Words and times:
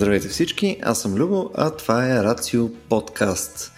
Здравейте 0.00 0.28
всички, 0.28 0.76
аз 0.82 1.02
съм 1.02 1.14
Любо, 1.14 1.50
а 1.54 1.70
това 1.70 2.06
е 2.06 2.24
Рацио 2.24 2.68
подкаст. 2.88 3.72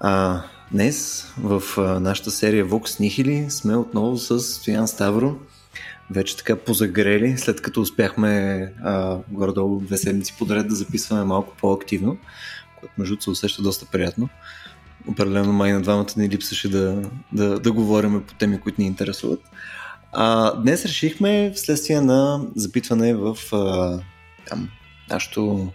А, 0.00 0.42
днес 0.72 1.26
в 1.38 1.62
нашата 2.00 2.30
серия 2.30 2.66
Vox 2.66 3.00
Nihili 3.00 3.48
сме 3.48 3.76
отново 3.76 4.18
с 4.18 4.40
Стоян 4.40 4.88
Ставро. 4.88 5.36
Вече 6.10 6.36
така 6.36 6.56
позагрели, 6.56 7.38
след 7.38 7.62
като 7.62 7.80
успяхме 7.80 8.62
а, 8.84 9.18
горе-долу 9.28 9.80
две 9.80 9.96
седмици 9.96 10.34
подред 10.38 10.68
да 10.68 10.74
записваме 10.74 11.24
малко 11.24 11.56
по-активно, 11.60 12.16
което 12.80 12.94
между 12.98 13.20
се 13.20 13.30
усеща 13.30 13.62
доста 13.62 13.86
приятно. 13.86 14.28
Определено 15.08 15.52
май 15.52 15.72
на 15.72 15.80
двамата 15.80 16.10
ни 16.16 16.28
липсваше 16.28 16.68
да, 16.68 17.02
да, 17.32 17.60
да 17.60 17.72
говорим 17.72 18.22
по 18.28 18.34
теми, 18.34 18.60
които 18.60 18.80
ни 18.80 18.86
интересуват. 18.86 19.40
А, 20.12 20.54
днес 20.54 20.84
решихме, 20.84 21.52
вследствие 21.56 22.00
на 22.00 22.46
запитване 22.56 23.14
в 23.14 23.36
а, 23.52 23.98
там, 24.48 24.68
нашето 25.10 25.72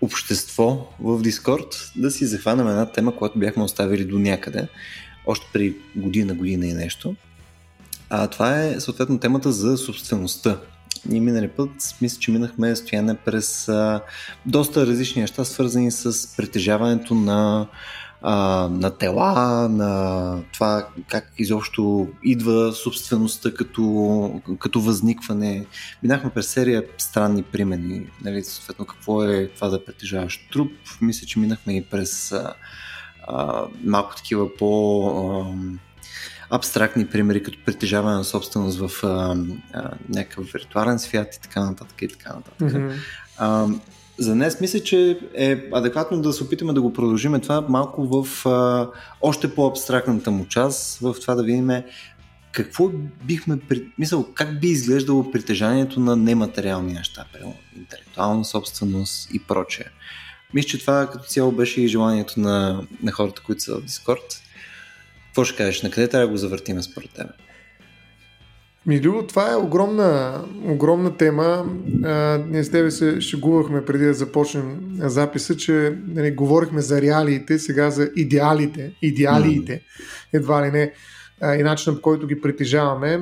общество 0.00 0.92
в 1.00 1.22
Дискорд, 1.22 1.92
да 1.96 2.10
си 2.10 2.26
захванем 2.26 2.68
една 2.68 2.92
тема, 2.92 3.16
която 3.16 3.38
бяхме 3.38 3.62
оставили 3.62 4.04
до 4.04 4.18
някъде, 4.18 4.68
още 5.26 5.46
при 5.52 5.76
година, 5.96 6.34
година 6.34 6.66
и 6.66 6.72
нещо. 6.72 7.14
А 8.10 8.26
това 8.26 8.62
е 8.62 8.80
съответно 8.80 9.18
темата 9.18 9.52
за 9.52 9.76
собствеността. 9.76 10.60
Ние 11.06 11.20
минали 11.20 11.48
път, 11.48 11.70
мисля, 12.02 12.20
че 12.20 12.30
минахме 12.30 12.76
стояне 12.76 13.14
през 13.14 13.68
а, 13.68 14.00
доста 14.46 14.86
различни 14.86 15.22
неща, 15.22 15.44
свързани 15.44 15.90
с 15.90 16.36
притежаването 16.36 17.14
на 17.14 17.66
а, 18.22 18.68
на 18.68 18.90
тела, 18.90 19.68
на 19.68 20.42
това 20.52 20.88
как 21.08 21.32
изобщо 21.38 22.08
идва 22.24 22.72
собствеността 22.72 23.54
като, 23.54 24.40
като 24.58 24.80
възникване. 24.80 25.66
Минахме 26.02 26.30
през 26.30 26.48
серия 26.48 26.84
странни 26.98 27.42
примени, 27.42 28.06
нали, 28.24 28.44
съответно 28.44 28.84
какво 28.84 29.24
е 29.24 29.48
това 29.48 29.68
да 29.68 29.84
притежаваш 29.84 30.48
труп. 30.52 30.72
Мисля, 31.00 31.26
че 31.26 31.38
минахме 31.38 31.76
и 31.76 31.84
през 31.84 32.32
а, 32.32 32.54
а, 33.28 33.66
малко 33.84 34.16
такива 34.16 34.56
по... 34.56 35.02
А, 35.10 35.78
абстрактни 36.50 37.06
примери, 37.06 37.42
като 37.42 37.58
притежаване 37.64 38.16
на 38.16 38.24
собственост 38.24 38.78
в 38.78 39.04
а, 39.04 39.36
а, 39.72 39.90
някакъв 40.08 40.46
виртуален 40.52 40.98
свят 40.98 41.34
и 41.34 41.40
така 41.40 41.60
нататък 41.60 42.02
и 42.02 42.08
така 42.08 42.32
нататък. 42.34 42.68
Mm-hmm. 42.68 42.96
А, 43.38 43.66
за 44.18 44.34
днес 44.34 44.60
мисля, 44.60 44.80
че 44.80 45.18
е 45.34 45.68
адекватно 45.72 46.22
да 46.22 46.32
се 46.32 46.44
опитаме 46.44 46.72
да 46.72 46.82
го 46.82 46.92
продължим 46.92 47.40
това 47.40 47.60
малко 47.68 48.24
в 48.24 48.46
а, 48.46 48.88
още 49.20 49.54
по-абстрактната 49.54 50.30
му 50.30 50.46
част, 50.46 50.98
в 50.98 51.16
това 51.20 51.34
да 51.34 51.42
видим 51.42 51.70
какво 52.52 52.90
бихме, 53.24 53.58
мисъл, 53.98 54.32
как 54.34 54.60
би 54.60 54.68
изглеждало 54.68 55.30
притежанието 55.30 56.00
на 56.00 56.16
нематериални 56.16 56.92
неща, 56.92 57.24
интелектуална 57.76 58.44
собственост 58.44 59.34
и 59.34 59.38
прочее. 59.38 59.86
Мисля, 60.54 60.68
че 60.68 60.78
това 60.78 61.10
като 61.10 61.24
цяло 61.24 61.52
беше 61.52 61.80
и 61.80 61.88
желанието 61.88 62.40
на, 62.40 62.86
на 63.02 63.12
хората, 63.12 63.42
които 63.42 63.62
са 63.62 63.74
в 63.74 63.82
Дискорд. 63.82 64.42
Какво 65.26 65.44
ще 65.44 65.56
кажеш? 65.56 65.82
На 65.82 65.90
къде 65.90 66.08
трябва 66.08 66.26
да 66.26 66.32
го 66.32 66.36
завъртим 66.36 66.82
според 66.82 67.10
тебе? 67.10 67.30
Милю, 68.88 69.22
това 69.26 69.52
е 69.52 69.56
огромна, 69.56 70.40
огромна 70.64 71.16
тема. 71.16 71.66
А, 72.04 72.38
ние 72.48 72.64
с 72.64 72.70
тебе 72.70 72.90
се 72.90 73.20
шегувахме 73.20 73.84
преди 73.84 74.04
да 74.04 74.14
започнем 74.14 74.96
записа, 74.98 75.56
че 75.56 75.98
нали, 76.06 76.30
говорихме 76.30 76.80
за 76.80 77.02
реалиите, 77.02 77.58
сега 77.58 77.90
за 77.90 78.10
идеалите, 78.16 78.92
идеалиите, 79.02 79.82
едва 80.32 80.66
ли 80.66 80.70
не, 80.70 80.92
а, 81.40 81.54
и 81.54 81.62
начинът 81.62 81.98
по 81.98 82.02
който 82.02 82.26
ги 82.26 82.40
притежаваме. 82.40 83.20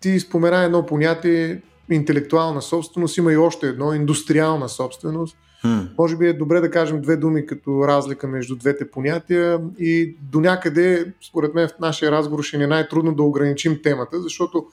Ти 0.00 0.20
спомена 0.20 0.64
едно 0.64 0.86
понятие 0.86 1.62
интелектуална 1.90 2.62
собственост, 2.62 3.16
има 3.16 3.32
и 3.32 3.36
още 3.36 3.66
едно 3.66 3.92
индустриална 3.92 4.68
собственост. 4.68 5.36
Hmm. 5.64 5.88
Може 5.98 6.16
би 6.16 6.26
е 6.26 6.32
добре 6.32 6.60
да 6.60 6.70
кажем 6.70 7.00
две 7.00 7.16
думи 7.16 7.46
като 7.46 7.88
разлика 7.88 8.28
между 8.28 8.56
двете 8.56 8.90
понятия 8.90 9.60
и 9.78 10.16
до 10.22 10.40
някъде, 10.40 11.12
според 11.28 11.54
мен 11.54 11.68
в 11.68 11.78
нашия 11.80 12.12
разговор 12.12 12.42
ще 12.42 12.58
ни 12.58 12.64
е 12.64 12.66
най-трудно 12.66 13.14
да 13.14 13.22
ограничим 13.22 13.82
темата, 13.82 14.20
защото 14.20 14.66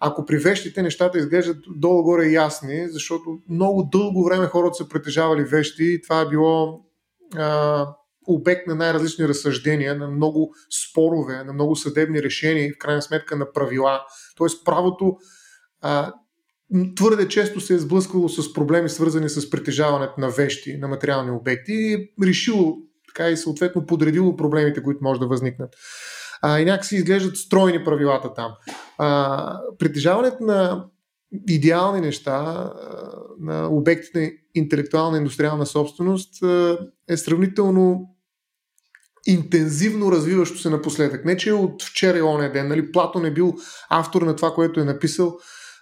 ако 0.00 0.26
при 0.26 0.38
вещите 0.38 0.82
нещата 0.82 1.18
изглеждат 1.18 1.56
долу-горе 1.76 2.26
ясни, 2.26 2.88
защото 2.88 3.38
много 3.48 3.88
дълго 3.92 4.24
време 4.24 4.46
хората 4.46 4.74
са 4.74 4.88
притежавали 4.88 5.44
вещи 5.44 5.84
и 5.84 6.02
това 6.02 6.20
е 6.20 6.28
било 6.28 6.80
а, 7.36 7.86
обект 8.26 8.66
на 8.66 8.74
най-различни 8.74 9.28
разсъждения, 9.28 9.94
на 9.94 10.08
много 10.08 10.54
спорове, 10.90 11.44
на 11.44 11.52
много 11.52 11.76
съдебни 11.76 12.22
решения 12.22 12.66
и 12.66 12.72
в 12.72 12.78
крайна 12.78 13.02
сметка 13.02 13.36
на 13.36 13.52
правила. 13.52 14.00
Тоест 14.36 14.64
правото 14.64 15.16
а, 15.80 16.12
твърде 16.96 17.28
често 17.28 17.60
се 17.60 17.74
е 17.74 17.78
сблъсквало 17.78 18.28
с 18.28 18.52
проблеми, 18.52 18.88
свързани 18.88 19.28
с 19.28 19.50
притежаването 19.50 20.14
на 20.18 20.30
вещи, 20.30 20.76
на 20.76 20.88
материални 20.88 21.30
обекти 21.30 21.72
и 21.72 22.12
решило 22.22 22.76
така 23.08 23.30
и 23.30 23.36
съответно 23.36 23.86
подредило 23.86 24.36
проблемите, 24.36 24.82
които 24.82 25.04
може 25.04 25.20
да 25.20 25.26
възникнат. 25.26 25.74
А, 26.42 26.60
и 26.60 26.64
някакси 26.64 26.96
изглеждат 26.96 27.36
стройни 27.36 27.84
правилата 27.84 28.34
там. 28.34 28.52
А, 28.98 29.60
притежаването 29.78 30.44
на 30.44 30.84
идеални 31.48 32.00
неща, 32.00 32.70
на 33.40 33.68
обектите 33.68 34.20
на 34.20 34.30
интелектуална 34.54 35.18
индустриална 35.18 35.66
собственост 35.66 36.42
е 37.08 37.16
сравнително 37.16 38.08
интензивно 39.26 40.12
развиващо 40.12 40.58
се 40.58 40.70
напоследък. 40.70 41.24
Не, 41.24 41.36
че 41.36 41.52
от 41.52 41.82
вчера 41.82 42.18
и 42.18 42.22
оня 42.22 42.52
ден. 42.52 42.68
Нали? 42.68 42.92
Платон 42.92 43.26
е 43.26 43.30
бил 43.30 43.54
автор 43.90 44.22
на 44.22 44.36
това, 44.36 44.54
което 44.54 44.80
е 44.80 44.84
написал 44.84 45.38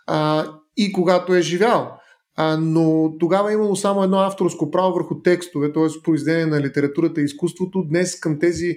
а, 0.06 0.48
и 0.76 0.92
когато 0.92 1.34
е 1.34 1.42
живял. 1.42 1.96
А, 2.36 2.56
но 2.56 3.14
тогава 3.20 3.50
е 3.50 3.54
имало 3.54 3.76
само 3.76 4.02
едно 4.02 4.18
авторско 4.18 4.70
право 4.70 4.94
върху 4.94 5.22
текстове, 5.22 5.72
т.е. 5.72 6.02
произведение 6.04 6.46
на 6.46 6.60
литературата 6.60 7.20
и 7.20 7.24
изкуството. 7.24 7.84
Днес 7.88 8.20
към 8.20 8.38
тези 8.38 8.76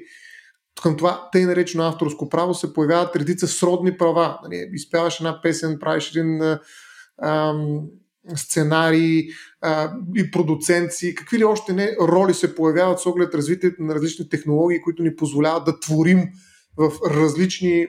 към 0.81 0.97
това 0.97 1.29
тъй 1.31 1.45
наречено 1.45 1.83
авторско 1.83 2.29
право 2.29 2.53
се 2.53 2.73
появяват 2.73 3.15
редица 3.15 3.47
сродни 3.47 3.97
права. 3.97 4.39
Нали, 4.43 4.69
изпяваш 4.73 5.19
една 5.19 5.41
песен, 5.41 5.77
правиш 5.79 6.11
един 6.15 6.41
ам, 7.23 7.81
сценарий 8.35 9.27
а, 9.61 9.93
и 10.15 10.31
продуценци, 10.31 11.15
какви 11.15 11.39
ли 11.39 11.43
още 11.43 11.73
не 11.73 11.95
роли 12.01 12.33
се 12.33 12.55
появяват 12.55 12.99
с 12.99 13.05
оглед 13.05 13.35
развитието 13.35 13.83
на 13.83 13.95
различни 13.95 14.29
технологии, 14.29 14.81
които 14.81 15.03
ни 15.03 15.15
позволяват 15.15 15.65
да 15.65 15.79
творим 15.79 16.23
в 16.77 16.91
различни 17.09 17.87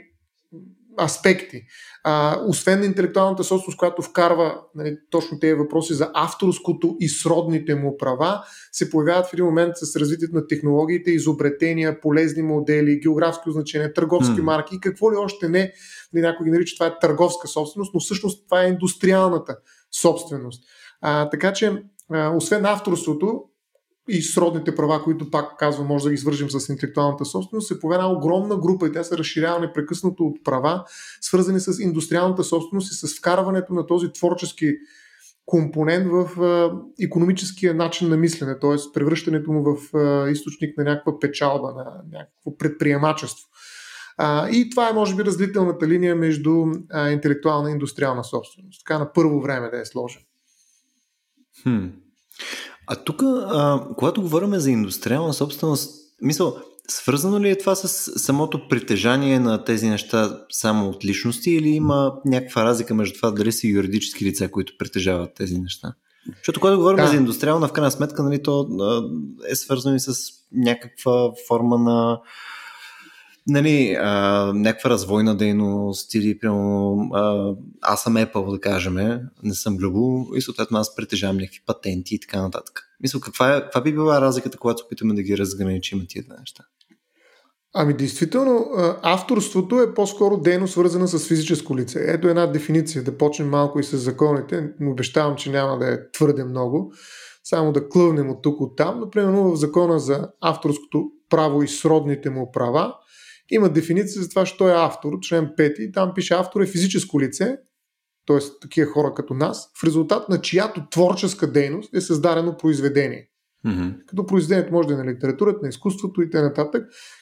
аспекти. 1.01 1.63
А, 2.05 2.41
освен 2.47 2.81
на 2.81 2.87
интелектуалната 2.87 3.45
собственост, 3.45 3.79
която 3.79 4.03
вкарва 4.03 4.61
нали, 4.75 4.97
точно 5.11 5.39
тези 5.39 5.55
въпроси 5.55 5.95
за 5.95 6.11
авторското 6.15 6.97
и 7.01 7.09
сродните 7.09 7.75
му 7.75 7.97
права, 7.97 8.45
се 8.73 8.91
появяват 8.91 9.27
в 9.27 9.33
един 9.33 9.45
момент 9.45 9.73
с 9.77 9.97
развитието 9.97 10.35
на 10.35 10.47
технологиите, 10.47 11.11
изобретения, 11.11 12.01
полезни 12.01 12.43
модели, 12.43 13.01
географски 13.01 13.49
означения, 13.49 13.93
търговски 13.93 14.41
mm. 14.41 14.43
марки 14.43 14.75
и 14.75 14.81
какво 14.81 15.13
ли 15.13 15.17
още 15.17 15.49
не. 15.49 15.73
Нали, 16.13 16.23
някой 16.23 16.45
ги 16.45 16.51
нарича 16.51 16.75
това 16.77 16.87
е 16.87 16.99
търговска 16.99 17.49
собственост, 17.49 17.95
но 17.95 18.01
всъщност 18.01 18.45
това 18.45 18.63
е 18.63 18.69
индустриалната 18.69 19.57
собственост. 20.01 20.65
А, 21.01 21.31
така 21.31 21.53
че, 21.53 21.83
а, 22.13 22.37
освен 22.37 22.67
авторството, 22.67 23.45
и 24.09 24.23
сродните 24.23 24.75
права, 24.75 25.03
които 25.03 25.31
пак 25.31 25.59
казвам, 25.59 25.87
може 25.87 26.05
да 26.05 26.11
ги 26.11 26.17
свържим 26.17 26.51
с 26.51 26.69
интелектуалната 26.69 27.25
собственост, 27.25 27.69
се 27.69 27.81
появява 27.81 28.13
огромна 28.13 28.57
група 28.57 28.87
и 28.87 28.93
тя 28.93 29.05
се 29.05 29.19
разширява 29.19 29.61
непрекъснато 29.61 30.25
от 30.25 30.45
права, 30.45 30.85
свързани 31.21 31.61
с 31.61 31.83
индустриалната 31.83 32.45
собственост 32.45 32.93
и 32.93 33.07
с 33.07 33.19
вкарването 33.19 33.73
на 33.73 33.87
този 33.87 34.13
творчески 34.13 34.75
компонент 35.47 36.07
в 36.11 36.43
а, 36.43 36.73
економическия 37.05 37.75
начин 37.75 38.09
на 38.09 38.17
мислене, 38.17 38.59
т.е. 38.59 38.93
превръщането 38.95 39.53
му 39.53 39.63
в 39.63 39.97
а, 39.97 40.31
източник 40.31 40.79
на 40.79 40.85
някаква 40.85 41.19
печалба, 41.19 41.73
на 41.73 42.03
някакво 42.13 42.57
предприемачество. 42.59 43.49
А, 44.17 44.49
и 44.49 44.71
това 44.71 44.89
е, 44.89 44.93
може 44.93 45.15
би, 45.15 45.25
разлителната 45.25 45.89
линия 45.89 46.17
между 46.17 46.65
а, 46.91 47.11
интелектуална 47.11 47.71
и 47.71 47.73
индустриална 47.73 48.25
собственост. 48.25 48.83
Така 48.87 48.99
на 48.99 49.13
първо 49.13 49.41
време 49.41 49.71
да 49.71 49.81
е 49.81 49.85
сложен. 49.85 50.23
Хм. 51.63 51.87
А 52.87 52.97
тук, 52.97 53.23
когато 53.97 54.23
говорим 54.23 54.55
за 54.55 54.71
индустриална 54.71 55.35
собственост, 55.35 55.91
мисъл, 56.23 56.57
свързано 56.89 57.41
ли 57.41 57.51
е 57.51 57.59
това 57.59 57.75
с 57.75 57.89
самото 58.21 58.69
притежание 58.69 59.39
на 59.39 59.65
тези 59.65 59.89
неща 59.89 60.39
само 60.51 60.89
от 60.89 61.05
личности 61.05 61.51
или 61.51 61.69
има 61.69 62.13
някаква 62.25 62.65
разлика 62.65 62.95
между 62.95 63.17
това 63.17 63.31
дали 63.31 63.53
са 63.53 63.67
юридически 63.67 64.25
лица, 64.25 64.51
които 64.51 64.73
притежават 64.79 65.35
тези 65.35 65.59
неща? 65.59 65.95
Защото 66.37 66.61
когато 66.61 66.79
говорим 66.79 66.97
да. 66.97 67.07
за 67.07 67.17
индустриална, 67.17 67.69
в 67.69 67.73
крайна 67.73 67.91
сметка, 67.91 68.23
нали, 68.23 68.43
то 68.43 68.69
е 69.49 69.55
свързано 69.55 69.97
и 69.97 70.01
с 70.01 70.15
някаква 70.53 71.31
форма 71.49 71.79
на 71.79 72.21
нали, 73.47 73.97
някаква 74.55 74.91
развойна 74.91 75.37
дейност 75.37 76.15
или 76.15 76.39
а, 76.43 77.55
аз 77.83 78.03
съм 78.03 78.15
Apple, 78.15 78.51
да 78.51 78.61
кажем, 78.61 78.95
не 79.43 79.55
съм 79.55 79.77
Любо 79.77 80.27
и 80.37 80.41
съответно 80.41 80.79
аз 80.79 80.97
притежавам 80.97 81.37
някакви 81.37 81.61
патенти 81.67 82.15
и 82.15 82.21
така 82.21 82.43
нататък. 82.43 82.83
Мисля, 83.01 83.21
каква, 83.21 83.57
е, 83.57 83.61
каква 83.61 83.81
би 83.81 83.93
била 83.93 84.21
разликата, 84.21 84.59
когато 84.59 84.79
се 84.79 84.85
опитаме 84.85 85.15
да 85.15 85.23
ги 85.23 85.39
разграничим 85.39 86.05
тия 86.09 86.25
неща? 86.41 86.65
Ами, 87.77 87.95
действително, 87.95 88.67
авторството 89.03 89.81
е 89.81 89.95
по-скоро 89.95 90.37
дейност, 90.37 90.73
свързана 90.73 91.09
с 91.09 91.29
физическо 91.29 91.77
лице. 91.77 92.05
Ето 92.07 92.29
една 92.29 92.47
дефиниция, 92.47 93.05
да 93.05 93.19
почнем 93.19 93.49
малко 93.49 93.81
и 93.81 93.85
с 93.85 93.99
законите. 93.99 94.71
Обещавам, 94.83 95.37
че 95.37 95.51
няма 95.51 95.79
да 95.79 95.95
е 95.95 96.11
твърде 96.13 96.45
много. 96.45 96.93
Само 97.45 97.73
да 97.73 97.89
клъвнем 97.89 98.31
от 98.31 98.43
тук 98.43 98.61
от 98.61 98.77
там. 98.77 99.01
Но, 99.01 99.11
примерно, 99.11 99.53
в 99.53 99.57
закона 99.57 99.99
за 99.99 100.29
авторското 100.41 101.11
право 101.31 101.63
и 101.63 101.69
сродните 101.69 102.31
му 102.31 102.53
права 102.53 102.95
има 103.51 103.69
дефиниция 103.69 104.23
за 104.23 104.29
това, 104.29 104.47
що 104.47 104.69
е 104.69 104.73
автор, 104.73 105.13
член 105.21 105.51
5. 105.59 105.95
Там 105.95 106.13
пише 106.15 106.35
автор 106.35 106.61
е 106.61 106.67
физическо 106.67 107.21
лице, 107.21 107.59
т.е. 108.27 108.39
такива 108.61 108.91
хора 108.91 109.15
като 109.15 109.35
нас, 109.35 109.71
в 109.81 109.85
резултат 109.85 110.29
на 110.29 110.41
чиято 110.41 110.89
творческа 110.91 111.53
дейност 111.53 111.95
е 111.95 112.01
създадено 112.01 112.57
произведение. 112.57 113.29
Mm-hmm. 113.67 114.07
Като 114.07 114.27
произведението 114.27 114.73
може 114.73 114.89
да 114.89 114.95
е 114.95 114.97
на 114.97 115.13
литературата, 115.13 115.59
на 115.63 115.69
изкуството 115.69 116.23
и 116.23 116.31
т.н. 116.31 116.65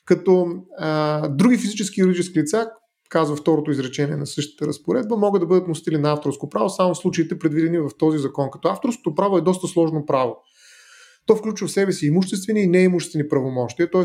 Като 0.05 0.47
а, 0.79 1.29
други 1.29 1.59
физически 1.59 2.01
и 2.01 2.03
юридически 2.03 2.41
лица, 2.41 2.71
казва 3.09 3.37
второто 3.37 3.71
изречение 3.71 4.17
на 4.17 4.27
същата 4.27 4.67
разпоредба, 4.67 5.17
могат 5.17 5.41
да 5.41 5.47
бъдат 5.47 5.69
носители 5.69 5.99
на 5.99 6.13
авторско 6.13 6.49
право 6.49 6.69
само 6.71 6.95
в 6.95 6.99
случаите 6.99 7.39
предвидени 7.39 7.79
в 7.79 7.91
този 7.99 8.19
закон. 8.19 8.49
Като 8.53 8.69
авторското 8.69 9.15
право 9.15 9.39
е 9.39 9.41
доста 9.41 9.69
сложно 9.69 10.07
право. 10.07 10.37
То 11.27 11.37
включва 11.37 11.67
в 11.67 11.73
себе 11.73 11.93
си 11.93 12.07
имуществени 12.07 12.61
и 12.61 12.67
неимуществени 12.67 13.29
правомощия, 13.29 13.91
т.е. 13.91 14.03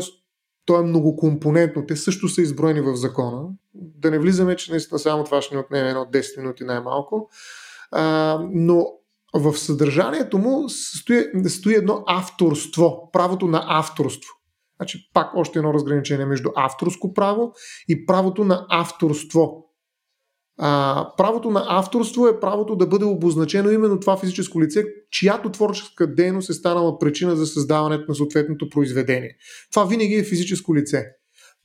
то 0.68 0.80
е 0.80 0.82
многокомпонентно. 0.82 1.86
Те 1.86 1.96
също 1.96 2.28
са 2.28 2.42
изброени 2.42 2.80
в 2.80 2.96
закона. 2.96 3.48
Да 3.74 4.10
не 4.10 4.18
влизаме, 4.18 4.56
че 4.56 4.70
наистина 4.70 4.98
само 4.98 5.24
това 5.24 5.42
ще 5.42 5.54
ни 5.54 5.60
отнеме 5.60 5.88
едно 5.88 6.04
10 6.04 6.38
минути 6.38 6.64
най-малко. 6.64 7.30
А, 7.90 8.38
но 8.52 8.86
в 9.34 9.58
съдържанието 9.58 10.38
му 10.38 10.68
стои, 10.68 11.24
стои 11.48 11.74
едно 11.74 12.04
авторство, 12.06 13.10
правото 13.12 13.46
на 13.46 13.64
авторство. 13.66 14.30
Значи 14.76 15.10
пак 15.14 15.30
още 15.34 15.58
едно 15.58 15.74
разграничение 15.74 16.26
между 16.26 16.50
авторско 16.56 17.14
право 17.14 17.52
и 17.88 18.06
правото 18.06 18.44
на 18.44 18.66
авторство. 18.70 19.67
А, 20.58 21.06
правото 21.16 21.50
на 21.50 21.64
авторство 21.68 22.26
е 22.26 22.40
правото 22.40 22.76
да 22.76 22.86
бъде 22.86 23.04
обозначено 23.04 23.70
именно 23.70 24.00
това 24.00 24.16
физическо 24.16 24.60
лице, 24.60 24.84
чиято 25.10 25.52
творческа 25.52 26.14
дейност 26.14 26.50
е 26.50 26.54
станала 26.54 26.98
причина 26.98 27.36
за 27.36 27.46
създаването 27.46 28.04
на 28.08 28.14
съответното 28.14 28.70
произведение. 28.70 29.36
Това 29.70 29.84
винаги 29.84 30.14
е 30.14 30.24
физическо 30.24 30.74
лице. 30.74 31.06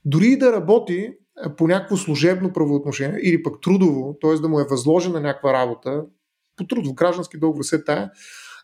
Дори 0.06 0.38
да 0.38 0.51
работи 0.51 1.10
по 1.57 1.68
някакво 1.68 1.98
служебно 1.98 2.54
правоотношение 2.54 3.19
или 3.24 3.44
пък 3.44 3.62
трудово, 3.62 4.16
т.е. 4.22 4.34
да 4.34 4.50
му 4.50 4.60
е 4.60 4.68
възложена 4.69 5.22
някаква 5.22 5.54
работа, 5.54 6.04
по 6.56 6.68
трудов 6.68 6.94
граждански 6.94 7.38
договор 7.38 7.63
се 7.63 7.84
тая, 7.84 8.12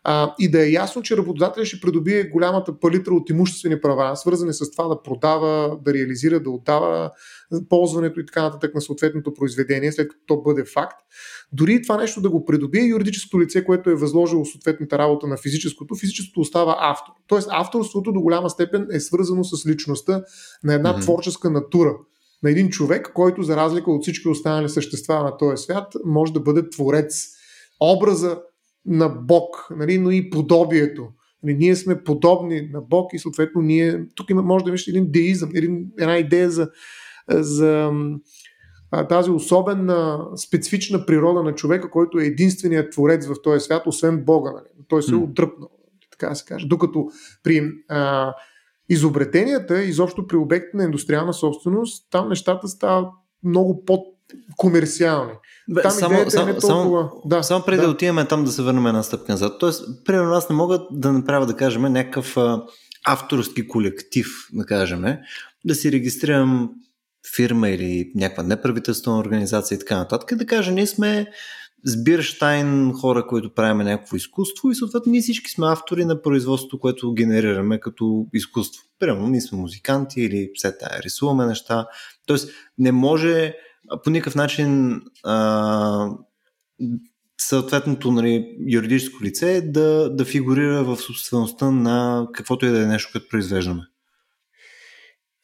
а, 0.03 0.35
и 0.39 0.51
да 0.51 0.65
е 0.65 0.71
ясно, 0.71 1.01
че 1.01 1.17
работодателят 1.17 1.67
ще 1.67 1.79
придобие 1.79 2.23
голямата 2.23 2.79
палитра 2.79 3.13
от 3.13 3.29
имуществени 3.29 3.81
права, 3.81 4.15
свързани 4.15 4.53
с 4.53 4.71
това 4.71 4.87
да 4.87 5.01
продава, 5.01 5.79
да 5.81 5.93
реализира, 5.93 6.39
да 6.39 6.49
отдава 6.49 7.11
ползването 7.69 8.19
и 8.19 8.25
така 8.25 8.43
нататък 8.43 8.75
на 8.75 8.81
съответното 8.81 9.33
произведение, 9.33 9.91
след 9.91 10.07
като 10.07 10.21
то 10.25 10.41
бъде 10.41 10.63
факт. 10.65 10.97
Дори 11.53 11.81
това 11.81 11.97
нещо 11.97 12.21
да 12.21 12.29
го 12.29 12.45
придобие 12.45 12.83
юридическото 12.83 13.41
лице, 13.41 13.65
което 13.65 13.89
е 13.89 13.95
възложило 13.95 14.45
съответната 14.45 14.97
работа 14.97 15.27
на 15.27 15.37
физическото, 15.37 15.95
физическото 15.95 16.39
остава 16.39 16.75
автор. 16.79 17.13
Тоест 17.27 17.47
авторството 17.51 18.11
до 18.11 18.21
голяма 18.21 18.49
степен 18.49 18.87
е 18.91 18.99
свързано 18.99 19.43
с 19.43 19.69
личността 19.69 20.23
на 20.63 20.73
една 20.73 20.93
mm-hmm. 20.93 21.01
творческа 21.01 21.49
натура 21.49 21.95
на 22.43 22.51
един 22.51 22.69
човек, 22.69 23.11
който 23.13 23.43
за 23.43 23.55
разлика 23.55 23.91
от 23.91 24.01
всички 24.01 24.27
останали 24.27 24.69
същества 24.69 25.23
на 25.23 25.37
този 25.37 25.63
свят 25.63 25.93
може 26.05 26.33
да 26.33 26.39
бъде 26.39 26.69
творец. 26.69 27.27
Образа 27.79 28.39
на 28.85 29.09
Бог, 29.09 29.67
нали, 29.77 29.97
но 29.97 30.11
и 30.11 30.29
подобието. 30.29 31.07
Нали, 31.43 31.55
ние 31.55 31.75
сме 31.75 32.03
подобни 32.03 32.61
на 32.73 32.81
Бог 32.81 33.13
и 33.13 33.19
съответно 33.19 33.61
ние, 33.61 34.05
тук 34.15 34.29
има, 34.29 34.41
може 34.41 34.63
да 34.63 34.69
имаш 34.69 34.87
един 34.87 35.11
деизъм, 35.11 35.49
един, 35.55 35.85
една 35.99 36.17
идея 36.17 36.51
за, 36.51 36.69
за 37.29 37.91
тази 39.09 39.31
особена, 39.31 40.25
специфична 40.47 41.05
природа 41.05 41.43
на 41.43 41.55
човека, 41.55 41.89
който 41.89 42.19
е 42.19 42.25
единственият 42.25 42.91
творец 42.91 43.27
в 43.27 43.35
този 43.43 43.59
свят, 43.59 43.83
освен 43.85 44.25
Бога. 44.25 44.51
Нали. 44.51 44.85
Той 44.87 45.03
се 45.03 45.11
е 45.11 45.15
отдръпнал, 45.15 45.69
така 46.11 46.29
да 46.29 46.35
се 46.35 46.45
каже. 46.45 46.67
Докато 46.67 47.07
при 47.43 47.71
а, 47.89 48.33
изобретенията, 48.89 49.83
изобщо 49.83 50.27
при 50.27 50.37
обекти 50.37 50.77
на 50.77 50.83
индустриална 50.83 51.33
собственост, 51.33 52.07
там 52.11 52.29
нещата 52.29 52.67
стават 52.67 53.07
много 53.43 53.85
под 53.85 54.01
комерциални. 54.57 55.31
Бе, 55.69 55.81
там 55.81 55.91
само, 55.91 56.13
идеята 56.13 56.31
само, 56.31 56.49
е 56.49 56.53
не 56.53 56.59
толкова... 56.59 57.09
Само, 57.09 57.21
да, 57.25 57.43
само 57.43 57.65
преди 57.65 57.77
да. 57.77 57.83
да 57.83 57.89
отиваме 57.89 58.25
там 58.25 58.45
да 58.45 58.51
се 58.51 58.61
върнем 58.61 58.87
една 58.87 59.03
стъпка 59.03 59.31
назад. 59.31 59.53
Тоест, 59.59 60.05
примерно 60.05 60.31
аз 60.31 60.49
не 60.49 60.55
мога 60.55 60.87
да 60.91 61.11
направя, 61.11 61.45
да 61.45 61.55
кажем, 61.55 61.81
някакъв 61.81 62.37
а, 62.37 62.63
авторски 63.07 63.67
колектив, 63.67 64.27
да 64.53 64.65
кажем, 64.65 65.17
да 65.65 65.75
си 65.75 65.91
регистрирам 65.91 66.69
фирма 67.35 67.69
или 67.69 68.11
някаква 68.15 68.43
неправителствена 68.43 69.19
организация 69.19 69.75
и 69.75 69.79
така 69.79 69.97
нататък, 69.97 70.37
да 70.37 70.45
кажа, 70.45 70.71
ние 70.71 70.87
сме 70.87 71.27
сбирштайн 71.85 72.93
хора, 72.93 73.27
които 73.27 73.53
правиме 73.53 73.83
някакво 73.83 74.15
изкуство 74.15 74.71
и 74.71 74.75
съответно 74.75 75.11
ние 75.11 75.21
всички 75.21 75.51
сме 75.51 75.67
автори 75.67 76.05
на 76.05 76.21
производството, 76.21 76.79
което 76.79 77.13
генерираме 77.13 77.79
като 77.79 78.27
изкуство. 78.33 78.83
Примерно, 78.99 79.27
ние 79.27 79.41
сме 79.41 79.57
музиканти 79.57 80.21
или 80.21 80.51
все 80.55 80.77
тая, 80.77 81.01
рисуваме 81.01 81.45
неща. 81.45 81.87
Тоест, 82.25 82.49
не 82.77 82.91
може 82.91 83.55
по 84.03 84.09
никакъв 84.09 84.35
начин 84.35 85.01
а, 85.23 86.09
съответното 87.41 88.11
нали, 88.11 88.57
юридическо 88.67 89.23
лице 89.23 89.61
да, 89.61 90.09
да 90.09 90.25
фигурира 90.25 90.83
в 90.83 90.97
собствеността 90.97 91.71
на 91.71 92.27
каквото 92.33 92.65
и 92.65 92.69
да 92.69 92.83
е 92.83 92.85
нещо, 92.85 93.09
което 93.11 93.29
произвеждаме. 93.29 93.81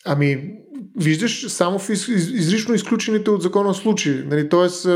Ами, 0.05 0.51
виждаш 0.99 1.47
само 1.47 1.79
в 1.79 1.89
из, 1.89 2.07
изрично 2.07 2.75
изключените 2.75 3.29
от 3.29 3.41
закона 3.41 3.73
случаи. 3.73 4.23
Нали, 4.25 4.49
Тоест, 4.49 4.87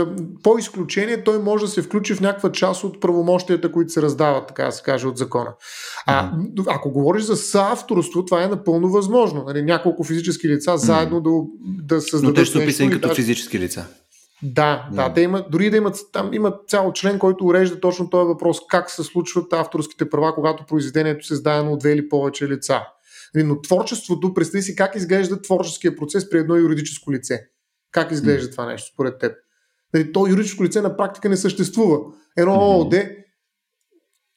по 0.44 0.58
изключение 0.58 1.24
той 1.24 1.40
може 1.40 1.66
да 1.66 1.72
се 1.72 1.82
включи 1.82 2.14
в 2.14 2.22
някаква 2.22 2.52
част 2.52 2.84
от 2.84 3.02
правомощията, 3.02 3.72
които 3.72 3.92
се 3.92 4.02
раздават, 4.02 4.48
така 4.48 4.66
да 4.66 4.72
се 4.72 4.84
каже, 4.84 5.08
от 5.08 5.18
закона. 5.18 5.54
А, 6.06 6.32
mm-hmm. 6.32 6.66
ако 6.68 6.92
говориш 6.92 7.24
за 7.24 7.36
съавторство, 7.36 8.26
това 8.26 8.44
е 8.44 8.48
напълно 8.48 8.90
възможно. 8.90 9.44
Нали, 9.48 9.62
няколко 9.62 10.04
физически 10.04 10.50
лица 10.50 10.72
mm-hmm. 10.72 10.76
заедно 10.76 11.22
да, 11.22 11.30
да 11.96 12.02
създадат. 12.02 12.38
Но 12.38 12.44
те 12.44 12.52
са 12.52 12.60
описани 12.60 12.92
като 12.92 13.08
да... 13.08 13.16
физически 13.16 13.60
лица. 13.60 13.86
Да, 14.44 14.88
да, 14.92 15.08
да, 15.08 15.14
те 15.14 15.22
имат, 15.22 15.46
дори 15.52 15.70
да 15.70 15.78
имат, 15.78 15.96
там 16.14 16.34
имат 16.34 16.70
цял 16.70 16.94
член, 16.94 17.20
който 17.20 17.46
урежда 17.46 17.80
точно 17.80 18.10
този 18.10 18.28
въпрос, 18.28 18.58
как 18.70 18.90
се 18.90 19.04
случват 19.04 19.54
авторските 19.54 20.10
права, 20.10 20.36
когато 20.36 20.66
произведението 20.66 21.26
се 21.26 21.34
издадено 21.34 21.72
от 21.72 21.80
две 21.80 21.92
или 21.92 22.10
повече 22.10 22.48
лица. 22.48 22.82
Нали, 23.36 23.46
но 23.46 23.62
творчеството, 23.62 24.34
представи 24.34 24.62
си 24.62 24.76
как 24.76 24.96
изглежда 24.96 25.42
творческия 25.42 25.96
процес 25.96 26.30
при 26.30 26.38
едно 26.38 26.56
юридическо 26.56 27.12
лице. 27.12 27.46
Как 27.92 28.12
изглежда 28.12 28.48
mm. 28.48 28.52
това 28.52 28.66
нещо 28.66 28.92
според 28.94 29.20
теб? 29.20 29.36
Нали, 29.94 30.12
то 30.12 30.28
юридическо 30.28 30.64
лице 30.64 30.82
на 30.82 30.98
практика 30.98 31.30
не 31.30 31.38
съществува. 31.38 32.00
Едно 32.38 32.54
ООД, 32.54 32.96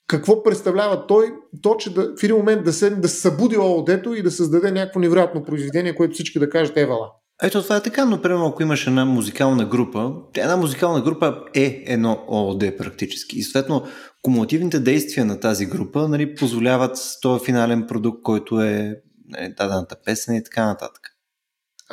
какво 0.07 0.43
представлява 0.43 1.07
той, 1.07 1.35
то, 1.63 1.77
че 1.77 1.95
да, 1.95 2.15
в 2.21 2.23
един 2.23 2.37
момент 2.37 2.65
да 2.65 2.73
се 2.73 2.91
да 2.91 3.09
събуди 3.09 3.57
ООД-то 3.57 4.15
и 4.15 4.23
да 4.23 4.31
създаде 4.31 4.71
някакво 4.71 5.01
невероятно 5.01 5.45
произведение, 5.45 5.95
което 5.95 6.15
всички 6.15 6.39
да 6.39 6.51
кажат 6.51 6.77
евала. 6.77 7.13
Ето 7.43 7.63
това 7.63 7.77
е 7.77 7.83
така, 7.83 8.05
но 8.05 8.23
примерно 8.23 8.47
ако 8.47 8.63
имаш 8.63 8.87
една 8.87 9.05
музикална 9.05 9.65
група, 9.65 10.13
една 10.37 10.57
музикална 10.57 11.01
група 11.01 11.39
е 11.55 11.85
едно 11.87 12.25
ООД 12.29 12.77
практически. 12.79 13.39
И 13.39 13.43
съответно 13.43 13.87
кумулативните 14.23 14.81
действия 14.81 15.25
на 15.27 15.41
тази 15.41 15.67
група 15.67 16.09
нали, 16.09 16.35
позволяват 16.35 16.99
този 17.23 17.45
финален 17.45 17.87
продукт, 17.87 18.23
който 18.23 18.61
е 18.61 18.97
нали, 19.29 19.55
дадената 19.59 19.97
песен 20.05 20.35
и 20.35 20.45
така 20.45 20.67
нататък. 20.67 21.12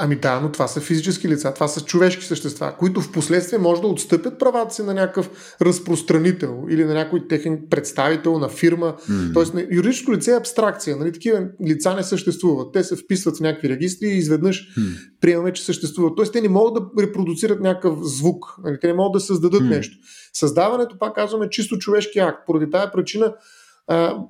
Ами 0.01 0.15
да, 0.15 0.39
но 0.39 0.51
това 0.51 0.67
са 0.67 0.81
физически 0.81 1.27
лица, 1.27 1.53
това 1.53 1.67
са 1.67 1.85
човешки 1.85 2.25
същества, 2.25 2.75
които 2.79 3.01
в 3.01 3.11
последствие 3.11 3.59
може 3.59 3.81
да 3.81 3.87
отстъпят 3.87 4.39
правата 4.39 4.73
си 4.73 4.83
на 4.83 4.93
някакъв 4.93 5.55
разпространител 5.61 6.65
или 6.69 6.85
на 6.85 6.93
някой 6.93 7.27
техен 7.27 7.61
представител 7.69 8.39
на 8.39 8.49
фирма. 8.49 8.95
Mm. 9.09 9.33
Тоест, 9.33 9.53
юридическо 9.71 10.13
лице 10.13 10.31
е 10.31 10.37
абстракция, 10.37 10.97
нали? 10.97 11.11
такива 11.11 11.47
лица 11.67 11.95
не 11.95 12.03
съществуват. 12.03 12.73
Те 12.73 12.83
се 12.83 12.95
вписват 12.95 13.37
в 13.37 13.39
някакви 13.39 13.69
регистри 13.69 14.07
и 14.07 14.17
изведнъж 14.17 14.77
mm. 14.77 15.19
приемаме, 15.21 15.53
че 15.53 15.63
съществуват. 15.63 16.13
Тоест, 16.15 16.33
те 16.33 16.41
не 16.41 16.49
могат 16.49 16.73
да 16.73 17.03
репродуцират 17.03 17.59
някакъв 17.59 17.99
звук, 18.01 18.45
нали? 18.63 18.77
те 18.81 18.87
не 18.87 18.93
могат 18.93 19.13
да 19.13 19.19
създадат 19.19 19.61
mm. 19.61 19.69
нещо. 19.69 19.97
Създаването, 20.33 20.99
пак 20.99 21.15
казваме, 21.15 21.45
е 21.45 21.49
чисто 21.49 21.77
човешки 21.77 22.19
акт. 22.19 22.45
Поради 22.45 22.69
тая 22.71 22.91
причина 22.91 23.33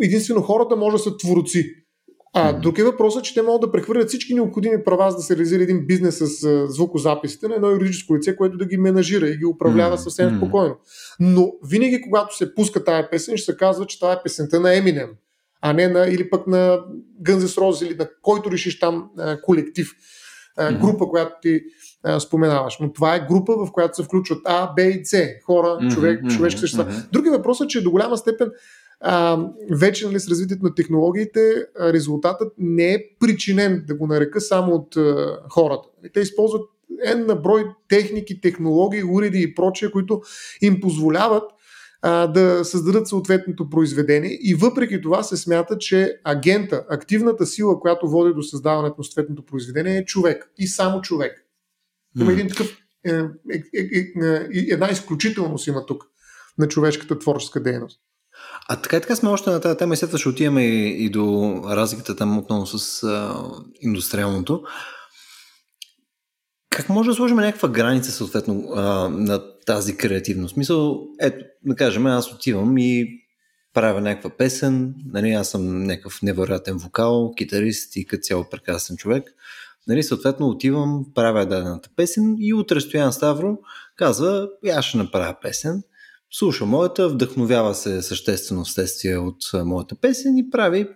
единствено 0.02 0.42
хората 0.42 0.76
може 0.76 0.94
да 0.98 1.04
са 1.04 1.18
творци. 1.18 1.76
А 2.34 2.54
друг 2.54 2.78
е 2.78 2.84
въпросът, 2.84 3.24
че 3.24 3.34
те 3.34 3.42
могат 3.42 3.62
да 3.62 3.72
прехвърлят 3.72 4.08
всички 4.08 4.34
необходими 4.34 4.84
права 4.84 5.12
за 5.12 5.18
да 5.18 5.24
се 5.24 5.36
реализира 5.36 5.64
един 5.64 5.86
бизнес 5.86 6.18
с 6.18 6.68
звукозаписите 6.68 7.48
на 7.48 7.56
едно 7.56 7.70
юридическо 7.70 8.16
лице, 8.16 8.36
което 8.36 8.58
да 8.58 8.66
ги 8.66 8.78
менажира 8.78 9.30
и 9.30 9.38
ги 9.38 9.46
управлява 9.46 9.98
съвсем 9.98 10.38
спокойно. 10.38 10.76
Но 11.20 11.52
винаги, 11.66 12.02
когато 12.02 12.38
се 12.38 12.56
пуска 12.56 12.84
тая 12.84 13.10
песен, 13.10 13.38
ще 13.38 13.52
се 13.52 13.58
казва, 13.58 13.86
че 13.86 14.00
това 14.00 14.14
е 14.14 14.24
песента 14.24 14.60
на 14.60 14.76
Еминем, 14.76 15.10
а 15.62 15.74
не 15.74 15.88
на, 15.88 16.08
или 16.08 16.30
пък 16.30 16.48
на 16.48 16.80
Гънзес 17.22 17.58
Роз 17.58 17.82
или 17.82 17.96
на 17.96 18.08
който 18.22 18.52
решиш 18.52 18.80
там 18.80 19.10
колектив, 19.44 19.92
група, 20.82 21.06
която 21.10 21.32
ти 21.42 21.62
споменаваш. 22.20 22.78
Но 22.80 22.94
това 22.94 23.16
е 23.16 23.26
група, 23.30 23.54
в 23.66 23.72
която 23.72 23.96
се 23.96 24.04
включват 24.04 24.42
А, 24.46 24.74
Б 24.74 24.82
и 24.82 25.06
С. 25.06 25.28
Хора, 25.46 25.80
човек, 25.94 26.30
човешки 26.30 26.60
същества. 26.60 27.04
Други 27.12 27.30
въпрос 27.30 27.62
е, 27.62 27.68
че 27.68 27.84
до 27.84 27.92
голяма 27.92 28.18
степен 28.18 28.52
а, 29.00 29.46
вече 29.72 30.08
нали, 30.08 30.20
с 30.20 30.28
развитието 30.28 30.64
на 30.64 30.76
технологиите, 30.76 31.66
резултатът 31.80 32.54
не 32.58 32.94
е 32.94 33.04
причинен, 33.20 33.84
да 33.88 33.96
го 33.96 34.08
нарека, 34.08 34.42
само 34.42 34.74
от 34.74 34.98
а, 34.98 35.40
хората. 35.50 35.88
Те 36.14 36.20
използват 36.20 36.62
N 37.08 37.26
на 37.26 37.36
брой 37.36 37.66
техники, 37.90 38.42
технологии, 38.42 39.04
уреди 39.04 39.42
и 39.42 39.56
прочие, 39.56 39.92
които 39.92 40.22
им 40.62 40.80
позволяват 40.82 41.44
а, 42.02 42.28
да 42.28 42.66
създадат 42.66 43.08
съответното 43.08 43.70
произведение 43.70 44.40
и 44.42 44.56
въпреки 44.56 45.02
това 45.02 45.24
се 45.24 45.38
смята, 45.38 45.78
че 45.78 46.20
агента, 46.24 46.86
активната 46.90 47.46
сила, 47.46 47.80
която 47.80 48.10
води 48.10 48.34
до 48.34 48.44
създаването 48.44 48.96
на 48.98 49.04
съответното 49.04 49.46
произведение 49.46 49.98
е 49.98 50.06
човек 50.06 50.52
и 50.58 50.68
само 50.68 51.02
човек. 51.02 51.46
Има 52.20 52.32
един 52.32 52.48
такъв, 52.48 52.78
е, 53.06 53.12
е, 53.12 53.24
е, 53.74 54.00
е, 54.26 54.66
една 54.70 54.90
изключителност 54.92 55.68
има 55.68 55.86
тук 55.86 56.04
на 56.58 56.68
човешката 56.68 57.20
творческа 57.20 57.64
дейност. 57.64 58.02
А 58.68 58.76
така 58.76 58.98
и 58.98 59.02
така 59.02 59.16
сме 59.16 59.30
още 59.30 59.50
на 59.50 59.62
тази 59.62 59.78
тема 59.78 59.94
и 59.94 59.98
след 59.98 60.10
това 60.10 60.20
ще 60.20 60.30
отиваме 60.30 60.66
и, 60.66 61.06
и 61.06 61.10
до 61.10 61.56
разликата 61.66 62.16
там 62.16 62.38
отново 62.38 62.66
с 62.66 63.04
а, 63.04 63.44
индустриалното. 63.82 64.64
Как 66.70 66.90
може 66.90 67.10
да 67.10 67.16
сложим 67.16 67.38
някаква 67.38 67.70
граница 67.70 68.12
съответно 68.12 68.64
а, 68.76 69.10
на 69.10 69.42
тази 69.66 69.98
креативност? 69.98 70.58
Мисъл, 70.58 71.02
ето, 71.20 71.46
да 71.66 71.76
кажем, 71.76 72.06
аз 72.06 72.32
отивам 72.32 72.78
и 72.78 73.08
правя 73.74 74.02
някаква 74.02 74.30
песен, 74.30 74.96
нали, 75.06 75.32
аз 75.32 75.50
съм 75.50 75.84
някакъв 75.84 76.22
невероятен 76.22 76.78
вокал, 76.78 77.34
китарист 77.38 77.96
и 77.96 78.06
като 78.06 78.22
цяло 78.22 78.50
прекрасен 78.50 78.98
човек. 78.98 79.24
Нали, 79.88 80.04
съответно 80.04 80.48
отивам, 80.48 81.06
правя 81.16 81.46
дадената 81.46 81.90
песен 81.96 82.36
и 82.40 82.54
утре 82.54 82.82
Стоян 82.82 83.14
Ставро 83.14 83.58
казва, 83.96 84.50
аз 84.74 84.86
ще 84.86 84.98
направя 84.98 85.36
песен, 85.42 85.84
слуша 86.32 86.66
моята, 86.66 87.10
вдъхновява 87.10 87.76
се 87.76 88.02
съществено 88.02 88.64
вследствие 88.64 89.18
от 89.18 89.44
моята 89.54 89.96
песен 89.96 90.38
и 90.38 90.50
прави 90.50 90.88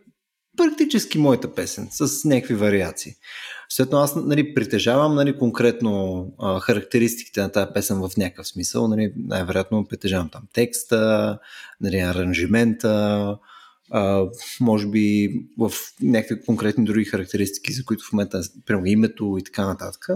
практически 0.57 1.17
моята 1.17 1.53
песен 1.55 1.87
с 1.91 2.25
някакви 2.25 2.55
вариации. 2.55 3.13
Следно 3.69 3.97
аз 3.97 4.15
нали, 4.15 4.53
притежавам 4.53 5.15
нали, 5.15 5.37
конкретно 5.37 6.25
а, 6.39 6.59
характеристиките 6.59 7.41
на 7.41 7.51
тази 7.51 7.73
песен 7.73 7.97
в 7.97 8.11
някакъв 8.17 8.47
смисъл. 8.47 8.87
Нали, 8.87 9.13
най-вероятно 9.17 9.87
притежавам 9.87 10.29
там 10.29 10.41
текста, 10.53 11.39
нали, 11.81 11.97
аранжимента, 11.97 13.37
а, 13.91 14.25
може 14.61 14.87
би 14.87 15.29
в 15.59 15.71
някакви 16.01 16.45
конкретни 16.45 16.85
други 16.85 17.05
характеристики, 17.05 17.73
за 17.73 17.85
които 17.85 18.05
в 18.05 18.13
момента, 18.13 18.41
прямо 18.65 18.85
името 18.85 19.35
и 19.39 19.43
така 19.43 19.65
нататък. 19.65 20.07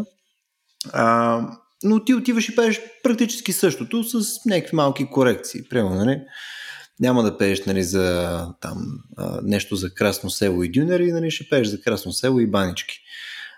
А, 0.93 1.41
но 1.83 2.03
ти 2.03 2.13
отиваш 2.13 2.49
и 2.49 2.55
пееш 2.55 2.81
практически 3.03 3.53
същото 3.53 4.03
с 4.03 4.45
някакви 4.45 4.75
малки 4.75 5.05
корекции. 5.05 5.63
Прямо, 5.69 5.95
нали? 5.95 6.21
Няма 6.99 7.23
да 7.23 7.37
пееш 7.37 7.65
нали, 7.65 7.83
за 7.83 8.37
там, 8.61 8.77
нещо 9.43 9.75
за 9.75 9.93
Красно 9.93 10.29
село 10.29 10.63
и 10.63 10.71
дюнери, 10.71 11.11
нали, 11.11 11.31
ще 11.31 11.49
пееш 11.49 11.67
за 11.67 11.81
Красно 11.81 12.13
село 12.13 12.39
и 12.39 12.47
банички. 12.47 12.99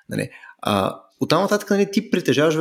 Нали. 0.10 0.30
А, 0.62 0.96
оттам 1.20 1.42
нататък 1.42 1.70
нали, 1.70 1.92
ти 1.92 2.12
притежаваш 2.12 2.56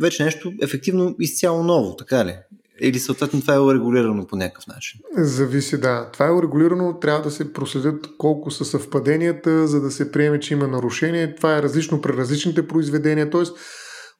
вече 0.00 0.24
нещо 0.24 0.52
ефективно 0.62 1.16
изцяло 1.20 1.62
ново, 1.62 1.96
така 1.96 2.24
ли? 2.24 2.36
Или 2.80 2.98
съответно 2.98 3.40
това 3.40 3.54
е 3.54 3.60
урегулирано 3.60 4.26
по 4.26 4.36
някакъв 4.36 4.66
начин? 4.66 5.00
Зависи, 5.16 5.80
да. 5.80 6.10
Това 6.12 6.26
е 6.26 6.32
урегулирано, 6.32 6.98
трябва 7.00 7.22
да 7.22 7.30
се 7.30 7.52
проследят 7.52 8.06
колко 8.18 8.50
са 8.50 8.64
съвпаденията, 8.64 9.66
за 9.66 9.80
да 9.80 9.90
се 9.90 10.12
приеме, 10.12 10.40
че 10.40 10.54
има 10.54 10.68
нарушение. 10.68 11.34
Това 11.34 11.56
е 11.56 11.62
различно 11.62 12.00
при 12.00 12.12
различните 12.12 12.68
произведения. 12.68 13.30
Тоест, 13.30 13.56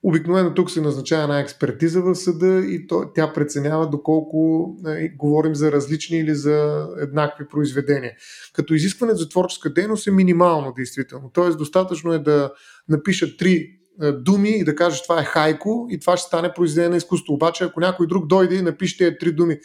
Обикновено 0.02 0.54
тук 0.54 0.70
се 0.70 0.80
назначава 0.80 1.22
една 1.22 1.40
експертиза 1.40 2.02
в 2.02 2.14
съда 2.14 2.62
и 2.66 2.86
то, 2.86 3.04
тя 3.14 3.32
преценява 3.32 3.90
доколко 3.90 4.68
е, 4.86 5.08
говорим 5.08 5.54
за 5.54 5.72
различни 5.72 6.18
или 6.18 6.34
за 6.34 6.86
еднакви 7.00 7.48
произведения. 7.48 8.12
Като 8.52 8.74
изискване 8.74 9.14
за 9.14 9.28
творческа 9.28 9.72
дейност 9.72 10.06
е 10.06 10.10
минимално, 10.10 10.72
действително. 10.76 11.30
Тоест, 11.34 11.58
достатъчно 11.58 12.12
е 12.12 12.18
да 12.18 12.52
напишат 12.88 13.38
три 13.38 13.78
е, 14.02 14.12
думи 14.12 14.50
и 14.50 14.64
да 14.64 14.74
кажеш 14.74 15.02
това 15.02 15.20
е 15.20 15.24
хайко 15.24 15.86
и 15.90 16.00
това 16.00 16.16
ще 16.16 16.26
стане 16.26 16.52
произведение 16.54 16.90
на 16.90 16.96
изкуство. 16.96 17.34
Обаче, 17.34 17.64
ако 17.64 17.80
някой 17.80 18.06
друг 18.06 18.26
дойде 18.26 18.54
и 18.54 18.62
напише 18.62 18.98
тези 18.98 19.16
три 19.20 19.32
думи 19.32 19.58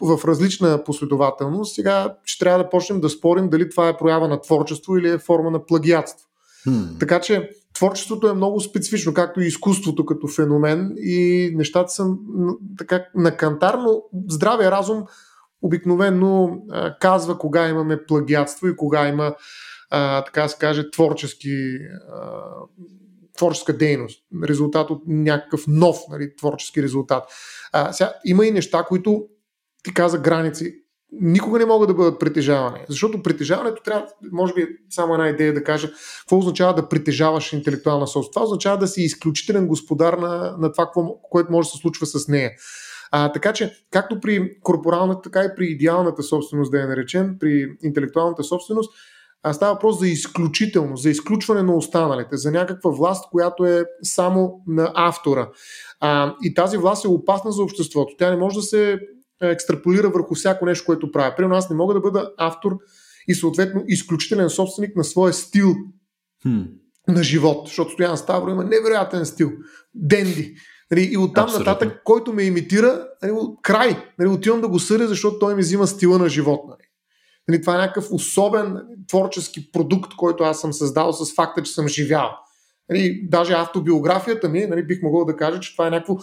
в 0.00 0.20
различна 0.24 0.84
последователност, 0.84 1.74
сега 1.74 2.16
ще 2.24 2.44
трябва 2.44 2.64
да 2.64 2.70
почнем 2.70 3.00
да 3.00 3.08
спорим 3.08 3.48
дали 3.48 3.70
това 3.70 3.88
е 3.88 3.96
проява 3.96 4.28
на 4.28 4.40
творчество 4.40 4.96
или 4.96 5.10
е 5.10 5.18
форма 5.18 5.50
на 5.50 5.66
плагиатство. 5.66 6.26
Hmm. 6.66 7.00
Така 7.00 7.20
че 7.20 7.50
творчеството 7.76 8.28
е 8.28 8.34
много 8.34 8.60
специфично, 8.60 9.14
както 9.14 9.40
и 9.40 9.46
изкуството 9.46 10.06
като 10.06 10.28
феномен 10.28 10.94
и 10.96 11.50
нещата 11.54 11.88
са 11.88 12.06
така 12.78 13.04
на 13.14 13.36
но 13.62 14.02
здравия 14.28 14.70
разум 14.70 15.04
обикновено 15.62 16.58
казва 17.00 17.38
кога 17.38 17.68
имаме 17.68 18.04
плагиатство 18.06 18.68
и 18.68 18.76
кога 18.76 19.08
има, 19.08 19.34
а, 19.90 20.24
така 20.24 20.48
се 20.48 20.56
каже, 20.58 20.90
творчески, 20.90 21.78
а, 22.12 22.42
творческа 23.36 23.76
дейност, 23.76 24.24
резултат 24.44 24.90
от 24.90 25.02
някакъв 25.06 25.64
нов 25.68 25.98
нали, 26.10 26.36
творчески 26.36 26.82
резултат. 26.82 27.24
А, 27.72 27.92
сега, 27.92 28.14
има 28.24 28.46
и 28.46 28.50
неща, 28.50 28.84
които 28.88 29.26
ти 29.84 29.94
каза 29.94 30.18
граници 30.18 30.85
никога 31.12 31.58
не 31.58 31.66
могат 31.66 31.88
да 31.88 31.94
бъдат 31.94 32.20
притежавани. 32.20 32.78
Защото 32.88 33.22
притежаването 33.22 33.82
трябва, 33.82 34.06
може 34.32 34.54
би 34.54 34.66
само 34.90 35.14
една 35.14 35.28
идея 35.28 35.54
да 35.54 35.64
кажа, 35.64 35.90
какво 36.20 36.38
означава 36.38 36.74
да 36.74 36.88
притежаваш 36.88 37.52
интелектуална 37.52 38.06
собственост. 38.06 38.32
Това 38.32 38.44
означава 38.44 38.78
да 38.78 38.86
си 38.86 39.02
изключителен 39.02 39.66
господар 39.66 40.12
на, 40.12 40.56
на 40.58 40.72
това, 40.72 40.90
което 41.30 41.52
може 41.52 41.66
да 41.66 41.70
се 41.70 41.78
случва 41.78 42.06
с 42.06 42.28
нея. 42.28 42.50
А, 43.10 43.32
така 43.32 43.52
че, 43.52 43.72
както 43.90 44.20
при 44.20 44.60
корпоралната, 44.60 45.22
така 45.22 45.44
и 45.44 45.54
при 45.56 45.66
идеалната 45.66 46.22
собственост, 46.22 46.70
да 46.70 46.78
я 46.78 46.88
наречем, 46.88 47.36
при 47.40 47.76
интелектуалната 47.82 48.44
собственост, 48.44 48.92
а 49.42 49.52
става 49.52 49.72
въпрос 49.72 49.98
за 49.98 50.08
изключителност, 50.08 51.02
за 51.02 51.10
изключване 51.10 51.62
на 51.62 51.76
останалите, 51.76 52.36
за 52.36 52.50
някаква 52.50 52.90
власт, 52.90 53.30
която 53.30 53.64
е 53.64 53.84
само 54.02 54.62
на 54.66 54.92
автора. 54.94 55.48
А, 56.00 56.34
и 56.42 56.54
тази 56.54 56.76
власт 56.76 57.04
е 57.04 57.08
опасна 57.08 57.52
за 57.52 57.62
обществото. 57.62 58.14
Тя 58.18 58.30
не 58.30 58.36
може 58.36 58.56
да 58.56 58.62
се 58.62 59.00
екстраполира 59.42 60.10
върху 60.10 60.34
всяко 60.34 60.66
нещо, 60.66 60.86
което 60.86 61.12
правя. 61.12 61.34
Примерно 61.36 61.56
аз 61.56 61.70
не 61.70 61.76
мога 61.76 61.94
да 61.94 62.00
бъда 62.00 62.32
автор 62.38 62.78
и 63.28 63.34
съответно 63.34 63.84
изключителен 63.88 64.50
собственик 64.50 64.96
на 64.96 65.04
своя 65.04 65.32
стил 65.32 65.74
hmm. 66.46 66.66
на 67.08 67.22
живот, 67.22 67.66
защото 67.66 67.92
Стоян 67.92 68.16
Ставро 68.16 68.50
има 68.50 68.64
невероятен 68.64 69.26
стил. 69.26 69.52
Денди. 69.94 70.56
Нали, 70.90 71.08
и 71.12 71.18
оттам 71.18 71.44
Абсолютно. 71.44 71.72
нататък, 71.72 72.00
който 72.04 72.32
ме 72.32 72.42
имитира, 72.42 73.08
нали, 73.22 73.32
край. 73.62 73.96
Нали, 74.18 74.28
отивам 74.28 74.60
да 74.60 74.68
го 74.68 74.78
съдя, 74.78 75.08
защото 75.08 75.38
той 75.38 75.54
ми 75.54 75.62
взима 75.62 75.86
стила 75.86 76.18
на 76.18 76.28
живот. 76.28 76.60
Нали. 76.68 76.88
Нали, 77.48 77.60
това 77.60 77.74
е 77.74 77.78
някакъв 77.78 78.06
особен 78.10 78.72
нали, 78.72 78.84
творчески 79.08 79.72
продукт, 79.72 80.12
който 80.16 80.44
аз 80.44 80.60
съм 80.60 80.72
създал 80.72 81.12
с 81.12 81.34
факта, 81.34 81.62
че 81.62 81.72
съм 81.72 81.88
живял. 81.88 82.30
Нали, 82.88 83.28
даже 83.30 83.52
автобиографията 83.52 84.48
ми, 84.48 84.66
нали, 84.66 84.86
бих 84.86 85.02
могъл 85.02 85.24
да 85.24 85.36
кажа, 85.36 85.60
че 85.60 85.72
това 85.72 85.86
е 85.86 85.90
някакво 85.90 86.16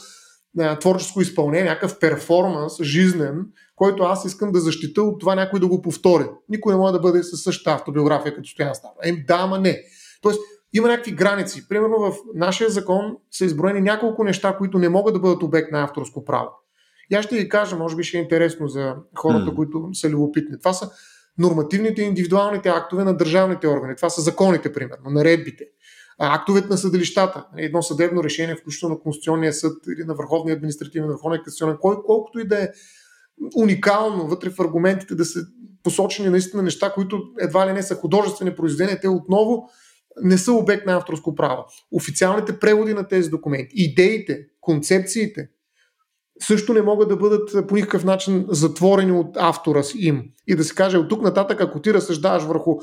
творческо 0.80 1.22
изпълнение, 1.22 1.70
някакъв 1.70 2.00
перформанс, 2.00 2.82
жизнен, 2.82 3.46
който 3.76 4.04
аз 4.04 4.26
искам 4.26 4.52
да 4.52 4.60
защита 4.60 5.04
от 5.04 5.20
това 5.20 5.36
някой 5.36 5.60
да 5.60 5.68
го 5.68 5.82
повтори. 5.82 6.26
Никой 6.50 6.74
не 6.74 6.80
може 6.80 6.94
да 6.94 7.00
бъде 7.00 7.24
със 7.24 7.44
същата 7.44 7.76
автобиография 7.76 8.36
като 8.36 8.50
Стоян 8.50 8.76
Става. 8.76 8.94
Ем, 9.04 9.24
да, 9.28 9.38
ама 9.40 9.60
не. 9.60 9.82
Тоест, 10.22 10.40
има 10.74 10.88
някакви 10.88 11.12
граници. 11.12 11.68
Примерно 11.68 12.00
в 12.00 12.14
нашия 12.36 12.70
закон 12.70 13.18
са 13.32 13.46
изброени 13.46 13.82
няколко 13.82 14.24
неща, 14.24 14.58
които 14.58 14.80
не 14.80 14.90
могат 14.90 15.14
да 15.14 15.20
бъдат 15.20 15.44
обект 15.44 15.72
на 15.72 15.84
авторско 15.84 16.26
право. 16.26 16.50
И 17.12 17.16
аз 17.16 17.26
ще 17.26 17.36
ви 17.36 17.50
кажа, 17.50 17.76
може 17.76 17.96
би 17.96 18.04
ще 18.04 18.18
е 18.18 18.22
интересно 18.22 18.68
за 18.68 18.96
хората, 19.16 19.52
mm. 19.52 19.56
които 19.56 19.90
са 19.94 20.10
любопитни. 20.10 20.60
Това 20.60 20.74
са 20.74 20.92
нормативните 21.38 22.02
и 22.02 22.06
индивидуалните 22.06 22.70
актове 22.70 23.04
на 23.04 23.18
държавните 23.18 23.68
органи. 23.68 23.96
Това 23.96 24.10
са 24.10 24.22
законите, 24.22 24.74
примерно, 24.74 25.10
наредбите 25.10 25.66
актовете 26.20 26.68
на 26.68 26.78
съдилищата. 26.78 27.46
Едно 27.58 27.84
съдебно 27.84 28.24
решение, 28.24 28.56
включително 28.56 28.96
на 28.96 29.02
Конституционния 29.02 29.54
съд 29.54 29.78
или 29.98 30.04
на 30.06 30.14
Върховния 30.14 30.56
административен, 30.56 31.08
Върховния 31.08 31.44
касационен, 31.44 31.78
кой, 31.82 31.96
колкото 32.06 32.40
и 32.40 32.48
да 32.48 32.64
е 32.64 32.70
уникално 33.56 34.28
вътре 34.28 34.50
в 34.50 34.60
аргументите 34.60 35.16
да 35.16 35.26
са 35.26 35.40
посочени 35.84 36.30
наистина 36.30 36.64
неща, 36.64 36.92
които 36.94 37.22
едва 37.40 37.68
ли 37.68 37.74
не 37.74 37.84
са 37.84 37.96
художествени 37.96 38.56
произведения, 38.56 39.00
те 39.00 39.08
отново 39.08 39.70
не 40.22 40.38
са 40.38 40.54
обект 40.54 40.86
на 40.86 40.94
авторско 40.94 41.36
право. 41.36 41.66
Официалните 41.92 42.60
преводи 42.60 42.94
на 42.94 43.08
тези 43.08 43.30
документи, 43.30 43.72
идеите, 43.74 44.46
концепциите 44.62 45.50
също 46.48 46.74
не 46.74 46.82
могат 46.82 47.10
да 47.10 47.16
бъдат 47.16 47.68
по 47.68 47.76
никакъв 47.76 48.04
начин 48.04 48.46
затворени 48.50 49.12
от 49.12 49.38
автора 49.40 49.84
си 49.84 49.98
им. 50.00 50.24
И 50.48 50.56
да 50.56 50.64
се 50.64 50.76
каже 50.76 50.98
от 50.98 51.10
тук 51.10 51.22
нататък, 51.22 51.62
ако 51.62 51.82
ти 51.82 51.94
разсъждаваш 51.94 52.44
върху 52.44 52.76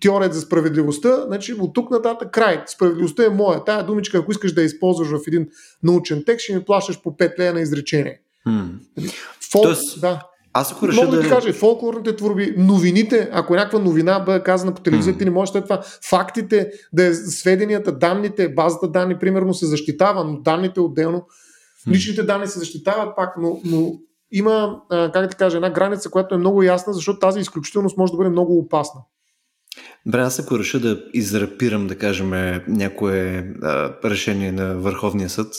теорията 0.00 0.34
за 0.34 0.40
справедливостта, 0.40 1.24
значи 1.26 1.54
от 1.54 1.74
тук 1.74 1.90
нататък 1.90 2.30
край. 2.30 2.62
Справедливостта 2.66 3.24
е 3.24 3.28
моя. 3.28 3.64
Тая 3.64 3.86
думичка, 3.86 4.18
ако 4.18 4.30
искаш 4.30 4.52
да 4.52 4.60
я 4.60 4.64
използваш 4.64 5.08
в 5.08 5.20
един 5.26 5.48
научен 5.82 6.22
текст, 6.26 6.44
ще 6.44 6.54
ми 6.54 6.64
плащаш 6.64 7.02
по 7.02 7.10
5 7.10 7.38
лея 7.38 7.54
на 7.54 7.60
изречение. 7.60 8.20
Hmm. 8.48 8.68
Тоест, 9.52 10.00
да. 10.00 10.22
Аз 10.52 10.72
ако 10.72 10.88
реша 10.88 11.04
Мога 11.04 11.16
да, 11.16 11.22
да 11.22 11.28
кажа, 11.28 11.52
фолклорните 11.52 12.16
творби, 12.16 12.54
новините, 12.56 13.28
ако 13.32 13.54
е 13.54 13.56
някаква 13.56 13.78
новина 13.78 14.20
бъде 14.20 14.42
казана 14.42 14.74
по 14.74 14.82
телевизията, 14.82 15.18
ти 15.18 15.24
не 15.24 15.30
може 15.30 15.52
след 15.52 15.64
това 15.64 15.82
фактите, 16.08 16.70
да 16.92 17.06
е 17.06 17.14
сведенията, 17.14 17.92
данните, 17.92 18.48
базата 18.48 18.88
данни, 18.88 19.18
примерно, 19.18 19.54
се 19.54 19.66
защитава, 19.66 20.24
но 20.24 20.40
данните 20.40 20.80
отделно, 20.80 21.26
личните 21.88 22.22
данни 22.22 22.46
се 22.46 22.58
защитават 22.58 23.16
пак, 23.16 23.34
но, 23.40 23.60
но 23.64 23.92
има, 24.32 24.80
как 24.90 25.26
да 25.26 25.36
кажа, 25.36 25.56
една 25.56 25.70
граница, 25.70 26.10
която 26.10 26.34
е 26.34 26.38
много 26.38 26.62
ясна, 26.62 26.92
защото 26.92 27.18
тази 27.18 27.40
изключителност 27.40 27.96
може 27.96 28.10
да 28.10 28.16
бъде 28.16 28.30
много 28.30 28.58
опасна. 28.58 29.00
Добре, 30.06 30.20
аз 30.20 30.38
ако 30.38 30.58
реша 30.58 30.80
да 30.80 31.04
израпирам, 31.14 31.86
да 31.86 31.98
кажем, 31.98 32.30
някое 32.68 33.46
а, 33.62 33.94
решение 34.04 34.52
на 34.52 34.74
Върховния 34.74 35.28
съд, 35.28 35.54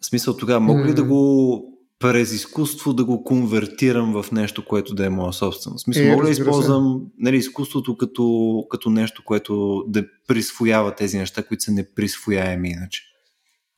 в 0.00 0.06
смисъл 0.06 0.36
тогава 0.36 0.60
мога 0.60 0.84
ли 0.84 0.94
да 0.94 1.04
го 1.04 1.64
през 1.98 2.32
изкуство 2.32 2.92
да 2.92 3.04
го 3.04 3.24
конвертирам 3.24 4.22
в 4.22 4.32
нещо, 4.32 4.64
което 4.64 4.94
да 4.94 5.06
е 5.06 5.08
моя 5.08 5.32
собственост. 5.32 5.82
В 5.82 5.84
смисъл, 5.84 6.02
е, 6.02 6.10
мога 6.10 6.24
да 6.24 6.30
използвам 6.30 7.00
нали, 7.18 7.36
изкуството 7.36 7.96
като, 7.96 8.66
като 8.70 8.90
нещо, 8.90 9.22
което 9.24 9.84
да 9.88 10.04
присвоява 10.28 10.94
тези 10.94 11.18
неща, 11.18 11.42
които 11.42 11.62
са 11.62 11.72
неприсвояеми 11.72 12.70
иначе. 12.70 13.02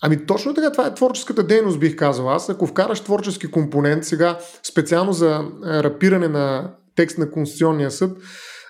Ами 0.03 0.27
точно 0.27 0.55
така, 0.55 0.73
това 0.73 0.87
е 0.87 0.95
творческата 0.95 1.43
дейност, 1.43 1.81
бих 1.81 1.97
казал 1.97 2.31
аз. 2.31 2.51
Ако 2.51 2.67
вкараш 2.67 3.01
творчески 3.01 3.51
компонент, 3.51 4.05
сега 4.05 4.39
специално 4.63 5.13
за 5.13 5.45
рапиране 5.65 6.29
на 6.29 6.75
текст 6.95 7.19
на 7.19 7.31
Конституционния 7.31 7.91
съд, 7.91 8.19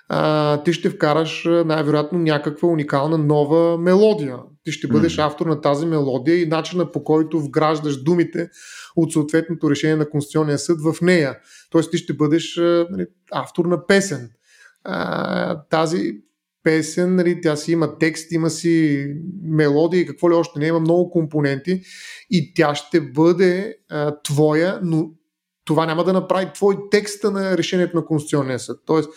а, 0.09 0.63
ти 0.63 0.73
ще 0.73 0.89
вкараш 0.89 1.47
най-вероятно 1.65 2.19
някаква 2.19 2.67
уникална 2.67 3.17
нова 3.17 3.77
мелодия. 3.77 4.37
Ти 4.63 4.71
ще 4.71 4.87
бъдеш 4.87 5.17
mm. 5.17 5.25
автор 5.25 5.45
на 5.45 5.61
тази 5.61 5.85
мелодия 5.85 6.41
и 6.41 6.47
начина 6.47 6.91
по 6.91 7.03
който 7.03 7.39
вграждаш 7.39 8.03
думите 8.03 8.49
от 8.95 9.13
съответното 9.13 9.69
решение 9.71 9.95
на 9.95 10.09
Конституционния 10.09 10.59
съд 10.59 10.77
в 10.81 11.01
нея. 11.01 11.37
Тоест 11.69 11.91
ти 11.91 11.97
ще 11.97 12.13
бъдеш 12.13 12.55
нали, 12.89 13.05
автор 13.31 13.65
на 13.65 13.85
песен. 13.85 14.29
А, 14.83 15.63
тази 15.69 16.13
песен, 16.67 17.15
нали, 17.15 17.41
тя 17.41 17.55
си 17.55 17.71
има 17.71 17.97
текст, 17.97 18.31
има 18.31 18.49
си 18.49 19.05
мелодия 19.43 20.01
и 20.01 20.05
какво 20.05 20.31
ли 20.31 20.33
още 20.33 20.59
не, 20.59 20.67
има 20.67 20.79
много 20.79 21.09
компоненти 21.09 21.81
и 22.29 22.53
тя 22.53 22.75
ще 22.75 23.01
бъде 23.01 23.77
а, 23.89 24.21
твоя, 24.23 24.79
но 24.83 25.09
това 25.65 25.85
няма 25.85 26.03
да 26.03 26.13
направи 26.13 26.47
твой 26.53 26.75
текста 26.91 27.31
на 27.31 27.57
решението 27.57 27.97
на 27.97 28.05
Конституционния 28.05 28.59
съд. 28.59 28.79
Тоест, 28.85 29.09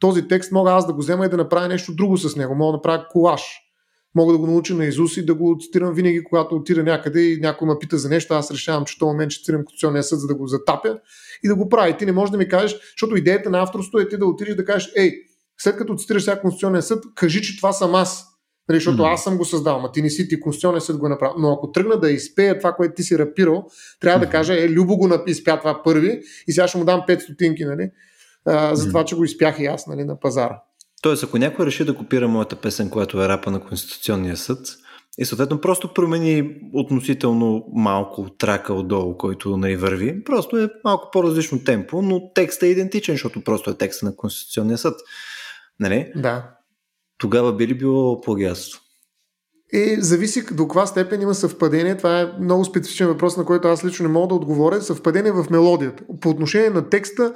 този 0.00 0.28
текст 0.28 0.52
мога 0.52 0.70
аз 0.72 0.86
да 0.86 0.92
го 0.92 1.00
взема 1.00 1.26
и 1.26 1.28
да 1.28 1.36
направя 1.36 1.68
нещо 1.68 1.94
друго 1.94 2.16
с 2.16 2.36
него. 2.36 2.54
Мога 2.54 2.72
да 2.72 2.76
направя 2.76 3.06
колаж. 3.10 3.42
Мога 4.14 4.32
да 4.32 4.38
го 4.38 4.46
науча 4.46 4.74
на 4.74 4.84
Изус 4.84 5.16
и 5.16 5.26
да 5.26 5.34
го 5.34 5.56
цитирам 5.60 5.94
винаги, 5.94 6.24
когато 6.24 6.54
отида 6.54 6.82
някъде 6.82 7.20
и 7.20 7.40
някой 7.40 7.68
ме 7.68 7.74
пита 7.80 7.98
за 7.98 8.08
нещо, 8.08 8.34
аз 8.34 8.50
решавам, 8.50 8.84
че 8.84 8.96
в 8.96 8.98
този 8.98 9.06
момент 9.06 9.30
ще 9.30 9.40
цитирам 9.40 9.64
Конституционния 9.64 10.02
съд, 10.02 10.20
за 10.20 10.26
да 10.26 10.34
го 10.34 10.46
затапя 10.46 10.98
и 11.44 11.48
да 11.48 11.54
го 11.54 11.68
прави. 11.68 11.96
Ти 11.96 12.06
не 12.06 12.12
можеш 12.12 12.30
да 12.30 12.38
ми 12.38 12.48
кажеш, 12.48 12.76
защото 12.94 13.16
идеята 13.16 13.50
на 13.50 13.62
авторството 13.62 13.98
е 13.98 14.08
ти 14.08 14.16
да 14.16 14.26
отидеш 14.26 14.54
да 14.54 14.64
кажеш, 14.64 14.92
ей, 14.96 15.12
след 15.58 15.76
като 15.76 15.94
цитираш 15.94 16.24
сега 16.24 16.40
Конституционния 16.40 16.82
съд, 16.82 17.04
кажи, 17.14 17.42
че 17.42 17.56
това 17.56 17.72
съм 17.72 17.94
аз. 17.94 18.26
Нали, 18.68 18.76
защото 18.76 19.02
mm-hmm. 19.02 19.12
аз 19.12 19.24
съм 19.24 19.36
го 19.36 19.44
създал, 19.44 19.80
ма 19.80 19.92
ти 19.92 20.02
не 20.02 20.10
си, 20.10 20.28
ти 20.28 20.40
Конституционния 20.40 20.80
съд 20.80 20.98
го 20.98 21.06
е 21.06 21.08
направил. 21.08 21.34
Но 21.38 21.52
ако 21.52 21.72
тръгна 21.72 22.00
да 22.00 22.10
изпея 22.10 22.58
това, 22.58 22.72
което 22.72 22.94
ти 22.94 23.02
си 23.02 23.18
рапирал, 23.18 23.64
трябва 24.00 24.18
mm-hmm. 24.18 24.26
да 24.26 24.30
кажа, 24.30 24.54
е, 24.54 24.68
Любо 24.68 24.96
го 24.96 25.08
изпя 25.26 25.58
това 25.58 25.82
първи 25.82 26.20
и 26.46 26.52
сега 26.52 26.68
ще 26.68 26.78
му 26.78 26.84
дам 26.84 27.02
5 27.08 27.18
стотинки, 27.18 27.64
нали? 27.64 27.90
а, 28.46 28.74
за 28.74 28.88
това, 28.88 29.04
че 29.04 29.16
го 29.16 29.24
изпях 29.24 29.58
и 29.58 29.66
аз 29.66 29.86
нали, 29.86 30.04
на 30.04 30.20
пазара. 30.20 30.60
Тоест, 31.02 31.24
ако 31.24 31.38
някой 31.38 31.66
реши 31.66 31.84
да 31.84 31.94
копира 31.94 32.28
моята 32.28 32.56
песен, 32.56 32.90
която 32.90 33.22
е 33.22 33.28
рапа 33.28 33.50
на 33.50 33.60
Конституционния 33.60 34.36
съд, 34.36 34.58
и 35.18 35.24
съответно 35.24 35.60
просто 35.60 35.94
промени 35.94 36.56
относително 36.72 37.66
малко 37.74 38.30
трака 38.38 38.74
отдолу, 38.74 39.16
който 39.16 39.56
нали, 39.56 39.76
върви. 39.76 40.24
Просто 40.24 40.58
е 40.58 40.68
малко 40.84 41.08
по-различно 41.12 41.64
темпо, 41.64 42.02
но 42.02 42.32
текстът 42.34 42.62
е 42.62 42.66
идентичен, 42.66 43.14
защото 43.14 43.40
просто 43.40 43.70
е 43.70 43.74
текста 43.74 44.06
на 44.06 44.16
Конституционния 44.16 44.78
съд. 44.78 44.94
Нали? 45.80 46.12
Да. 46.16 46.50
Тогава 47.18 47.56
би 47.56 47.68
ли 47.68 47.78
било 47.78 48.20
плагиатство? 48.20 48.80
И 49.72 49.96
зависи 50.00 50.44
до 50.54 50.68
каква 50.68 50.86
степен 50.86 51.22
има 51.22 51.34
съвпадение. 51.34 51.96
Това 51.96 52.20
е 52.20 52.32
много 52.40 52.64
специфичен 52.64 53.06
въпрос, 53.06 53.36
на 53.36 53.44
който 53.44 53.68
аз 53.68 53.84
лично 53.84 54.06
не 54.06 54.12
мога 54.12 54.28
да 54.28 54.34
отговоря. 54.34 54.82
Съвпадение 54.82 55.32
в 55.32 55.46
мелодията. 55.50 56.04
По 56.20 56.28
отношение 56.28 56.70
на 56.70 56.88
текста, 56.90 57.34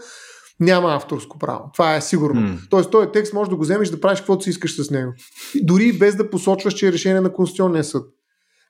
няма 0.60 0.94
авторско 0.94 1.38
право. 1.38 1.70
Това 1.72 1.96
е 1.96 2.00
сигурно. 2.00 2.40
Mm. 2.40 2.70
Тоест, 2.70 2.90
този 2.90 3.08
текст 3.12 3.32
може 3.32 3.50
да 3.50 3.56
го 3.56 3.62
вземеш 3.62 3.88
да 3.88 4.00
правиш 4.00 4.18
каквото 4.18 4.44
си 4.44 4.50
искаш 4.50 4.76
с 4.76 4.90
него. 4.90 5.12
Дори 5.62 5.92
без 5.92 6.16
да 6.16 6.30
посочваш, 6.30 6.74
че 6.74 6.88
е 6.88 6.92
решение 6.92 7.20
на 7.20 7.32
Конституционния 7.32 7.84
съд. 7.84 8.04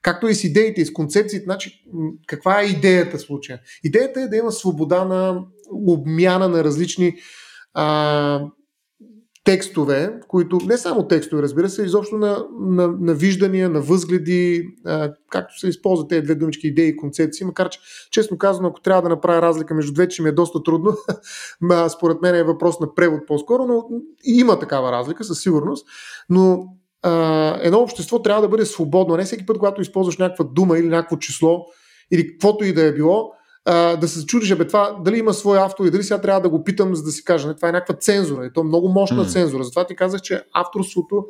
Както 0.03 0.29
и 0.29 0.35
с 0.35 0.45
идеите, 0.45 0.81
и 0.81 0.87
с 0.87 0.93
концепциите. 0.93 1.45
Значи, 1.45 1.85
каква 2.27 2.63
е 2.63 2.67
идеята 2.67 3.19
в 3.19 3.21
случая? 3.21 3.61
Идеята 3.85 4.21
е 4.21 4.29
да 4.29 4.37
има 4.37 4.53
свобода 4.53 5.05
на 5.05 5.45
обмяна 5.73 6.49
на 6.49 6.65
различни 6.65 7.17
а, 7.75 8.41
текстове, 9.49 10.13
които 10.29 10.59
не 10.67 10.79
само 10.79 11.09
текстове, 11.09 11.43
разбира 11.43 11.69
се, 11.69 11.83
изобщо 11.83 12.17
на, 12.17 12.47
на, 12.61 12.89
на 13.01 13.15
виждания, 13.15 13.71
на 13.71 13.81
възгледи, 13.81 14.69
а, 14.87 15.13
както 15.31 15.59
се 15.59 15.69
използват 15.69 16.09
тези 16.09 16.23
две 16.23 16.35
думички, 16.35 16.67
идеи 16.67 16.89
и 16.89 16.97
концепции, 16.97 17.47
макар 17.47 17.69
че, 17.69 17.81
честно 18.11 18.39
казано, 18.39 18.69
ако 18.69 18.81
трябва 18.81 19.03
да 19.03 19.09
направя 19.09 19.43
разлика 19.43 19.75
между 19.75 19.93
двете, 19.93 20.15
ще 20.15 20.23
ми 20.23 20.29
е 20.29 20.33
доста 20.33 20.63
трудно. 20.63 20.97
Според 21.89 22.23
мен 22.23 22.35
е 22.35 22.43
въпрос 22.43 22.81
на 22.81 22.95
превод 22.95 23.21
по-скоро, 23.27 23.67
но 23.67 23.85
има 24.25 24.59
такава 24.59 24.93
разлика 24.93 25.25
със 25.25 25.41
сигурност. 25.41 25.87
Но 26.31 26.65
а, 27.03 27.55
едно 27.63 27.79
общество 27.79 28.23
трябва 28.23 28.43
да 28.43 28.49
бъде 28.49 28.67
свободно. 28.67 29.17
Не 29.17 29.25
всеки 29.25 29.47
път, 29.47 29.59
когато 29.59 29.83
използваш 29.83 30.19
някаква 30.19 30.45
дума 30.45 30.79
или 30.79 30.89
някакво 30.89 31.17
число, 31.17 31.67
или 32.11 32.29
каквото 32.29 32.65
и 32.65 32.73
да 32.73 32.87
е 32.87 32.93
било, 32.93 33.33
а, 33.71 33.97
да 33.97 34.09
се 34.09 34.27
чудиш, 34.27 34.55
бе, 34.55 34.67
това 34.67 34.99
дали 35.05 35.19
има 35.19 35.35
свой 35.35 35.59
автор 35.59 35.87
и 35.87 35.91
дали 35.91 36.03
сега 36.03 36.21
трябва 36.21 36.41
да 36.41 36.49
го 36.49 36.65
питам, 36.65 36.95
за 36.95 37.03
да 37.03 37.11
си 37.11 37.25
кажа. 37.25 37.49
Не, 37.49 37.57
това 37.57 37.69
е 37.69 37.73
някаква 37.73 37.95
цензура. 37.95 38.47
И 38.47 38.53
то 38.53 38.61
е 38.61 38.65
много 38.65 38.89
мощна 38.89 39.25
mm. 39.25 39.33
цензура. 39.33 39.65
Затова 39.65 39.87
ти 39.87 39.97
казах, 39.97 40.21
че 40.21 40.45
авторството 40.55 41.27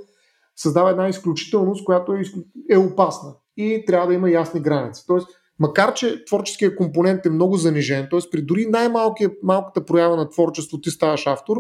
създава 0.57 0.91
една 0.91 1.09
изключителност, 1.09 1.85
която 1.85 2.13
е, 2.13 2.23
е 2.71 2.77
опасна. 2.77 3.35
И 3.57 3.85
трябва 3.87 4.07
да 4.07 4.15
има 4.15 4.31
ясни 4.31 4.61
граници. 4.61 5.05
Тоест, 5.07 5.27
макар 5.59 5.95
че 5.95 6.25
творческия 6.25 6.77
компонент 6.77 7.27
е 7.27 7.31
много 7.31 7.57
занижен, 7.57 8.09
т.е. 8.11 8.21
при 8.31 8.43
дори 8.43 8.67
най-малката 8.67 9.85
проява 9.85 10.17
на 10.17 10.29
творчество 10.29 10.81
ти 10.81 10.91
ставаш 10.91 11.27
автор, 11.27 11.57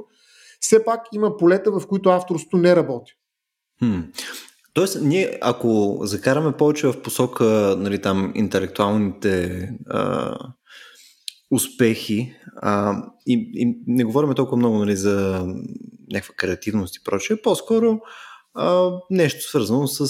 все 0.61 0.85
пак 0.85 1.01
има 1.13 1.37
полета, 1.37 1.71
в 1.71 1.87
които 1.87 2.09
авторството 2.09 2.57
не 2.57 2.77
работи. 2.77 3.13
Hmm. 3.83 4.03
Тоест, 4.75 4.99
ние 5.03 5.39
ако 5.41 5.99
закараме 6.03 6.53
повече 6.53 6.87
в 6.87 7.03
посока 7.03 7.77
нали, 7.79 8.03
там, 8.03 8.33
интелектуалните 8.35 9.69
а, 9.87 10.35
успехи. 11.51 12.35
А, 12.57 13.03
и, 13.27 13.51
и 13.55 13.83
не 13.87 14.05
говорим 14.05 14.35
толкова 14.35 14.57
много 14.57 14.79
нали, 14.79 14.97
за 14.97 15.47
някаква 16.13 16.35
креативност 16.35 16.97
и 16.97 17.05
прочее, 17.05 17.43
по-скоро 17.43 18.01
а, 18.55 18.91
нещо 19.11 19.43
свързано 19.43 19.87
с 19.87 20.09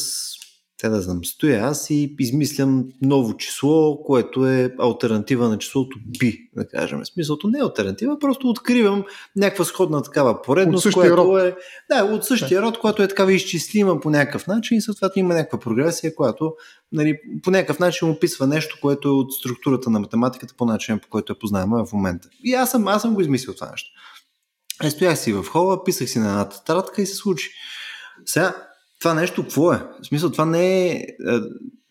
те 0.81 0.89
да 0.89 1.03
знам, 1.03 1.25
стоя 1.25 1.65
аз 1.65 1.91
и 1.91 2.17
измислям 2.19 2.85
ново 3.03 3.37
число, 3.37 4.03
което 4.03 4.47
е 4.47 4.75
альтернатива 4.79 5.49
на 5.49 5.59
числото 5.59 5.99
π, 6.21 6.25
да 6.57 6.69
кажем. 6.69 7.05
Смисълто 7.05 7.49
не 7.49 7.59
е 7.59 7.63
альтернатива, 7.63 8.19
просто 8.19 8.49
откривам 8.49 9.05
някаква 9.37 9.65
сходна 9.65 10.03
такава 10.03 10.43
поредност, 10.43 10.87
от 10.87 10.93
която 10.93 11.17
род. 11.17 11.43
е 11.43 11.55
да, 11.91 12.05
от 12.05 12.25
същия 12.25 12.63
род, 12.63 12.79
която 12.79 13.03
е 13.03 13.09
такава 13.09 13.33
изчислима 13.33 14.01
по 14.01 14.11
някакъв 14.11 14.47
начин 14.47 14.79
и 14.79 14.81
съответно 14.81 15.21
има 15.21 15.35
някаква 15.35 15.59
прогресия, 15.59 16.15
която 16.15 16.55
нали, 16.93 17.19
по 17.43 17.51
някакъв 17.51 17.79
начин 17.79 18.11
описва 18.11 18.47
нещо, 18.47 18.79
което 18.83 19.09
е 19.09 19.13
от 19.13 19.33
структурата 19.33 19.91
на 19.91 20.01
математиката 20.01 20.55
по 20.57 20.65
начин, 20.65 20.99
по 20.99 21.09
който 21.09 21.33
е 21.33 21.39
познаема 21.39 21.85
в 21.85 21.93
момента. 21.93 22.29
И 22.45 22.55
аз 22.55 22.71
съм, 22.71 22.89
аз 22.89 23.03
съм 23.03 23.15
го 23.15 23.21
измислил 23.21 23.55
това 23.55 23.71
нещо. 23.71 23.91
Е, 24.83 24.91
стоях 24.91 25.19
си 25.19 25.33
в 25.33 25.45
хола, 25.45 25.85
писах 25.85 26.09
си 26.09 26.19
на 26.19 26.29
една 26.29 26.49
тетрадка 26.49 27.03
и 27.03 27.07
се 27.07 27.15
случи. 27.15 27.51
Сега, 28.25 28.68
това 29.01 29.15
нещо 29.15 29.43
какво 29.43 29.73
е? 29.73 29.77
В 30.03 30.07
смисъл, 30.07 30.31
това 30.31 30.45
не 30.45 30.89
е, 30.89 30.93
е 30.93 31.07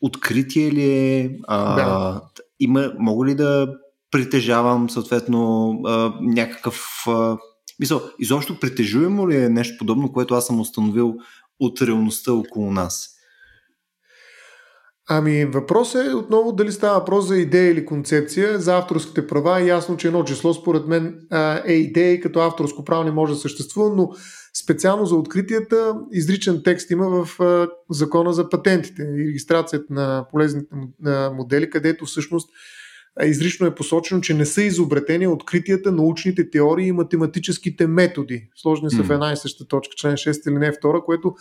откритие 0.02 0.72
ли 0.72 0.92
е? 0.92 1.38
А, 1.48 1.76
да. 1.76 2.22
има, 2.60 2.94
мога 3.00 3.26
ли 3.26 3.36
да 3.36 3.68
притежавам 4.12 4.90
съответно 4.90 5.72
а, 5.86 6.14
някакъв... 6.22 6.86
А, 7.08 7.38
мисъл, 7.80 8.02
изобщо 8.20 8.60
притежуемо 8.60 9.30
ли 9.30 9.36
е 9.36 9.50
нещо 9.50 9.76
подобно, 9.80 10.14
което 10.14 10.36
аз 10.36 10.46
съм 10.46 10.60
установил 10.60 11.16
от 11.60 11.82
реалността 11.82 12.34
около 12.34 12.72
нас? 12.72 13.10
Ами 15.10 15.46
въпросът 15.46 16.08
е 16.08 16.14
отново 16.14 16.52
дали 16.52 16.72
става 16.72 17.00
въпрос 17.00 17.28
за 17.28 17.38
идея 17.38 17.72
или 17.72 17.86
концепция. 17.86 18.60
За 18.60 18.78
авторските 18.78 19.28
права 19.28 19.62
е 19.62 19.66
ясно, 19.66 19.98
че 19.98 20.08
едно 20.08 20.24
число 20.24 20.54
според 20.54 20.88
мен 20.88 21.20
е 21.66 21.74
идея 21.74 22.14
и 22.14 22.22
като 22.22 22.40
авторско 22.40 22.84
право 22.84 23.04
не 23.04 23.12
може 23.12 23.34
да 23.34 23.40
съществува, 23.40 23.96
но 23.96 24.10
Специално 24.64 25.06
за 25.06 25.16
откритията 25.16 25.96
изричен 26.12 26.62
текст 26.64 26.92
има 26.92 27.26
в 27.26 27.40
закона 27.90 28.34
за 28.34 28.50
патентите 28.50 29.02
и 29.02 29.28
регистрацията 29.28 29.86
на 29.90 30.26
полезните 30.32 30.76
модели, 31.34 31.70
където 31.70 32.06
всъщност 32.06 32.50
изрично 33.24 33.68
е 33.68 33.76
посочено, 33.76 34.22
че 34.22 34.34
не 34.34 34.46
са 34.46 34.64
изобретени 34.64 35.28
откритията, 35.28 35.92
научните 35.92 36.50
теории 36.50 36.88
и 36.88 36.92
математическите 36.92 37.88
методи. 37.88 38.50
Сложни 38.56 38.92
са 38.92 39.04
в 39.04 39.12
една 39.12 39.32
и 39.32 39.38
съща 39.38 39.68
точка, 39.68 39.96
член 39.96 40.14
6 40.14 40.50
или 40.50 40.58
не 40.58 40.72
2, 40.72 41.06
което 41.06 41.36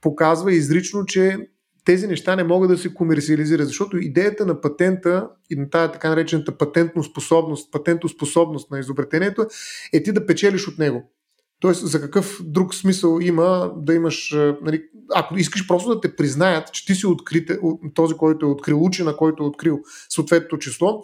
показва 0.00 0.52
изрично, 0.52 1.04
че 1.04 1.38
тези 1.84 2.06
неща 2.06 2.36
не 2.36 2.44
могат 2.44 2.70
да 2.70 2.78
се 2.78 2.94
комерциализират, 2.94 3.66
защото 3.66 3.96
идеята 3.96 4.46
на 4.46 4.60
патента 4.60 5.28
и 5.50 5.56
на 5.56 5.70
тази 5.70 5.92
така 5.92 6.08
наречената 6.08 6.58
патентно 6.58 7.04
способност, 7.04 7.72
патентоспособност 7.72 8.70
на 8.70 8.78
изобретението 8.78 9.46
е 9.92 10.02
ти 10.02 10.12
да 10.12 10.26
печелиш 10.26 10.68
от 10.68 10.78
него. 10.78 11.12
Тоест, 11.60 11.86
за 11.86 12.00
какъв 12.00 12.40
друг 12.44 12.74
смисъл 12.74 13.18
има 13.20 13.72
да 13.76 13.94
имаш, 13.94 14.36
нали, 14.62 14.82
ако 15.14 15.38
искаш 15.38 15.66
просто 15.66 15.94
да 15.94 16.00
те 16.00 16.16
признаят, 16.16 16.72
че 16.72 16.86
ти 16.86 16.94
си 16.94 17.06
открите, 17.06 17.58
този, 17.94 18.14
който 18.14 18.46
е 18.46 18.48
открил, 18.48 18.84
учена, 18.84 19.16
който 19.16 19.42
е 19.42 19.46
открил 19.46 19.80
съответното 20.08 20.58
число, 20.58 21.02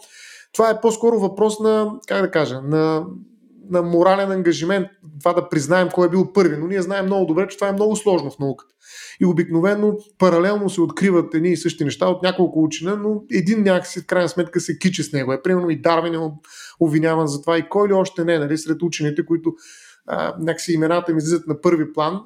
Това 0.53 0.71
е 0.71 0.81
по-скоро 0.81 1.19
въпрос 1.19 1.61
на, 1.61 1.93
как 2.09 2.23
да 2.23 2.31
кажа, 2.31 2.61
на, 2.63 3.07
на 3.71 3.83
морален 3.83 4.31
ангажимент, 4.31 4.87
това 5.21 5.33
да 5.33 5.49
признаем 5.49 5.89
кой 5.93 6.07
е 6.07 6.11
бил 6.11 6.33
първи. 6.33 6.57
Но 6.57 6.67
ние 6.67 6.83
знаем 6.83 7.07
много 7.07 7.27
добре, 7.27 7.49
че 7.49 7.57
това 7.57 7.69
е 7.69 7.73
много 7.73 7.97
сложно 7.97 8.31
в 8.31 8.39
науката. 8.39 8.75
И 9.21 9.27
обикновено 9.27 9.97
паралелно 10.19 10.71
се 10.71 10.81
откриват 10.81 11.35
едни 11.35 11.53
и 11.53 11.57
същи 11.57 11.85
неща 11.85 12.09
от 12.09 12.23
няколко 12.23 12.63
учена, 12.63 12.97
но 12.97 13.23
един 13.33 13.63
някакси 13.63 14.01
в 14.01 14.07
крайна 14.07 14.29
сметка 14.29 14.61
се 14.61 14.79
кичи 14.79 15.03
с 15.03 15.13
него. 15.13 15.33
Е, 15.33 15.43
примерно 15.43 15.71
и 15.71 15.81
Дарвин 15.81 16.15
е 16.15 16.31
обвиняван 16.81 17.27
за 17.27 17.41
това 17.41 17.59
и 17.59 17.69
кой 17.69 17.89
ли 17.89 17.93
още 17.93 18.25
не, 18.25 18.39
нали, 18.39 18.59
сред 18.59 18.83
учените, 18.83 19.27
които 19.27 19.55
а, 20.07 20.35
някакси 20.39 20.73
имената 20.73 21.13
им 21.13 21.19
излизат 21.19 21.47
на 21.47 21.61
първи 21.61 21.93
план. 21.93 22.21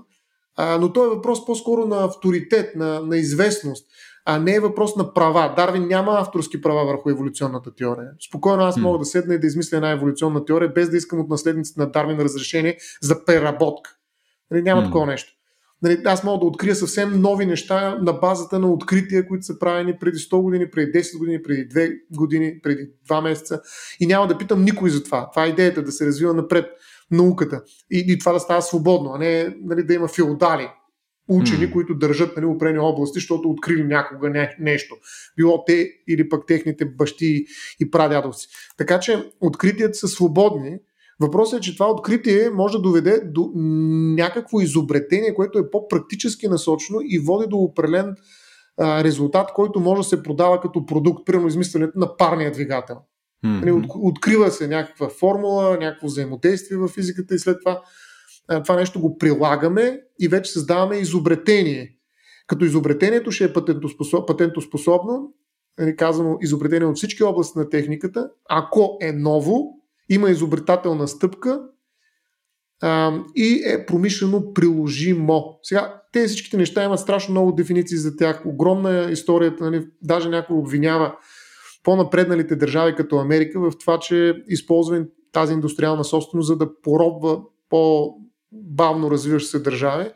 А, 0.57 0.79
но 0.79 0.93
то 0.93 1.05
е 1.05 1.09
въпрос 1.09 1.47
по-скоро 1.47 1.87
на 1.87 2.05
авторитет, 2.05 2.77
на, 2.77 3.01
на 3.01 3.17
известност 3.17 3.87
а 4.29 4.39
не 4.39 4.55
е 4.55 4.61
въпрос 4.61 4.97
на 4.97 5.15
права. 5.15 5.55
Дарвин 5.57 5.87
няма 5.87 6.13
авторски 6.13 6.61
права 6.61 6.85
върху 6.85 7.11
еволюционната 7.11 7.75
теория. 7.75 8.09
Спокойно 8.29 8.63
аз 8.63 8.77
мога 8.77 8.99
да 8.99 9.05
седна 9.05 9.35
и 9.35 9.39
да 9.39 9.47
измисля 9.47 9.77
една 9.77 9.91
еволюционна 9.91 10.45
теория, 10.45 10.69
без 10.69 10.91
да 10.91 10.97
искам 10.97 11.21
от 11.21 11.29
наследниците 11.29 11.81
на 11.81 11.91
Дарвин 11.91 12.21
разрешение 12.21 12.77
за 13.03 13.25
преработка. 13.25 13.91
Нали, 14.51 14.63
няма 14.63 14.83
mm. 14.83 14.85
такова 14.85 15.07
нещо. 15.07 15.33
Нали, 15.83 16.03
аз 16.05 16.25
мога 16.25 16.39
да 16.39 16.47
открия 16.47 16.75
съвсем 16.75 17.21
нови 17.21 17.47
неща 17.47 17.99
на 18.03 18.13
базата 18.13 18.59
на 18.59 18.73
открития, 18.73 19.29
които 19.29 19.45
са 19.45 19.59
правени 19.59 19.99
преди 19.99 20.19
100 20.19 20.43
години, 20.43 20.71
преди 20.71 20.93
10 20.93 21.19
години, 21.19 21.43
преди 21.43 21.69
2 21.69 21.99
години, 22.17 22.61
преди 22.63 22.91
2 23.11 23.23
месеца. 23.23 23.61
И 24.01 24.07
няма 24.07 24.27
да 24.27 24.39
питам 24.39 24.65
никой 24.65 24.91
за 24.91 25.05
това. 25.05 25.31
Това 25.31 25.45
е 25.45 25.49
идеята 25.49 25.83
да 25.83 25.93
се 25.93 26.07
развива 26.07 26.35
напред 26.35 26.67
науката. 27.11 27.63
И, 27.91 28.05
и 28.09 28.19
това 28.19 28.33
да 28.33 28.41
става 28.41 28.63
свободно, 28.63 29.13
а 29.15 29.19
не 29.19 29.57
нали, 29.65 29.83
да 29.83 29.95
има 29.95 30.09
феодали, 30.09 30.69
учени, 31.29 31.67
mm. 31.67 31.73
които 31.73 31.95
държат 31.95 32.37
нали, 32.37 32.47
определени 32.47 32.79
области, 32.79 33.17
защото 33.17 33.51
открили 33.51 33.85
някога 33.85 34.31
не, 34.31 34.57
нещо. 34.61 34.97
Било 35.37 35.65
те 35.65 35.91
или 36.09 36.29
пък 36.29 36.47
техните 36.47 36.85
бащи 36.85 37.45
и 37.81 37.91
прадядовци. 37.91 38.49
Така 38.77 39.01
че 39.01 39.31
откритията 39.41 39.95
са 39.95 40.09
свободни. 40.09 40.79
Въпросът 41.21 41.59
е, 41.59 41.63
че 41.63 41.75
това 41.75 41.91
откритие 41.91 42.51
може 42.51 42.77
да 42.77 42.83
доведе 42.83 43.21
до 43.25 43.51
някакво 44.17 44.61
изобретение, 44.61 45.35
което 45.35 45.59
е 45.59 45.71
по-практически 45.71 46.49
насочено 46.49 46.99
и 47.03 47.19
води 47.19 47.47
до 47.49 47.57
определен 47.57 48.17
а, 48.79 49.05
резултат, 49.05 49.53
който 49.55 49.81
може 49.81 50.01
да 50.01 50.05
се 50.05 50.23
продава 50.23 50.61
като 50.61 50.87
продукт, 50.87 51.27
примерно 51.27 51.49
измисленето 51.49 51.99
на 51.99 52.17
парния 52.17 52.53
двигател. 52.53 52.97
Mm-hmm. 53.47 53.85
От, 53.85 53.91
открива 53.95 54.51
се 54.51 54.69
някаква 54.69 55.09
формула, 55.09 55.79
някакво 55.81 56.07
взаимодействие 56.07 56.79
в 56.79 56.89
физиката 56.89 57.35
и 57.35 57.39
след 57.39 57.59
това 57.65 57.83
това 58.65 58.77
нещо 58.77 59.01
го 59.01 59.19
прилагаме 59.19 60.01
и 60.21 60.29
вече 60.29 60.53
създаваме 60.53 60.97
изобретение. 60.97 61.93
Като 62.47 62.65
изобретението 62.65 63.31
ще 63.31 63.45
е 63.45 63.53
патентоспособ, 63.53 64.27
патентоспособно, 64.27 65.35
нали, 65.79 65.97
казано 65.97 66.39
изобретение 66.43 66.87
от 66.87 66.97
всички 66.97 67.23
области 67.23 67.59
на 67.59 67.69
техниката, 67.69 68.31
ако 68.49 68.99
е 69.01 69.13
ново, 69.13 69.73
има 70.09 70.31
изобретателна 70.31 71.09
стъпка 71.09 71.63
а, 72.83 73.19
и 73.37 73.63
е 73.67 73.87
промишлено 73.87 74.53
приложимо. 74.53 75.59
Сега, 75.63 76.03
тези 76.13 76.29
всичките 76.29 76.57
неща 76.57 76.85
имат 76.85 77.01
страшно 77.01 77.33
много 77.33 77.53
дефиниции 77.53 77.99
за 77.99 78.17
тях. 78.17 78.43
Огромна 78.47 79.09
е 79.09 79.13
историята, 79.13 79.65
нали, 79.65 79.87
даже 80.03 80.29
някой 80.29 80.57
обвинява 80.57 81.17
по-напредналите 81.87 82.57
държави 82.57 82.95
като 82.95 83.17
Америка 83.17 83.61
в 83.61 83.73
това, 83.81 83.99
че 83.99 84.35
използва 84.49 85.05
тази 85.33 85.53
индустриална 85.53 86.05
собственост, 86.05 86.47
за 86.47 86.57
да 86.57 86.81
поробва 86.83 87.41
по 87.69 88.15
бавно 88.53 89.11
развиващи 89.11 89.49
се 89.49 89.59
държави, 89.59 90.11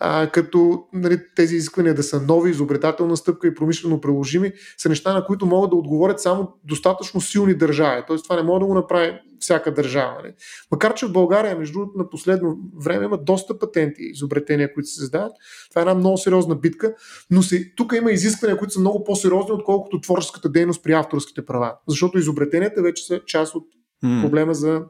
а, 0.00 0.30
като 0.30 0.84
нали, 0.92 1.18
тези 1.36 1.56
изисквания 1.56 1.94
да 1.94 2.02
са 2.02 2.20
нови, 2.20 2.50
изобретателна 2.50 3.16
стъпка 3.16 3.46
и 3.46 3.54
промишлено 3.54 4.00
приложими, 4.00 4.52
са 4.78 4.88
неща, 4.88 5.12
на 5.12 5.24
които 5.24 5.46
могат 5.46 5.70
да 5.70 5.76
отговорят 5.76 6.20
само 6.20 6.52
достатъчно 6.64 7.20
силни 7.20 7.54
държави. 7.54 8.02
Тоест 8.06 8.24
това 8.24 8.36
не 8.36 8.42
може 8.42 8.60
да 8.60 8.66
го 8.66 8.74
направи 8.74 9.20
всяка 9.40 9.74
държава. 9.74 10.14
Нали. 10.22 10.32
Макар, 10.70 10.94
че 10.94 11.06
в 11.06 11.12
България, 11.12 11.58
между 11.58 11.78
другото, 11.78 11.98
на 11.98 12.10
последно 12.10 12.58
време 12.84 13.04
има 13.04 13.18
доста 13.18 13.58
патенти 13.58 14.02
и 14.02 14.10
изобретения, 14.10 14.74
които 14.74 14.88
се 14.88 15.00
създават. 15.00 15.32
Това 15.70 15.80
е 15.80 15.82
една 15.82 15.94
много 15.94 16.18
сериозна 16.18 16.54
битка, 16.54 16.94
но 17.30 17.42
се, 17.42 17.72
тук 17.76 17.92
има 17.96 18.12
изисквания, 18.12 18.56
които 18.56 18.74
са 18.74 18.80
много 18.80 19.04
по-сериозни, 19.04 19.52
отколкото 19.52 20.00
творческата 20.00 20.48
дейност 20.48 20.82
при 20.82 20.92
авторските 20.92 21.44
права. 21.44 21.76
Защото 21.88 22.18
изобретенията 22.18 22.82
вече 22.82 23.06
са 23.06 23.20
част 23.26 23.54
от 23.54 23.64
проблема 24.22 24.54
за 24.54 24.82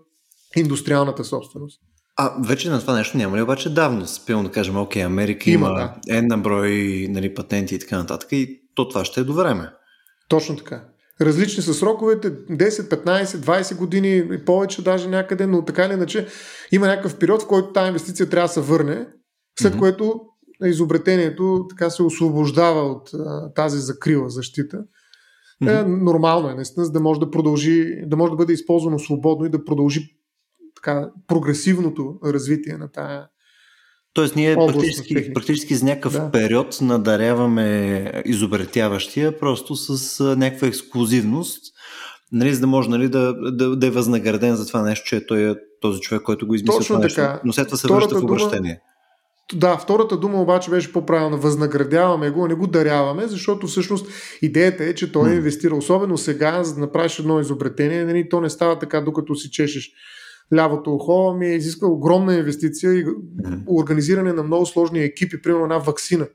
индустриалната 0.57 1.25
собственост. 1.25 1.81
А 2.17 2.35
вече 2.47 2.71
на 2.71 2.81
това 2.81 2.95
нещо 2.95 3.17
няма 3.17 3.37
ли 3.37 3.43
обаче 3.43 3.75
давност? 3.75 4.27
Пилно 4.27 4.45
да 4.45 4.51
кажем, 4.51 4.77
окей, 4.77 5.05
Америка 5.05 5.51
има, 5.51 5.67
има 5.67 5.77
да. 5.77 6.17
една 6.17 6.37
брой 6.37 7.07
нали, 7.11 7.35
патенти 7.35 7.75
и 7.75 7.79
така 7.79 7.99
нататък 7.99 8.33
и 8.33 8.61
то 8.75 8.89
това 8.89 9.05
ще 9.05 9.21
е 9.21 9.25
до 9.25 9.35
време. 9.35 9.71
Точно 10.29 10.57
така. 10.57 10.85
Различни 11.21 11.63
са 11.63 11.75
сроковете, 11.75 12.33
10, 12.33 13.05
15, 13.05 13.25
20 13.25 13.77
години 13.77 14.17
и 14.17 14.45
повече 14.45 14.85
даже 14.85 15.09
някъде, 15.09 15.47
но 15.47 15.65
така 15.65 15.85
или 15.85 15.93
иначе 15.93 16.27
има 16.73 16.87
някакъв 16.87 17.19
период, 17.19 17.43
в 17.43 17.47
който 17.47 17.73
тази 17.73 17.89
инвестиция 17.89 18.31
трябва 18.31 18.49
да 18.49 18.53
се 18.53 18.61
върне, 18.61 19.07
след 19.61 19.75
mm-hmm. 19.75 19.79
което 19.79 20.21
изобретението 20.65 21.67
така 21.71 21.91
се 21.91 22.03
освобождава 22.03 22.81
от 22.81 23.11
а, 23.15 23.53
тази 23.53 23.79
закрила 23.79 24.31
защита. 24.31 24.79
Mm-hmm. 25.63 25.81
Е, 25.81 25.85
нормално 25.89 26.49
е, 26.49 26.55
наистина, 26.55 26.87
за 26.87 26.93
да 26.93 27.01
може 27.01 27.21
да 27.21 27.31
продължи, 27.31 28.03
да 28.07 28.17
може 28.17 28.31
да 28.31 28.37
бъде 28.37 28.53
използвано 28.53 28.99
свободно 28.99 29.47
и 29.47 29.51
да 29.51 29.65
продължи 29.65 30.17
така, 30.85 31.11
прогресивното 31.29 32.19
развитие 32.25 32.77
на 32.77 32.93
тая 32.93 33.27
Тоест 34.15 34.37
ние 34.37 34.55
практически, 34.55 35.33
практически 35.33 35.75
за 35.75 35.85
някакъв 35.85 36.13
да. 36.13 36.31
период 36.31 36.79
надаряваме 36.81 38.23
изобретяващия 38.25 39.39
просто 39.39 39.77
с 39.77 40.21
някаква 40.37 40.69
ексклюзивност, 40.69 41.63
нали, 42.33 42.55
за 42.55 42.61
да 42.61 42.67
може 42.67 42.91
нали, 42.91 43.09
да, 43.09 43.35
да, 43.53 43.77
да 43.77 43.87
е 43.87 43.91
възнаграден 43.91 44.57
за 44.57 44.67
това 44.67 44.83
нещо, 44.83 45.07
че 45.07 45.27
той 45.27 45.51
е 45.51 45.55
този 45.81 46.01
човек, 46.01 46.23
който 46.23 46.47
го 46.47 46.55
измисля 46.55 46.81
това 46.81 46.99
нещо, 46.99 47.23
но 47.45 47.53
след 47.53 47.67
това 47.69 47.79
се 47.79 47.89
връща 47.89 48.19
в 48.21 48.23
обращение. 48.23 48.81
Да, 49.55 49.77
втората 49.77 50.17
дума 50.17 50.43
обаче 50.43 50.71
беше 50.71 50.93
по-правилна. 50.93 51.37
Възнаградяваме 51.37 52.31
го, 52.31 52.49
не 52.49 52.55
го 52.55 52.67
даряваме, 52.67 53.27
защото 53.27 53.67
всъщност 53.67 54.07
идеята 54.43 54.85
е, 54.85 54.95
че 54.95 55.13
той 55.13 55.31
е 55.31 55.35
инвестира. 55.35 55.77
Особено 55.77 56.19
сега, 56.19 56.65
за 56.65 56.75
да 56.75 56.81
направиш 56.81 57.19
едно 57.19 57.41
изобретение, 57.41 58.05
нали, 58.05 58.29
то 58.29 58.41
не 58.41 58.51
става 58.51 58.79
така, 58.79 59.01
докато 59.01 59.35
си 59.35 59.51
чешеш 59.51 59.93
лявото 60.55 60.95
ухо, 60.95 61.35
ми 61.35 61.47
е 61.47 61.55
изисква 61.55 61.89
огромна 61.89 62.35
инвестиция 62.35 62.93
и 62.95 63.07
организиране 63.67 64.33
на 64.33 64.43
много 64.43 64.67
сложни 64.67 65.01
екипи, 65.01 65.43
примерно 65.43 65.65
една 65.65 65.79
вакцина. 65.79 66.27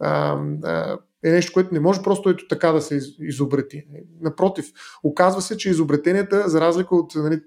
А, 0.00 0.38
а, 0.64 0.98
е 1.24 1.30
нещо, 1.30 1.52
което 1.52 1.74
не 1.74 1.80
може 1.80 2.02
просто 2.02 2.28
ето 2.28 2.48
така 2.48 2.72
да 2.72 2.80
се 2.80 3.00
изобрети. 3.20 3.84
Напротив, 4.20 4.66
оказва 5.04 5.42
се, 5.42 5.56
че 5.56 5.70
изобретенията, 5.70 6.48
за 6.48 6.60
разлика 6.60 6.94
от 6.94 7.14
нали, 7.14 7.40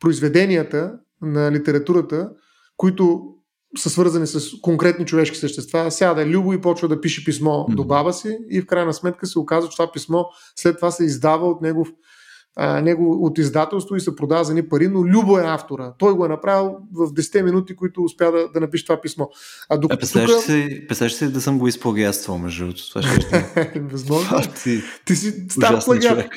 произведенията 0.00 0.98
на 1.22 1.52
литературата, 1.52 2.30
които 2.76 3.34
са 3.78 3.90
свързани 3.90 4.26
с 4.26 4.60
конкретни 4.60 5.06
човешки 5.06 5.36
същества, 5.36 5.90
сяда 5.90 6.26
Любо 6.26 6.52
и 6.52 6.60
почва 6.60 6.88
да 6.88 7.00
пише 7.00 7.24
писмо 7.24 7.50
mm-hmm. 7.50 7.74
до 7.74 7.84
баба 7.84 8.12
си 8.12 8.38
и 8.50 8.60
в 8.60 8.66
крайна 8.66 8.94
сметка 8.94 9.26
се 9.26 9.38
оказва, 9.38 9.70
че 9.70 9.76
това 9.76 9.92
писмо 9.92 10.24
след 10.56 10.76
това 10.76 10.90
се 10.90 11.04
издава 11.04 11.46
от 11.46 11.62
негов 11.62 11.88
а, 12.56 12.80
него 12.80 13.26
от 13.26 13.38
издателство 13.38 13.96
и 13.96 14.00
се 14.00 14.16
продава 14.16 14.44
за 14.44 14.54
ни 14.54 14.68
пари, 14.68 14.88
но 14.88 15.04
Любо 15.04 15.38
е 15.38 15.42
автора. 15.46 15.94
Той 15.98 16.12
го 16.12 16.24
е 16.24 16.28
направил 16.28 16.76
в 16.92 17.06
10 17.06 17.42
минути, 17.42 17.76
които 17.76 18.02
успя 18.02 18.32
да, 18.32 18.48
да 18.48 18.60
напише 18.60 18.84
това 18.84 19.00
писмо. 19.00 19.26
А 19.68 19.76
докато 19.76 19.96
а, 19.96 20.00
представяш, 20.00 20.30
тук... 20.30 20.42
си, 20.42 20.86
си 21.08 21.32
да 21.32 21.40
съм 21.40 21.58
го 21.58 21.68
изплагиатствал, 21.68 22.38
между 22.38 22.64
другото. 22.64 22.88
Това 22.88 23.02
ще 23.02 23.36
е 23.56 23.80
Възможно. 23.90 24.38
ти, 24.64 24.82
ти 25.04 25.16
си 25.16 25.46
стар 25.48 25.84
плагиат. 25.84 26.30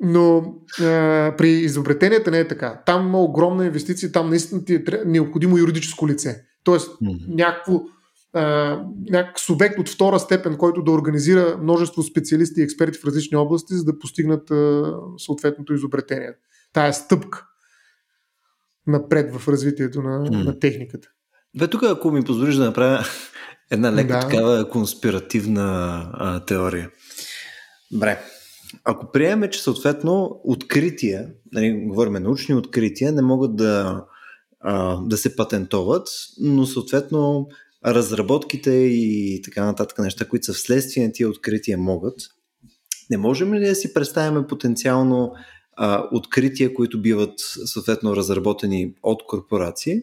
но 0.00 0.54
а, 0.80 1.34
при 1.38 1.50
изобретенията 1.50 2.30
не 2.30 2.38
е 2.38 2.48
така. 2.48 2.82
Там 2.86 3.06
има 3.06 3.22
огромна 3.22 3.66
инвестиция, 3.66 4.12
там 4.12 4.28
наистина 4.28 4.64
ти 4.64 4.74
е 4.74 4.84
необходимо 5.06 5.58
юридическо 5.58 6.08
лице. 6.08 6.42
Тоест, 6.64 6.90
mm-hmm. 6.90 7.34
някакво 7.34 7.80
някакъв 9.10 9.40
субект 9.40 9.78
от 9.78 9.88
втора 9.88 10.20
степен, 10.20 10.56
който 10.56 10.82
да 10.82 10.90
организира 10.90 11.58
множество 11.62 12.02
специалисти 12.02 12.60
и 12.60 12.64
експерти 12.64 12.98
в 12.98 13.04
различни 13.04 13.36
области, 13.36 13.74
за 13.74 13.84
да 13.84 13.98
постигнат 13.98 14.50
а, 14.50 14.94
съответното 15.18 15.74
изобретение. 15.74 16.32
Тая 16.72 16.92
стъпка 16.92 17.46
напред 18.86 19.34
в 19.34 19.48
развитието 19.48 20.02
на, 20.02 20.18
mm. 20.20 20.44
на 20.44 20.58
техниката. 20.58 21.08
Бе, 21.58 21.68
тук, 21.68 21.82
ако 21.82 22.10
ми 22.10 22.24
позволиш 22.24 22.54
да 22.54 22.64
направя 22.64 23.04
една 23.70 23.92
лека 23.92 24.14
да. 24.14 24.20
такава 24.20 24.68
конспиративна 24.70 26.00
а, 26.12 26.44
теория. 26.44 26.90
Добре. 27.92 28.20
Ако 28.84 29.12
приемем, 29.12 29.50
че 29.50 29.62
съответно 29.62 30.40
открития, 30.44 31.28
нали, 31.52 31.84
говорим 31.86 32.12
научни 32.12 32.54
открития, 32.54 33.12
не 33.12 33.22
могат 33.22 33.56
да, 33.56 34.04
а, 34.60 34.96
да 34.96 35.16
се 35.16 35.36
патентоват, 35.36 36.08
но 36.40 36.66
съответно 36.66 37.48
разработките 37.86 38.70
и 38.70 39.40
така 39.44 39.64
нататък 39.64 39.98
неща, 39.98 40.24
които 40.24 40.44
са 40.44 40.52
вследствие 40.52 41.06
на 41.06 41.12
тия 41.12 41.28
открития 41.28 41.78
могат, 41.78 42.14
не 43.10 43.16
можем 43.16 43.54
ли 43.54 43.66
да 43.66 43.74
си 43.74 43.94
представяме 43.94 44.46
потенциално 44.46 45.32
а, 45.76 46.08
открития, 46.12 46.74
които 46.74 47.02
биват 47.02 47.34
съответно 47.64 48.16
разработени 48.16 48.94
от 49.02 49.26
корпорации, 49.26 50.02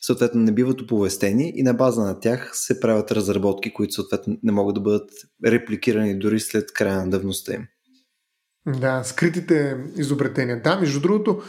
съответно 0.00 0.40
не 0.40 0.52
биват 0.52 0.80
оповестени 0.80 1.52
и 1.56 1.62
на 1.62 1.74
база 1.74 2.02
на 2.02 2.20
тях 2.20 2.50
се 2.52 2.80
правят 2.80 3.12
разработки, 3.12 3.72
които 3.72 3.92
съответно 3.92 4.38
не 4.42 4.52
могат 4.52 4.74
да 4.74 4.80
бъдат 4.80 5.10
репликирани 5.46 6.18
дори 6.18 6.40
след 6.40 6.72
края 6.72 6.96
на 6.96 7.10
давността 7.10 7.54
им? 7.54 7.66
Да, 8.66 9.02
скритите 9.04 9.76
изобретения. 9.96 10.62
Да, 10.62 10.80
между 10.80 11.00
другото, 11.00 11.42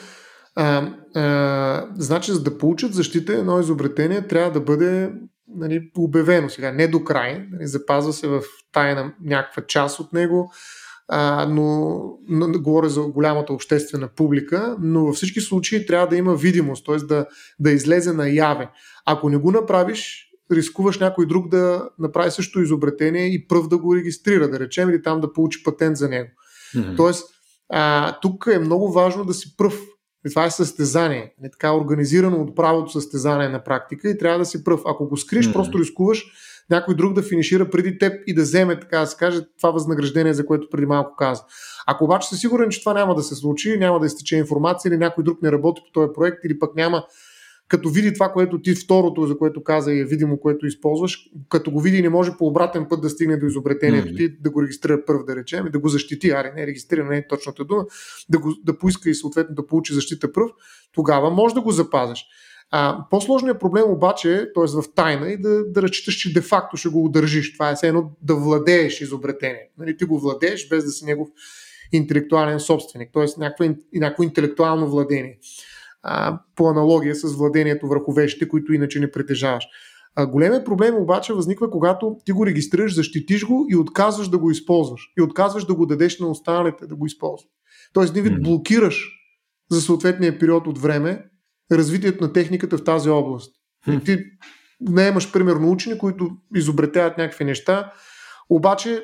а, 0.56 0.94
а, 1.16 1.88
значи 1.98 2.32
за 2.32 2.44
да 2.44 2.58
получат 2.58 2.94
защита 2.94 3.34
едно 3.34 3.60
изобретение 3.60 4.28
трябва 4.28 4.52
да 4.52 4.60
бъде 4.60 5.12
нали, 5.56 5.92
обявено 5.98 6.50
сега, 6.50 6.72
не 6.72 6.88
до 6.88 7.04
край, 7.04 7.48
нали, 7.52 7.68
запазва 7.68 8.14
се 8.14 8.28
в 8.28 8.42
тайна 8.72 9.14
някаква 9.24 9.64
част 9.68 10.00
от 10.00 10.14
него, 10.14 10.52
а, 11.08 11.46
но, 11.50 12.00
но 12.30 12.48
говоря 12.48 12.90
за 12.90 13.02
голямата 13.02 13.54
обществена 13.54 14.08
публика, 14.08 14.76
но 14.80 15.06
във 15.06 15.16
всички 15.16 15.42
случаи 15.42 15.86
трябва 15.86 16.08
да 16.08 16.18
има 16.18 16.36
видимост, 16.36 16.86
т.е. 16.86 16.98
Да, 16.98 17.26
да 17.60 17.72
излезе 17.72 18.14
наяве. 18.14 18.70
Ако 19.06 19.30
не 19.30 19.38
го 19.38 19.52
направиш, 19.52 20.30
рискуваш 20.52 21.00
някой 21.00 21.26
друг 21.26 21.50
да 21.50 21.90
направи 22.00 22.32
също 22.32 22.62
изобретение 22.62 23.26
и 23.28 23.48
пръв 23.48 23.68
да 23.68 23.78
го 23.78 23.96
регистрира, 23.96 24.50
да 24.50 24.60
речем, 24.60 24.90
или 24.90 25.02
там 25.02 25.22
да 25.22 25.34
получи 25.34 25.64
патент 25.64 25.98
за 25.98 26.10
него. 26.10 26.30
Mm-hmm. 26.76 26.98
Тоест, 26.98 27.30
а, 27.70 28.14
тук 28.20 28.48
е 28.54 28.60
много 28.60 28.92
важно 28.92 29.26
да 29.26 29.34
си 29.34 29.58
пръв. 29.58 29.80
Това 30.30 30.46
е 30.46 30.52
състезание. 30.52 31.34
Не 31.42 31.52
така 31.52 31.76
организирано 31.76 32.42
от 32.42 32.56
правото 32.56 32.92
състезание 32.92 33.50
на 33.50 33.64
практика 33.64 34.10
и 34.10 34.18
трябва 34.18 34.40
да 34.40 34.46
си 34.46 34.64
пръв. 34.64 34.82
Ако 34.86 35.08
го 35.08 35.18
скриш, 35.18 35.48
mm-hmm. 35.48 35.54
просто 35.54 35.80
рискуваш 35.80 36.26
някой 36.70 36.96
друг 36.96 37.14
да 37.14 37.24
финишира 37.24 37.70
преди 37.70 37.98
теб 37.98 38.14
и 38.28 38.34
да 38.34 38.42
вземе, 38.42 38.80
така 38.80 39.00
да 39.00 39.08
се 39.08 39.18
каже, 39.18 39.42
това 39.58 39.72
възнаграждение, 39.72 40.34
за 40.34 40.46
което 40.46 40.70
преди 40.72 40.86
малко 40.86 41.16
каза. 41.16 41.44
Ако 41.88 42.04
обаче 42.04 42.28
си 42.28 42.36
сигурен, 42.36 42.70
че 42.70 42.80
това 42.80 42.94
няма 42.94 43.16
да 43.16 43.24
се 43.24 43.36
случи, 43.36 43.78
няма 43.78 44.00
да 44.00 44.06
изтече 44.06 44.38
информация 44.38 44.90
или 44.90 44.98
някой 44.98 45.24
друг 45.24 45.42
не 45.42 45.52
работи 45.52 45.82
по 45.86 45.92
този 45.92 46.14
проект 46.16 46.38
или 46.46 46.60
пък 46.60 46.76
няма 46.76 47.04
като 47.74 47.90
види 47.90 48.14
това, 48.14 48.30
което 48.30 48.62
ти 48.62 48.76
второто, 48.76 49.28
за 49.28 49.38
което 49.38 49.64
каза 49.64 49.94
и 49.94 50.00
е 50.00 50.06
видимо, 50.06 50.40
което 50.40 50.66
използваш, 50.66 51.30
като 51.50 51.72
го 51.72 51.82
види 51.82 52.02
не 52.02 52.10
може 52.10 52.32
по 52.38 52.48
обратен 52.48 52.86
път 52.90 53.02
да 53.02 53.10
стигне 53.10 53.38
до 53.38 53.46
изобретението 53.46 54.08
mm-hmm. 54.08 54.18
ти, 54.18 54.38
да 54.42 54.50
го 54.50 54.62
регистрира 54.64 55.06
първ, 55.06 55.20
да 55.28 55.36
речем, 55.36 55.68
и 55.68 55.70
да 55.70 55.80
го 55.80 55.90
защити, 55.90 56.30
аре, 56.30 56.54
не 56.56 56.68
регистрира, 56.68 57.04
не 57.04 57.18
е 57.18 57.28
точната 57.28 57.66
дума, 57.66 57.86
да, 58.30 58.40
го, 58.40 58.54
да 58.64 58.78
поиска 58.78 59.10
и 59.10 59.16
съответно 59.16 59.56
да 59.56 59.68
получи 59.68 59.94
защита 59.94 60.32
пръв, 60.32 60.52
тогава 60.92 61.30
може 61.30 61.56
да 61.56 61.62
го 61.62 61.72
запазиш. 61.72 62.26
А, 62.72 63.06
по-сложният 63.10 63.60
проблем 63.60 63.84
обаче 63.88 64.34
е, 64.34 64.54
т.е. 64.54 64.82
в 64.82 64.84
тайна 64.96 65.30
и 65.30 65.38
да, 65.38 65.72
да 65.72 65.82
разчиташ, 65.82 66.16
че 66.16 66.34
де-факто 66.34 66.78
ще 66.78 66.90
го 66.90 67.06
удържиш. 67.06 67.54
Това 67.54 67.70
е 67.70 67.76
все 67.76 67.88
едно 67.88 68.12
да 68.22 68.36
владееш 68.36 69.02
изобретение. 69.02 69.70
Нали, 69.78 69.98
ти 69.98 70.06
го 70.06 70.20
владееш 70.20 70.70
без 70.70 70.86
да 70.86 70.92
си 70.92 71.06
негов 71.06 71.28
интелектуален 71.92 72.60
собственик, 72.60 73.10
т.е. 73.14 73.26
някакво, 73.38 73.66
някакво 73.94 74.24
интелектуално 74.24 74.90
владение 74.90 75.40
а, 76.04 76.40
по 76.56 76.70
аналогия 76.70 77.16
с 77.16 77.36
владението 77.36 77.88
върху 77.88 78.14
вещите, 78.14 78.48
които 78.48 78.74
иначе 78.74 79.00
не 79.00 79.12
притежаваш. 79.12 79.64
А, 80.16 80.28
големият 80.28 80.66
проблем 80.66 80.96
обаче 80.96 81.34
възниква, 81.34 81.70
когато 81.70 82.18
ти 82.26 82.32
го 82.32 82.46
регистрираш, 82.46 82.96
защитиш 82.96 83.46
го 83.46 83.66
и 83.70 83.76
отказваш 83.76 84.28
да 84.28 84.38
го 84.38 84.52
използваш. 84.52 85.02
И 85.18 85.22
отказваш 85.22 85.66
да 85.66 85.76
го 85.76 85.86
дадеш 85.86 86.20
на 86.20 86.28
останалите 86.28 86.88
да 86.88 86.96
го 86.96 87.06
използват. 87.06 87.52
Тоест, 87.94 88.12
един 88.12 88.24
вид 88.24 88.44
блокираш 88.44 89.10
за 89.72 89.82
съответния 89.82 90.40
период 90.40 90.68
от 90.68 90.78
време 90.78 91.26
развитието 91.72 92.24
на 92.24 92.34
техниката 92.34 92.78
в 92.78 92.84
тази 92.84 93.10
област. 93.10 93.56
И 93.92 94.00
ти 94.00 94.18
не 94.82 95.08
имаш, 95.08 95.32
примерно, 95.32 95.72
учени, 95.72 95.98
които 95.98 96.30
изобретяват 96.56 97.18
някакви 97.18 97.46
неща, 97.46 97.94
обаче 98.50 99.04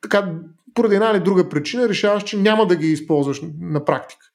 така, 0.00 0.34
поради 0.74 0.94
една 0.94 1.10
или 1.10 1.20
друга 1.20 1.48
причина 1.48 1.88
решаваш, 1.88 2.24
че 2.24 2.36
няма 2.36 2.66
да 2.66 2.76
ги 2.76 2.86
използваш 2.86 3.40
на 3.60 3.84
практика. 3.84 4.26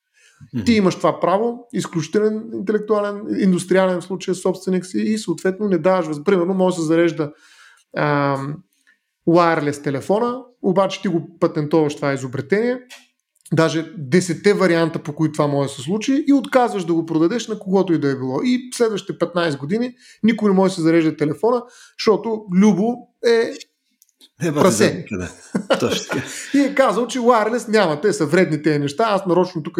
Mm-hmm. 0.56 0.66
Ти 0.66 0.74
имаш 0.74 0.96
това 0.96 1.20
право, 1.20 1.68
изключителен 1.74 2.50
интелектуален, 2.54 3.22
индустриален 3.40 4.02
случай 4.02 4.34
собственик 4.34 4.86
си 4.86 4.98
и 4.98 5.18
съответно 5.18 5.68
не 5.68 5.78
даваш. 5.78 6.24
Примерно 6.26 6.54
може 6.54 6.76
да 6.76 6.82
се 6.82 6.88
зарежда 6.88 7.32
а, 7.98 8.38
wireless 9.28 9.84
телефона, 9.84 10.42
обаче 10.62 11.02
ти 11.02 11.08
го 11.08 11.38
патентоваш 11.40 11.96
това 11.96 12.14
изобретение, 12.14 12.80
даже 13.54 13.94
десетте 13.98 14.54
варианта, 14.54 15.00
по 15.00 15.14
които 15.14 15.32
това 15.32 15.48
може 15.48 15.70
да 15.70 15.76
се 15.76 15.82
случи 15.82 16.24
и 16.28 16.34
отказваш 16.34 16.86
да 16.86 16.94
го 16.94 17.06
продадеш 17.06 17.48
на 17.48 17.60
когото 17.60 17.94
и 17.94 18.00
да 18.00 18.12
е 18.12 18.16
било. 18.16 18.42
И 18.44 18.70
следващите 18.74 19.26
15 19.26 19.58
години 19.58 19.94
никой 20.24 20.50
не 20.50 20.56
може 20.56 20.72
да 20.72 20.76
се 20.76 20.82
зарежда 20.82 21.18
телефона, 21.18 21.64
защото 22.00 22.46
Любо 22.54 22.96
е 23.26 23.54
е, 24.44 24.54
прасе. 24.54 25.06
Да. 25.12 25.30
Точно 25.80 26.22
и 26.54 26.60
е 26.60 26.76
казал, 26.76 27.08
че 27.08 27.20
wireless 27.20 27.70
няма. 27.70 28.02
Те 28.02 28.14
са 28.14 28.26
вредни 28.26 28.64
тези 28.64 28.80
неща. 28.80 29.06
Аз 29.08 29.26
нарочно 29.26 29.64
тук 29.64 29.80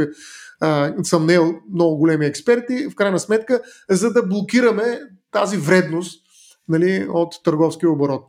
а, 0.60 0.94
съм 1.04 1.26
нел 1.26 1.54
много 1.74 1.98
големи 1.98 2.26
експерти, 2.26 2.88
в 2.92 2.96
крайна 2.96 3.20
сметка, 3.20 3.62
за 3.90 4.14
да 4.14 4.24
блокираме 4.24 5.00
тази 5.32 5.58
вредност 5.58 6.24
нали, 6.70 7.08
от 7.10 7.34
търговския 7.44 7.90
оборот. 7.90 8.24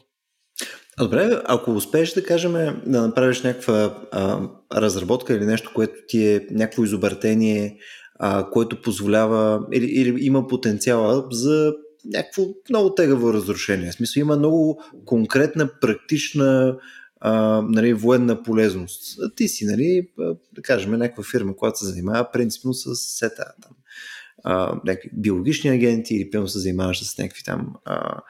Добре, 0.99 1.43
ако 1.45 1.71
успееш 1.71 2.13
да 2.13 2.25
кажем 2.25 2.53
да 2.87 3.03
направиш 3.03 3.43
някаква 3.43 3.99
а, 4.13 4.41
разработка 4.75 5.35
или 5.35 5.45
нещо, 5.45 5.71
което 5.75 5.95
ти 6.09 6.27
е 6.27 6.47
някакво 6.51 6.85
изобретение, 6.85 7.79
а, 8.19 8.51
което 8.51 8.83
позволява 8.83 9.67
или, 9.73 9.87
или 9.87 10.25
има 10.25 10.47
потенциала 10.47 11.25
за 11.31 11.73
някакво 12.05 12.43
много 12.71 12.95
тегаво 12.95 13.33
разрушение. 13.33 13.91
В 13.91 13.95
смисъл 13.95 14.21
има 14.21 14.37
много 14.37 14.83
конкретна, 15.05 15.69
практична 15.81 16.77
а, 17.21 17.63
нали, 17.69 17.95
военна 17.95 18.43
полезност. 18.43 19.19
Ти 19.37 19.49
си, 19.49 19.65
нали, 19.65 20.09
да 20.53 20.63
кажем, 20.63 20.91
някаква 20.91 21.25
фирма, 21.25 21.57
която 21.57 21.79
се 21.79 21.87
занимава 21.87 22.29
принципно 22.33 22.75
с 22.75 22.95
сета 22.95 23.45
там. 23.63 23.73
А, 24.45 24.81
някакви 24.85 25.11
биологични 25.13 25.71
агенти 25.71 26.15
или 26.15 26.31
пълно 26.31 26.49
се 26.49 26.59
занимаваш 26.59 27.05
с 27.05 27.19
някакви 27.19 27.43
там 27.45 27.75
а, 27.85 28.21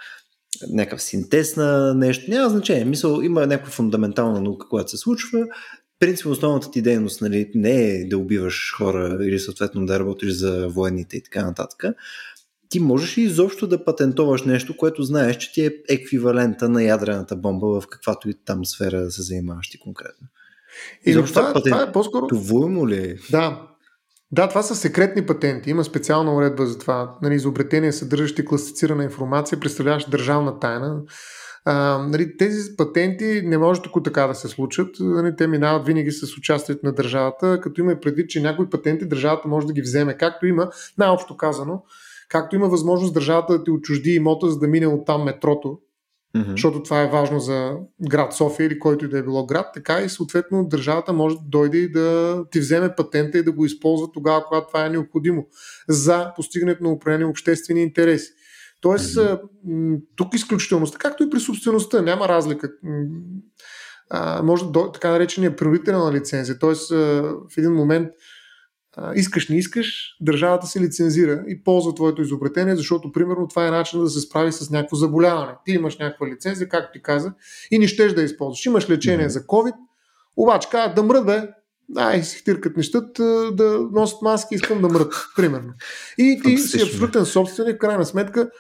някакъв 0.69 1.03
синтез 1.03 1.57
на 1.57 1.95
нещо. 1.95 2.31
Няма 2.31 2.51
значение. 2.51 2.85
Мисъл, 2.85 3.21
има 3.21 3.47
някаква 3.47 3.73
фундаментална 3.73 4.41
наука, 4.41 4.69
която 4.69 4.91
се 4.91 4.97
случва. 4.97 5.47
Принципно 5.99 6.33
основната 6.33 6.71
ти 6.71 6.83
дейност 6.83 7.21
нали, 7.21 7.51
не 7.55 7.91
е 7.91 8.09
да 8.09 8.19
убиваш 8.19 8.75
хора 8.77 9.19
или 9.21 9.39
съответно 9.39 9.87
да 9.87 10.01
работиш 10.01 10.31
за 10.31 10.69
военните 10.69 11.17
и 11.17 11.23
така 11.23 11.47
нататък 11.47 11.85
ти 12.69 12.81
можеш 12.81 13.19
ли 13.19 13.23
изобщо 13.23 13.67
да 13.67 13.85
патентоваш 13.85 14.43
нещо, 14.43 14.77
което 14.77 15.03
знаеш, 15.03 15.37
че 15.37 15.53
ти 15.53 15.67
е 15.67 15.73
еквивалента 15.89 16.69
на 16.69 16.83
ядрената 16.83 17.37
бомба 17.37 17.81
в 17.81 17.87
каквато 17.87 18.29
и 18.29 18.35
там 18.45 18.65
сфера 18.65 19.01
да 19.01 19.11
се 19.11 19.23
занимаваш 19.23 19.71
ти 19.71 19.79
конкретно? 19.79 20.27
И 21.07 21.13
това, 21.13 21.27
това, 21.27 21.53
патент... 21.53 21.75
това 21.77 21.83
е 21.83 21.93
по-скоро... 21.93 22.27
Твоему 22.27 22.89
ли 22.89 22.97
е? 22.97 23.17
Да. 23.31 23.69
Да, 24.33 24.49
това 24.49 24.63
са 24.63 24.77
секретни 24.77 25.27
патенти. 25.27 25.71
Има 25.71 25.85
специална 25.85 26.35
уредба 26.35 26.67
за 26.67 26.79
това. 26.79 27.19
Нали, 27.23 27.35
изобретения, 27.35 27.93
съдържащи 27.93 28.45
класифицирана 28.45 29.05
информация, 29.05 29.61
представляващ 29.61 30.11
държавна 30.11 30.59
тайна. 30.59 31.01
А, 31.65 31.99
нали, 32.09 32.37
тези 32.37 32.77
патенти 32.77 33.43
не 33.45 33.59
може 33.59 33.83
тук 33.83 34.05
така 34.05 34.27
да 34.27 34.35
се 34.35 34.49
случат. 34.49 34.97
Нали, 35.01 35.37
те 35.37 35.47
минават 35.47 35.87
винаги 35.87 36.11
с 36.11 36.37
участието 36.37 36.87
на 36.87 36.93
държавата, 36.93 37.61
като 37.61 37.81
има 37.81 38.01
предвид, 38.01 38.31
че 38.31 38.41
някои 38.41 38.71
патенти 38.71 39.09
държавата 39.09 39.49
може 39.49 39.67
да 39.67 39.73
ги 39.73 39.83
вземе, 39.83 40.17
както 40.17 40.47
има, 40.47 40.71
най-общо 40.99 41.37
казано, 41.37 41.83
Както 42.29 42.57
има 42.57 42.69
възможност 42.69 43.15
държавата 43.15 43.59
да 43.59 43.65
ти 43.65 43.71
отчужди 43.71 44.11
имота, 44.11 44.51
за 44.51 44.59
да 44.59 44.69
мине 44.69 44.87
от 44.87 45.07
там 45.07 45.25
метрото, 45.25 45.79
mm-hmm. 46.37 46.51
защото 46.51 46.83
това 46.83 47.03
е 47.03 47.11
важно 47.11 47.41
за 47.41 47.77
град 48.09 48.33
София 48.33 48.67
или 48.67 48.79
който 48.79 49.05
и 49.05 49.09
да 49.09 49.19
е 49.19 49.23
било 49.23 49.47
град, 49.47 49.67
така 49.75 50.01
и 50.01 50.09
съответно 50.09 50.69
държавата 50.69 51.13
може 51.13 51.37
да 51.37 51.43
дойде 51.47 51.79
и 51.79 51.93
да 51.93 52.39
ти 52.51 52.61
вземе 52.61 52.95
патента 52.95 53.39
и 53.39 53.43
да 53.43 53.53
го 53.53 53.65
използва 53.65 54.13
тогава, 54.13 54.45
когато 54.45 54.67
това 54.67 54.87
е 54.87 54.91
необходимо 54.91 55.47
за 55.89 56.33
постигането 56.37 56.85
на 56.85 56.91
определени 56.91 57.25
обществени 57.25 57.83
интереси. 57.83 58.33
Тоест, 58.81 59.17
mm-hmm. 59.17 60.01
тук 60.17 60.35
изключителността, 60.35 60.99
както 60.99 61.23
и 61.23 61.31
при 61.31 61.41
собствеността, 61.41 62.03
няма 62.03 62.29
разлика. 62.29 62.71
А, 64.11 64.43
може 64.43 64.65
да, 64.73 64.93
така 64.93 65.11
наречения 65.11 65.57
принудителна 65.57 66.05
на 66.05 66.13
лицензия. 66.13 66.59
Тоест, 66.59 66.91
в 66.91 67.59
един 67.59 67.73
момент 67.73 68.09
искаш, 69.15 69.49
не 69.49 69.59
искаш, 69.59 70.17
държавата 70.21 70.67
се 70.67 70.81
лицензира 70.81 71.45
и 71.49 71.65
ползва 71.65 71.95
твоето 71.95 72.23
изобретение, 72.23 72.77
защото, 72.77 73.13
примерно, 73.13 73.49
това 73.49 73.67
е 73.67 73.71
начин 73.71 74.01
да 74.01 74.09
се 74.09 74.21
справи 74.21 74.53
с 74.53 74.71
някакво 74.71 74.97
заболяване. 74.97 75.53
Ти 75.65 75.73
имаш 75.73 75.99
някаква 75.99 76.27
лицензия, 76.27 76.69
както 76.69 76.93
ти 76.93 77.03
каза, 77.03 77.33
и 77.71 77.79
не 77.79 77.87
щеш 77.87 78.13
да 78.13 78.23
използваш. 78.23 78.67
Имаш 78.67 78.91
лечение 78.91 79.27
mm-hmm. 79.27 79.29
за 79.29 79.47
COVID, 79.47 79.75
обаче 80.37 80.69
казват 80.71 80.95
да 80.95 81.03
мрът, 81.03 81.27
бе, 81.27 81.49
ай, 81.97 82.23
си 82.23 82.45
тиркат 82.45 82.77
нещат, 82.77 83.13
да 83.53 83.89
носят 83.93 84.23
маски, 84.23 84.55
искам 84.55 84.83
да 84.83 84.89
мрът, 84.89 85.15
примерно. 85.37 85.73
И 86.19 86.41
ти 86.45 86.59
си 86.59 86.83
абсолютен 86.83 87.25
собственик, 87.25 87.77
в 87.77 87.79
крайна 87.79 88.05
сметка, 88.05 88.51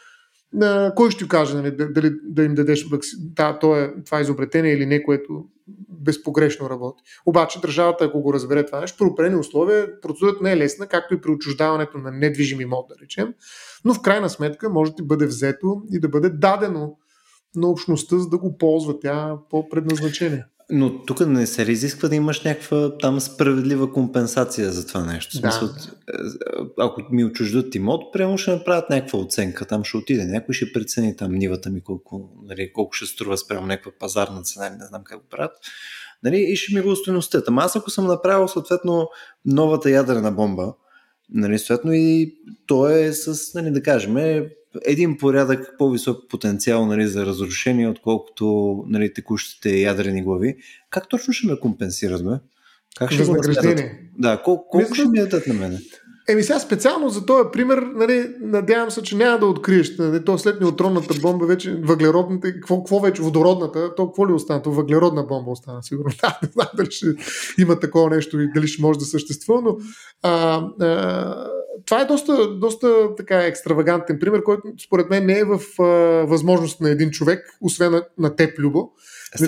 кой 0.96 1.10
ще 1.10 1.28
каже 1.28 1.56
нали, 1.56 1.70
дали 1.70 2.10
да 2.22 2.44
им 2.44 2.54
дадеш 2.54 2.86
да, 3.18 3.58
то 3.58 3.76
е, 3.76 3.94
това 4.04 4.18
е 4.18 4.22
изобретение 4.22 4.72
или 4.72 4.86
не, 4.86 5.02
което 5.02 5.44
безпогрешно 5.88 6.70
работи. 6.70 7.02
Обаче 7.26 7.60
държавата, 7.60 8.04
ако 8.04 8.20
го 8.20 8.34
разбере 8.34 8.66
това 8.66 8.80
нещо, 8.80 8.98
при 8.98 9.06
определени 9.06 9.40
условия 9.40 10.00
процедурата 10.00 10.44
не 10.44 10.52
е 10.52 10.56
лесна, 10.56 10.86
както 10.86 11.14
и 11.14 11.20
при 11.20 11.30
отчуждаването 11.30 11.98
на 11.98 12.10
недвижим 12.10 12.60
имот, 12.60 12.86
да 12.88 12.94
речем, 13.02 13.34
но 13.84 13.94
в 13.94 14.02
крайна 14.02 14.30
сметка 14.30 14.70
може 14.70 14.92
да 14.92 15.02
бъде 15.02 15.26
взето 15.26 15.82
и 15.92 16.00
да 16.00 16.08
бъде 16.08 16.30
дадено 16.30 16.96
на 17.54 17.68
общността, 17.68 18.18
за 18.18 18.28
да 18.28 18.38
го 18.38 18.58
ползва 18.58 19.00
тя 19.00 19.36
по 19.50 19.68
предназначение. 19.68 20.44
Но 20.70 21.04
тук 21.04 21.26
не 21.26 21.46
се 21.46 21.62
изисква 21.62 22.08
да 22.08 22.14
имаш 22.14 22.42
някаква 22.42 22.98
там 22.98 23.20
справедлива 23.20 23.92
компенсация 23.92 24.72
за 24.72 24.86
това 24.86 25.04
нещо. 25.04 25.40
Да. 25.40 25.52
Смисъл, 25.52 25.68
е, 25.68 26.12
ако 26.78 27.02
ми 27.10 27.24
отчуждат 27.24 27.74
имот, 27.74 28.12
прямо 28.12 28.38
ще 28.38 28.50
направят 28.50 28.90
някаква 28.90 29.18
оценка. 29.18 29.64
Там 29.64 29.84
ще 29.84 29.96
отиде 29.96 30.24
някой, 30.24 30.54
ще 30.54 30.72
прецени 30.72 31.16
там 31.16 31.34
нивата 31.34 31.70
ми 31.70 31.80
колко, 31.80 32.30
нали, 32.42 32.72
колко 32.72 32.92
ще 32.92 33.06
струва 33.06 33.38
спрямо 33.38 33.66
някаква 33.66 33.92
пазарна 33.98 34.42
цена, 34.42 34.70
не 34.70 34.86
знам 34.86 35.04
как 35.04 35.18
го 35.18 35.24
правят. 35.30 35.52
нали, 36.22 36.46
и 36.48 36.56
ще 36.56 36.74
ми 36.74 36.80
го 36.80 36.90
устойностят. 36.90 37.48
Ама 37.48 37.62
аз 37.62 37.76
ако 37.76 37.90
съм 37.90 38.06
направил 38.06 38.48
съответно 38.48 39.08
новата 39.44 39.90
ядрена 39.90 40.32
бомба, 40.32 40.74
нали, 41.30 41.58
съответно 41.58 41.92
и 41.92 42.34
то 42.66 42.88
е 42.88 43.12
с, 43.12 43.54
нали, 43.54 43.70
да 43.70 43.82
кажем, 43.82 44.16
един 44.86 45.16
порядък 45.16 45.74
по-висок 45.78 46.30
потенциал 46.30 46.86
нали, 46.86 47.06
за 47.06 47.26
разрушение, 47.26 47.88
отколкото 47.88 48.76
нали, 48.88 49.12
текущите 49.12 49.76
ядрени 49.76 50.22
глави. 50.22 50.56
Как 50.90 51.08
точно 51.08 51.32
ще 51.32 51.46
ме 51.46 51.60
компенсират, 51.60 52.24
бе? 52.24 52.30
Как 52.98 53.12
ще 53.12 53.24
го 53.24 53.36
Да, 54.18 54.42
колко, 54.44 54.68
колко 54.68 54.94
ще 54.94 55.08
ми 55.08 55.18
дадат 55.18 55.46
на 55.46 55.54
мене? 55.54 55.78
Еми 56.28 56.42
сега 56.42 56.58
специално 56.58 57.08
за 57.08 57.26
този 57.26 57.48
пример, 57.52 57.78
нали, 57.94 58.34
надявам 58.40 58.90
се, 58.90 59.02
че 59.02 59.16
няма 59.16 59.38
да 59.38 59.46
откриеш. 59.46 59.98
Нали, 59.98 60.24
то 60.24 60.38
след 60.38 60.60
неутронната 60.60 61.14
бомба 61.22 61.46
вече 61.46 61.80
въглеродната, 61.84 62.52
какво, 62.52 62.78
какво 62.78 63.00
вече, 63.00 63.22
водородната, 63.22 63.94
то 63.94 64.06
какво 64.06 64.28
ли 64.28 64.32
остана? 64.32 64.62
То 64.62 64.70
въглеродна 64.70 65.22
бомба 65.22 65.50
остана, 65.50 65.82
сигурно. 65.82 66.10
Да, 66.22 66.38
не 66.42 66.48
знам 66.52 66.66
дали 66.76 66.90
ще 66.90 67.06
има 67.58 67.80
такова 67.80 68.10
нещо 68.10 68.40
и 68.40 68.52
дали 68.54 68.66
ще 68.66 68.82
може 68.82 68.98
да 68.98 69.04
съществува, 69.04 69.62
но 69.62 69.76
а, 70.22 70.62
а, 70.80 71.50
това 71.86 72.00
е 72.00 72.04
доста, 72.04 72.54
доста 72.54 73.14
така 73.16 73.38
екстравагантен 73.38 74.18
пример, 74.18 74.42
който 74.42 74.62
според 74.86 75.10
мен 75.10 75.26
не 75.26 75.38
е 75.38 75.44
в 75.44 75.60
а, 75.78 75.84
възможност 76.26 76.80
на 76.80 76.90
един 76.90 77.10
човек, 77.10 77.58
освен 77.60 77.92
на, 77.92 78.02
на 78.18 78.36
теб, 78.36 78.58
Любо. 78.58 78.90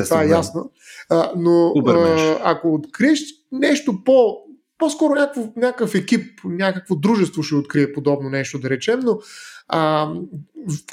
Това 0.05 0.25
е 0.25 0.29
ясно. 0.29 0.71
А, 1.09 1.33
но 1.37 1.73
а, 1.87 2.41
ако 2.45 2.75
откриеш 2.75 3.21
нещо 3.53 4.05
по 4.05 4.37
по-скоро 4.81 5.15
някакъв, 5.15 5.47
някакъв 5.57 5.95
екип, 5.95 6.41
някакво 6.45 6.95
дружество 6.95 7.43
ще 7.43 7.55
открие 7.55 7.93
подобно 7.93 8.31
нещо, 8.31 8.59
да 8.59 8.71
речем, 8.71 9.01
но 9.01 9.19
а, 9.69 10.13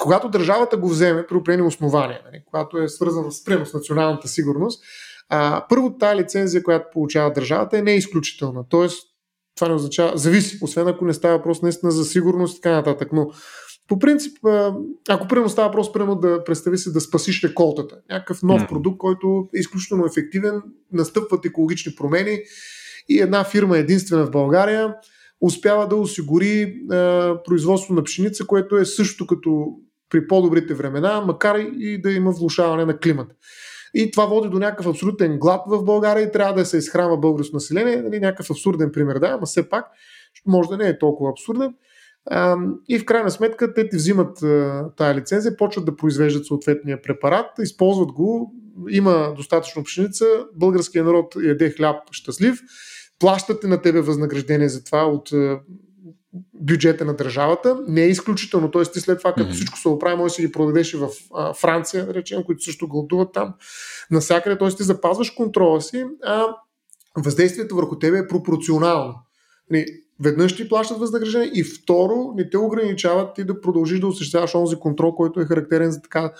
когато 0.00 0.28
държавата 0.28 0.76
го 0.76 0.88
вземе 0.88 1.26
при 1.26 1.36
определени 1.36 1.68
основания, 1.68 2.20
нали, 2.24 2.42
когато 2.46 2.78
е 2.78 2.88
свързана 2.88 3.32
с, 3.32 3.44
прямо 3.44 3.66
с 3.66 3.74
националната 3.74 4.28
сигурност, 4.28 4.84
а, 5.28 5.66
първо 5.68 5.98
тази 5.98 6.20
лицензия, 6.20 6.62
която 6.62 6.86
получава 6.92 7.32
държавата 7.32 7.78
е 7.78 7.82
не 7.82 7.92
е 7.92 7.96
изключителна. 7.96 8.64
Тоест, 8.68 9.08
това 9.56 9.68
не 9.68 9.74
означава, 9.74 10.18
зависи, 10.18 10.58
освен 10.62 10.88
ако 10.88 11.04
не 11.04 11.14
става 11.14 11.36
въпрос 11.36 11.62
наистина 11.62 11.92
за 11.92 12.04
сигурност 12.04 12.58
и 12.58 12.60
така 12.60 12.74
нататък. 12.74 13.08
Но 13.12 13.30
по 13.88 13.98
принцип, 13.98 14.38
ако 15.08 15.28
примерно 15.28 15.48
става 15.48 15.68
въпрос, 15.68 15.92
примерно 15.92 16.14
да 16.14 16.44
представи 16.44 16.78
се 16.78 16.90
да 16.90 17.00
спасиш 17.00 17.44
реколтата, 17.44 17.96
някакъв 18.10 18.42
нов 18.42 18.66
продукт, 18.68 18.98
който 18.98 19.48
е 19.56 19.58
изключително 19.58 20.06
ефективен, 20.06 20.62
настъпват 20.92 21.44
екологични 21.44 21.94
промени, 21.94 22.38
и 23.08 23.20
една 23.20 23.44
фирма 23.44 23.78
единствена 23.78 24.26
в 24.26 24.30
България 24.30 24.94
успява 25.40 25.88
да 25.88 25.96
осигури 25.96 26.62
е, 26.62 26.74
производство 27.44 27.94
на 27.94 28.02
пшеница, 28.02 28.46
което 28.46 28.76
е 28.76 28.84
също 28.84 29.26
като 29.26 29.66
при 30.10 30.26
по-добрите 30.26 30.74
времена, 30.74 31.20
макар 31.26 31.58
и 31.78 32.00
да 32.00 32.12
има 32.12 32.30
влушаване 32.30 32.84
на 32.84 32.98
климата. 32.98 33.34
И 33.94 34.10
това 34.10 34.26
води 34.26 34.48
до 34.48 34.58
някакъв 34.58 34.86
абсолютен 34.86 35.38
глад 35.38 35.60
в 35.66 35.84
България 35.84 36.22
и 36.22 36.32
трябва 36.32 36.54
да 36.54 36.66
се 36.66 36.76
изхранва 36.76 37.18
българско 37.18 37.56
население. 37.56 37.96
Нали, 37.96 38.20
някакъв 38.20 38.50
абсурден 38.50 38.92
пример, 38.92 39.18
да, 39.18 39.38
но 39.40 39.46
все 39.46 39.68
пак 39.68 39.86
може 40.46 40.68
да 40.68 40.76
не 40.76 40.88
е 40.88 40.98
толкова 40.98 41.30
абсурден. 41.30 41.74
И 42.88 42.98
в 42.98 43.04
крайна 43.04 43.30
сметка 43.30 43.74
те 43.74 43.88
ти 43.88 43.96
взимат 43.96 44.38
тая 44.96 45.14
лицензия, 45.14 45.56
почват 45.56 45.84
да 45.84 45.96
произвеждат 45.96 46.46
съответния 46.46 47.02
препарат, 47.02 47.46
използват 47.58 48.12
го, 48.12 48.54
има 48.90 49.34
достатъчно 49.36 49.84
пшеница, 49.84 50.24
българският 50.54 51.06
народ 51.06 51.36
яде 51.44 51.70
хляб 51.70 51.96
щастлив 52.10 52.60
плащате 53.18 53.66
на 53.66 53.82
тебе 53.82 54.00
възнаграждение 54.00 54.68
за 54.68 54.84
това 54.84 55.06
от 55.06 55.32
е, 55.32 55.60
бюджета 56.54 57.04
на 57.04 57.16
държавата. 57.16 57.78
Не 57.88 58.02
е 58.02 58.08
изключително. 58.08 58.70
Т.е. 58.70 58.82
ти 58.82 59.00
след 59.00 59.18
това, 59.18 59.32
като 59.32 59.50
mm-hmm. 59.50 59.54
всичко 59.54 59.78
се 59.78 59.88
оправи, 59.88 60.16
може 60.16 60.30
да 60.30 60.34
си 60.34 60.42
ги 60.42 60.52
продадеш 60.52 60.94
и 60.94 60.96
в 60.96 61.08
а, 61.34 61.54
Франция, 61.54 62.06
да 62.06 62.14
речем, 62.14 62.42
които 62.44 62.64
също 62.64 62.88
гладуват 62.88 63.32
там. 63.32 63.54
Насякъде, 64.10 64.58
т.е. 64.58 64.68
ти 64.68 64.82
запазваш 64.82 65.30
контрола 65.30 65.80
си, 65.80 66.06
а 66.24 66.44
въздействието 67.16 67.76
върху 67.76 67.98
тебе 67.98 68.18
е 68.18 68.28
пропорционално. 68.28 69.14
Нали, 69.70 69.86
веднъж 70.20 70.56
ти 70.56 70.68
плащат 70.68 70.98
възнаграждение 70.98 71.50
и 71.54 71.64
второ 71.64 72.32
не 72.36 72.50
те 72.50 72.58
ограничават 72.58 73.34
ти 73.34 73.44
да 73.44 73.60
продължиш 73.60 74.00
да 74.00 74.06
осъществяваш 74.06 74.54
онзи 74.54 74.76
контрол, 74.76 75.14
който 75.14 75.40
е 75.40 75.44
характерен 75.44 75.90
за, 75.90 76.02
така, 76.02 76.32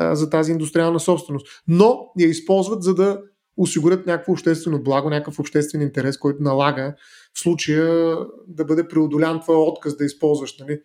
за 0.00 0.30
тази 0.30 0.52
индустриална 0.52 1.00
собственост. 1.00 1.46
Но 1.68 1.98
я 2.18 2.28
използват 2.28 2.82
за 2.82 2.94
да 2.94 3.20
осигурят 3.62 4.06
някакво 4.06 4.32
обществено 4.32 4.82
благо, 4.82 5.10
някакъв 5.10 5.38
обществен 5.38 5.82
интерес, 5.82 6.18
който 6.18 6.42
налага 6.42 6.94
в 7.34 7.40
случая 7.40 8.16
да 8.48 8.64
бъде 8.64 8.88
преодолян 8.88 9.40
твоя 9.40 9.58
отказ 9.58 9.96
да 9.96 10.04
използваш 10.04 10.58
нали, 10.58 10.80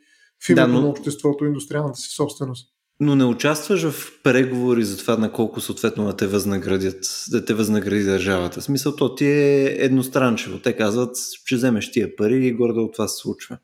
в 0.46 0.50
името 0.50 0.68
да, 0.68 0.74
но... 0.74 0.82
на 0.82 0.88
обществото 0.88 1.46
индустриалната 1.46 2.00
си 2.00 2.10
собственост. 2.10 2.72
Но 3.00 3.16
не 3.16 3.26
участваш 3.26 3.90
в 3.90 4.22
преговори 4.24 4.84
за 4.84 4.98
това 4.98 5.18
на 5.18 5.32
колко 5.32 5.62
съответно 5.62 6.06
да 6.06 6.16
те 6.16 6.28
възнаградят, 6.28 7.26
да 7.32 7.46
те 7.46 7.54
възнагради 7.54 8.04
държавата. 8.04 8.62
В 8.62 8.64
смисъл, 8.64 8.96
то 8.96 9.16
ти 9.16 9.26
е 9.26 9.64
едностранчево. 9.64 10.60
Те 10.60 10.74
казват, 10.74 11.18
че 11.46 11.56
вземеш 11.56 11.92
тия 11.92 12.16
пари 12.16 12.48
и 12.48 12.54
гордо 12.54 12.84
от 12.84 12.94
това 12.94 13.08
се 13.08 13.22
случва. 13.22 13.58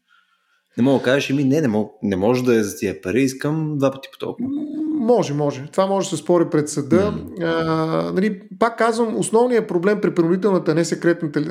Не 0.77 0.83
мога 0.83 0.97
да 0.97 1.03
кажеш, 1.03 1.29
ми 1.29 1.43
не, 1.43 1.61
не, 1.61 1.67
мог, 1.67 1.91
не 2.03 2.15
може 2.15 2.43
да 2.43 2.55
е 2.55 2.63
за 2.63 2.77
тия 2.77 3.01
пари, 3.01 3.21
искам 3.21 3.77
два 3.77 3.91
пъти 3.91 4.09
по 4.13 4.17
толкова. 4.19 4.49
Може, 5.01 5.33
може. 5.33 5.67
Това 5.71 5.85
може 5.85 6.09
да 6.09 6.17
се 6.17 6.23
спори 6.23 6.49
пред 6.49 6.69
съда. 6.69 7.11
Mm. 7.11 7.43
А, 7.43 8.11
нали, 8.11 8.41
пак 8.59 8.77
казвам, 8.77 9.17
основният 9.17 9.67
проблем 9.67 10.01
при 10.01 10.15
принудителната 10.15 10.75
несекретната, 10.75 11.41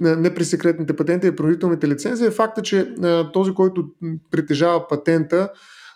не 0.00 0.34
при 0.34 0.44
секретните 0.44 0.96
патенти 0.96 1.26
и 1.26 1.36
принудителните 1.36 1.88
лицензии 1.88 2.26
е 2.26 2.30
факта, 2.30 2.62
че 2.62 2.94
а, 3.02 3.32
този, 3.32 3.54
който 3.54 3.84
притежава 4.30 4.88
патента, 4.88 5.48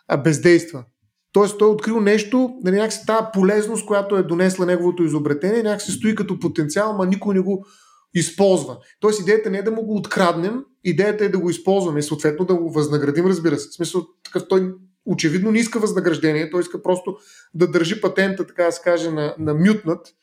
а, 0.08 0.16
бездейства. 0.16 0.84
Тоест 1.32 1.58
той 1.58 1.68
е 1.68 1.72
открил 1.72 2.00
нещо, 2.00 2.50
нали, 2.64 2.76
някакси 2.76 3.06
тази 3.06 3.24
полезност, 3.32 3.86
която 3.86 4.16
е 4.16 4.22
донесла 4.22 4.66
неговото 4.66 5.02
изобретение, 5.02 5.62
някакси 5.62 5.92
стои 5.92 6.14
като 6.14 6.38
потенциал, 6.38 6.96
ма 6.96 7.06
никой 7.06 7.34
не 7.34 7.40
го 7.40 7.66
използва. 8.14 8.76
Тоест 9.00 9.20
идеята 9.20 9.50
не 9.50 9.58
е 9.58 9.62
да 9.62 9.70
му 9.70 9.82
го 9.82 9.96
откраднем, 9.96 10.64
идеята 10.84 11.24
е 11.24 11.28
да 11.28 11.38
го 11.38 11.50
използваме 11.50 11.98
и 11.98 12.02
съответно 12.02 12.44
да 12.44 12.54
го 12.54 12.72
възнаградим, 12.72 13.26
разбира 13.26 13.56
се. 13.56 13.68
В 13.68 13.74
смисъл, 13.74 14.06
такъв 14.24 14.48
той 14.48 14.74
очевидно 15.06 15.50
не 15.50 15.58
иска 15.58 15.78
възнаграждение, 15.78 16.50
той 16.50 16.60
иска 16.60 16.82
просто 16.82 17.16
да 17.54 17.70
държи 17.70 18.00
патента, 18.00 18.46
така 18.46 18.64
да 18.64 18.72
се 18.72 18.82
каже, 18.82 19.10
на, 19.10 19.34
на 19.38 19.54
мютнат, 19.54 20.14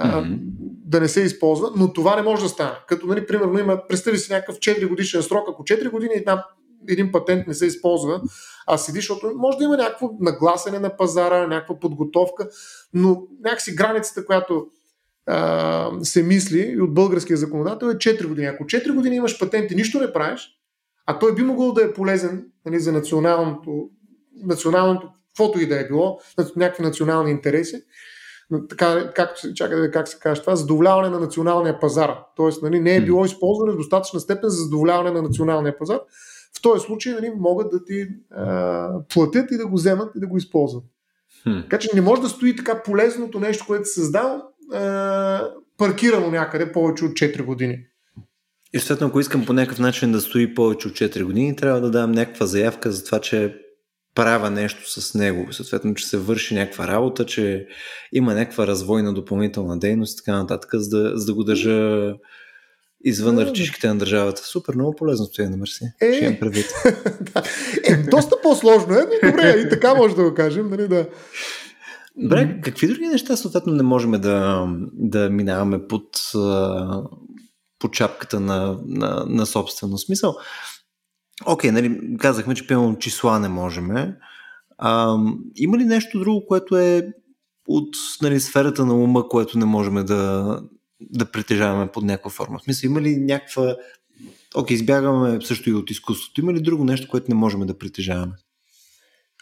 mm-hmm. 0.00 0.38
да 0.84 1.00
не 1.00 1.08
се 1.08 1.20
използва, 1.20 1.72
но 1.76 1.92
това 1.92 2.16
не 2.16 2.22
може 2.22 2.42
да 2.42 2.48
стане. 2.48 2.76
Като, 2.88 3.06
нали, 3.06 3.26
примерно, 3.26 3.58
има, 3.58 3.82
представи 3.88 4.18
си 4.18 4.32
някакъв 4.32 4.56
4 4.56 4.88
годишен 4.88 5.22
срок, 5.22 5.48
ако 5.48 5.62
4 5.64 5.90
години 5.90 6.14
една, 6.14 6.44
един 6.88 7.12
патент 7.12 7.46
не 7.46 7.54
се 7.54 7.66
използва, 7.66 8.22
а 8.66 8.78
седи, 8.78 8.98
защото 8.98 9.32
може 9.36 9.58
да 9.58 9.64
има 9.64 9.76
някакво 9.76 10.10
нагласене 10.20 10.78
на 10.78 10.96
пазара, 10.96 11.46
някаква 11.46 11.78
подготовка, 11.78 12.48
но 12.94 13.22
някакси 13.44 13.74
границата, 13.74 14.26
която 14.26 14.66
а, 15.26 15.90
се 16.02 16.22
мисли 16.22 16.74
и 16.76 16.80
от 16.80 16.94
българския 16.94 17.36
законодател 17.36 17.86
е 17.86 17.94
4 17.94 18.26
години. 18.26 18.46
Ако 18.46 18.64
4 18.64 18.94
години 18.94 19.16
имаш 19.16 19.38
патент 19.38 19.70
и 19.70 19.74
нищо 19.74 20.00
не 20.00 20.12
правиш, 20.12 20.50
а 21.06 21.18
той 21.18 21.34
би 21.34 21.42
могъл 21.42 21.72
да 21.72 21.84
е 21.84 21.92
полезен 21.92 22.46
нали, 22.66 22.80
за 22.80 22.92
националното 22.92 23.90
националното, 24.42 25.08
каквото 25.28 25.60
и 25.60 25.66
да 25.66 25.80
е 25.80 25.86
било, 25.86 26.18
някакви 26.56 26.82
национални 26.82 27.30
интереси, 27.30 27.82
така, 28.68 29.12
как, 29.14 29.36
чакай, 29.54 29.90
как 29.90 30.08
се 30.08 30.18
каже 30.18 30.40
това, 30.40 30.56
задоволяване 30.56 31.08
на 31.08 31.20
националния 31.20 31.80
пазар. 31.80 32.16
Тоест, 32.36 32.62
нали, 32.62 32.80
не 32.80 32.96
е 32.96 33.04
било 33.04 33.24
използване 33.24 33.72
в 33.72 33.76
достатъчна 33.76 34.20
степен 34.20 34.50
за 34.50 34.56
задоволяване 34.56 35.10
на 35.10 35.22
националния 35.22 35.78
пазар. 35.78 35.98
В 36.58 36.62
този 36.62 36.84
случай 36.84 37.12
нали, 37.12 37.32
могат 37.38 37.70
да 37.70 37.84
ти 37.84 38.06
а, 38.30 38.88
платят 39.08 39.50
и 39.50 39.56
да 39.56 39.66
го 39.66 39.76
вземат 39.76 40.12
и 40.16 40.20
да 40.20 40.26
го 40.26 40.36
използват. 40.36 40.84
Хм. 41.42 41.60
Така 41.60 41.78
че 41.78 41.88
не 41.94 42.00
може 42.00 42.22
да 42.22 42.28
стои 42.28 42.56
така 42.56 42.82
полезното 42.82 43.40
нещо, 43.40 43.64
което 43.66 43.84
се 43.84 44.00
създава, 44.00 44.42
а, 44.72 45.50
паркирано 45.78 46.30
някъде 46.30 46.72
повече 46.72 47.04
от 47.04 47.12
4 47.12 47.44
години. 47.44 47.78
И 48.72 48.78
съответно, 48.78 49.06
ако 49.06 49.20
искам 49.20 49.46
по 49.46 49.52
някакъв 49.52 49.78
начин 49.78 50.12
да 50.12 50.20
стои 50.20 50.54
повече 50.54 50.88
от 50.88 50.94
4 50.94 51.24
години, 51.24 51.56
трябва 51.56 51.80
да 51.80 51.90
дам 51.90 52.12
някаква 52.12 52.46
заявка 52.46 52.92
за 52.92 53.04
това, 53.04 53.20
че 53.20 53.63
правя 54.14 54.50
нещо 54.50 55.00
с 55.00 55.14
него. 55.14 55.52
Съответно, 55.52 55.94
че 55.94 56.06
се 56.06 56.16
върши 56.16 56.54
някаква 56.54 56.88
работа, 56.88 57.26
че 57.26 57.66
има 58.12 58.34
някаква 58.34 58.66
развойна 58.66 59.14
допълнителна 59.14 59.78
дейност 59.78 60.14
и 60.14 60.16
така 60.24 60.36
нататък, 60.36 60.70
за 60.74 60.98
да, 60.98 61.18
за 61.18 61.26
да 61.26 61.34
го 61.34 61.44
държа 61.44 62.12
извън 63.04 63.38
ръчишките 63.38 63.88
на 63.88 63.98
държавата. 63.98 64.42
Супер, 64.42 64.74
много 64.74 64.96
полезно 64.96 65.26
стоя 65.26 65.50
на 65.50 65.56
Мерси. 65.56 65.84
Е, 66.00 66.12
Ще 66.12 66.24
имам 66.24 66.40
предвид. 66.40 66.66
да. 67.20 67.42
е, 67.84 67.96
доста 67.96 68.36
по-сложно 68.42 68.94
е, 68.94 69.02
но 69.02 69.30
добре, 69.30 69.64
и 69.66 69.68
така 69.68 69.94
може 69.94 70.16
да 70.16 70.22
го 70.22 70.34
кажем. 70.34 70.70
Нали, 70.70 70.88
да. 70.88 71.06
Добре, 72.16 72.60
какви 72.64 72.86
други 72.86 73.06
неща 73.06 73.36
съответно 73.36 73.72
не 73.72 73.82
можем 73.82 74.10
да, 74.10 74.66
да 74.92 75.30
минаваме 75.30 75.86
под, 75.88 76.08
под 77.78 77.92
чапката 77.92 78.40
на, 78.40 78.78
на, 78.86 79.24
на 79.28 79.46
собствено 79.46 79.98
смисъл? 79.98 80.36
Окей, 81.46 81.70
okay, 81.70 81.72
нали, 81.72 82.16
казахме, 82.18 82.54
че 82.54 82.66
пълно 82.66 82.98
числа 82.98 83.38
не 83.38 83.48
можем. 83.48 83.90
А, 84.78 85.16
има 85.56 85.78
ли 85.78 85.84
нещо 85.84 86.18
друго, 86.18 86.46
което 86.46 86.76
е 86.76 87.08
от 87.68 87.96
нали, 88.22 88.40
сферата 88.40 88.86
на 88.86 88.94
ума, 88.94 89.28
което 89.28 89.58
не 89.58 89.64
можем 89.64 89.94
да, 89.94 90.60
да 91.00 91.24
притежаваме 91.24 91.92
под 91.92 92.04
някаква 92.04 92.30
форма? 92.30 92.58
В 92.58 92.62
смисъл, 92.62 92.88
има 92.88 93.00
ли 93.00 93.16
някаква... 93.16 93.76
Окей, 94.54 94.76
okay, 94.76 94.80
избягаме 94.80 95.38
също 95.40 95.70
и 95.70 95.74
от 95.74 95.90
изкуството. 95.90 96.40
Има 96.40 96.52
ли 96.52 96.60
друго 96.60 96.84
нещо, 96.84 97.08
което 97.10 97.26
не 97.28 97.34
можем 97.34 97.60
да 97.60 97.78
притежаваме? 97.78 98.32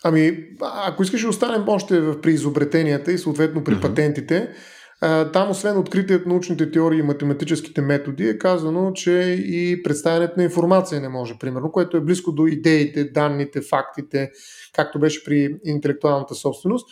Ами, 0.05 0.39
ако 0.61 1.03
искаш 1.03 1.25
останем 1.25 1.65
още 1.67 2.21
при 2.21 2.33
изобретенията 2.33 3.13
и 3.13 3.19
съответно 3.19 3.65
при 3.65 3.75
uh-huh. 3.75 3.81
патентите, 3.81 4.53
там, 5.33 5.51
освен 5.51 5.79
откритият 5.79 6.27
научните 6.27 6.71
теории 6.71 6.99
и 6.99 7.03
математическите 7.03 7.81
методи, 7.81 8.29
е 8.29 8.39
казано, 8.39 8.93
че 8.93 9.13
и 9.47 9.83
представянето 9.83 10.35
на 10.37 10.45
информация 10.45 11.01
не 11.01 11.09
може, 11.09 11.39
примерно, 11.41 11.73
което 11.73 11.97
е 11.97 12.01
близко 12.01 12.33
до 12.33 12.47
идеите, 12.47 13.05
данните, 13.05 13.61
фактите, 13.61 14.31
както 14.73 15.01
беше 15.01 15.25
при 15.25 15.57
интелектуалната 15.65 16.35
собственост. 16.35 16.87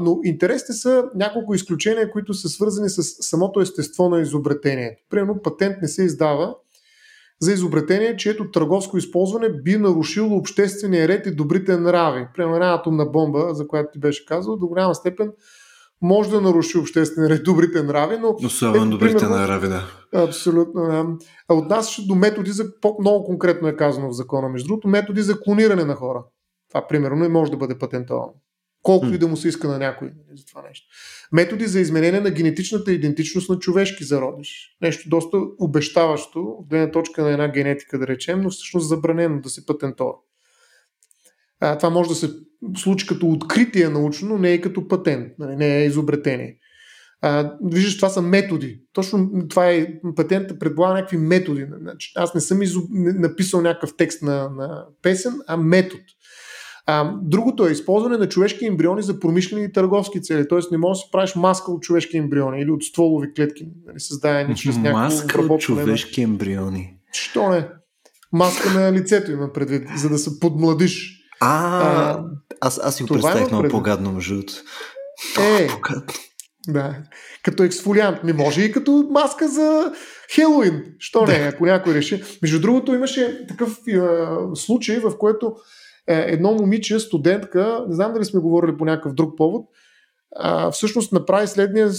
Но 0.00 0.20
интересни 0.24 0.74
са 0.74 1.04
няколко 1.14 1.54
изключения, 1.54 2.10
които 2.10 2.34
са 2.34 2.48
свързани 2.48 2.88
с 2.88 3.02
самото 3.02 3.60
естество 3.60 4.08
на 4.08 4.20
изобретението. 4.20 5.02
Примерно, 5.10 5.42
патент 5.42 5.76
не 5.82 5.88
се 5.88 6.04
издава 6.04 6.54
за 7.40 7.52
изобретение, 7.52 8.16
чието 8.16 8.50
търговско 8.50 8.98
използване 8.98 9.48
би 9.48 9.76
нарушило 9.76 10.36
обществения 10.36 11.08
ред 11.08 11.26
и 11.26 11.34
добрите 11.34 11.76
нрави. 11.76 12.26
Примерно 12.34 12.54
една 12.54 12.74
атомна 12.74 13.06
бомба, 13.06 13.54
за 13.54 13.68
която 13.68 13.88
ти 13.92 13.98
беше 13.98 14.26
казал, 14.26 14.56
до 14.56 14.66
голяма 14.66 14.94
степен 14.94 15.32
може 16.06 16.30
да 16.30 16.40
наруши 16.40 16.78
обществения 16.78 17.30
ред, 17.30 17.44
добрите 17.44 17.82
нрави, 17.82 18.18
но... 18.18 18.36
Особено 18.44 18.90
добрите 18.90 19.16
примерно, 19.16 19.36
нрави, 19.36 19.68
да. 19.68 19.84
Абсолютно, 20.14 20.86
да. 20.86 21.06
А 21.48 21.54
отнасяше 21.54 22.06
до 22.06 22.14
методи 22.14 22.50
за... 22.50 22.64
Много 23.00 23.24
конкретно 23.24 23.68
е 23.68 23.76
казано 23.76 24.08
в 24.08 24.12
закона, 24.12 24.48
между 24.48 24.68
другото, 24.68 24.88
методи 24.88 25.22
за 25.22 25.40
клониране 25.40 25.84
на 25.84 25.94
хора. 25.94 26.24
Това, 26.68 26.86
примерно, 26.86 27.16
не 27.16 27.28
може 27.28 27.50
да 27.50 27.56
бъде 27.56 27.78
патентовано. 27.78 28.34
Колкото 28.82 29.14
и 29.14 29.18
да 29.18 29.28
му 29.28 29.36
се 29.36 29.48
иска 29.48 29.68
на 29.68 29.78
някой 29.78 30.08
нали, 30.08 30.38
за 30.38 30.46
това 30.46 30.62
нещо. 30.62 30.86
Методи 31.32 31.66
за 31.66 31.80
изменение 31.80 32.20
на 32.20 32.30
генетичната 32.30 32.92
идентичност 32.92 33.50
на 33.50 33.58
човешки 33.58 34.04
зародиш. 34.04 34.76
Нещо 34.82 35.08
доста 35.08 35.38
обещаващо, 35.58 36.40
от 36.40 36.68
гледна 36.68 36.90
точка 36.90 37.22
на 37.22 37.30
една 37.30 37.48
генетика, 37.48 37.98
да 37.98 38.06
речем, 38.06 38.40
но 38.40 38.50
всъщност 38.50 38.88
забранено 38.88 39.40
да 39.40 39.48
се 39.48 39.66
патентова. 39.66 40.14
А, 41.60 41.78
това 41.78 41.90
може 41.90 42.08
да 42.08 42.14
се 42.14 42.30
случи 42.76 43.06
като 43.06 43.28
откритие 43.28 43.88
научно, 43.88 44.28
но 44.28 44.38
не 44.38 44.52
е 44.52 44.60
като 44.60 44.88
патент, 44.88 45.32
нали, 45.38 45.56
не 45.56 45.78
е 45.78 45.86
изобретение. 45.86 46.56
А, 47.20 47.52
виждаш, 47.64 47.96
това 47.96 48.08
са 48.08 48.22
методи. 48.22 48.80
Точно 48.92 49.30
това 49.48 49.70
е 49.70 49.88
патента 50.16 50.58
предполага 50.58 50.94
някакви 50.94 51.16
методи. 51.16 51.66
Значи, 51.80 52.12
аз 52.16 52.34
не 52.34 52.40
съм 52.40 52.62
изоб... 52.62 52.84
написал 52.92 53.60
някакъв 53.60 53.90
текст 53.96 54.22
на, 54.22 54.50
на 54.50 54.84
песен, 55.02 55.32
а 55.46 55.56
метод. 55.56 56.02
А, 56.86 57.14
другото 57.22 57.66
е 57.66 57.72
използване 57.72 58.16
на 58.16 58.28
човешки 58.28 58.66
ембриони 58.66 59.02
за 59.02 59.20
промишлени 59.20 59.64
и 59.64 59.72
търговски 59.72 60.22
цели. 60.22 60.48
Тоест 60.48 60.70
не 60.70 60.78
можеш 60.78 61.00
да 61.00 61.04
си 61.04 61.10
правиш 61.12 61.34
маска 61.34 61.72
от 61.72 61.82
човешки 61.82 62.16
ембриони 62.16 62.60
или 62.60 62.70
от 62.70 62.84
стволови 62.84 63.34
клетки, 63.34 63.68
нали, 63.86 64.00
създадени 64.00 64.56
чрез 64.56 64.76
някакво 64.76 64.98
Маска 64.98 65.42
от 65.42 65.60
човешки 65.60 66.22
ембриони. 66.22 66.96
Що 67.12 67.48
не? 67.48 67.68
Маска 68.32 68.80
на 68.80 68.92
лицето 68.92 69.32
има 69.32 69.52
предвид, 69.52 69.88
за 69.96 70.08
да 70.08 70.18
се 70.18 70.40
подмладиш. 70.40 71.15
А, 71.40 71.80
а 71.80 72.24
аз, 72.60 72.80
аз 72.82 72.96
си 72.96 73.02
го 73.02 73.08
представих 73.08 73.50
много 73.50 73.68
по-гадно, 73.68 74.12
между 74.12 74.42
Е, 75.38 75.68
да. 76.68 76.96
Като 77.42 77.62
ексфолиант. 77.62 78.24
Не 78.24 78.32
може 78.32 78.62
и 78.62 78.72
като 78.72 79.08
маска 79.10 79.48
за 79.48 79.92
Хелоуин. 80.34 80.84
Що 80.98 81.26
не, 81.26 81.34
ако 81.34 81.66
някой 81.66 81.94
реши. 81.94 82.22
Между 82.42 82.60
другото, 82.60 82.94
имаше 82.94 83.46
такъв 83.46 83.78
е, 83.88 84.00
случай, 84.54 84.98
в 84.98 85.18
който 85.18 85.56
е, 86.08 86.14
едно 86.14 86.52
момиче, 86.52 86.98
студентка, 86.98 87.84
не 87.88 87.94
знам 87.94 88.12
дали 88.12 88.24
сме 88.24 88.40
говорили 88.40 88.76
по 88.76 88.84
някакъв 88.84 89.14
друг 89.14 89.36
повод, 89.36 89.66
а, 90.36 90.70
всъщност 90.70 91.12
направи 91.12 91.46
следния 91.46 91.90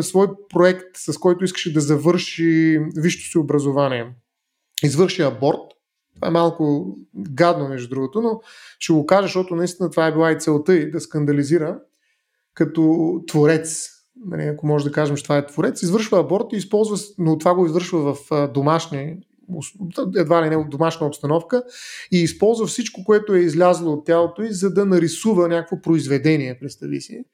свой 0.00 0.26
проект, 0.48 0.96
с 0.96 1.18
който 1.18 1.44
искаше 1.44 1.72
да 1.72 1.80
завърши 1.80 2.78
висшето 2.96 3.30
си 3.30 3.38
образование. 3.38 4.06
Извърши 4.82 5.22
аборт. 5.22 5.79
Това 6.20 6.28
е 6.28 6.30
малко 6.30 6.96
гадно, 7.14 7.68
между 7.68 7.88
другото, 7.88 8.20
но 8.20 8.40
ще 8.78 8.92
го 8.92 9.06
кажа, 9.06 9.22
защото 9.22 9.56
наистина 9.56 9.90
това 9.90 10.06
е 10.06 10.12
била 10.12 10.32
и 10.32 10.38
целта 10.38 10.74
и 10.74 10.90
да 10.90 11.00
скандализира 11.00 11.78
като 12.54 13.14
творец. 13.26 13.90
Нали, 14.26 14.42
ако 14.42 14.66
може 14.66 14.84
да 14.84 14.92
кажем, 14.92 15.16
че 15.16 15.22
това 15.22 15.38
е 15.38 15.46
творец, 15.46 15.82
извършва 15.82 16.20
аборт 16.20 16.44
и 16.52 16.56
използва, 16.56 16.98
но 17.18 17.38
това 17.38 17.54
го 17.54 17.66
извършва 17.66 18.14
в 18.14 18.48
домашни 18.54 19.16
едва 20.16 20.44
ли 20.44 20.50
не 20.50 20.56
от 20.56 20.70
домашна 20.70 21.06
обстановка 21.06 21.62
и 22.12 22.22
използва 22.22 22.66
всичко, 22.66 23.04
което 23.04 23.34
е 23.34 23.38
излязло 23.38 23.92
от 23.92 24.06
тялото 24.06 24.42
и 24.42 24.52
за 24.52 24.74
да 24.74 24.86
нарисува 24.86 25.48
някакво 25.48 25.80
произведение, 25.80 26.58
представи 26.58 27.00
си, 27.00 27.24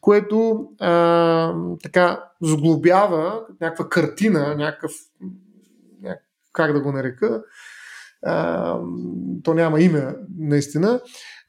което 0.00 0.68
а, 0.80 1.54
така 1.82 2.24
сглобява 2.42 3.46
някаква 3.60 3.88
картина, 3.88 4.54
някакъв, 4.58 4.92
няк, 6.02 6.18
как 6.52 6.72
да 6.72 6.80
го 6.80 6.92
нарека, 6.92 7.42
а, 8.26 8.78
то 9.42 9.54
няма 9.54 9.80
име 9.80 10.14
наистина, 10.38 11.00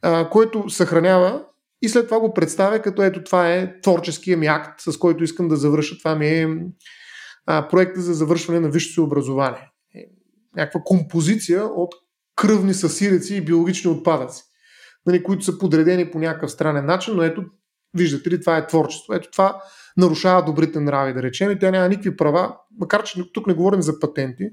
а, 0.02 0.30
който 0.30 0.70
съхранява 0.70 1.44
и 1.82 1.88
след 1.88 2.04
това 2.04 2.20
го 2.20 2.34
представя 2.34 2.82
като 2.82 3.02
ето 3.02 3.24
това 3.24 3.52
е 3.52 3.80
творческия 3.80 4.36
ми 4.36 4.46
акт, 4.46 4.80
с 4.80 4.98
който 4.98 5.24
искам 5.24 5.48
да 5.48 5.56
завърша. 5.56 5.98
Това 5.98 6.14
ми 6.14 6.28
е 6.28 6.48
а, 7.46 7.68
проекта 7.68 8.00
за 8.00 8.14
завършване 8.14 8.60
на 8.60 8.68
висшето 8.68 9.04
образование 9.04 9.72
някаква 10.56 10.80
композиция 10.84 11.64
от 11.64 11.94
кръвни 12.36 12.74
съсиреци 12.74 13.36
и 13.36 13.44
биологични 13.44 13.90
отпадъци, 13.90 14.42
нали, 15.06 15.22
които 15.22 15.44
са 15.44 15.58
подредени 15.58 16.10
по 16.10 16.18
някакъв 16.18 16.50
странен 16.50 16.86
начин, 16.86 17.14
но 17.16 17.22
ето, 17.22 17.44
виждате 17.94 18.30
ли, 18.30 18.40
това 18.40 18.56
е 18.56 18.66
творчество. 18.66 19.14
Ето 19.14 19.30
това 19.30 19.62
нарушава 19.96 20.44
добрите 20.44 20.80
нрави, 20.80 21.14
да 21.14 21.22
речем, 21.22 21.50
и 21.50 21.58
тя 21.58 21.70
няма 21.70 21.88
никакви 21.88 22.16
права, 22.16 22.56
макар 22.78 23.02
че 23.02 23.32
тук 23.32 23.46
не 23.46 23.54
говорим 23.54 23.82
за 23.82 24.00
патенти, 24.00 24.44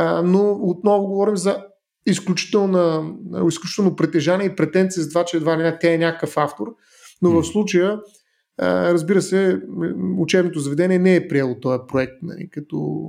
а, 0.00 0.22
но 0.22 0.50
отново 0.50 1.06
говорим 1.06 1.36
за 1.36 1.64
изключително, 2.06 3.16
изключително 3.48 3.96
притежание 3.96 4.46
и 4.46 4.56
претенция 4.56 5.02
за 5.02 5.08
това, 5.08 5.24
че 5.24 5.36
едва 5.36 5.58
ли 5.58 5.62
не 5.62 5.78
тя 5.78 5.92
е 5.92 5.98
някакъв 5.98 6.36
автор, 6.36 6.66
но 7.22 7.30
в 7.30 7.44
случая 7.44 7.98
разбира 8.62 9.22
се, 9.22 9.60
учебното 10.18 10.60
заведение 10.60 10.98
не 10.98 11.16
е 11.16 11.28
приело 11.28 11.60
този 11.60 11.78
проект 11.88 12.12
нали, 12.22 12.48
като 12.50 13.08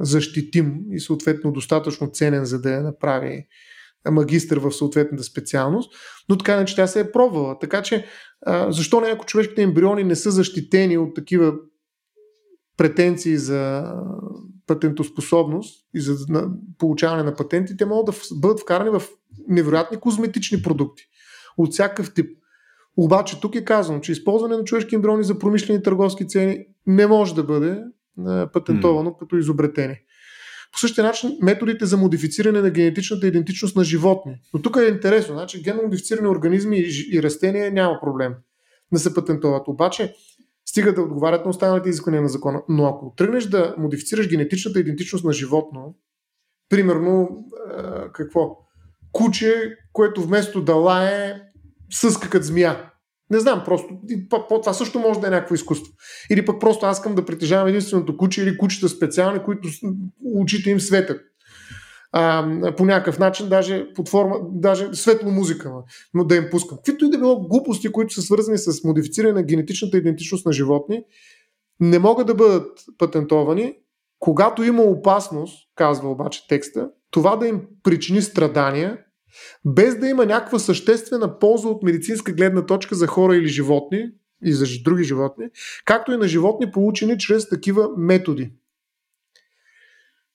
защитим 0.00 0.80
и 0.90 1.00
съответно 1.00 1.52
достатъчно 1.52 2.10
ценен, 2.10 2.44
за 2.44 2.60
да 2.60 2.70
я 2.70 2.82
направи 2.82 3.46
магистър 4.10 4.58
в 4.58 4.72
съответната 4.72 5.24
специалност, 5.24 5.94
но 6.28 6.38
така 6.38 6.56
не, 6.56 6.64
че 6.64 6.76
тя 6.76 6.86
се 6.86 7.00
е 7.00 7.12
пробвала. 7.12 7.58
Така 7.58 7.82
че, 7.82 8.06
а, 8.46 8.72
защо 8.72 9.02
ако 9.12 9.26
човешките 9.26 9.62
ембриони 9.62 10.04
не 10.04 10.16
са 10.16 10.30
защитени 10.30 10.98
от 10.98 11.14
такива 11.14 11.54
претенции 12.76 13.36
за 13.36 13.92
патентоспособност 14.66 15.86
и 15.94 16.00
за 16.00 16.26
получаване 16.78 17.22
на 17.22 17.34
патенти, 17.34 17.76
те 17.76 17.86
могат 17.86 18.06
да 18.06 18.36
бъдат 18.36 18.60
вкарани 18.60 18.90
в 18.90 19.02
невероятни 19.48 19.96
козметични 19.96 20.62
продукти 20.62 21.02
от 21.56 21.72
всякакъв 21.72 22.14
тип. 22.14 22.38
Обаче 22.96 23.40
тук 23.40 23.54
е 23.54 23.64
казано, 23.64 24.00
че 24.00 24.12
използване 24.12 24.56
на 24.56 24.64
човешки 24.64 24.94
ембриони 24.94 25.24
за 25.24 25.38
промишлени 25.38 25.82
търговски 25.82 26.28
цени 26.28 26.66
не 26.86 27.06
може 27.06 27.34
да 27.34 27.44
бъде 27.44 27.82
патентовано 28.52 29.10
mm. 29.10 29.18
като 29.18 29.36
изобретение. 29.36 30.02
По 30.72 30.78
същия 30.78 31.04
начин 31.04 31.38
методите 31.42 31.86
за 31.86 31.96
модифициране 31.96 32.60
на 32.60 32.70
генетичната 32.70 33.26
идентичност 33.26 33.76
на 33.76 33.84
животни. 33.84 34.34
Но 34.54 34.62
тук 34.62 34.76
е 34.76 34.88
интересно, 34.88 35.34
значи 35.34 35.62
генно 35.62 35.82
модифицирани 35.82 36.28
организми 36.28 36.78
и, 36.78 37.16
и 37.16 37.22
растения 37.22 37.72
няма 37.72 37.98
проблем 38.00 38.34
да 38.92 38.98
се 38.98 39.14
патентоват. 39.14 39.68
Обаче 39.68 40.14
стига 40.72 40.94
да 40.94 41.02
отговарят 41.02 41.44
на 41.44 41.50
останалите 41.50 41.88
изисквания 41.88 42.22
на 42.22 42.28
закона. 42.28 42.62
Но 42.68 42.86
ако 42.86 43.14
тръгнеш 43.16 43.44
да 43.44 43.74
модифицираш 43.78 44.28
генетичната 44.28 44.80
идентичност 44.80 45.24
на 45.24 45.32
животно, 45.32 45.94
примерно, 46.68 47.44
е, 47.78 47.82
какво? 48.12 48.56
Куче, 49.12 49.76
което 49.92 50.22
вместо 50.22 50.62
да 50.62 50.74
лае, 50.74 51.40
съска 51.90 52.30
като 52.30 52.46
змия. 52.46 52.90
Не 53.30 53.40
знам, 53.40 53.62
просто 53.64 54.00
това 54.48 54.72
също 54.72 54.98
може 54.98 55.20
да 55.20 55.26
е 55.26 55.30
някакво 55.30 55.54
изкуство. 55.54 55.92
Или 56.30 56.44
пък 56.44 56.60
просто 56.60 56.86
аз 56.86 56.98
искам 56.98 57.14
да 57.14 57.24
притежавам 57.24 57.68
единственото 57.68 58.16
куче 58.16 58.42
или 58.42 58.58
кучета 58.58 58.88
специални, 58.88 59.42
които 59.44 59.68
очите 60.24 60.70
им 60.70 60.80
светят. 60.80 61.20
А, 62.12 62.74
по 62.76 62.84
някакъв 62.84 63.18
начин, 63.18 63.48
даже 63.48 63.92
под 63.94 64.08
форма, 64.08 64.36
даже 64.50 64.88
светло 64.92 65.30
музика, 65.30 65.72
но 66.14 66.24
да 66.24 66.36
им 66.36 66.48
пускам. 66.50 66.78
Каквито 66.78 67.04
и 67.04 67.10
да 67.10 67.18
било 67.18 67.48
глупости, 67.48 67.92
които 67.92 68.14
са 68.14 68.22
свързани 68.22 68.58
с 68.58 68.84
модифициране 68.84 69.32
на 69.32 69.42
генетичната 69.42 69.96
идентичност 69.96 70.46
на 70.46 70.52
животни, 70.52 71.04
не 71.80 71.98
могат 71.98 72.26
да 72.26 72.34
бъдат 72.34 72.78
патентовани, 72.98 73.74
когато 74.18 74.62
има 74.62 74.82
опасност, 74.82 75.68
казва 75.74 76.10
обаче 76.10 76.48
текста, 76.48 76.88
това 77.10 77.36
да 77.36 77.46
им 77.46 77.62
причини 77.82 78.22
страдания 78.22 78.98
без 79.64 79.98
да 79.98 80.08
има 80.08 80.26
някаква 80.26 80.58
съществена 80.58 81.38
полза 81.38 81.68
от 81.68 81.82
медицинска 81.82 82.32
гледна 82.32 82.66
точка 82.66 82.94
за 82.94 83.06
хора 83.06 83.36
или 83.36 83.48
животни, 83.48 84.08
и 84.44 84.52
за 84.52 84.66
други 84.84 85.04
животни, 85.04 85.44
както 85.84 86.12
и 86.12 86.16
на 86.16 86.28
животни, 86.28 86.70
получени 86.70 87.18
чрез 87.18 87.48
такива 87.48 87.88
методи. 87.96 88.50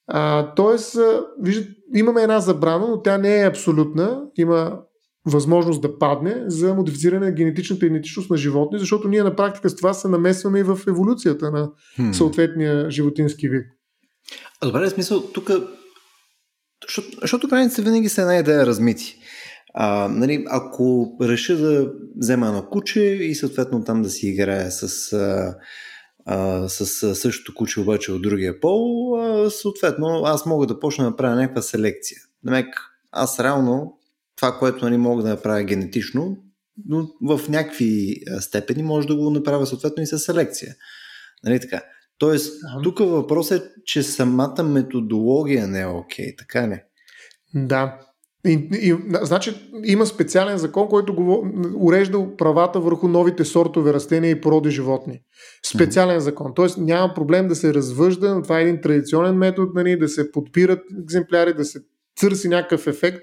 А, 0.08 0.54
тоест, 0.54 0.96
виждате, 1.40 1.70
имаме 1.94 2.22
една 2.22 2.40
забрана, 2.40 2.88
но 2.88 3.02
тя 3.02 3.18
не 3.18 3.40
е 3.40 3.46
абсолютна. 3.46 4.22
Има 4.38 4.78
възможност 5.26 5.82
да 5.82 5.98
падне 5.98 6.44
за 6.46 6.74
модифициране 6.74 7.26
на 7.26 7.32
генетичната 7.32 7.86
идентичност 7.86 8.30
на 8.30 8.36
животни, 8.36 8.78
защото 8.78 9.08
ние 9.08 9.22
на 9.22 9.36
практика 9.36 9.70
с 9.70 9.76
това 9.76 9.94
се 9.94 10.08
намесваме 10.08 10.58
и 10.58 10.62
в 10.62 10.78
еволюцията 10.88 11.50
на 11.50 11.70
съответния 12.12 12.90
животински 12.90 13.48
вид. 13.48 13.66
Добре, 14.62 14.86
в 14.86 14.90
смисъл, 14.90 15.22
тук 15.22 15.50
защото, 16.86 17.08
защото 17.20 17.48
границите 17.48 17.82
винаги 17.82 18.08
са 18.08 18.20
една 18.20 18.36
идея 18.36 18.66
размити. 18.66 19.18
А, 19.74 20.08
нали, 20.08 20.44
ако 20.50 21.16
реша 21.22 21.56
да 21.56 21.92
взема 22.16 22.46
едно 22.46 22.66
куче 22.70 23.00
и 23.00 23.34
съответно 23.34 23.84
там 23.84 24.02
да 24.02 24.10
си 24.10 24.28
играя 24.28 24.70
с, 24.70 25.12
а, 25.12 25.56
а, 26.30 26.68
с 26.68 27.14
същото 27.14 27.54
куче 27.54 27.80
обаче 27.80 28.12
от 28.12 28.22
другия 28.22 28.60
пол, 28.60 29.14
а, 29.20 29.50
съответно 29.50 30.22
аз 30.24 30.46
мога 30.46 30.66
да 30.66 30.80
почна 30.80 31.04
да 31.04 31.10
направя 31.10 31.36
някаква 31.36 31.62
селекция. 31.62 32.18
Намек, 32.44 32.66
аз 33.12 33.40
реално 33.40 33.98
това, 34.36 34.58
което 34.58 34.84
нали, 34.84 34.96
мога 34.96 35.22
да 35.22 35.28
направя 35.28 35.62
генетично, 35.62 36.36
но 36.86 37.08
в 37.22 37.48
някакви 37.48 38.20
степени 38.40 38.82
може 38.82 39.06
да 39.06 39.16
го 39.16 39.30
направя 39.30 39.66
съответно 39.66 40.02
и 40.02 40.06
с 40.06 40.18
селекция. 40.18 40.74
Нали 41.44 41.60
така? 41.60 41.82
Тоест, 42.18 42.54
тук 42.82 42.98
въпросът 42.98 43.62
е, 43.62 43.68
че 43.84 44.02
самата 44.02 44.62
методология 44.62 45.66
не 45.66 45.80
е 45.80 45.86
окей, 45.86 46.26
okay, 46.26 46.38
така 46.38 46.66
не? 46.66 46.84
Да. 47.54 47.98
И, 48.46 48.68
и, 48.72 48.96
значи 49.22 49.70
има 49.84 50.06
специален 50.06 50.58
закон, 50.58 50.88
който 50.88 51.14
го 51.14 51.46
урежда 51.76 52.36
правата 52.36 52.80
върху 52.80 53.08
новите 53.08 53.44
сортове 53.44 53.92
растения 53.92 54.30
и 54.30 54.40
породи 54.40 54.70
животни. 54.70 55.20
Специален 55.66 56.16
mm-hmm. 56.16 56.24
закон. 56.24 56.52
Тоест 56.54 56.78
няма 56.78 57.14
проблем 57.14 57.48
да 57.48 57.54
се 57.54 57.74
развъжда, 57.74 58.42
това 58.42 58.58
е 58.58 58.62
един 58.62 58.80
традиционен 58.80 59.34
метод, 59.34 59.72
нали, 59.74 59.98
да 59.98 60.08
се 60.08 60.32
подпират 60.32 60.80
екземпляри, 61.02 61.54
да 61.54 61.64
се 61.64 61.80
търси 62.20 62.48
някакъв 62.48 62.86
ефект 62.86 63.20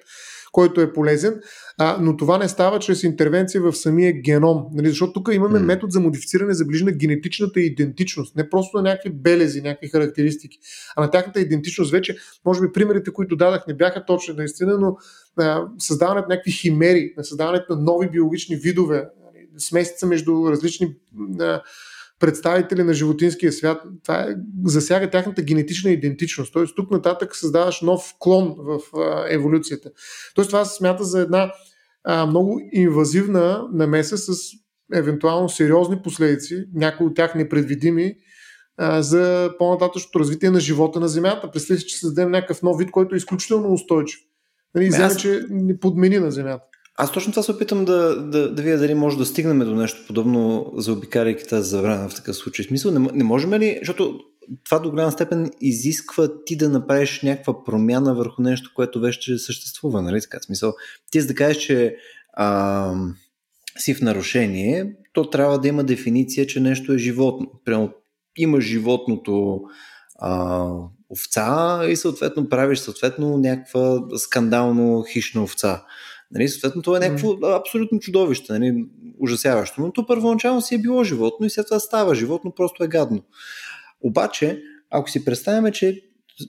който 0.56 0.82
е 0.82 0.94
полезен, 0.94 1.42
а, 1.78 1.98
но 2.02 2.18
това 2.18 2.38
не 2.38 2.50
става 2.50 2.80
чрез 2.80 3.04
интервенция 3.04 3.62
в 3.62 3.74
самия 3.74 4.14
геном. 4.14 4.66
Нали, 4.74 4.90
защото 4.90 5.14
тук 5.14 5.30
имаме 5.34 5.60
mm. 5.60 5.64
метод 5.64 5.92
за 5.92 6.00
модифициране 6.00 6.54
за 6.54 6.66
ближна 6.66 6.92
генетичната 6.92 7.60
идентичност. 7.60 8.36
Не 8.36 8.50
просто 8.50 8.78
на 8.78 8.84
някакви 8.84 9.10
белези, 9.10 9.62
някакви 9.62 9.88
характеристики, 9.88 10.60
а 10.96 11.02
на 11.02 11.12
тяхната 11.12 11.40
идентичност 11.40 11.92
вече, 11.92 12.16
може 12.46 12.62
би 12.62 12.72
примерите, 12.72 13.14
които 13.14 13.36
дадах, 13.36 13.68
не 13.68 13.74
бяха 13.74 14.06
точни 14.06 14.34
наистина, 14.34 14.78
но 14.80 14.98
а, 15.38 15.68
създаването 15.80 16.30
на 16.30 16.36
някакви 16.36 16.52
химери, 16.52 17.14
на 17.18 17.24
създаването 17.24 17.76
на 17.76 17.82
нови 17.82 18.10
биологични 18.10 18.56
видове, 18.56 19.10
нали, 19.26 19.48
смесица 19.58 20.08
между 20.08 20.52
различни 20.52 20.96
а, 21.40 21.62
представители 22.20 22.84
на 22.84 22.94
животинския 22.94 23.52
свят, 23.52 23.82
това 24.04 24.22
е, 24.22 24.36
засяга 24.66 25.10
тяхната 25.10 25.42
генетична 25.42 25.92
идентичност. 25.92 26.54
Тоест 26.54 26.76
тук 26.76 26.92
нататък 26.92 27.36
създаваш 27.36 27.82
нов 27.82 28.14
клон 28.20 28.56
в 28.58 28.80
а, 28.98 29.26
еволюцията. 29.30 29.90
Тоест 30.36 30.50
това 30.50 30.66
се 30.66 30.76
смята 30.78 31.04
за 31.04 31.22
една 31.22 31.52
а, 32.04 32.26
много 32.26 32.62
инвазивна 32.72 33.68
намеса 33.74 34.18
с 34.18 34.38
евентуално 34.94 35.50
сериозни 35.50 36.02
последици, 36.04 36.66
някои 36.74 37.08
от 37.08 37.16
тях 37.16 37.36
непредвидими, 37.36 38.16
а, 38.78 39.02
за 39.02 39.52
по-нататъчното 39.58 40.20
развитие 40.20 40.50
на 40.50 40.60
живота 40.60 41.00
на 41.00 41.08
Земята. 41.08 41.52
Представи 41.52 41.80
си, 41.80 41.88
че 41.88 41.98
създадем 41.98 42.32
някакъв 42.32 42.62
нов 42.62 42.78
вид, 42.78 42.92
който 42.92 43.16
е 43.16 43.18
изключително 43.18 43.74
устойчив. 43.74 44.20
Нали, 44.76 44.88
вземе, 44.88 45.04
аз... 45.04 45.18
че 45.18 45.42
ни 45.50 45.80
подмени 45.80 46.20
на 46.20 46.32
Земята. 46.32 46.66
Аз 46.98 47.12
точно 47.12 47.34
това 47.34 47.44
се 47.44 47.52
опитам 47.52 47.86
да, 47.86 48.22
да, 48.22 48.54
да 48.54 48.62
видя 48.62 48.78
дали 48.78 48.94
може 48.94 49.18
да 49.18 49.26
стигнем 49.26 49.60
до 49.60 49.76
нещо 49.76 50.04
подобно, 50.08 50.72
заобикаляйки 50.78 51.48
тази 51.48 51.70
забрана 51.70 52.10
в 52.10 52.16
такъв 52.16 52.36
случай. 52.36 52.66
Смисъл, 52.66 52.92
не, 52.92 53.10
не 53.14 53.24
можем 53.24 53.54
ли, 53.54 53.78
защото 53.82 54.20
това 54.66 54.80
до 54.80 54.90
голяма 54.90 55.12
степен 55.12 55.52
изисква 55.62 56.44
ти 56.46 56.58
да 56.58 56.70
направиш 56.70 57.22
някаква 57.22 57.64
промяна 57.64 58.16
върху 58.16 58.42
нещо, 58.42 58.72
което 58.76 59.00
вече 59.00 59.38
съществува, 59.38 60.02
нали 60.02 60.22
така? 60.22 60.40
Смисъл, 60.40 60.74
ти 61.12 61.22
за 61.22 61.28
да 61.28 61.36
кажеш, 61.36 61.64
че 61.64 61.96
а, 62.34 62.94
си 63.78 63.94
в 63.94 64.02
нарушение, 64.02 64.96
то 65.14 65.30
трябва 65.30 65.60
да 65.60 65.68
има 65.68 65.84
дефиниция, 65.84 66.48
че 66.48 66.60
нещо 66.60 66.94
е 66.94 66.98
животно. 66.98 67.52
Прямо 67.66 67.90
има 68.38 68.62
животното 68.62 69.62
а, 70.20 70.70
овца 71.10 71.82
и 71.90 71.96
съответно 71.96 72.50
правиш 72.50 72.80
съответно 72.80 73.38
някаква 73.38 74.00
скандално 74.18 75.06
хищна 75.14 75.44
овца. 75.44 75.84
Нали, 76.32 76.48
съответно, 76.48 76.82
това 76.82 76.98
е 76.98 77.00
някакво 77.00 77.28
mm. 77.28 77.60
абсолютно 77.60 78.00
чудовище, 78.00 78.54
нали, 78.54 78.86
ужасяващо. 79.20 79.82
Но 79.82 79.92
то 79.92 80.06
първоначално 80.06 80.62
си 80.62 80.76
е 80.76 80.82
било 80.82 81.04
животно 81.04 81.46
и 81.46 81.50
след 81.50 81.66
това 81.66 81.80
става 81.80 82.16
животно, 82.16 82.54
просто 82.56 82.84
е 82.84 82.88
гадно. 82.88 83.24
Обаче, 84.02 84.62
ако 84.90 85.10
си 85.10 85.26
представяме, 85.26 85.72
че 85.72 86.02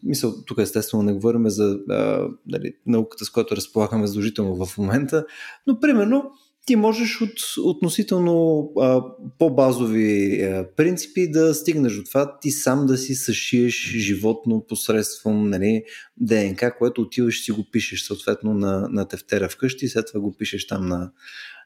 мисъл, 0.03 0.35
тук 0.47 0.59
естествено 0.59 1.03
не 1.03 1.12
говорим 1.12 1.49
за 1.49 1.79
а, 1.91 2.29
нали, 2.47 2.72
науката, 2.87 3.24
с 3.24 3.31
която 3.31 3.57
разполагаме 3.57 4.07
задължително 4.07 4.66
в 4.66 4.79
момента, 4.79 5.27
но 5.66 5.81
примерно 5.81 6.31
ти 6.67 6.77
можеш 6.77 7.21
от 7.21 7.33
относително 7.64 8.69
а, 8.81 9.03
по-базови 9.39 10.43
а, 10.43 10.67
принципи 10.77 11.31
да 11.31 11.55
стигнеш 11.55 11.97
до 11.97 12.05
това. 12.05 12.39
Ти 12.41 12.51
сам 12.51 12.87
да 12.87 12.97
си 12.97 13.14
съшиеш 13.14 13.93
животно 13.97 14.64
посредством 14.69 15.51
нали, 15.51 15.85
ДНК, 16.17 16.75
което 16.79 17.03
отиваш 17.03 17.45
си 17.45 17.53
го 17.53 17.64
пишеш 17.73 18.03
съответно 18.03 18.55
на, 18.55 18.89
на 18.91 19.09
тефтера 19.09 19.49
вкъщи 19.49 19.89
след 19.89 20.07
това 20.07 20.21
го 20.21 20.37
пишеш 20.39 20.67
там 20.67 20.87
на, 20.87 21.11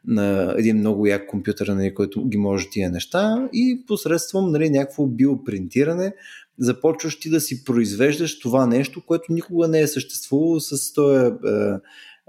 на 0.04 0.54
един 0.58 0.76
много 0.76 1.06
як 1.06 1.26
компютър, 1.26 1.66
нали, 1.66 1.94
който 1.94 2.28
ги 2.28 2.36
може 2.36 2.70
тия 2.70 2.90
неща 2.90 3.48
и 3.52 3.84
посредством 3.86 4.52
нали, 4.52 4.70
някакво 4.70 5.06
биопринтиране 5.06 6.14
започваш 6.58 7.20
ти 7.20 7.30
да 7.30 7.40
си 7.40 7.64
произвеждаш 7.64 8.38
това 8.38 8.66
нещо, 8.66 9.02
което 9.06 9.32
никога 9.32 9.68
не 9.68 9.80
е 9.80 9.86
съществувало 9.86 10.60
с 10.60 10.92
този 10.92 11.30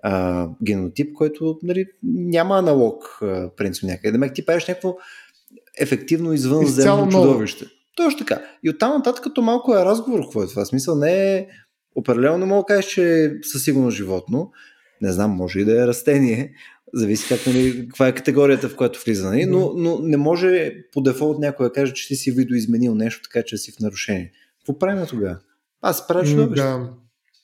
а, 0.03 0.47
генотип, 0.63 1.13
който 1.13 1.59
нали, 1.63 1.85
няма 2.03 2.57
аналог 2.57 3.19
принцип 3.57 3.83
някъде. 3.83 4.11
Демек 4.11 4.33
ти 4.33 4.45
правиш 4.45 4.67
някакво 4.67 4.97
ефективно 5.77 6.33
извънземно 6.33 7.09
чудовище. 7.09 7.65
Точно 7.95 8.19
така. 8.19 8.41
И 8.63 8.69
оттам 8.69 8.91
нататък 8.91 9.23
като 9.23 9.41
малко 9.41 9.75
е 9.75 9.85
разговор, 9.85 10.21
какво 10.21 10.43
е 10.43 10.47
това. 10.47 10.65
Смисъл 10.65 10.95
не 10.95 11.35
е 11.35 11.47
определено 11.95 12.37
не 12.37 12.45
мога 12.45 12.61
да 12.61 12.65
кажеш, 12.65 12.91
че 12.91 13.23
е 13.23 13.31
със 13.43 13.63
сигурно 13.63 13.89
животно. 13.89 14.51
Не 15.01 15.11
знам, 15.11 15.31
може 15.31 15.59
и 15.59 15.65
да 15.65 15.83
е 15.83 15.87
растение. 15.87 16.53
Зависи 16.93 17.27
как, 17.27 17.47
нали, 17.47 17.87
каква 17.87 18.07
е 18.07 18.15
категорията, 18.15 18.69
в 18.69 18.75
която 18.75 19.03
влиза. 19.05 19.29
Нали? 19.29 19.45
Но, 19.45 19.73
но 19.75 19.99
не 19.99 20.17
може 20.17 20.75
по 20.93 21.01
дефолт 21.01 21.39
някой 21.39 21.65
да 21.65 21.73
каже, 21.73 21.93
че 21.93 22.07
ти 22.07 22.15
си 22.15 22.31
видоизменил 22.31 22.95
нещо, 22.95 23.21
така 23.23 23.45
че 23.45 23.57
си 23.57 23.71
в 23.71 23.79
нарушение. 23.79 24.31
Какво 24.59 24.79
правим 24.79 25.05
тогава? 25.07 25.37
Аз 25.81 26.07
правя 26.07 26.25
чудовище. 26.25 26.65
Да. 26.65 26.89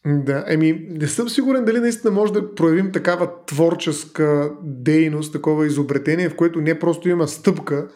Да, 0.09 0.43
еми, 0.47 0.87
не 0.89 1.07
съм 1.07 1.29
сигурен 1.29 1.65
дали 1.65 1.79
наистина 1.79 2.13
може 2.13 2.33
да 2.33 2.55
проявим 2.55 2.91
такава 2.91 3.29
творческа 3.45 4.51
дейност, 4.63 5.33
такова 5.33 5.67
изобретение, 5.67 6.29
в 6.29 6.35
което 6.35 6.61
не 6.61 6.79
просто 6.79 7.09
има 7.09 7.27
стъпка, 7.27 7.87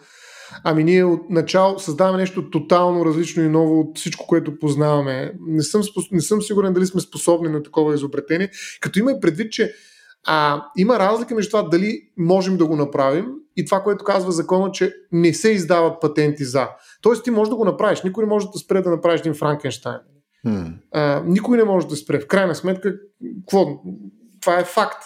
ами 0.64 0.84
ние 0.84 1.04
от 1.04 1.30
начало 1.30 1.78
създаваме 1.78 2.18
нещо 2.18 2.50
тотално 2.50 3.04
различно 3.04 3.42
и 3.42 3.48
ново 3.48 3.80
от 3.80 3.98
всичко, 3.98 4.26
което 4.26 4.58
познаваме. 4.58 5.32
Не 5.46 5.62
съм, 5.62 5.82
не 6.12 6.20
съм 6.20 6.42
сигурен 6.42 6.72
дали 6.72 6.86
сме 6.86 7.00
способни 7.00 7.48
на 7.48 7.62
такова 7.62 7.94
изобретение, 7.94 8.50
като 8.80 8.98
има 8.98 9.20
предвид, 9.20 9.52
че 9.52 9.74
а, 10.26 10.64
има 10.76 10.98
разлика 10.98 11.34
между 11.34 11.50
това 11.50 11.62
дали 11.62 12.00
можем 12.18 12.56
да 12.56 12.66
го 12.66 12.76
направим 12.76 13.26
и 13.56 13.64
това, 13.64 13.80
което 13.80 14.04
казва 14.04 14.32
закона, 14.32 14.70
че 14.72 14.94
не 15.12 15.34
се 15.34 15.50
издават 15.50 16.00
патенти 16.00 16.44
за. 16.44 16.68
Тоест 17.02 17.24
ти 17.24 17.30
можеш 17.30 17.50
да 17.50 17.56
го 17.56 17.64
направиш. 17.64 18.02
Никой 18.02 18.24
не 18.24 18.30
може 18.30 18.46
да 18.52 18.58
спре 18.58 18.82
да 18.82 18.90
направиш 18.90 19.20
един 19.20 19.34
Франкенштайн. 19.34 19.98
А, 20.92 21.22
никой 21.26 21.56
не 21.56 21.64
може 21.64 21.86
да 21.86 21.96
спре. 21.96 22.20
В 22.20 22.26
крайна 22.26 22.54
сметка, 22.54 22.94
какво? 23.40 23.66
Това 24.40 24.58
е 24.58 24.64
факт. 24.64 25.04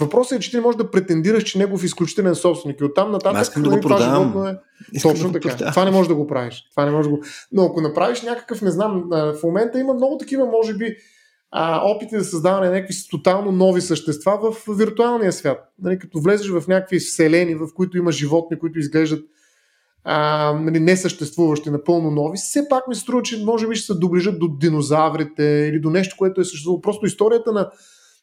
Въпросът 0.00 0.38
е, 0.38 0.40
че 0.40 0.50
ти 0.50 0.56
не 0.56 0.62
можеш 0.62 0.76
да 0.76 0.90
претендираш, 0.90 1.42
че 1.42 1.58
негов 1.58 1.84
изключителен 1.84 2.34
собственик. 2.34 2.80
И 2.80 2.84
оттам 2.84 3.10
нататък 3.10 3.42
искам 3.42 3.62
да 3.62 3.70
го 3.70 3.80
продавам. 3.80 4.46
Е... 4.46 4.56
Точно 5.02 5.30
да 5.30 5.40
така. 5.40 5.70
Това 5.70 5.84
не 5.84 5.90
можеш 5.90 6.08
да 6.08 6.14
го 6.14 6.26
правиш. 6.26 6.64
Това 6.70 6.84
не 6.84 6.90
можеш 6.90 7.10
да 7.10 7.16
го... 7.16 7.22
Но 7.52 7.64
ако 7.64 7.80
направиш 7.80 8.22
някакъв, 8.22 8.62
не 8.62 8.70
знам, 8.70 9.04
в 9.10 9.42
момента 9.42 9.78
има 9.78 9.94
много 9.94 10.18
такива, 10.18 10.46
може 10.46 10.74
би, 10.74 10.96
а, 11.50 11.80
опити 11.84 12.18
за 12.18 12.24
създаване 12.24 12.66
на 12.66 12.72
някакви 12.72 12.94
тотално 13.10 13.52
нови 13.52 13.80
същества 13.80 14.52
в 14.52 14.76
виртуалния 14.76 15.32
свят. 15.32 15.72
Нали, 15.82 15.98
като 15.98 16.20
влезеш 16.20 16.50
в 16.50 16.68
някакви 16.68 16.98
вселени, 16.98 17.54
в 17.54 17.66
които 17.74 17.98
има 17.98 18.12
животни, 18.12 18.58
които 18.58 18.78
изглеждат 18.78 19.24
а, 20.10 20.52
нали, 20.52 20.80
несъществуващи, 20.80 21.70
напълно 21.70 22.10
нови, 22.10 22.36
все 22.36 22.68
пак 22.68 22.88
ми 22.88 22.94
се 22.94 23.00
струва, 23.00 23.22
че 23.22 23.44
може 23.44 23.68
би 23.68 23.74
ще 23.74 23.86
се 23.86 23.98
доближат 23.98 24.38
до 24.38 24.48
динозаврите 24.48 25.44
или 25.44 25.80
до 25.80 25.90
нещо, 25.90 26.16
което 26.18 26.40
е 26.40 26.44
съществувало. 26.44 26.80
Просто 26.80 27.06
историята 27.06 27.52
на, 27.52 27.70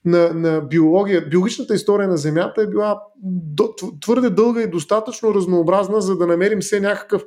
на, 0.05 0.33
на 0.33 0.61
биология, 0.61 1.29
биологичната 1.29 1.75
история 1.75 2.07
на 2.07 2.17
Земята 2.17 2.61
е 2.61 2.67
била 2.67 3.01
твърде 4.01 4.29
дълга 4.29 4.61
и 4.61 4.69
достатъчно 4.69 5.33
разнообразна, 5.33 6.01
за 6.01 6.17
да 6.17 6.27
намерим 6.27 6.59
все 6.59 6.79
някакъв 6.79 7.23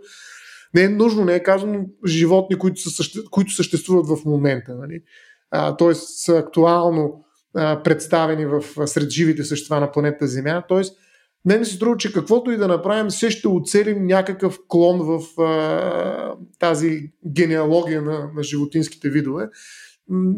не 0.75 0.83
е 0.83 0.89
нужно, 0.89 1.25
не 1.25 1.35
е 1.35 1.43
казано 1.43 1.85
животни, 2.07 2.59
които, 2.59 2.91
са, 2.91 3.23
които 3.31 3.53
съществуват 3.53 4.07
в 4.09 4.25
момента. 4.25 4.75
Нали? 4.75 5.03
А, 5.51 5.77
тоест 5.77 6.19
са 6.19 6.37
актуално 6.37 7.25
а, 7.55 7.83
представени 7.83 8.47
в, 8.47 8.63
сред 8.87 9.11
живите 9.11 9.45
същества 9.45 9.81
на 9.81 9.93
планета 9.93 10.27
Земя. 10.27 10.63
Тоест, 10.69 10.97
мен 11.45 11.65
се 11.65 11.75
струва, 11.75 11.97
че 11.97 12.13
каквото 12.13 12.51
и 12.51 12.57
да 12.57 12.69
направим, 12.69 13.09
все 13.09 13.31
ще 13.31 13.49
оцелим 13.49 14.07
някакъв 14.07 14.59
клон 14.69 15.01
в 15.01 15.41
а, 15.43 16.35
тази 16.59 17.13
генеалогия 17.27 18.03
на, 18.03 18.31
на 18.35 18.43
животинските 18.43 19.11
видове. 19.11 19.49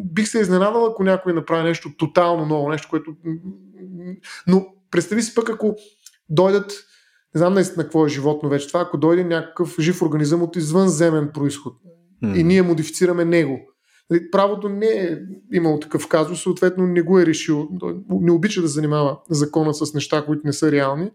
Бих 0.05 0.28
се 0.28 0.40
изненадал, 0.40 0.86
ако 0.86 1.05
някой 1.05 1.32
направи 1.32 1.62
нещо 1.62 1.90
тотално 1.98 2.46
ново, 2.46 2.68
нещо, 2.68 2.88
което... 2.90 3.14
Но 4.46 4.66
представи 4.90 5.22
си 5.22 5.34
пък, 5.34 5.51
ако 5.51 5.76
дойдат, 6.28 6.72
не 7.34 7.38
знам 7.38 7.55
наистина 7.55 7.84
какво 7.84 8.07
е 8.07 8.09
животно 8.09 8.48
вече 8.48 8.68
това, 8.68 8.80
ако 8.80 8.98
дойде 8.98 9.24
някакъв 9.24 9.76
жив 9.80 10.03
организъм 10.03 10.42
от 10.42 10.57
извънземен 10.57 11.30
происход 11.34 11.74
mm. 12.24 12.36
и 12.36 12.44
ние 12.44 12.62
модифицираме 12.62 13.24
него. 13.24 13.61
Нали, 14.11 14.30
правото 14.30 14.68
не 14.68 14.86
е 14.86 15.18
имало 15.52 15.80
такъв 15.80 16.08
казус, 16.08 16.42
съответно 16.42 16.86
не 16.86 17.02
го 17.02 17.18
е 17.18 17.26
решил. 17.26 17.68
Не 18.11 18.32
обича 18.32 18.61
да 18.61 18.68
занимава 18.68 19.18
закона 19.30 19.74
с 19.74 19.94
неща, 19.94 20.24
които 20.26 20.42
не 20.44 20.52
са 20.52 20.72
реални. 20.72 21.11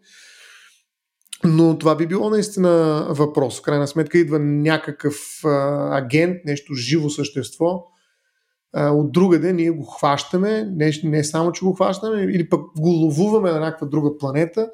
Но 1.43 1.77
това 1.77 1.95
би 1.95 2.07
било 2.07 2.29
наистина 2.29 3.05
въпрос. 3.09 3.59
В 3.59 3.61
крайна 3.61 3.87
сметка 3.87 4.17
идва 4.17 4.39
някакъв 4.39 5.15
а, 5.45 5.97
агент, 5.97 6.37
нещо 6.45 6.73
живо 6.73 7.09
същество. 7.09 7.83
А, 8.73 8.89
от 8.89 9.11
другаде 9.11 9.53
ние 9.53 9.71
го 9.71 9.83
хващаме, 9.83 10.69
не, 10.75 10.91
не 11.03 11.23
само, 11.23 11.51
че 11.51 11.65
го 11.65 11.73
хващаме, 11.73 12.21
или 12.21 12.49
пък 12.49 12.61
го 12.77 12.89
ловуваме 12.89 13.51
на 13.51 13.59
някаква 13.59 13.87
друга 13.87 14.17
планета 14.17 14.69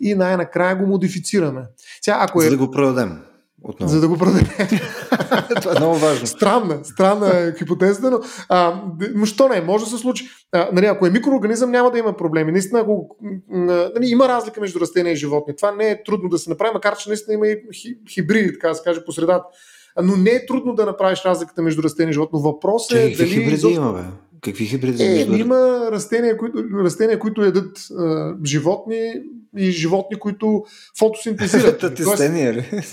и 0.00 0.14
най-накрая 0.14 0.76
го 0.76 0.86
модифицираме. 0.86 1.62
Сега, 2.02 2.18
ако 2.20 2.42
е... 2.42 2.44
За 2.44 2.50
да 2.50 2.56
го 2.56 2.70
продадем. 2.70 3.29
Отново. 3.62 3.92
За 3.92 4.00
да 4.00 4.08
го 4.08 4.18
продадем. 4.18 4.46
Това 5.62 5.72
е 5.76 5.78
много 5.80 5.94
важно. 5.94 6.26
Странна, 6.26 6.84
странна 6.84 7.38
е 7.38 7.52
хипотезата, 7.58 8.10
но, 8.10 8.20
а, 8.48 8.82
що 9.24 9.48
не, 9.48 9.60
може 9.60 9.84
да 9.84 9.90
се 9.90 9.98
случи. 9.98 10.28
А, 10.52 10.68
нали, 10.72 10.86
ако 10.86 11.06
е 11.06 11.10
микроорганизъм, 11.10 11.70
няма 11.70 11.90
да 11.90 11.98
има 11.98 12.16
проблеми. 12.16 12.52
Наистина, 12.52 12.80
ако, 12.80 13.16
нали, 13.50 14.06
има 14.06 14.28
разлика 14.28 14.60
между 14.60 14.80
растения 14.80 15.12
и 15.12 15.16
животни. 15.16 15.56
Това 15.56 15.72
не 15.72 15.90
е 15.90 16.02
трудно 16.02 16.28
да 16.28 16.38
се 16.38 16.50
направи, 16.50 16.70
макар 16.74 16.96
че 16.96 17.08
наистина 17.08 17.34
има 17.34 17.48
и 17.48 17.58
хибриди, 18.10 18.52
така 18.52 18.68
да 18.68 18.74
се 18.74 18.82
каже, 18.84 19.04
по 19.04 19.12
средата. 19.12 19.44
Но 20.02 20.16
не 20.16 20.30
е 20.30 20.46
трудно 20.46 20.74
да 20.74 20.86
направиш 20.86 21.24
разликата 21.24 21.62
между 21.62 21.82
растение 21.82 22.10
и 22.10 22.12
животно. 22.12 22.38
Въпрос 22.38 22.90
е 22.90 22.94
дали... 22.94 23.28
хибриди 23.28 23.54
изобщо... 23.54 23.80
има, 23.80 23.92
бе? 23.92 24.00
Какви 24.42 24.66
хибриди? 24.66 25.02
Е, 25.02 25.20
има 25.22 25.88
растения, 25.92 26.36
които, 26.36 26.64
растения, 26.84 27.18
които 27.18 27.42
едат 27.42 27.78
а, 27.98 28.34
животни 28.44 29.12
и 29.56 29.70
животни, 29.70 30.18
които 30.18 30.64
фотосинтезират. 30.98 31.80
Тестения 31.96 32.54
ли? 32.54 32.64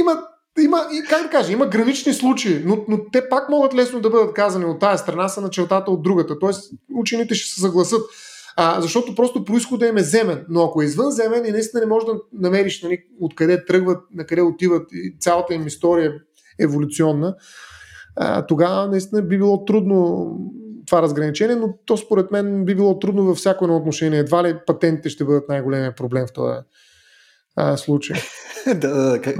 има, 0.00 0.22
има, 0.60 0.86
и 0.92 1.02
как 1.08 1.22
да 1.22 1.30
кажа, 1.30 1.52
има 1.52 1.66
гранични 1.66 2.12
случаи, 2.12 2.62
но, 2.64 2.84
но 2.88 3.10
те 3.12 3.28
пак 3.28 3.48
могат 3.48 3.74
лесно 3.74 4.00
да 4.00 4.10
бъдат 4.10 4.34
казани 4.34 4.64
от 4.64 4.80
тази 4.80 5.02
страна, 5.02 5.28
са 5.28 5.40
на 5.40 5.50
чертата 5.50 5.90
от 5.90 6.02
другата. 6.02 6.38
Тоест, 6.38 6.72
учените 6.94 7.34
ще 7.34 7.54
се 7.54 7.60
съгласат. 7.60 8.02
А, 8.58 8.80
защото 8.80 9.14
просто 9.14 9.44
происхода 9.44 9.86
им 9.86 9.96
е 9.96 10.02
земен. 10.02 10.44
Но 10.48 10.64
ако 10.64 10.82
е 10.82 10.84
извън 10.84 11.10
земен 11.10 11.46
и 11.46 11.50
наистина 11.50 11.80
не 11.80 11.86
можеш 11.86 12.06
да 12.06 12.14
намериш 12.32 12.82
нали, 12.82 12.98
откъде 13.20 13.64
тръгват, 13.64 14.04
на 14.14 14.26
къде 14.26 14.42
отиват 14.42 14.88
и 14.92 15.16
цялата 15.20 15.54
им 15.54 15.66
история 15.66 16.14
еволюционна, 16.60 17.34
а, 18.16 18.46
тогава 18.46 18.88
наистина 18.88 19.22
би 19.22 19.38
било 19.38 19.64
трудно 19.64 20.30
това 20.86 21.02
разграничение, 21.02 21.56
но 21.56 21.74
то 21.86 21.96
според 21.96 22.30
мен 22.30 22.64
би 22.64 22.74
било 22.74 22.98
трудно 22.98 23.24
във 23.24 23.36
всяко 23.36 23.64
едно 23.64 23.76
отношение. 23.76 24.18
Едва 24.18 24.44
ли 24.44 24.56
патентите 24.66 25.08
ще 25.08 25.24
бъдат 25.24 25.48
най-големия 25.48 25.94
проблем 25.94 26.26
в 26.26 26.32
този 26.32 26.56
а, 27.56 27.76
случай. 27.76 28.16
да, 28.66 28.74
да, 28.74 29.10
да. 29.10 29.20
Как... 29.20 29.36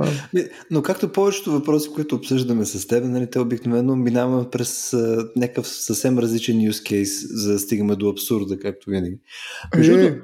Но 0.70 0.82
както 0.82 1.12
повечето 1.12 1.52
въпроси, 1.52 1.90
които 1.94 2.16
обсъждаме 2.16 2.64
с 2.64 2.86
теб, 2.86 3.04
нали, 3.04 3.30
те 3.30 3.38
обикновено 3.38 3.96
минаваме 3.96 4.50
през 4.50 4.92
а, 4.92 5.28
някакъв 5.36 5.68
съвсем 5.68 6.18
различен 6.18 6.56
use 6.56 6.92
case, 6.92 7.26
за 7.34 7.52
да 7.52 7.58
стигаме 7.58 7.96
до 7.96 8.08
абсурда, 8.08 8.58
както 8.58 8.90
винаги. 8.90 9.18
Между 9.76 9.98
е, 9.98 10.20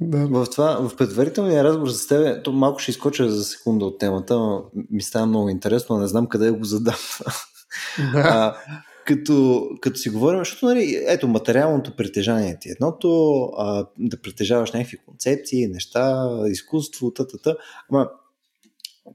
да. 0.00 0.26
в, 0.26 0.46
това, 0.52 0.88
в 0.88 0.96
предварителния 0.96 1.64
разговор 1.64 1.88
с 1.88 2.06
теб, 2.06 2.44
то 2.44 2.52
малко 2.52 2.78
ще 2.78 2.90
изкоча 2.90 3.30
за 3.30 3.44
секунда 3.44 3.84
от 3.84 3.98
темата, 3.98 4.38
но 4.38 4.64
ми 4.90 5.02
става 5.02 5.26
много 5.26 5.48
интересно, 5.48 5.98
не 5.98 6.06
знам 6.06 6.26
къде 6.26 6.50
го 6.50 6.64
задам. 6.64 6.94
А, 8.14 8.56
като, 9.06 9.68
като 9.80 9.98
си 9.98 10.10
говорим, 10.10 10.38
защото 10.38 10.66
нали, 10.66 11.04
ето 11.06 11.28
материалното 11.28 11.96
притежание 11.96 12.58
ти 12.60 12.68
е 12.68 12.72
едното, 12.72 13.42
а, 13.58 13.86
да 13.98 14.22
притежаваш 14.22 14.72
някакви 14.72 14.96
концепции, 14.96 15.66
неща, 15.66 16.28
изкуство, 16.46 17.12
т.т. 17.12 17.56
Ама 17.90 18.08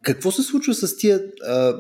какво 0.02 0.32
се 0.32 0.44
случва 0.44 0.74
с 0.74 0.98
тия 0.98 1.22
а, 1.48 1.74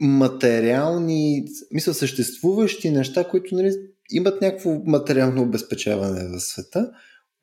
материални, 0.00 1.44
мисля, 1.70 1.94
съществуващи 1.94 2.90
неща, 2.90 3.28
които 3.28 3.54
нали, 3.54 3.72
имат 4.10 4.40
някакво 4.40 4.70
материално 4.86 5.42
обезпечаване 5.42 6.36
в 6.36 6.40
света, 6.40 6.90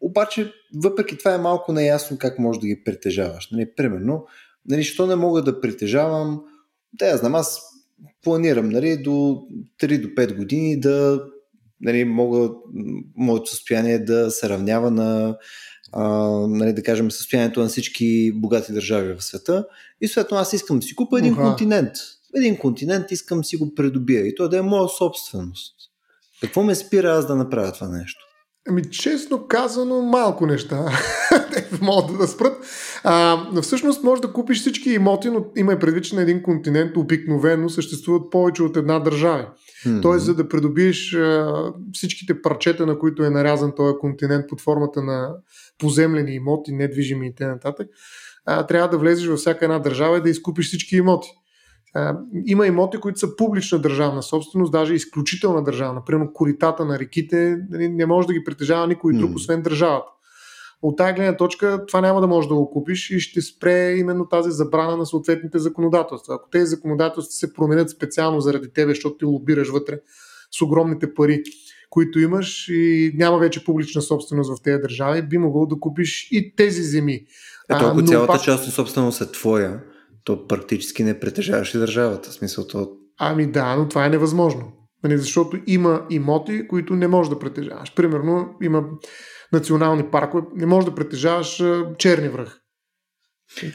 обаче 0.01 0.53
въпреки 0.75 1.17
това 1.17 1.33
е 1.33 1.37
малко 1.37 1.73
неясно 1.73 2.17
как 2.17 2.39
можеш 2.39 2.59
да 2.59 2.67
ги 2.67 2.83
притежаваш. 2.83 3.51
Нали, 3.51 3.75
примерно, 3.75 4.25
нали, 4.65 4.83
що 4.83 5.07
не 5.07 5.15
мога 5.15 5.41
да 5.41 5.61
притежавам, 5.61 6.41
да 6.93 7.07
я 7.07 7.17
знам, 7.17 7.35
аз 7.35 7.61
планирам 8.23 8.69
нали, 8.69 8.97
до 8.97 9.41
3 9.81 10.01
до 10.01 10.07
5 10.07 10.37
години 10.37 10.79
да 10.79 11.23
нали, 11.81 12.05
мога 12.05 12.49
моето 13.15 13.49
състояние 13.49 13.99
да 13.99 14.31
се 14.31 14.49
равнява 14.49 14.91
на 14.91 15.37
а, 15.91 16.07
нали, 16.47 16.73
да 16.73 16.83
кажем 16.83 17.11
състоянието 17.11 17.59
на 17.59 17.67
всички 17.67 18.31
богати 18.35 18.73
държави 18.73 19.13
в 19.13 19.23
света 19.23 19.65
и 20.01 20.07
съответно 20.07 20.37
аз 20.37 20.53
искам 20.53 20.79
да 20.79 20.85
си 20.85 20.95
купа 20.95 21.19
един 21.19 21.35
uh-huh. 21.35 21.49
континент. 21.49 21.91
Един 22.35 22.57
континент 22.57 23.11
искам 23.11 23.37
да 23.37 23.43
си 23.43 23.57
го 23.57 23.75
придобия 23.75 24.27
и 24.27 24.35
то 24.35 24.49
да 24.49 24.57
е 24.57 24.61
моя 24.61 24.89
собственост. 24.89 25.75
Какво 26.41 26.63
ме 26.63 26.75
спира 26.75 27.11
аз 27.11 27.27
да 27.27 27.35
направя 27.35 27.71
това 27.71 27.87
нещо? 27.87 28.28
Ами, 28.69 28.89
честно 28.91 29.47
казано, 29.47 30.01
малко 30.01 30.45
неща 30.45 30.85
могат 31.81 32.17
да 32.17 32.27
спрат. 32.27 32.57
А, 33.03 33.43
но 33.53 33.61
всъщност 33.61 34.03
можеш 34.03 34.21
да 34.21 34.33
купиш 34.33 34.59
всички 34.59 34.89
имоти, 34.89 35.29
но 35.29 35.45
има 35.57 35.73
и 35.73 35.79
предвид, 35.79 36.03
че 36.03 36.15
на 36.15 36.21
един 36.21 36.43
континент 36.43 36.97
обикновено 36.97 37.69
съществуват 37.69 38.31
повече 38.31 38.63
от 38.63 38.77
една 38.77 38.99
държава. 38.99 39.47
Mm-hmm. 39.85 40.01
Тоест, 40.01 40.25
за 40.25 40.35
да 40.35 40.47
придобиеш 40.47 41.13
а, 41.13 41.53
всичките 41.93 42.41
парчета, 42.41 42.85
на 42.85 42.99
които 42.99 43.23
е 43.23 43.29
нарязан 43.29 43.75
този 43.75 43.93
континент 43.99 44.45
под 44.49 44.61
формата 44.61 45.01
на 45.01 45.35
поземлени 45.77 46.35
имоти, 46.35 46.71
недвижими 46.71 47.27
и 47.27 47.35
т.н., 47.35 47.75
трябва 48.67 48.89
да 48.89 48.97
влезеш 48.97 49.27
във 49.27 49.39
всяка 49.39 49.65
една 49.65 49.79
държава 49.79 50.17
и 50.17 50.21
да 50.21 50.29
изкупиш 50.29 50.67
всички 50.67 50.95
имоти. 50.95 51.29
Има 52.45 52.67
имоти, 52.67 52.97
които 52.97 53.19
са 53.19 53.35
публична 53.35 53.79
държавна 53.79 54.23
собственост, 54.23 54.71
даже 54.71 54.93
изключителна 54.93 55.63
държавна. 55.63 56.05
Примерно 56.05 56.33
коритата 56.33 56.85
на 56.85 56.99
реките 56.99 57.57
нали, 57.69 57.89
не 57.89 58.05
може 58.05 58.27
да 58.27 58.33
ги 58.33 58.43
притежава 58.43 58.87
никой 58.87 59.13
друг, 59.13 59.31
mm. 59.31 59.35
освен 59.35 59.61
държавата. 59.61 60.07
От 60.81 60.97
тази 60.97 61.13
гледна 61.13 61.37
точка 61.37 61.85
това 61.87 62.01
няма 62.01 62.21
да 62.21 62.27
можеш 62.27 62.49
да 62.49 62.55
го 62.55 62.69
купиш 62.69 63.09
и 63.09 63.19
ще 63.19 63.41
спре 63.41 63.95
именно 63.97 64.27
тази 64.27 64.51
забрана 64.51 64.97
на 64.97 65.05
съответните 65.05 65.59
законодателства. 65.59 66.35
Ако 66.35 66.49
тези 66.49 66.65
законодателства 66.65 67.31
се 67.31 67.53
променят 67.53 67.89
специално 67.89 68.41
заради 68.41 68.73
тебе, 68.73 68.91
защото 68.91 69.17
ти 69.17 69.25
лобираш 69.25 69.69
вътре 69.69 69.99
с 70.51 70.61
огромните 70.61 71.13
пари, 71.13 71.43
които 71.89 72.19
имаш 72.19 72.67
и 72.67 73.11
няма 73.15 73.37
вече 73.37 73.65
публична 73.65 74.01
собственост 74.01 74.57
в 74.57 74.63
тези 74.63 74.81
държави, 74.81 75.21
би 75.21 75.37
могъл 75.37 75.65
да 75.65 75.79
купиш 75.79 76.27
и 76.31 76.55
тези 76.55 76.83
земи. 76.83 77.25
Ето, 77.69 77.85
ако 77.85 77.99
а, 77.99 78.03
цялата 78.03 78.33
пак... 78.33 78.41
част 78.41 78.67
от 78.67 78.73
собственост 78.73 79.21
е 79.21 79.31
твоя, 79.31 79.83
то 80.23 80.47
практически 80.47 81.03
не 81.03 81.19
притежаваш 81.19 81.73
и 81.73 81.77
държавата. 81.77 82.31
Смисъл, 82.31 82.67
то... 82.67 82.91
Ами 83.19 83.51
да, 83.51 83.75
но 83.75 83.89
това 83.89 84.05
е 84.05 84.09
невъзможно. 84.09 84.71
Нали, 85.03 85.17
защото 85.17 85.57
има 85.67 86.05
имоти, 86.09 86.67
които 86.67 86.95
не 86.95 87.07
можеш 87.07 87.29
да 87.29 87.39
притежаваш. 87.39 87.95
Примерно 87.95 88.55
има 88.61 88.83
национални 89.53 90.03
паркове, 90.11 90.43
не 90.55 90.65
можеш 90.65 90.89
да 90.89 90.95
притежаваш 90.95 91.63
черни 91.97 92.29
връх. 92.29 92.59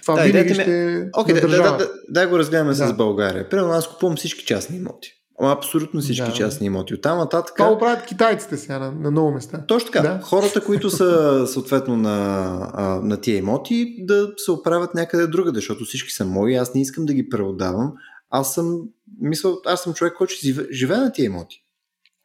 Това 0.02 0.14
да, 0.14 0.22
винаги 0.22 0.54
ще 0.54 0.92
е 0.92 1.06
Окей, 1.18 1.34
да, 1.34 1.40
да, 1.40 1.48
да, 1.48 1.76
да, 1.76 1.90
да, 2.08 2.28
го 2.28 2.38
разгледаме 2.38 2.70
да. 2.70 2.74
с 2.74 2.96
България. 2.96 3.48
Примерно 3.48 3.72
аз 3.72 3.88
купувам 3.88 4.16
всички 4.16 4.44
частни 4.44 4.76
имоти. 4.76 5.10
Абсолютно 5.42 6.00
всички 6.00 6.30
да. 6.30 6.32
частни 6.32 6.66
имоти. 6.66 6.94
Оттам 6.94 7.18
нататък. 7.18 7.54
Това 7.56 7.72
го 7.72 7.78
правят 7.78 8.06
китайците 8.06 8.56
сега 8.56 8.78
на, 8.78 8.92
на 8.92 9.10
много 9.10 9.30
места. 9.30 9.66
Точно 9.66 9.90
така. 9.90 10.08
Да. 10.08 10.20
Хората, 10.22 10.64
които 10.64 10.90
са 10.90 11.44
съответно 11.52 11.96
на, 11.96 13.00
на 13.02 13.20
тия 13.20 13.36
имоти, 13.36 13.96
да 13.98 14.32
се 14.36 14.50
оправят 14.50 14.94
някъде 14.94 15.26
другаде, 15.26 15.58
защото 15.58 15.84
всички 15.84 16.10
са 16.10 16.24
мои. 16.24 16.54
Аз 16.54 16.74
не 16.74 16.80
искам 16.80 17.06
да 17.06 17.14
ги 17.14 17.28
преодавам. 17.28 17.92
Аз 18.30 18.54
съм, 18.54 18.80
мисля, 19.20 19.52
аз 19.66 19.82
съм 19.82 19.94
човек, 19.94 20.14
който 20.18 20.34
живее 20.72 20.98
на 20.98 21.12
тия 21.12 21.24
имоти. 21.24 21.64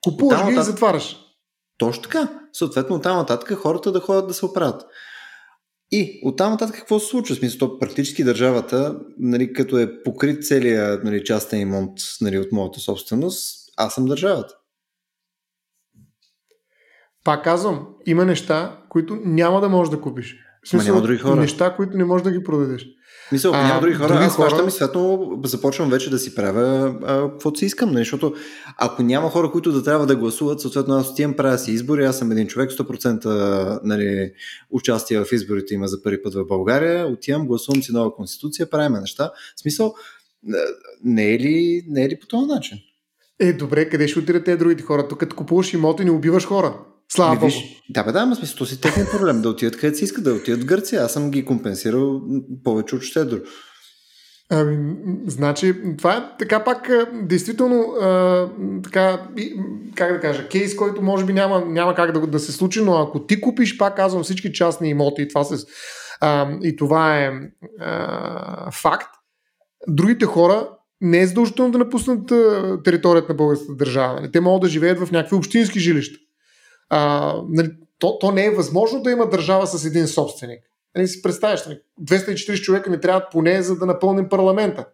Купуваш 0.04 0.46
ги 0.46 0.54
и 0.54 0.64
затваряш. 0.64 1.18
Точно 1.78 2.04
така. 2.04 2.28
Съответно, 2.54 2.96
оттам 2.96 3.18
нататък 3.18 3.54
хората 3.54 3.92
да 3.92 4.00
ходят 4.00 4.28
да 4.28 4.34
се 4.34 4.46
оправят. 4.46 4.86
И 5.92 6.22
оттам 6.24 6.52
нататък 6.52 6.76
какво 6.76 7.00
се 7.00 7.08
случва? 7.08 7.36
Смисъл, 7.36 7.80
практически 7.80 8.24
държавата, 8.24 9.00
нали, 9.20 9.54
като 9.54 9.78
е 9.78 10.04
покрит 10.04 10.44
целият 10.44 11.04
нали, 11.04 11.24
частен 11.24 11.60
имонт 11.60 11.98
нали, 12.22 12.38
от 12.38 12.52
моята 12.52 12.80
собственост, 12.80 13.70
аз 13.78 13.94
съм 13.94 14.06
държавата. 14.06 14.54
Пак 17.24 17.44
казвам, 17.44 17.88
има 18.06 18.26
неща, 18.26 18.84
които 18.90 19.16
няма 19.26 19.62
да 19.62 19.70
можеш 19.70 19.92
да 19.92 20.02
купиш. 20.02 20.38
В 20.66 20.70
смисъл, 20.70 20.94
няма 20.94 21.08
други 21.08 21.20
хора. 21.20 21.36
Неща, 21.42 21.76
които 21.76 21.98
не 21.98 22.06
можеш 22.06 22.24
да 22.24 22.32
ги 22.32 22.44
продадеш. 22.44 22.88
Мисля, 23.32 23.52
а, 23.54 23.68
няма 23.68 23.82
други 23.82 23.96
хора, 23.96 24.08
други 24.08 24.24
аз 24.24 24.36
хващам 24.36 24.68
и 24.68 24.72
светно 24.72 25.32
започвам 25.46 25.90
вече 25.90 26.10
да 26.10 26.20
си 26.20 26.36
правя 26.36 26.96
каквото 27.32 27.60
си 27.60 27.66
искам, 27.66 27.92
нали? 27.92 28.02
защото 28.02 28.34
ако 28.78 29.04
няма 29.04 29.30
хора, 29.30 29.52
които 29.52 29.72
да 29.72 29.84
трябва 29.84 30.06
да 30.06 30.16
гласуват, 30.16 30.62
съответно 30.62 30.96
аз 30.96 31.10
отивам, 31.10 31.34
правя 31.34 31.58
си 31.58 31.72
избори, 31.72 32.06
аз 32.06 32.18
съм 32.18 32.32
един 32.32 32.48
човек, 32.48 32.72
100% 32.72 33.80
нали, 33.84 34.32
участие 34.72 35.20
в 35.20 35.32
изборите 35.32 35.74
има 35.74 35.88
за 35.88 36.04
първи 36.04 36.24
път 36.24 36.34
в 36.34 36.46
България, 36.46 37.08
отивам, 37.08 37.48
гласувам 37.48 37.84
си 37.84 37.92
нова 37.92 38.16
конституция, 38.16 38.70
правим 38.70 39.00
неща. 39.00 39.32
В 39.56 39.62
смисъл, 39.62 39.94
не 41.04 41.34
е 41.34 41.40
ли, 41.40 41.84
не 41.88 42.04
е 42.04 42.10
ли 42.10 42.20
по 42.20 42.28
този 42.28 42.46
начин? 42.46 42.78
Е, 43.40 43.54
добре, 43.54 43.90
къде 43.90 44.08
ще 44.08 44.20
отидат 44.20 44.46
те 44.46 44.58
другите 44.58 44.84
хора? 44.84 45.08
Тук 45.08 45.20
като 45.20 45.36
купуваш 45.36 45.74
имоти, 45.74 46.06
не 46.06 46.12
убиваш 46.12 46.46
хора. 46.46 46.80
Слава 47.12 47.36
Богу. 47.36 47.52
Да, 47.90 48.04
бе, 48.04 48.12
да, 48.12 48.20
ама 48.20 48.36
смисъл, 48.36 48.58
то 48.58 48.66
си 48.66 48.82
техен 48.82 49.08
проблем 49.12 49.42
да 49.42 49.50
отидат 49.50 49.78
където 49.78 49.98
си 49.98 50.04
искат 50.04 50.24
да 50.24 50.34
отидат 50.34 50.62
в 50.62 50.66
Гърция. 50.66 51.04
Аз 51.04 51.14
съм 51.14 51.32
ги 51.32 51.46
компенсирал 51.46 52.22
повече 52.64 52.96
от 52.96 53.02
щедро. 53.02 53.38
Ами, 54.52 54.96
значи, 55.28 55.76
това 55.98 56.18
е 56.18 56.38
така 56.40 56.64
пак, 56.64 56.90
действително, 57.14 57.82
а, 58.02 58.50
така, 58.84 59.28
как 59.96 60.14
да 60.14 60.20
кажа, 60.20 60.48
кейс, 60.48 60.76
който 60.76 61.02
може 61.02 61.26
би 61.26 61.34
няма, 61.34 61.66
няма 61.66 61.96
как 61.96 62.12
да, 62.12 62.28
да 62.28 62.40
се 62.40 62.52
случи, 62.52 62.84
но 62.84 62.98
ако 62.98 63.26
ти 63.26 63.42
купиш, 63.42 63.78
пак 63.78 63.96
казвам, 63.96 64.24
всички 64.24 64.54
частни 64.54 64.90
имоти, 64.90 65.22
и 65.22 65.28
това, 65.28 65.44
се, 65.44 65.66
а, 66.22 66.58
и 66.64 66.76
това 66.76 67.20
е 67.20 67.32
а, 67.80 68.72
факт, 68.72 69.10
другите 69.88 70.26
хора 70.26 70.70
не 71.02 71.20
е 71.20 71.28
задължително 71.28 71.72
да 71.72 71.78
напуснат 71.78 72.32
а, 72.32 72.78
територията 72.84 73.34
на 73.34 73.36
българската 73.36 73.76
държава. 73.76 74.14
Нали, 74.14 74.32
те 74.32 74.40
могат 74.40 74.62
да 74.62 74.68
живеят 74.68 75.00
в 75.00 75.12
някакви 75.12 75.36
общински 75.36 75.80
жилища. 75.80 76.20
А, 76.90 77.36
нали, 77.50 77.70
то, 78.00 78.20
то 78.20 78.32
не 78.32 78.46
е 78.46 78.56
възможно 78.56 79.02
да 79.02 79.12
има 79.12 79.30
държава 79.30 79.68
с 79.68 79.86
един 79.86 80.08
собственик. 80.08 80.64
Нали, 80.96 81.08
си 81.08 81.22
представяш, 81.22 81.68
240 82.02 82.50
нали, 82.50 82.62
човека 82.62 82.90
не 82.90 83.00
трябват 83.00 83.32
поне 83.32 83.62
за 83.62 83.76
да 83.76 83.86
напълним 83.86 84.30
парламента. 84.30 84.86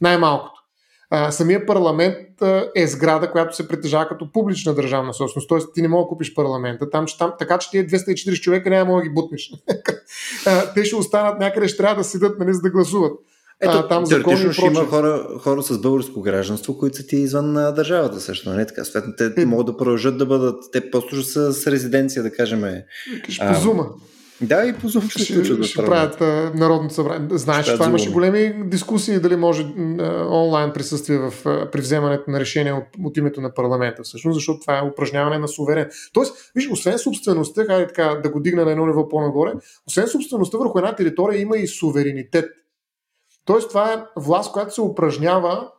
Най-малкото. 0.00 0.60
А, 1.10 1.30
самия 1.30 1.66
парламент 1.66 2.42
а, 2.42 2.70
е 2.76 2.86
сграда, 2.86 3.30
която 3.30 3.56
се 3.56 3.68
притежава 3.68 4.08
като 4.08 4.32
публична 4.32 4.74
държавна 4.74 5.14
собственост. 5.14 5.48
Тоест 5.48 5.74
ти 5.74 5.82
не 5.82 5.88
мога 5.88 6.04
да 6.04 6.08
купиш 6.08 6.34
парламента, 6.34 6.90
там, 6.90 7.06
че, 7.06 7.18
там, 7.18 7.32
така 7.38 7.58
че 7.58 7.70
тия 7.70 7.86
240 7.86 8.40
човека 8.40 8.70
няма 8.70 8.96
да 8.96 9.02
ги 9.02 9.10
бутнеш. 9.10 9.52
Те 10.74 10.84
ще 10.84 10.96
останат 10.96 11.38
някъде, 11.38 11.68
ще 11.68 11.76
трябва 11.76 11.96
да 11.96 12.04
седат, 12.04 12.38
нали, 12.38 12.54
за 12.54 12.60
да 12.60 12.70
гласуват. 12.70 13.12
Ето, 13.60 13.76
а, 13.76 13.88
там 13.88 14.04
теоретично 14.04 14.52
ще 14.52 14.66
има 14.66 14.86
хора, 14.86 15.26
хора 15.40 15.62
с 15.62 15.78
българско 15.78 16.20
гражданство, 16.20 16.78
които 16.78 16.96
са 16.96 17.06
ти 17.06 17.16
извън 17.16 17.52
на 17.52 17.72
държавата 17.72 18.20
също, 18.20 18.50
не 18.50 18.56
нали 18.56 18.66
така? 18.66 18.84
Съответно, 18.84 19.12
те 19.18 19.42
е... 19.42 19.46
могат 19.46 19.66
да 19.66 19.76
продължат 19.76 20.18
да 20.18 20.26
бъдат, 20.26 20.64
те 20.72 20.90
просто 20.90 21.22
са 21.22 21.52
с 21.52 21.66
резиденция, 21.66 22.22
да 22.22 22.32
кажем. 22.32 22.64
Ще 23.28 23.46
позума. 23.46 23.86
Да, 24.40 24.64
и 24.64 24.72
по 24.72 24.88
Zoom 24.88 25.10
ще, 25.10 25.24
ще, 25.24 25.44
ще, 25.44 25.62
ще 25.62 25.84
правят 25.84 26.20
а, 26.20 26.52
Народното 26.54 26.94
събрание. 26.94 27.28
Знаеш, 27.30 27.66
това 27.66 27.86
имаше 27.86 28.10
големи 28.10 28.54
дискусии 28.64 29.20
дали 29.20 29.36
може 29.36 29.62
а, 29.62 30.26
онлайн 30.30 30.72
присъствие 30.72 31.18
в, 31.18 31.32
а, 31.44 31.70
при 31.70 31.80
вземането 31.80 32.30
на 32.30 32.40
решение 32.40 32.72
от, 32.72 32.84
от 33.04 33.16
името 33.16 33.40
на 33.40 33.54
парламента, 33.54 34.02
всъщност, 34.02 34.34
защото 34.34 34.60
това 34.60 34.78
е 34.78 34.82
упражняване 34.92 35.38
на 35.38 35.48
суверен. 35.48 35.88
Тоест, 36.12 36.50
виж, 36.54 36.68
освен 36.70 36.98
собствеността, 36.98 37.64
хайде 37.64 37.86
така 37.86 38.20
да 38.22 38.28
го 38.28 38.40
дигна 38.40 38.64
на 38.64 38.70
едно 38.70 38.86
ниво 38.86 39.08
по-нагоре, 39.08 39.52
освен 39.86 40.08
собствеността 40.08 40.58
върху 40.58 40.78
една 40.78 40.94
територия 40.94 41.40
има 41.40 41.56
и 41.56 41.66
суверенитет. 41.66 42.44
Тоест, 43.46 43.68
това 43.68 43.92
е 43.92 44.20
власт, 44.20 44.52
която 44.52 44.74
се 44.74 44.80
упражнява 44.80 45.70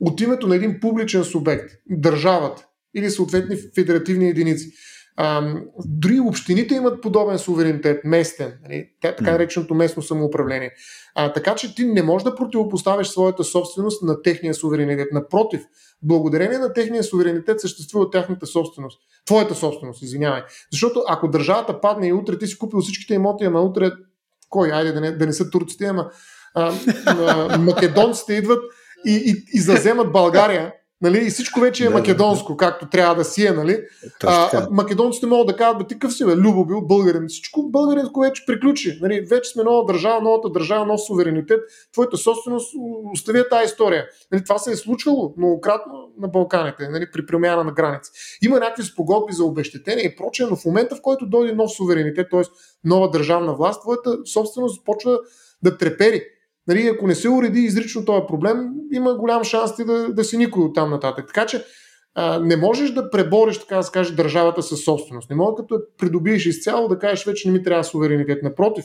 от 0.00 0.20
името 0.20 0.46
на 0.46 0.56
един 0.56 0.80
публичен 0.80 1.24
субект, 1.24 1.70
държавата 1.90 2.66
или 2.94 3.10
съответни 3.10 3.56
федеративни 3.74 4.28
единици. 4.28 4.72
А, 5.16 5.54
дори 5.84 6.20
общините 6.20 6.74
имат 6.74 7.02
подобен 7.02 7.38
суверенитет, 7.38 8.00
местен, 8.04 8.58
нали? 8.62 8.88
така 9.02 9.32
нареченото 9.32 9.74
местно 9.74 10.02
самоуправление. 10.02 10.70
А, 11.14 11.32
така 11.32 11.54
че 11.54 11.74
ти 11.74 11.84
не 11.84 12.02
можеш 12.02 12.24
да 12.24 12.34
противопоставиш 12.34 13.06
своята 13.06 13.44
собственост 13.44 14.02
на 14.02 14.22
техния 14.22 14.54
суверенитет. 14.54 15.08
Напротив, 15.12 15.60
благодарение 16.02 16.58
на 16.58 16.72
техния 16.72 17.04
суверенитет 17.04 17.60
съществува 17.60 18.10
тяхната 18.10 18.46
собственост. 18.46 19.00
Твоята 19.26 19.54
собственост, 19.54 20.02
извинявай. 20.02 20.42
Защото 20.72 21.04
ако 21.08 21.28
държавата 21.28 21.80
падне 21.80 22.08
и 22.08 22.12
утре 22.12 22.38
ти 22.38 22.46
си 22.46 22.58
купил 22.58 22.80
всичките 22.80 23.14
имоти, 23.14 23.44
ама 23.44 23.60
утре 23.60 23.90
кой, 24.48 24.72
айде 24.72 24.92
да 24.92 25.00
не, 25.00 25.12
да 25.12 25.26
не 25.26 25.32
са 25.32 25.50
турците, 25.50 25.86
ама 25.86 26.10
а, 26.56 26.72
а, 27.06 27.58
македонците 27.58 28.34
идват 28.34 28.62
и, 29.06 29.12
и, 29.12 29.58
и 29.58 29.60
заземат 29.60 30.12
България 30.12 30.72
Нали? 31.02 31.26
И 31.26 31.30
всичко 31.30 31.60
вече 31.60 31.84
е 31.84 31.88
да, 31.88 31.92
македонско, 31.92 32.56
както 32.56 32.88
трябва 32.88 33.14
да 33.14 33.24
си 33.24 33.46
е. 33.46 33.50
Нали? 33.50 33.84
А, 34.24 34.66
македонците 34.70 35.26
могат 35.26 35.46
да 35.46 35.56
кажат, 35.56 35.78
бе, 35.78 35.86
ти 35.86 35.98
къв 35.98 36.14
си, 36.14 36.24
бе, 36.24 36.36
Любо 36.36 36.66
бил 36.66 36.80
българин. 36.80 37.24
Всичко 37.28 37.70
българинско 37.70 38.20
вече 38.20 38.46
приключи. 38.46 38.98
Нали? 39.02 39.20
Вече 39.20 39.50
сме 39.50 39.62
нова 39.62 39.84
държава, 39.84 40.20
новата 40.20 40.48
държава, 40.48 40.86
нов 40.86 41.00
суверенитет. 41.00 41.60
Твоята 41.92 42.16
собственост 42.16 42.74
остави 43.12 43.42
тази 43.50 43.64
история. 43.64 44.06
Нали? 44.32 44.44
Това 44.44 44.58
се 44.58 44.72
е 44.72 44.76
случвало 44.76 45.34
многократно 45.36 45.92
на 46.18 46.28
Балканите, 46.28 46.88
нали? 46.88 47.06
при 47.12 47.26
премяна 47.26 47.64
на 47.64 47.72
граници. 47.72 48.10
Има 48.42 48.60
някакви 48.60 48.82
спогодби 48.82 49.32
за 49.32 49.44
обещетение 49.44 50.04
и 50.04 50.16
прочее, 50.16 50.46
но 50.50 50.56
в 50.56 50.64
момента, 50.64 50.96
в 50.96 51.02
който 51.02 51.26
дойде 51.26 51.54
нов 51.54 51.70
суверенитет, 51.72 52.26
т.е. 52.30 52.42
нова 52.84 53.10
държавна 53.10 53.54
власт, 53.54 53.82
твоята 53.82 54.18
собственост 54.26 54.84
почва 54.84 55.18
да 55.62 55.78
трепери. 55.78 56.22
Нали, 56.68 56.86
ако 56.86 57.06
не 57.06 57.14
се 57.14 57.28
уреди 57.28 57.60
изрично 57.60 58.04
този 58.04 58.22
проблем, 58.28 58.70
има 58.92 59.14
голям 59.14 59.44
шанс 59.44 59.76
ти 59.76 59.84
да, 59.84 60.12
да 60.12 60.24
си 60.24 60.36
никой 60.36 60.62
от 60.62 60.74
там 60.74 60.90
нататък. 60.90 61.26
Така 61.26 61.46
че 61.46 61.64
а, 62.14 62.38
не 62.38 62.56
можеш 62.56 62.90
да 62.90 63.10
пребориш, 63.10 63.58
така 63.58 63.76
да 63.76 63.82
се 64.04 64.12
държавата 64.12 64.62
със 64.62 64.84
собственост. 64.84 65.30
Не 65.30 65.36
може 65.36 65.54
като 65.56 65.80
придобиеш 65.98 66.46
изцяло 66.46 66.88
да 66.88 66.98
кажеш 66.98 67.26
вече 67.26 67.48
не 67.48 67.58
ми 67.58 67.62
трябва 67.62 67.84
суверенитет. 67.84 68.42
Напротив, 68.42 68.84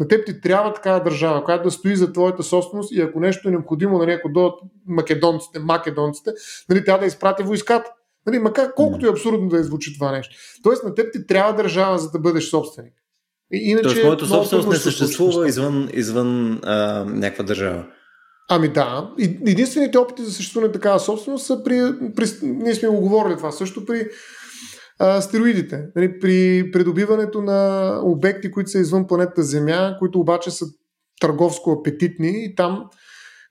на 0.00 0.08
теб 0.08 0.26
ти 0.26 0.40
трябва 0.40 0.72
такава 0.72 1.02
държава, 1.02 1.44
която 1.44 1.64
да 1.64 1.70
стои 1.70 1.96
за 1.96 2.12
твоята 2.12 2.42
собственост 2.42 2.92
и 2.92 3.00
ако 3.00 3.20
нещо 3.20 3.48
е 3.48 3.50
необходимо, 3.50 3.98
нали, 3.98 4.12
ако 4.12 4.28
дойдат 4.28 4.54
македонците, 4.86 5.58
македонците, 5.58 6.30
нали, 6.68 6.84
тя 6.84 6.98
да 6.98 7.06
изпрати 7.06 7.42
войската. 7.42 7.92
Нали, 8.26 8.38
макар 8.38 8.74
колкото 8.74 9.06
е 9.06 9.10
абсурдно 9.10 9.48
да 9.48 9.64
звучи 9.64 9.94
това 9.94 10.12
нещо. 10.12 10.34
Тоест 10.62 10.84
на 10.84 10.94
теб 10.94 11.12
ти 11.12 11.26
трябва 11.26 11.52
държава, 11.52 11.98
за 11.98 12.10
да 12.10 12.18
бъдеш 12.18 12.50
собственик. 12.50 12.92
Иначе, 13.52 13.82
Тоест, 13.82 14.04
моята 14.04 14.26
собственост 14.26 14.68
не 14.68 14.76
съществува 14.76 15.48
извън, 15.48 15.88
извън 15.92 16.60
а, 16.62 17.04
някаква 17.04 17.44
държава. 17.44 17.86
Ами 18.48 18.68
да. 18.68 19.10
Единствените 19.46 19.98
опити 19.98 20.24
за 20.24 20.32
съществуване 20.32 20.68
на 20.68 20.72
такава 20.72 21.00
собственост 21.00 21.46
са 21.46 21.64
при, 21.64 21.92
при. 22.16 22.26
Ние 22.42 22.74
сме 22.74 22.88
го 22.88 23.00
говорили 23.00 23.36
това 23.36 23.50
също 23.50 23.84
при 23.84 24.06
а, 24.98 25.20
стероидите. 25.20 25.84
Нали, 25.96 26.18
при 26.20 26.70
придобиването 26.72 27.42
на 27.42 28.00
обекти, 28.02 28.50
които 28.50 28.70
са 28.70 28.78
извън 28.78 29.06
планетата 29.06 29.42
Земя, 29.42 29.96
които 29.98 30.20
обаче 30.20 30.50
са 30.50 30.66
търговско 31.20 31.70
апетитни 31.70 32.44
и 32.44 32.54
там 32.54 32.84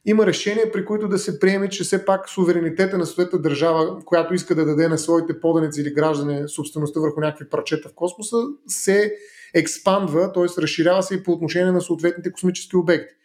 има 0.06 0.26
решения, 0.26 0.72
при 0.72 0.86
които 0.86 1.08
да 1.08 1.18
се 1.20 1.40
приеме, 1.40 1.70
че 1.70 1.84
все 1.84 2.06
пак 2.06 2.30
суверенитета 2.30 2.98
на 2.98 3.06
своята 3.06 3.40
държава, 3.40 4.00
която 4.06 4.34
иска 4.34 4.56
да 4.56 4.66
даде 4.66 4.88
на 4.88 4.98
своите 4.98 5.40
поданици 5.40 5.82
или 5.82 5.94
граждани 5.94 6.48
собствеността 6.48 7.00
върху 7.00 7.20
някакви 7.20 7.50
парчета 7.50 7.90
в 7.90 7.96
космоса, 7.96 8.38
се 8.68 9.14
експандва, 9.54 10.34
т.е. 10.34 10.62
разширява 10.62 11.04
се 11.04 11.16
и 11.16 11.24
по 11.24 11.32
отношение 11.32 11.72
на 11.72 11.82
съответните 11.82 12.32
космически 12.32 12.76
обекти. 12.76 13.16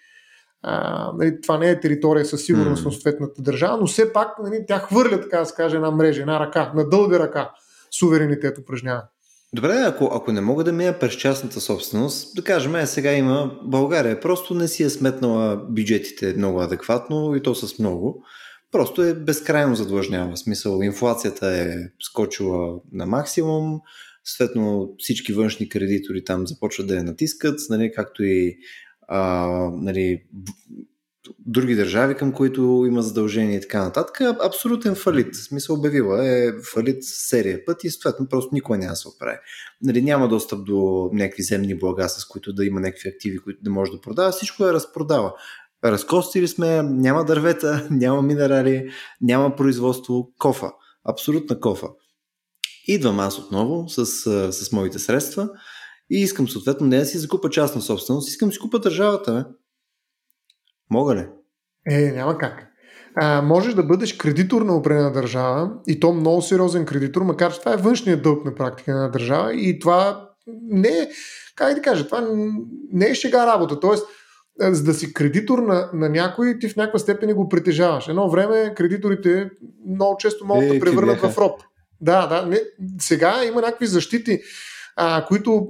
А, 0.63 1.11
нали, 1.19 1.41
това 1.41 1.59
не 1.59 1.71
е 1.71 1.81
територия 1.81 2.25
със 2.25 2.45
сигурност 2.45 2.83
mm. 2.83 2.85
на 2.87 2.93
съответната 2.93 3.43
държава, 3.43 3.79
но 3.81 3.87
все 3.87 4.13
пак 4.13 4.29
нали, 4.43 4.65
тя 4.69 4.79
хвърля, 4.79 5.21
така 5.21 5.39
да 5.39 5.47
се 5.47 5.55
каже, 5.55 5.77
една 5.77 5.91
мрежа, 5.91 6.21
една 6.21 6.41
ръка, 6.41 6.73
на 6.75 6.89
дълга 6.89 7.19
ръка 7.19 7.51
суверенитет 7.99 8.59
упражнява. 8.59 9.03
Добре, 9.55 9.85
ако, 9.87 10.11
ако 10.13 10.33
не 10.33 10.41
мога 10.41 10.65
да 10.65 10.73
мия 10.73 10.99
през 10.99 11.13
частната 11.13 11.61
собственост, 11.61 12.35
да 12.37 12.45
кажем, 12.45 12.75
е, 12.77 12.87
сега 12.87 13.13
има 13.13 13.59
България, 13.63 14.21
просто 14.21 14.55
не 14.55 14.69
си 14.69 14.83
е 14.83 14.91
сметнала 14.91 15.57
бюджетите 15.57 16.35
много 16.37 16.61
адекватно 16.61 17.35
и 17.35 17.43
то 17.43 17.55
с 17.55 17.79
много. 17.79 18.23
Просто 18.73 19.03
е 19.03 19.15
безкрайно 19.15 19.75
задлъжнява. 19.75 20.33
В 20.33 20.39
смисъл, 20.39 20.81
инфлацията 20.83 21.47
е 21.47 21.75
скочила 22.01 22.81
на 22.93 23.07
максимум, 23.07 23.81
Съответно, 24.25 24.95
всички 24.99 25.33
външни 25.33 25.69
кредитори 25.69 26.25
там 26.25 26.47
започват 26.47 26.87
да 26.87 26.97
я 26.97 27.05
натискат, 27.05 27.61
нали, 27.71 27.93
както 27.95 28.25
и 28.25 28.57
а, 29.09 29.49
нали, 29.73 30.23
други 31.39 31.75
държави, 31.75 32.15
към 32.15 32.33
които 32.33 32.85
има 32.89 33.03
задължения 33.03 33.57
и 33.57 33.61
така 33.61 33.85
нататък. 33.85 34.21
Абсолютен 34.21 34.95
фалит. 34.95 35.35
В 35.35 35.45
смисъл 35.45 35.77
обявила 35.77 36.29
е 36.29 36.53
фалит 36.75 36.99
серия 37.01 37.65
път 37.65 37.85
и 37.85 37.91
съответно 37.91 38.29
просто 38.29 38.55
никой 38.55 38.79
няма 38.79 38.93
да 38.93 38.97
се 38.97 39.09
оправи. 39.09 39.37
Нали, 39.83 40.03
няма 40.03 40.29
достъп 40.29 40.65
до 40.65 41.11
някакви 41.13 41.43
земни 41.43 41.79
блага, 41.79 42.09
с 42.09 42.25
които 42.25 42.53
да 42.53 42.65
има 42.65 42.81
някакви 42.81 43.09
активи, 43.09 43.39
които 43.39 43.63
да 43.63 43.71
може 43.71 43.93
да 43.93 44.01
продава. 44.01 44.33
Всичко 44.33 44.65
е 44.65 44.73
разпродава. 44.73 45.33
Разкостили 45.85 46.49
сме, 46.49 46.83
няма 46.83 47.25
дървета, 47.25 47.89
няма 47.91 48.23
минерали, 48.23 48.91
няма 49.21 49.57
производство, 49.57 50.33
кофа. 50.39 50.71
Абсолютна 51.05 51.61
кофа. 51.61 51.89
Идвам 52.87 53.21
аз 53.21 53.39
отново 53.39 53.89
с, 53.89 54.07
с 54.53 54.73
моите 54.73 54.99
средства 54.99 55.49
и 56.11 56.21
искам 56.21 56.49
съответно 56.49 56.87
не 56.87 56.99
да 56.99 57.07
си 57.07 57.19
закупа 57.19 57.51
частна 57.51 57.81
собственост, 57.81 58.29
искам 58.29 58.49
да 58.49 58.53
си 58.53 58.59
купа 58.59 58.79
държавата. 58.79 59.33
Бе. 59.33 59.45
Мога 60.91 61.15
ли? 61.15 61.27
Е, 61.87 62.13
няма 62.13 62.39
как. 62.39 62.67
А, 63.17 63.43
можеш 63.43 63.75
да 63.75 63.83
бъдеш 63.83 64.13
кредитор 64.13 64.63
на 64.63 64.77
определена 64.77 65.13
държава 65.13 65.71
и 65.87 66.01
то 66.01 66.13
много 66.13 66.43
сериозен 66.43 66.87
кредитор, 66.87 67.23
макар 67.23 67.53
че 67.53 67.61
това 67.61 67.73
е 67.73 67.77
външният 67.77 68.23
дълг 68.23 68.45
на 68.45 68.55
практика 68.55 68.95
на 68.95 69.11
държава 69.11 69.55
и 69.55 69.79
това 69.79 70.31
не 70.63 70.89
е, 70.89 71.09
как 71.57 71.75
да 71.75 71.83
кажа, 71.83 72.07
това 72.07 72.29
не 72.93 73.07
е 73.07 73.15
шега 73.15 73.47
работа. 73.47 73.81
Тоест, 73.81 74.07
за 74.61 74.85
да 74.85 74.95
си 74.95 75.15
кредитор 75.15 75.59
на, 75.59 75.91
на 75.95 76.09
някой, 76.09 76.59
ти 76.59 76.69
в 76.69 76.77
някаква 76.77 76.99
степен 76.99 77.35
го 77.35 77.49
притежаваш. 77.49 78.09
Едно 78.09 78.31
време 78.31 78.75
кредиторите 78.75 79.51
много 79.89 80.17
често 80.17 80.47
могат 80.47 80.65
е, 80.65 80.75
да 80.75 80.81
превърнат 80.81 81.21
в 81.21 81.39
роб. 81.39 81.61
Да, 82.01 82.27
да. 82.27 82.47
Не, 82.47 82.61
сега 83.01 83.45
има 83.45 83.61
някакви 83.61 83.87
защити, 83.87 84.41
а, 84.97 85.25
които 85.29 85.67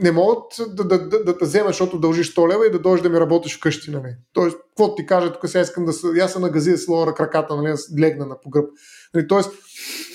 не 0.00 0.12
могат 0.12 0.42
да, 0.68 0.84
да, 0.84 1.08
да, 1.08 1.24
да 1.24 1.38
те 1.38 1.44
вземеш, 1.44 1.68
защото 1.68 1.98
дължиш 1.98 2.34
100 2.34 2.52
лева 2.52 2.66
и 2.66 2.70
да 2.70 2.78
дойдеш 2.78 3.02
да 3.02 3.08
ми 3.08 3.20
работиш 3.20 3.56
вкъщи. 3.56 3.90
Нали. 3.90 4.16
Тоест, 4.32 4.56
какво 4.56 4.94
ти 4.94 5.06
кажа, 5.06 5.32
тук 5.32 5.48
сега 5.48 5.62
искам 5.62 5.84
да 5.84 5.92
се, 5.92 6.06
аз 6.22 6.32
се 6.32 6.38
нагази 6.38 6.70
да 6.70 6.78
слова 6.78 7.14
краката, 7.14 7.56
нали, 7.56 7.68
да 7.68 8.06
легна 8.06 8.26
на 8.26 8.40
погръб. 8.40 8.70
Нали, 9.14 9.28
тоест, 9.28 9.50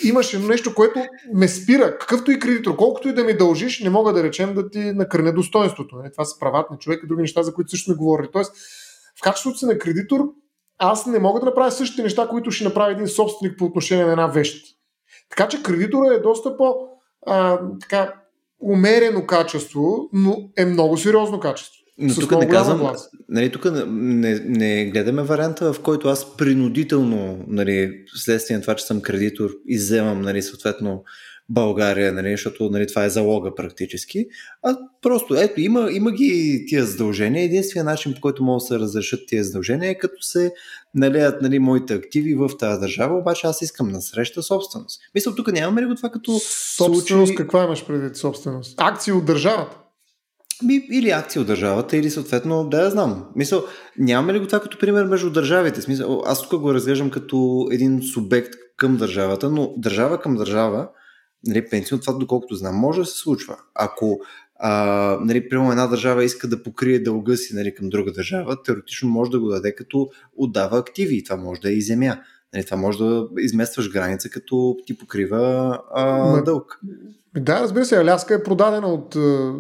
имаше 0.04 0.40
нещо, 0.40 0.76
което 0.76 1.00
ме 1.34 1.48
спира, 1.48 1.98
какъвто 1.98 2.32
и 2.32 2.40
кредитор, 2.40 2.76
колкото 2.76 3.10
и 3.10 3.14
да 3.14 3.24
ми 3.24 3.38
дължиш, 3.38 3.80
не 3.80 3.90
мога 3.90 4.14
да 4.14 4.24
речем 4.24 4.54
да 4.54 4.70
ти 4.70 4.80
накърне 4.80 5.32
достоинството. 5.32 5.96
Нали. 5.96 6.12
Това 6.12 6.26
са 6.26 6.40
правата 6.40 6.74
на 6.74 6.80
човека, 6.80 7.08
други 7.08 7.22
неща, 7.22 7.44
за 7.44 7.54
които 7.54 7.70
също 7.70 7.86
сме 7.86 7.96
говорили. 7.96 8.28
Тоест, 8.34 8.52
в 9.20 9.22
качеството 9.22 9.58
си 9.58 9.66
на 9.66 9.78
кредитор, 9.78 10.20
аз 10.78 11.06
не 11.06 11.20
мога 11.20 11.40
да 11.40 11.46
направя 11.46 11.72
същите 11.72 12.04
неща, 12.04 12.28
които 12.28 12.52
ще 12.52 12.64
направи 12.64 12.94
един 12.94 13.08
собственик 13.08 13.58
по 13.58 13.66
отношение 13.66 14.06
на 14.06 14.12
една 14.12 14.28
вещ. 14.28 14.66
Така 15.38 15.50
че 15.50 15.64
кредитора 15.64 16.14
е 16.14 16.20
доста 16.20 16.58
по 16.58 16.76
а, 17.28 17.60
така, 17.82 18.14
умерено 18.62 19.26
качество, 19.26 20.10
но 20.14 20.50
е 20.58 20.66
много 20.66 20.98
сериозно 20.98 21.40
качество. 21.40 21.80
Но 21.98 22.16
тук 22.16 22.32
не 22.32 22.48
казвам, 22.48 22.96
нали, 23.30 23.52
тук 23.52 23.66
не, 23.88 24.40
не 24.40 24.86
гледаме 24.86 25.24
варианта, 25.24 25.74
в 25.74 25.82
който 25.82 26.08
аз 26.08 26.38
принудително, 26.38 27.46
нали, 27.48 28.04
следствие 28.16 28.58
на 28.58 28.62
това, 28.62 28.76
че 28.76 28.86
съм 28.86 29.02
кредитор, 29.02 29.50
изземам, 29.68 30.22
нали, 30.22 30.42
съответно, 30.42 31.04
България, 31.50 32.14
нали, 32.14 32.32
защото 32.32 32.70
нали, 32.70 32.88
това 32.88 33.06
е 33.06 33.10
залога 33.10 33.56
практически. 33.56 34.26
А 34.64 34.78
просто, 35.02 35.36
ето, 35.36 35.62
има, 35.62 35.90
има 35.92 36.12
ги 36.12 36.66
тия 36.68 36.86
задължения. 36.86 37.44
Единственият 37.44 37.86
начин, 37.86 38.14
по 38.14 38.22
който 38.22 38.44
могат 38.44 38.60
да 38.60 38.66
се 38.66 38.80
разрешат 38.80 39.20
тия 39.28 39.44
задължения 39.44 39.92
е 39.92 39.98
като 39.98 40.22
се 40.22 40.54
налеят 40.96 41.42
нали, 41.42 41.60
моите 41.60 41.94
активи 41.94 42.36
в 42.36 42.50
тази 42.60 42.80
държава, 42.80 43.18
обаче 43.18 43.48
аз 43.48 43.62
искам 43.62 43.88
на 43.88 44.02
среща 44.02 44.44
собственост. 44.44 45.02
Мисля, 45.16 45.36
тук 45.36 45.52
нямаме 45.52 45.82
ли 45.82 45.86
го 45.86 45.96
това 45.96 46.10
като 46.10 46.40
Собственост, 46.78 47.08
случай... 47.08 47.36
каква 47.36 47.64
имаш 47.64 47.86
преди 47.86 48.16
собственост? 48.16 48.76
Акции 48.78 49.14
от 49.14 49.26
държавата? 49.26 49.78
Ми, 50.64 50.88
или 50.92 51.10
акции 51.10 51.42
от 51.42 51.48
държавата, 51.48 51.98
или 51.98 52.10
съответно, 52.10 52.70
да 52.70 52.82
я 52.82 52.90
знам. 52.90 53.26
Мисъл, 53.36 53.64
нямаме 54.00 54.34
ли 54.34 54.40
го 54.40 54.46
това 54.46 54.60
като 54.60 54.78
пример 54.78 55.06
между 55.06 55.30
държавите? 55.30 55.82
Смисъл, 55.82 56.24
аз 56.26 56.50
тук 56.50 56.62
го 56.62 56.74
разглеждам 56.74 57.10
като 57.10 57.68
един 57.72 58.02
субект 58.14 58.54
към 58.78 58.98
държавата, 58.98 59.50
но 59.50 59.74
държава 59.78 60.20
към 60.20 60.36
държава, 60.36 60.90
нали, 61.48 61.70
пенсионно 61.70 62.02
това, 62.02 62.14
доколкото 62.14 62.56
знам, 62.56 62.76
може 62.76 63.00
да 63.00 63.06
се 63.06 63.18
случва. 63.18 63.58
Ако 63.76 64.20
а, 64.66 65.18
нали, 65.22 65.50
примерно 65.50 65.72
една 65.72 65.88
държава 65.88 66.24
иска 66.24 66.48
да 66.48 66.64
покрие 66.64 67.00
дълга 67.00 67.36
си 67.36 67.56
нали, 67.56 67.76
към 67.76 67.90
друга 67.90 68.12
държава, 68.12 68.64
теоретично 68.64 69.10
може 69.10 69.32
да 69.32 69.40
го 69.40 69.48
даде 69.48 69.76
като 69.76 70.10
отдава 70.38 70.78
активи. 70.78 71.24
Това 71.24 71.38
може 71.38 71.62
да 71.62 71.70
е 71.70 71.74
и 71.74 71.82
земя. 71.82 72.18
Нали, 72.54 72.66
това 72.66 72.78
може 72.78 72.98
да 72.98 73.28
изместваш 73.38 73.92
граница, 73.92 74.30
като 74.30 74.78
ти 74.86 74.98
покрива 74.98 75.80
а, 75.94 76.18
Ма, 76.18 76.44
дълг. 76.44 76.80
Да, 77.38 77.62
разбира 77.62 77.86
се, 77.86 77.98
Аляска 77.98 78.36
е 78.36 78.44
продадена 78.44 78.88
от, 78.88 79.10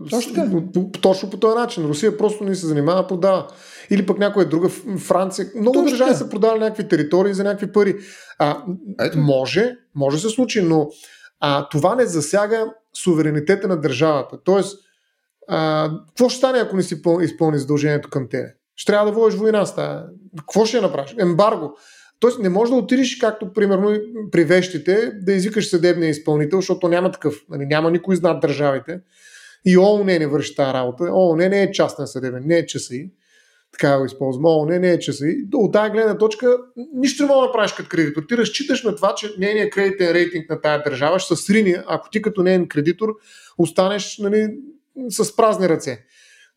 точно, 0.09 0.63
от, 0.75 1.01
точно 1.01 1.29
по 1.29 1.37
този 1.37 1.55
начин. 1.55 1.85
Русия 1.85 2.17
просто 2.17 2.43
не 2.43 2.55
се 2.55 2.67
занимава, 2.67 3.07
продава. 3.07 3.47
Или 3.89 4.05
пък 4.05 4.19
някоя 4.19 4.49
друга 4.49 4.69
Франция. 4.99 5.47
Много 5.55 5.73
точно 5.73 5.89
държави 5.89 6.15
са 6.15 6.29
продали 6.29 6.59
някакви 6.59 6.87
територии 6.87 7.33
за 7.33 7.43
някакви 7.43 7.71
пари. 7.71 7.95
А, 8.39 8.63
Ето. 8.99 9.17
може, 9.17 9.75
може 9.95 10.17
да 10.17 10.21
се 10.21 10.35
случи, 10.35 10.61
но 10.61 10.89
а, 11.45 11.67
това 11.69 11.95
не 11.95 12.05
засяга 12.05 12.65
суверенитета 12.93 13.67
на 13.67 13.81
държавата. 13.81 14.37
Тоест, 14.43 14.79
а, 15.47 15.89
какво 16.07 16.29
ще 16.29 16.37
стане, 16.37 16.59
ако 16.59 16.75
не 16.75 16.83
си 16.83 17.01
изпълни 17.21 17.57
задължението 17.57 18.09
към 18.09 18.29
тебе? 18.29 18.53
Ще 18.75 18.91
трябва 18.91 19.11
да 19.11 19.11
водиш 19.11 19.35
война 19.35 19.65
с 19.65 19.75
тази. 19.75 20.03
Какво 20.37 20.65
ще 20.65 20.81
направиш? 20.81 21.15
Ембарго. 21.19 21.77
Тоест 22.19 22.39
не 22.39 22.49
може 22.49 22.71
да 22.71 22.77
отидеш, 22.77 23.15
както 23.15 23.53
примерно 23.53 23.97
при 24.31 24.43
вещите, 24.43 25.11
да 25.21 25.33
извикаш 25.33 25.69
съдебния 25.69 26.09
изпълнител, 26.09 26.59
защото 26.59 26.87
няма 26.87 27.11
такъв. 27.11 27.35
Нали, 27.49 27.65
няма 27.65 27.91
никой 27.91 28.15
знат 28.15 28.41
държавите. 28.41 28.99
И 29.65 29.77
ООН 29.77 30.19
не 30.19 30.27
върши 30.27 30.55
тази 30.55 30.73
работа. 30.73 31.03
ООН 31.03 31.49
не 31.49 31.63
е 31.63 31.71
частен 31.71 32.07
съдебен, 32.07 32.43
не 32.45 32.57
е 32.57 32.65
ЧСИ. 32.65 33.11
Така 33.79 33.97
го 33.97 34.05
използвам. 34.05 34.45
ООН 34.45 34.79
не 34.79 34.91
е 34.91 34.99
ЧСИ. 34.99 35.35
От 35.53 35.73
тази 35.73 35.91
гледна 35.91 36.17
точка 36.17 36.57
нищо 36.93 37.23
не 37.23 37.29
мога 37.29 37.41
да 37.41 37.45
направиш 37.45 37.71
като 37.71 37.89
кредитор. 37.89 38.23
Ти 38.29 38.37
разчиташ 38.37 38.83
на 38.83 38.95
това, 38.95 39.15
че 39.15 39.33
нейният 39.39 39.73
кредитен 39.73 40.11
рейтинг 40.11 40.49
на 40.49 40.61
тая 40.61 40.83
държава 40.83 41.19
ще 41.19 41.35
се 41.35 41.43
срини, 41.43 41.75
ако 41.87 42.09
ти 42.09 42.21
като 42.21 42.43
нейен 42.43 42.67
кредитор 42.67 43.09
останеш 43.57 44.17
нали, 44.17 44.47
с 45.09 45.35
празни 45.35 45.69
ръце. 45.69 46.05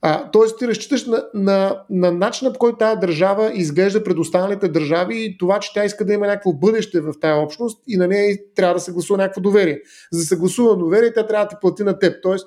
А, 0.03 0.31
тоест 0.31 0.59
ти 0.59 0.69
разчиташ 0.69 1.07
на, 1.07 1.25
на, 1.35 1.83
на 1.91 2.12
начина 2.12 2.53
по 2.53 2.59
който 2.59 2.79
тази 2.79 3.01
държава 3.01 3.53
изглежда 3.55 4.05
пред 4.05 4.19
останалите 4.19 4.69
държави 4.69 5.25
и 5.25 5.39
това, 5.39 5.59
че 5.59 5.73
тя 5.75 5.85
иска 5.85 6.05
да 6.05 6.12
има 6.12 6.27
някакво 6.27 6.53
бъдеще 6.53 7.01
в 7.01 7.14
тази 7.21 7.41
общност 7.41 7.83
и 7.87 7.97
на 7.97 8.09
нея 8.09 8.39
трябва 8.55 8.75
да 8.75 8.81
се 8.81 8.93
гласува 8.93 9.19
някакво 9.19 9.41
доверие. 9.41 9.81
За 10.12 10.21
да 10.21 10.27
се 10.27 10.37
гласува 10.37 10.77
доверие, 10.77 11.12
тя 11.12 11.27
трябва 11.27 11.45
да 11.45 11.49
ти 11.49 11.57
плати 11.61 11.83
на 11.83 11.99
теб. 11.99 12.23
Тоест, 12.23 12.47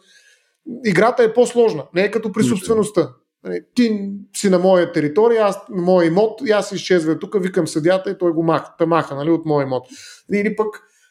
играта 0.86 1.24
е 1.24 1.34
по-сложна, 1.34 1.84
не 1.96 2.04
е 2.04 2.12
като 2.12 2.32
при 2.32 2.44
собствеността. 2.44 3.10
Нали, 3.44 3.62
ти 3.76 4.12
си 4.36 4.50
на 4.50 4.60
моя 4.60 4.92
територия, 4.92 5.46
аз 5.46 5.58
на 5.70 5.82
моя 5.82 6.08
имот, 6.08 6.42
и 6.46 6.52
аз 6.52 6.72
изчезвам 6.72 7.20
тук, 7.20 7.44
викам 7.44 7.68
съдята 7.68 8.12
и 8.12 8.18
той 8.18 8.32
го 8.32 8.44
маха, 8.44 8.86
маха 8.86 9.16
нали, 9.16 9.30
от 9.30 9.46
моя 9.46 9.64
имот. 9.64 9.88
Или 10.34 10.56
пък 10.56 10.68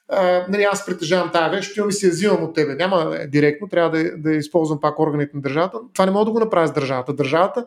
а, 0.09 0.47
нали, 0.49 0.62
аз 0.62 0.87
притежавам 0.87 1.31
тази 1.33 1.57
вещ, 1.57 1.76
и 1.89 1.93
си 1.93 2.07
я 2.07 2.12
взимам 2.12 2.45
от 2.45 2.55
тебе. 2.55 2.74
Няма 2.74 3.16
е, 3.20 3.26
директно, 3.26 3.68
трябва 3.68 3.91
да, 3.91 4.16
да 4.16 4.33
използвам 4.33 4.81
пак 4.81 4.99
органите 4.99 5.37
на 5.37 5.43
държавата. 5.43 5.79
Това 5.95 6.07
не 6.07 6.12
мога 6.12 6.24
да 6.24 6.31
го 6.31 6.41
направя 6.41 6.68
с 6.68 6.72
държавата. 6.72 7.12
Държавата, 7.12 7.66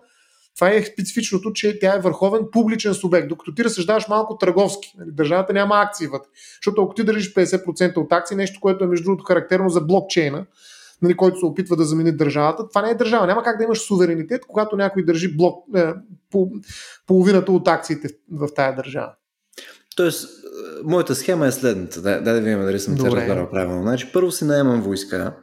това 0.55 0.70
е 0.70 0.84
специфичното, 0.84 1.53
че 1.53 1.80
тя 1.80 1.95
е 1.95 1.99
върховен 1.99 2.41
публичен 2.51 2.93
субект, 2.93 3.28
докато 3.28 3.53
ти 3.53 3.64
разсъждаваш 3.64 4.07
малко 4.07 4.38
търговски. 4.38 4.93
Нали, 4.97 5.09
държавата 5.12 5.53
няма 5.53 5.76
акции 5.76 6.07
вътре. 6.07 6.30
Защото 6.62 6.84
ако 6.84 6.93
ти 6.93 7.03
държиш 7.03 7.34
50% 7.34 7.97
от 7.97 8.12
акции, 8.12 8.38
нещо, 8.38 8.59
което 8.62 8.84
е 8.84 8.88
между 8.88 9.03
другото 9.03 9.24
характерно 9.24 9.70
за 9.70 9.82
блокчейна, 9.82 10.45
нали, 11.02 11.18
който 11.18 11.39
се 11.39 11.45
опитва 11.45 11.76
да 11.76 11.84
замени 11.84 12.12
държавата, 12.12 12.70
това 12.70 12.82
не 12.82 12.89
е 12.89 12.95
държава. 12.95 13.28
Няма 13.28 13.43
как 13.43 13.58
да 13.58 13.64
имаш 13.64 13.80
суверенитет, 13.80 14.41
когато 14.47 14.76
някой 14.76 15.06
държи 15.06 15.38
блок, 15.38 15.66
е, 15.76 15.86
по, 16.32 16.52
половината 17.08 17.52
от 17.52 17.68
акциите 17.68 18.08
в, 18.32 18.47
в 18.47 18.54
тая 18.54 18.76
държава. 18.76 19.12
Тоест, 19.95 20.30
моята 20.84 21.16
схема 21.16 21.47
е 21.47 21.52
следната. 21.52 22.02
Да, 22.02 22.22
да, 22.22 22.34
да 22.34 22.41
видим 22.41 22.62
дали 22.62 22.80
съм 22.80 22.97
те 22.97 23.04
разбрал 23.04 23.49
правилно. 23.49 23.82
Значи, 23.82 24.10
първо 24.14 24.32
си 24.32 24.45
наемам 24.45 24.82
войска, 24.82 25.36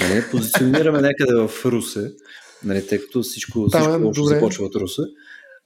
нали, 0.00 0.24
позиционираме 0.30 1.00
някъде 1.00 1.34
в 1.34 1.64
Русе, 1.64 2.12
нали, 2.64 2.86
тъй 2.86 2.98
като 2.98 3.22
всичко, 3.22 3.68
всичко 3.68 3.90
Там, 3.90 4.04
лошо 4.04 4.24
започва 4.24 4.64
от 4.64 4.74
Русе. 4.74 5.02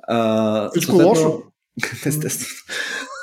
А, 0.09 0.70
всичко 0.70 0.97
лошо? 0.97 1.43
Естествено. 2.07 2.49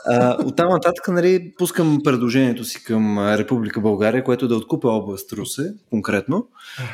А, 0.06 0.44
от 0.44 0.56
там 0.56 0.70
нататък 0.70 1.08
нали, 1.08 1.54
пускам 1.58 2.00
предложението 2.04 2.64
си 2.64 2.84
към 2.84 3.20
Република 3.36 3.82
България, 3.82 4.24
което 4.24 4.48
да 4.48 4.56
откупя 4.56 4.90
област 4.90 5.34
Русе, 5.34 5.74
конкретно, 5.90 6.48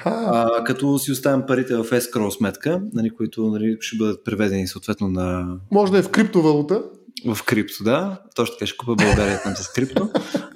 а, 0.05 0.63
като 0.63 0.99
си 0.99 1.11
оставям 1.11 1.45
парите 1.47 1.75
в 1.75 1.83
escrow 1.83 2.29
сметка, 2.29 2.81
нали, 2.93 3.09
които 3.09 3.47
нали, 3.47 3.77
ще 3.79 3.97
бъдат 3.97 4.25
преведени 4.25 4.67
съответно 4.67 5.07
на... 5.07 5.57
Може 5.71 5.91
да 5.91 5.97
е 5.97 6.01
в 6.01 6.09
криптовалута. 6.09 6.83
В 7.25 7.43
крипто, 7.43 7.83
да. 7.83 8.21
Точно 8.35 8.55
така 8.55 8.65
ще 8.65 8.77
купя 8.77 8.95
България 8.95 9.41
там 9.43 9.55
с 9.55 9.73
крипто. 9.73 10.09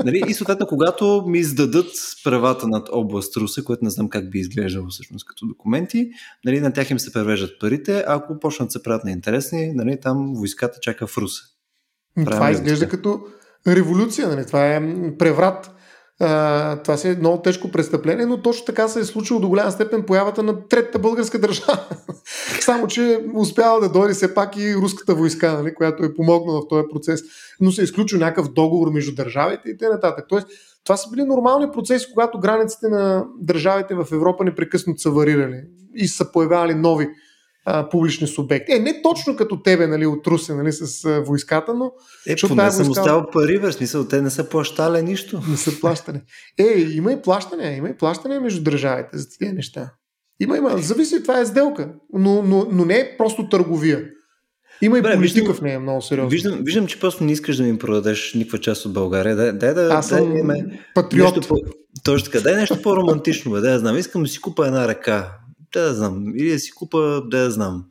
Нали? 0.06 0.24
И 0.28 0.34
съответно, 0.34 0.68
когато 0.68 1.24
ми 1.28 1.40
издадат 1.40 1.92
правата 2.24 2.68
над 2.68 2.90
област 2.92 3.38
Русе, 3.38 3.64
което 3.64 3.84
не 3.84 3.90
знам 3.90 4.10
как 4.10 4.32
би 4.32 4.40
изглеждало 4.40 4.88
всъщност 4.88 5.26
като 5.26 5.48
документи, 5.48 6.10
нали, 6.46 6.60
на 6.60 6.74
тях 6.74 6.92
им 6.92 7.00
се 7.00 7.14
превеждат 7.14 7.60
парите, 7.60 8.04
ако 8.08 8.40
почнат 8.40 8.68
да 8.68 8.72
се 8.72 8.84
правят 8.84 9.04
на 9.04 9.12
интересни, 9.12 9.72
нали, 9.74 10.00
там 10.02 10.34
войската 10.34 10.80
чака 10.82 11.08
в 11.08 11.18
Русе. 12.18 12.32
Това 12.32 12.52
изглежда 12.52 12.90
като 12.90 13.22
революция, 13.68 14.28
нали? 14.28 14.46
това 14.46 14.76
е 14.76 14.82
преврат 15.20 15.72
а, 16.24 16.76
това 16.76 16.98
си 16.98 17.08
е 17.10 17.16
много 17.20 17.42
тежко 17.42 17.72
престъпление, 17.72 18.26
но 18.26 18.42
точно 18.42 18.66
така 18.66 18.88
се 18.88 19.00
е 19.00 19.04
случило 19.04 19.40
до 19.40 19.48
голяма 19.50 19.72
степен 19.72 20.04
появата 20.04 20.44
на 20.44 20.68
третата 20.68 21.00
българска 21.00 21.40
държава. 21.40 21.80
Само, 22.62 22.88
че 22.88 23.26
успява 23.36 23.80
да 23.80 23.90
дойде 23.90 24.14
все 24.14 24.34
пак 24.34 24.58
и 24.58 24.76
руската 24.76 25.16
войска, 25.16 25.54
нали, 25.54 25.76
която 25.76 26.04
е 26.04 26.14
помогнала 26.14 26.62
в 26.62 26.68
този 26.70 26.84
процес, 26.94 27.22
но 27.60 27.72
се 27.72 27.82
е 27.82 27.84
изключил 27.84 28.20
някакъв 28.20 28.54
договор 28.54 28.92
между 28.92 29.16
държавите 29.16 29.70
и 29.70 29.78
т.н. 29.78 30.16
Тоест, 30.30 30.48
това 30.84 30.98
са 30.98 31.10
били 31.10 31.24
нормални 31.24 31.72
процеси, 31.74 32.08
когато 32.14 32.40
границите 32.40 32.88
на 32.88 33.26
държавите 33.40 33.96
в 33.96 34.08
Европа 34.12 34.44
непрекъснато 34.44 35.02
са 35.02 35.12
варирали 35.12 35.64
и 35.96 36.08
са 36.08 36.32
появявали 36.32 36.74
нови 36.74 37.10
а, 37.66 37.90
публични 37.90 38.28
субекти. 38.28 38.72
Е, 38.72 38.80
не 38.80 39.02
точно 39.02 39.36
като 39.36 39.62
тебе, 39.62 39.88
нали, 39.88 40.06
от 40.06 40.28
Русе, 40.28 40.56
нали, 40.56 40.72
с 40.72 41.06
а, 41.06 41.22
войската, 41.22 41.74
но... 41.74 41.92
Е, 42.28 42.36
поне 42.36 42.72
съм 42.72 42.86
войска... 42.86 43.02
оставил 43.02 43.26
пари, 43.34 43.58
в 43.58 43.74
смисъл, 43.74 44.08
те 44.08 44.22
не 44.22 44.30
са 44.30 44.50
плащали 44.50 45.02
нищо. 45.02 45.42
Не 45.50 45.58
са 45.58 45.80
плащане. 45.80 46.22
Е, 46.60 46.80
има 46.80 47.12
и 47.12 47.22
плащане, 47.22 47.76
има 47.78 47.90
и 47.90 47.98
плащане 47.98 48.40
между 48.40 48.64
държавите 48.64 49.18
за 49.18 49.28
тези 49.40 49.54
неща. 49.54 49.92
Има, 50.40 50.58
има. 50.58 50.78
Зависи, 50.78 51.22
това 51.22 51.40
е 51.40 51.46
сделка, 51.46 51.90
но, 52.14 52.44
но, 52.44 52.68
но 52.72 52.86
не 52.86 53.00
е 53.00 53.18
просто 53.18 53.50
търговия. 53.50 54.04
Има 54.82 54.98
и 54.98 55.02
политика 55.02 55.22
виждам, 55.22 55.54
в 55.54 55.62
нея 55.62 55.80
много 55.80 56.02
сериозно. 56.02 56.30
Виждам, 56.30 56.60
виждам, 56.64 56.88
че 56.88 57.00
просто 57.00 57.24
не 57.24 57.32
искаш 57.32 57.58
да 57.58 57.64
ми 57.64 57.78
продадеш 57.78 58.34
никаква 58.34 58.60
част 58.60 58.86
от 58.86 58.94
България. 58.94 59.36
Дай, 59.36 59.52
дай 59.52 59.74
да, 59.74 59.90
Аз 59.94 60.08
съм 60.08 60.34
дай, 60.34 60.44
дай, 60.44 60.80
патриот. 60.96 61.36
Нещо 61.36 61.48
по, 61.50 61.56
точно 62.04 62.32
така. 62.32 62.44
Дай 62.44 62.56
нещо 62.56 62.82
по-романтично. 62.82 63.52
Бе, 63.52 63.60
да, 63.60 63.80
знам. 63.80 63.98
Искам 63.98 64.24
да 64.24 64.30
си 64.30 64.42
купа 64.42 64.68
една 64.68 64.88
ръка 64.88 65.38
да, 65.74 65.82
да 65.82 65.94
знам, 65.94 66.34
или 66.38 66.52
да 66.52 66.60
си 66.60 66.72
купа, 66.72 67.22
да, 67.32 67.44
да 67.44 67.52
знам. 67.52 67.86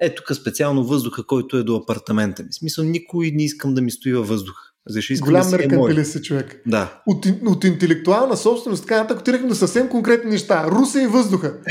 Е, 0.00 0.14
тук 0.14 0.36
специално 0.36 0.84
въздуха, 0.84 1.26
който 1.26 1.56
е 1.56 1.62
до 1.62 1.76
апартамента 1.76 2.42
ми. 2.42 2.48
Смисъл, 2.52 2.84
никой 2.84 3.30
не 3.30 3.44
искам 3.44 3.74
да 3.74 3.82
ми 3.82 3.90
стои 3.90 4.12
във 4.12 4.28
въздуха. 4.28 4.62
Защо 4.88 5.12
искам 5.12 5.26
Голям 5.26 5.50
да 5.50 5.56
меркантилист 5.56 6.12
си 6.12 6.22
човек. 6.22 6.62
Да. 6.66 7.02
От, 7.06 7.26
от 7.46 7.64
интелектуална 7.64 8.36
собственост, 8.36 8.82
така 8.82 8.96
нататък, 8.96 9.20
отирахме 9.20 9.48
до 9.48 9.54
съвсем 9.54 9.88
конкретни 9.88 10.30
неща. 10.30 10.66
Руса 10.70 11.02
и 11.02 11.06
въздуха. 11.06 11.54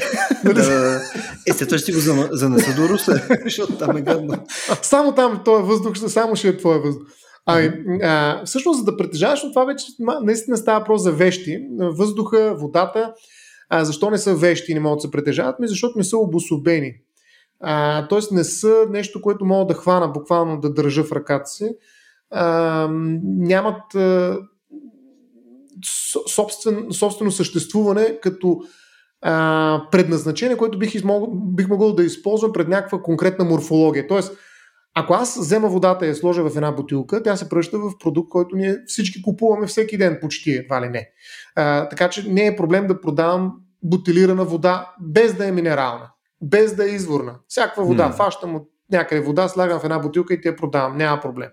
Е, 1.47 1.53
след 1.53 1.70
това 1.70 1.78
ще 1.78 1.91
го 1.91 1.99
занеса 2.32 2.76
до 2.76 2.89
Руса, 2.89 3.22
защото 3.43 3.78
там 3.78 3.97
е 3.97 4.01
гадно. 4.01 4.45
Само 4.82 5.16
там 5.16 5.41
този 5.45 5.64
въздух, 5.64 5.97
само 6.08 6.36
ще 6.36 6.47
е 6.47 6.58
твоя 6.58 6.80
въздух. 6.80 7.08
Ами, 7.45 7.72
а, 8.03 8.41
всъщност, 8.45 8.80
за 8.80 8.86
да 8.86 8.97
притежаваш, 8.97 9.41
това 9.41 9.66
вече 9.66 9.86
наистина 10.24 10.58
става 10.58 10.80
въпрос 10.80 11.03
за 11.03 11.12
вещи. 11.12 11.60
Въздуха, 11.80 12.55
водата, 12.60 13.14
а 13.70 13.86
защо 13.86 14.09
не 14.09 14.18
са 14.18 14.36
вещи 14.36 14.72
и 14.72 14.76
не 14.76 14.80
могат 14.80 14.97
да 14.97 15.01
се 15.01 15.11
притежават? 15.11 15.59
Ми 15.59 15.68
защото 15.68 15.97
не 15.97 16.03
са 16.03 16.18
обособени. 16.18 16.93
А, 17.59 18.07
тоест 18.07 18.32
не 18.32 18.43
са 18.43 18.86
нещо, 18.89 19.22
което 19.22 19.45
мога 19.45 19.74
да 19.74 19.80
хвана, 19.80 20.07
буквално 20.07 20.59
да 20.59 20.74
държа 20.74 21.03
в 21.03 21.11
ръката 21.11 21.49
си. 21.49 21.70
А, 22.32 22.88
нямат 23.24 23.95
а, 23.95 24.39
собствен, 26.28 26.88
собствено 26.91 27.32
съществуване 27.32 28.20
като 28.22 28.59
а, 29.22 29.82
предназначение, 29.91 30.57
което 30.57 30.80
бих, 30.80 30.95
измог, 30.95 31.30
бих 31.55 31.68
могъл 31.70 31.95
да 31.95 32.03
използвам 32.03 32.53
пред 32.53 32.68
някаква 32.68 33.01
конкретна 33.01 33.45
морфология. 33.45 34.07
Тоест, 34.07 34.38
ако 35.00 35.14
аз 35.14 35.39
взема 35.39 35.68
водата 35.68 36.06
и 36.06 36.10
я 36.10 36.16
сложа 36.16 36.50
в 36.50 36.56
една 36.56 36.72
бутилка, 36.72 37.24
тя 37.24 37.36
се 37.36 37.50
пръща 37.50 37.80
в 37.80 37.91
продукт, 38.00 38.30
който 38.30 38.56
ние 38.56 38.78
всички 38.88 39.22
купуваме 39.22 39.68
всеки 39.68 39.98
ден, 39.98 40.18
почти 40.22 40.52
едва 40.52 40.82
ли 40.82 40.89
не. 40.89 41.10
А, 41.56 41.89
така 41.89 42.10
че 42.10 42.30
не 42.30 42.45
е 42.45 42.56
проблем 42.56 42.88
да 42.88 43.02
продавам 43.02 43.54
бутилирана 43.84 44.45
вода 44.45 44.93
без 45.02 45.34
да 45.34 45.48
е 45.48 45.52
минерална, 45.52 46.12
без 46.41 46.76
да 46.76 46.86
е 46.86 46.93
изворна. 46.95 47.36
Всякаква 47.48 47.84
вода, 47.84 48.12
mm. 48.12 48.16
фащам 48.16 48.56
от 48.56 48.70
някъде 48.92 49.22
вода, 49.22 49.48
слагам 49.48 49.80
в 49.80 49.84
една 49.84 50.00
бутилка 50.00 50.34
и 50.34 50.42
те 50.42 50.56
продавам, 50.56 50.98
няма 50.98 51.22
проблем. 51.22 51.50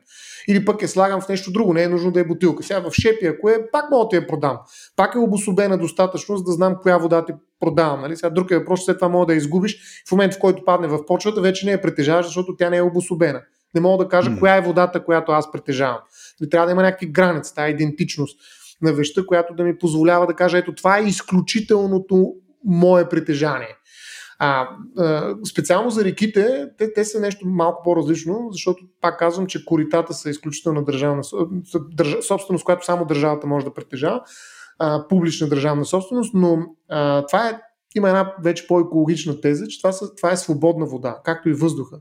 Или 0.49 0.65
пък 0.65 0.83
я 0.83 0.89
слагам 0.89 1.21
в 1.21 1.29
нещо 1.29 1.53
друго, 1.53 1.75
не 1.75 1.83
е 1.83 1.89
нужно 1.89 2.11
да 2.11 2.21
е 2.21 2.25
бутилка. 2.25 2.63
Сега 2.63 2.81
в 2.81 2.93
шепи, 2.93 3.27
ако 3.27 3.49
е, 3.49 3.71
пак 3.73 3.91
мога 3.91 4.09
да 4.11 4.17
я 4.17 4.27
продам. 4.27 4.59
Пак 4.97 5.15
е 5.15 5.19
обособена 5.19 5.79
достатъчно, 5.79 6.37
за 6.37 6.45
да 6.45 6.53
знам 6.53 6.77
коя 6.83 6.99
вода 6.99 7.25
ти 7.25 7.33
продавам. 7.61 8.01
Нали? 8.01 8.17
Сега 8.17 8.31
друг 8.31 8.51
е 8.51 8.59
въпрос, 8.59 8.85
след 8.85 8.99
това 8.99 9.09
мога 9.09 9.27
да 9.27 9.33
я 9.33 9.37
изгубиш. 9.37 10.03
В 10.09 10.13
момента, 10.13 10.37
в 10.37 10.41
който 10.41 10.65
падне 10.65 10.89
в 10.89 11.07
почвата, 11.07 11.41
вече 11.41 11.67
не 11.67 11.73
е 11.73 11.81
притежаваш, 11.81 12.27
защото 12.27 12.57
тя 12.57 12.71
не 12.71 12.77
е 12.77 12.83
обособена. 12.83 13.43
Не 13.75 13.81
мога 13.81 14.05
да 14.05 14.11
кажа 14.11 14.31
mm. 14.31 14.39
коя 14.39 14.57
е 14.57 14.61
водата, 14.61 15.05
която 15.05 15.33
аз 15.33 15.53
притежавам. 15.53 15.99
Не 16.41 16.49
трябва 16.49 16.67
да 16.67 16.73
има 16.73 16.83
някакви 16.83 17.07
граници, 17.07 17.55
тази 17.55 17.71
идентичност 17.71 18.41
на 18.83 18.93
веща, 18.93 19.27
която 19.27 19.55
да 19.55 19.65
ми 19.65 19.79
позволява 19.79 20.27
да 20.27 20.35
кажа, 20.35 20.59
ето 20.59 20.75
това 20.75 20.99
е 20.99 21.05
изключителното 21.05 22.33
мое 22.65 23.09
притежание. 23.09 23.77
А, 24.39 24.69
специално 25.51 25.91
за 25.91 26.05
реките, 26.05 26.67
те, 26.79 26.93
те 26.93 27.05
са 27.05 27.21
нещо 27.21 27.49
малко 27.49 27.83
по-различно, 27.83 28.49
защото 28.51 28.85
пак 29.01 29.19
казвам, 29.19 29.47
че 29.47 29.65
коритата 29.65 30.15
са 30.15 30.31
изключително 30.31 30.85
държавна 30.85 31.23
държа, 31.91 32.23
собственост, 32.23 32.65
която 32.65 32.85
само 32.85 33.05
държавата 33.05 33.47
може 33.47 33.65
да 33.65 33.75
притежава, 33.75 34.21
публична 35.09 35.49
държавна 35.49 35.85
собственост, 35.85 36.35
но 36.35 36.59
а, 36.89 37.27
това 37.27 37.49
е, 37.49 37.61
има 37.97 38.09
една 38.09 38.35
вече 38.43 38.67
по-екологична 38.67 39.41
теза, 39.41 39.67
че 39.69 39.81
това, 39.81 39.93
са, 39.93 40.15
това 40.15 40.33
е 40.33 40.37
свободна 40.37 40.87
вода, 40.87 41.21
както 41.25 41.49
и 41.49 41.53
въздуха. 41.53 41.97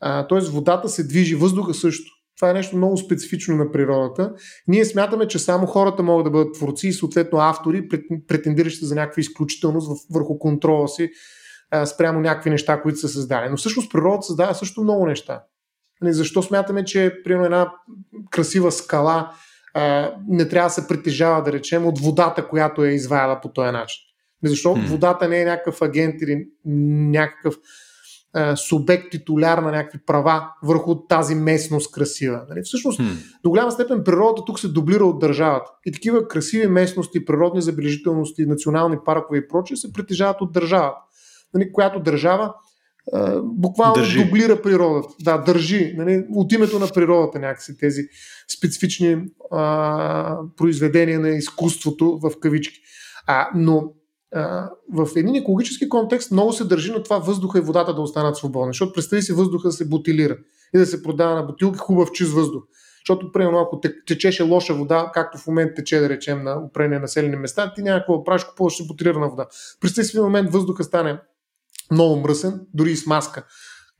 А, 0.00 0.26
тоест 0.26 0.48
водата 0.48 0.88
се 0.88 1.06
движи, 1.06 1.34
въздуха 1.34 1.74
също. 1.74 2.12
Това 2.36 2.50
е 2.50 2.54
нещо 2.54 2.76
много 2.76 2.96
специфично 2.96 3.56
на 3.56 3.72
природата. 3.72 4.32
Ние 4.68 4.84
смятаме, 4.84 5.28
че 5.28 5.38
само 5.38 5.66
хората 5.66 6.02
могат 6.02 6.24
да 6.24 6.30
бъдат 6.30 6.54
творци 6.54 6.88
и 6.88 6.92
съответно 6.92 7.38
автори, 7.38 7.88
претендиращи 8.28 8.84
за 8.84 8.94
някаква 8.94 9.20
изключителност 9.20 10.06
върху 10.10 10.38
контрола 10.38 10.88
си 10.88 11.10
спрямо 11.84 12.20
някакви 12.20 12.50
неща, 12.50 12.82
които 12.82 12.98
са 12.98 13.08
създали. 13.08 13.50
Но 13.50 13.56
всъщност 13.56 13.92
природата 13.92 14.22
създава 14.22 14.54
също 14.54 14.82
много 14.82 15.06
неща. 15.06 15.42
Нали, 16.02 16.12
защо 16.12 16.42
смятаме, 16.42 16.84
че 16.84 17.20
примерно 17.24 17.44
една 17.44 17.72
красива 18.30 18.72
скала 18.72 19.30
а, 19.74 20.14
не 20.28 20.48
трябва 20.48 20.66
да 20.66 20.72
се 20.72 20.88
притежава, 20.88 21.42
да 21.42 21.52
речем, 21.52 21.86
от 21.86 21.98
водата, 21.98 22.48
която 22.48 22.84
е 22.84 22.90
изваяла 22.90 23.40
по 23.40 23.48
този 23.48 23.72
начин? 23.72 24.00
Нали, 24.42 24.50
защо 24.50 24.68
hmm. 24.68 24.86
водата 24.86 25.28
не 25.28 25.40
е 25.40 25.44
някакъв 25.44 25.82
агент 25.82 26.14
или 26.22 26.46
някакъв 27.10 27.54
а, 28.32 28.56
субект, 28.56 29.10
титуляр 29.10 29.58
на 29.58 29.70
някакви 29.70 29.98
права 30.06 30.48
върху 30.62 31.06
тази 31.06 31.34
местност 31.34 31.92
красива. 31.92 32.42
Нали? 32.48 32.60
Всъщност, 32.64 33.00
hmm. 33.00 33.40
до 33.42 33.50
голяма 33.50 33.72
степен 33.72 34.04
природата 34.04 34.42
тук 34.46 34.60
се 34.60 34.68
дублира 34.68 35.04
от 35.04 35.18
държавата. 35.18 35.70
И 35.86 35.92
такива 35.92 36.28
красиви 36.28 36.66
местности, 36.66 37.24
природни 37.24 37.62
забележителности, 37.62 38.46
национални 38.46 38.96
паркове 39.04 39.38
и 39.38 39.48
прочие 39.48 39.76
се 39.76 39.92
притежават 39.92 40.40
от 40.40 40.52
държавата 40.52 41.00
нали, 41.54 41.72
която 41.72 42.00
държава 42.00 42.54
а, 43.12 43.42
буквално 43.42 43.94
държи. 43.94 44.24
дублира 44.24 44.62
природата. 44.62 45.08
Да, 45.20 45.38
държи. 45.38 45.94
Нали, 45.96 46.26
от 46.34 46.52
името 46.52 46.78
на 46.78 46.88
природата 46.88 47.38
някакси 47.38 47.78
тези 47.78 48.02
специфични 48.58 49.24
а, 49.50 50.38
произведения 50.56 51.20
на 51.20 51.28
изкуството 51.28 52.18
в 52.22 52.30
кавички. 52.40 52.80
А, 53.26 53.48
но 53.54 53.92
а, 54.34 54.70
в 54.92 55.08
един 55.16 55.34
екологически 55.34 55.88
контекст 55.88 56.30
много 56.30 56.52
се 56.52 56.64
държи 56.64 56.92
на 56.92 57.02
това 57.02 57.18
въздуха 57.18 57.58
и 57.58 57.62
водата 57.62 57.94
да 57.94 58.00
останат 58.00 58.36
свободни. 58.36 58.70
Защото 58.70 58.92
представи 58.92 59.22
си 59.22 59.32
въздуха 59.32 59.68
да 59.68 59.72
се 59.72 59.88
бутилира 59.88 60.36
и 60.74 60.78
да 60.78 60.86
се 60.86 61.02
продава 61.02 61.34
на 61.34 61.42
бутилки 61.42 61.78
хубав 61.78 62.12
чист 62.12 62.32
въздух. 62.32 62.62
Защото, 63.00 63.32
примерно, 63.32 63.58
ако 63.58 63.80
течеше 64.06 64.42
лоша 64.42 64.74
вода, 64.74 65.10
както 65.14 65.38
в 65.38 65.46
момента 65.46 65.74
тече, 65.74 66.00
да 66.00 66.08
речем, 66.08 66.42
на 66.42 66.64
опрени 66.64 66.98
населени 66.98 67.36
места, 67.36 67.72
ти 67.74 67.82
няма 67.82 67.98
какво 67.98 68.24
правиш, 68.24 68.44
купуваш 68.44 68.86
бутилирана 68.86 69.28
вода. 69.28 69.46
Си 69.86 70.18
в 70.18 70.22
момент 70.22 70.52
въздуха 70.52 70.84
стане 70.84 71.18
много 71.90 72.20
мръсен, 72.20 72.60
дори 72.74 72.90
и 72.90 72.96
с 72.96 73.06
маска. 73.06 73.44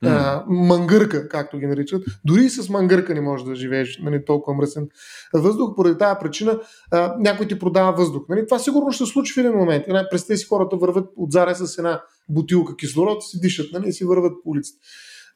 Mm. 0.05 0.09
А, 0.09 0.45
мангърка, 0.49 1.29
както 1.29 1.59
ги 1.59 1.67
наричат. 1.67 2.05
Дори 2.25 2.45
и 2.45 2.51
с 2.51 2.69
мангърка 2.69 3.15
не 3.15 3.21
можеш 3.21 3.47
да 3.47 3.55
живееш 3.55 3.99
нали, 4.03 4.25
толкова 4.25 4.57
мръсен 4.57 4.89
въздух. 5.35 5.75
Поради 5.77 5.99
тази 5.99 6.19
причина 6.21 6.61
а, 6.91 7.17
някой 7.19 7.49
ти 7.49 7.59
продава 7.59 7.93
въздух. 7.93 8.23
Нали, 8.29 8.47
това 8.47 8.59
сигурно 8.59 8.93
ще 8.93 9.07
се 9.07 9.13
случи 9.13 9.35
в 9.35 9.37
един 9.37 9.53
момент. 9.53 9.85
Нали, 9.89 10.07
представи 10.11 10.39
си 10.39 10.47
хората 10.47 10.77
върват 10.77 11.09
от 11.17 11.33
заре 11.33 11.55
с 11.55 11.79
една 11.79 12.03
бутилка 12.29 12.77
кислород 12.77 13.25
си 13.25 13.41
дишат 13.41 13.73
нали, 13.73 13.89
и 13.89 13.93
си 13.93 14.05
върват 14.05 14.33
по 14.45 14.51
улицата. 14.51 14.79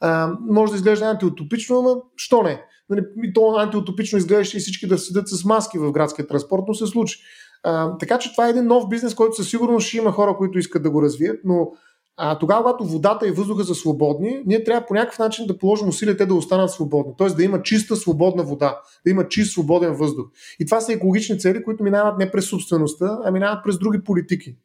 А, 0.01 0.33
може 0.51 0.73
да 0.73 0.77
изглежда 0.77 1.07
антиутопично, 1.07 1.83
но 1.83 2.03
що 2.17 2.43
не? 2.43 2.63
Нали, 2.91 3.03
то 3.35 3.57
антиутопично 3.57 4.19
изглеждаше 4.19 4.57
и 4.57 4.61
всички 4.61 4.87
да 4.87 4.99
седят 4.99 5.29
с 5.29 5.45
маски 5.45 5.79
в 5.79 5.93
градския 5.93 6.27
транспорт, 6.27 6.63
но 6.69 6.75
се 6.75 6.87
случи. 6.87 7.19
А, 7.63 7.99
така 7.99 8.19
че 8.19 8.33
това 8.33 8.47
е 8.47 8.51
един 8.51 8.67
нов 8.67 8.89
бизнес, 8.89 9.15
който 9.15 9.37
със 9.37 9.51
сигурност 9.51 9.89
ще 9.89 9.97
има 9.97 10.13
хора, 10.13 10.37
които 10.37 10.59
искат 10.59 10.83
да 10.83 10.91
го 10.91 11.03
развият, 11.03 11.41
но 11.45 11.69
а, 12.17 12.39
тогава, 12.39 12.63
когато 12.63 12.85
водата 12.85 13.29
и 13.29 13.31
въздуха 13.31 13.65
са 13.65 13.75
свободни, 13.75 14.43
ние 14.47 14.65
трябва 14.65 14.87
по 14.87 14.95
някакъв 14.95 15.19
начин 15.19 15.47
да 15.47 15.59
положим 15.59 15.89
усилия 15.89 16.17
те 16.17 16.27
да 16.27 16.35
останат 16.35 16.71
свободни. 16.71 17.13
Тоест 17.19 17.37
да 17.37 17.45
има 17.45 17.63
чиста 17.63 17.97
свободна 17.97 18.43
вода, 18.43 18.81
да 19.07 19.11
има 19.11 19.29
чист 19.29 19.53
свободен 19.53 19.95
въздух. 19.95 20.27
И 20.61 20.67
това 20.67 20.81
са 20.81 20.93
екологични 20.93 21.41
цели, 21.41 21.65
които 21.65 21.85
минават 21.85 22.19
не 22.19 22.31
през 22.31 22.49
собствеността, 22.49 23.19
а 23.25 23.31
минават 23.31 23.65
през 23.65 23.79
други 23.79 24.05
политики. 24.05 24.57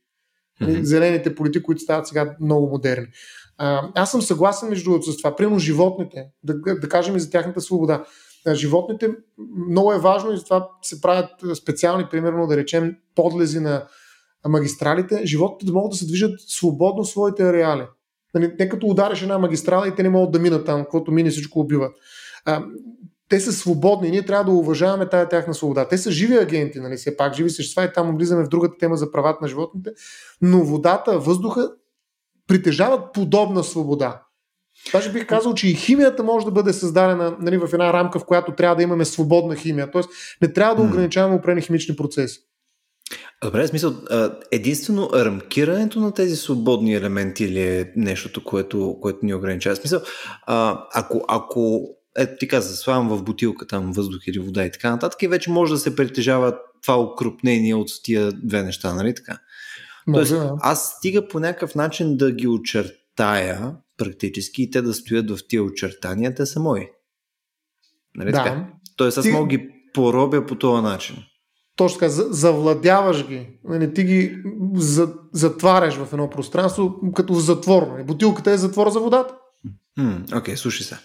Mm-hmm. 0.62 0.82
Зелените 0.82 1.36
политики, 1.36 1.64
които 1.64 1.82
стават 1.82 2.08
сега 2.08 2.36
много 2.42 2.70
модерни. 2.70 3.08
А, 3.58 3.90
аз 3.96 4.12
съм 4.12 4.22
съгласен 4.22 4.70
между 4.70 4.90
другото 4.90 5.12
с 5.12 5.18
това. 5.18 5.36
Примерно 5.36 5.60
животните, 5.60 6.26
да, 6.44 6.54
да 6.76 6.90
кажем 6.90 7.16
и 7.16 7.20
за 7.20 7.30
тяхната 7.30 7.62
свобода. 7.62 8.06
Животните 8.54 9.10
много 9.70 9.94
е 9.94 10.00
важно 10.00 10.34
и 10.34 10.38
затова 10.38 10.70
се 10.82 11.02
правят 11.02 11.30
специални, 11.56 12.06
примерно 12.12 12.48
да 12.48 12.58
речем, 12.58 12.96
подлези 13.16 13.60
на 13.60 13.84
магистралите, 14.48 15.22
животните 15.26 15.66
да 15.66 15.74
могат 15.74 15.92
да 15.92 15.98
се 15.98 16.06
движат 16.06 16.40
свободно 16.48 17.04
в 17.04 17.10
своите 17.10 17.44
ареали. 17.44 17.84
Нали, 18.34 18.58
те 18.58 18.70
като 18.70 18.88
удариш 18.88 19.22
една 19.22 19.38
магистрала 19.38 19.88
и 19.88 19.96
те 19.96 20.04
не 20.04 20.10
могат 20.10 20.32
да 20.32 20.40
минат 20.40 20.66
там, 20.66 20.82
каквото 20.82 21.12
мине 21.12 21.30
всичко 21.30 21.60
убива. 21.60 21.90
А, 22.46 22.66
те 23.30 23.40
са 23.40 23.54
свободни 23.54 24.08
и 24.08 24.12
ние 24.12 24.26
трябва 24.26 24.46
да 24.46 24.52
уважаваме 24.52 25.10
тая 25.10 25.30
тяхна 25.30 25.54
свобода. 25.54 25.88
Те 25.88 25.98
са 25.98 26.12
живи 26.12 26.38
агенти, 26.38 26.80
нали, 26.80 26.98
все 26.98 27.18
пак 27.18 27.36
живи 27.36 27.50
същества 27.50 27.84
и 27.84 27.94
там 27.94 28.18
влизаме 28.18 28.46
в 28.46 28.50
другата 28.50 28.78
тема 28.80 28.98
за 28.98 29.12
правата 29.12 29.40
на 29.42 29.48
животните, 29.48 29.92
но 30.42 30.64
водата, 30.64 31.20
въздуха 31.20 31.72
притежават 32.48 33.14
подобна 33.14 33.64
свобода. 33.64 34.24
Даже 34.92 35.12
бих 35.12 35.28
казал, 35.28 35.54
че 35.54 35.70
и 35.70 35.74
химията 35.74 36.24
може 36.24 36.46
да 36.46 36.52
бъде 36.52 36.74
създадена 36.74 37.38
нали, 37.40 37.58
в 37.58 37.70
една 37.74 37.94
рамка, 37.94 38.20
в 38.20 38.26
която 38.26 38.56
трябва 38.56 38.76
да 38.76 38.84
имаме 38.84 39.06
свободна 39.06 39.56
химия. 39.56 39.92
Тоест 39.92 40.10
не 40.42 40.54
трябва 40.54 40.76
да 40.76 40.82
ограничаваме 40.82 41.36
определени 41.36 41.62
химични 41.62 41.96
процеси. 41.96 42.40
Добре, 43.44 43.68
смисъл, 43.68 43.96
единствено 44.52 45.10
рамкирането 45.14 46.00
на 46.00 46.14
тези 46.14 46.36
свободни 46.36 46.96
елементи 46.96 47.44
или 47.44 47.62
е 47.62 47.94
нещото, 47.96 48.44
което, 48.44 48.98
което 49.02 49.26
ни 49.26 49.34
ограничава? 49.34 49.76
Смисъл, 49.76 50.02
ако, 50.94 51.26
ако 51.28 51.90
ето 52.18 52.34
ти 52.40 52.48
каза, 52.48 52.76
слагам 52.76 53.10
в 53.10 53.24
бутилка 53.24 53.68
там 53.68 53.92
въздух 53.92 54.28
или 54.28 54.40
вода 54.40 54.66
и 54.66 54.72
така 54.72 54.92
нататък 54.92 55.22
и 55.22 55.28
вече 55.28 55.50
може 55.50 55.74
да 55.74 55.80
се 55.80 55.96
притежава 55.96 56.58
това 56.82 57.02
укрупнение 57.02 57.76
от 57.76 57.90
тия 58.04 58.32
две 58.32 58.64
неща, 58.64 58.94
нали 58.94 59.16
така? 59.16 59.40
Може, 60.08 60.36
Тоест, 60.36 60.52
аз 60.62 60.94
стига 60.98 61.28
по 61.28 61.40
някакъв 61.40 61.76
начин 61.76 62.18
да 62.18 62.32
ги 62.32 62.48
очертая 62.48 63.76
практически 63.98 64.64
и 64.64 64.72
те 64.72 64.82
да 64.82 64.94
стоят 64.94 65.32
в 65.32 65.48
тия 65.48 65.64
очертания, 65.64 66.36
те 66.36 66.46
са 66.46 66.60
мои. 66.60 66.88
Нали 68.16 68.32
да. 68.32 68.38
така? 68.38 68.68
Тоест 68.96 69.18
аз 69.18 69.26
ти... 69.26 69.32
мога 69.32 69.48
ги 69.48 69.70
поробя 69.94 70.46
по 70.46 70.56
този 70.56 70.84
начин 70.84 71.16
точно 71.80 72.00
така, 72.00 72.10
завладяваш 72.12 73.28
ги, 73.28 73.48
нали, 73.64 73.94
ти 73.94 74.04
ги 74.04 74.36
затваряш 75.32 75.96
в 75.96 76.08
едно 76.14 76.30
пространство, 76.30 76.96
като 77.16 77.34
в 77.34 77.40
затвор. 77.40 77.88
Нали. 77.92 78.04
Бутилката 78.04 78.52
е 78.52 78.58
затвор 78.58 78.90
за 78.90 79.00
водата. 79.00 79.34
Окей, 80.36 80.54
okay, 80.54 80.58
слушай 80.58 80.86
се. 80.86 80.98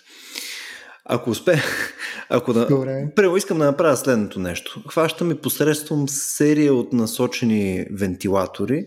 Ако 1.04 1.30
успе, 1.30 1.62
ако 2.28 2.52
да... 2.52 2.68
Първо 3.16 3.36
искам 3.36 3.58
да 3.58 3.64
направя 3.64 3.96
следното 3.96 4.40
нещо. 4.40 4.82
Хващам 4.88 5.30
и 5.30 5.34
посредством 5.34 6.08
серия 6.08 6.74
от 6.74 6.92
насочени 6.92 7.86
вентилатори, 7.92 8.86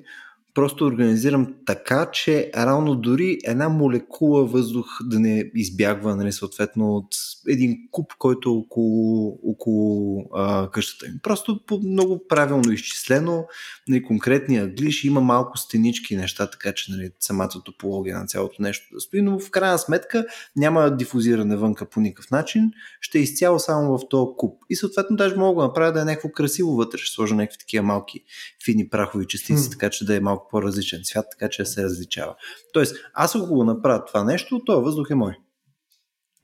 просто 0.57 0.85
организирам 0.85 1.53
така, 1.65 2.09
че 2.11 2.51
равно 2.55 2.95
дори 2.95 3.37
една 3.43 3.69
молекула 3.69 4.45
въздух 4.45 4.87
да 5.03 5.19
не 5.19 5.51
избягва, 5.55 6.15
нали, 6.15 6.31
съответно, 6.31 6.95
от 6.95 7.07
един 7.47 7.77
куп, 7.91 8.13
който 8.19 8.49
е 8.49 8.51
около, 8.51 9.39
около 9.43 10.23
а, 10.33 10.71
къщата 10.71 11.05
им. 11.05 11.13
Просто 11.23 11.65
по 11.65 11.79
много 11.79 12.27
правилно 12.27 12.71
изчислено, 12.71 13.45
нали, 13.87 14.03
конкретния 14.03 14.67
глиш 14.67 15.03
има 15.03 15.21
малко 15.21 15.57
стенички 15.57 16.15
неща, 16.15 16.49
така 16.49 16.73
че 16.73 16.91
нали, 16.91 17.11
самата 17.19 17.63
топология 17.65 18.19
на 18.19 18.25
цялото 18.25 18.61
нещо 18.61 18.87
да 18.93 18.99
стои, 18.99 19.21
но 19.21 19.39
в 19.39 19.51
крайна 19.51 19.77
сметка 19.77 20.25
няма 20.55 20.95
дифузиране 20.97 21.55
вънка 21.55 21.89
по 21.89 21.99
никакъв 21.99 22.31
начин, 22.31 22.71
ще 23.01 23.17
е 23.17 23.21
изцяло 23.21 23.59
само 23.59 23.97
в 23.97 24.09
този 24.09 24.31
куп. 24.37 24.61
И 24.69 24.75
съответно 24.75 25.15
даже 25.15 25.35
мога 25.35 25.61
да 25.61 25.67
направя 25.67 25.91
да 25.91 26.01
е 26.01 26.05
някакво 26.05 26.29
красиво 26.29 26.75
вътре, 26.75 26.97
ще 26.97 27.15
сложа 27.15 27.35
някакви 27.35 27.57
такива 27.57 27.83
малки 27.85 28.23
фини 28.65 28.89
прахови 28.89 29.27
частици, 29.27 29.63
mm. 29.63 29.71
така 29.71 29.89
че 29.89 30.05
да 30.05 30.15
е 30.15 30.19
малко 30.19 30.46
по-различен 30.51 30.99
цвят, 31.03 31.25
така 31.31 31.49
че 31.49 31.65
се 31.65 31.83
различава. 31.83 32.35
Тоест, 32.73 32.95
аз 33.13 33.35
ако 33.35 33.47
го 33.47 33.63
направя 33.63 34.05
това 34.05 34.23
нещо, 34.23 34.61
този 34.65 34.83
въздух 34.83 35.07
е 35.09 35.15
мой. 35.15 35.33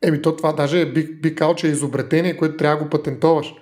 Еми, 0.02 0.22
то 0.22 0.36
това 0.36 0.54
даже 0.54 0.86
бих, 0.86 1.22
би 1.22 1.36
казал, 1.36 1.56
че 1.56 1.68
е 1.68 1.72
изобретение, 1.72 2.38
което 2.38 2.58
трябва 2.58 2.78
да 2.78 2.84
го 2.84 2.90
патентоваш. 2.90 3.54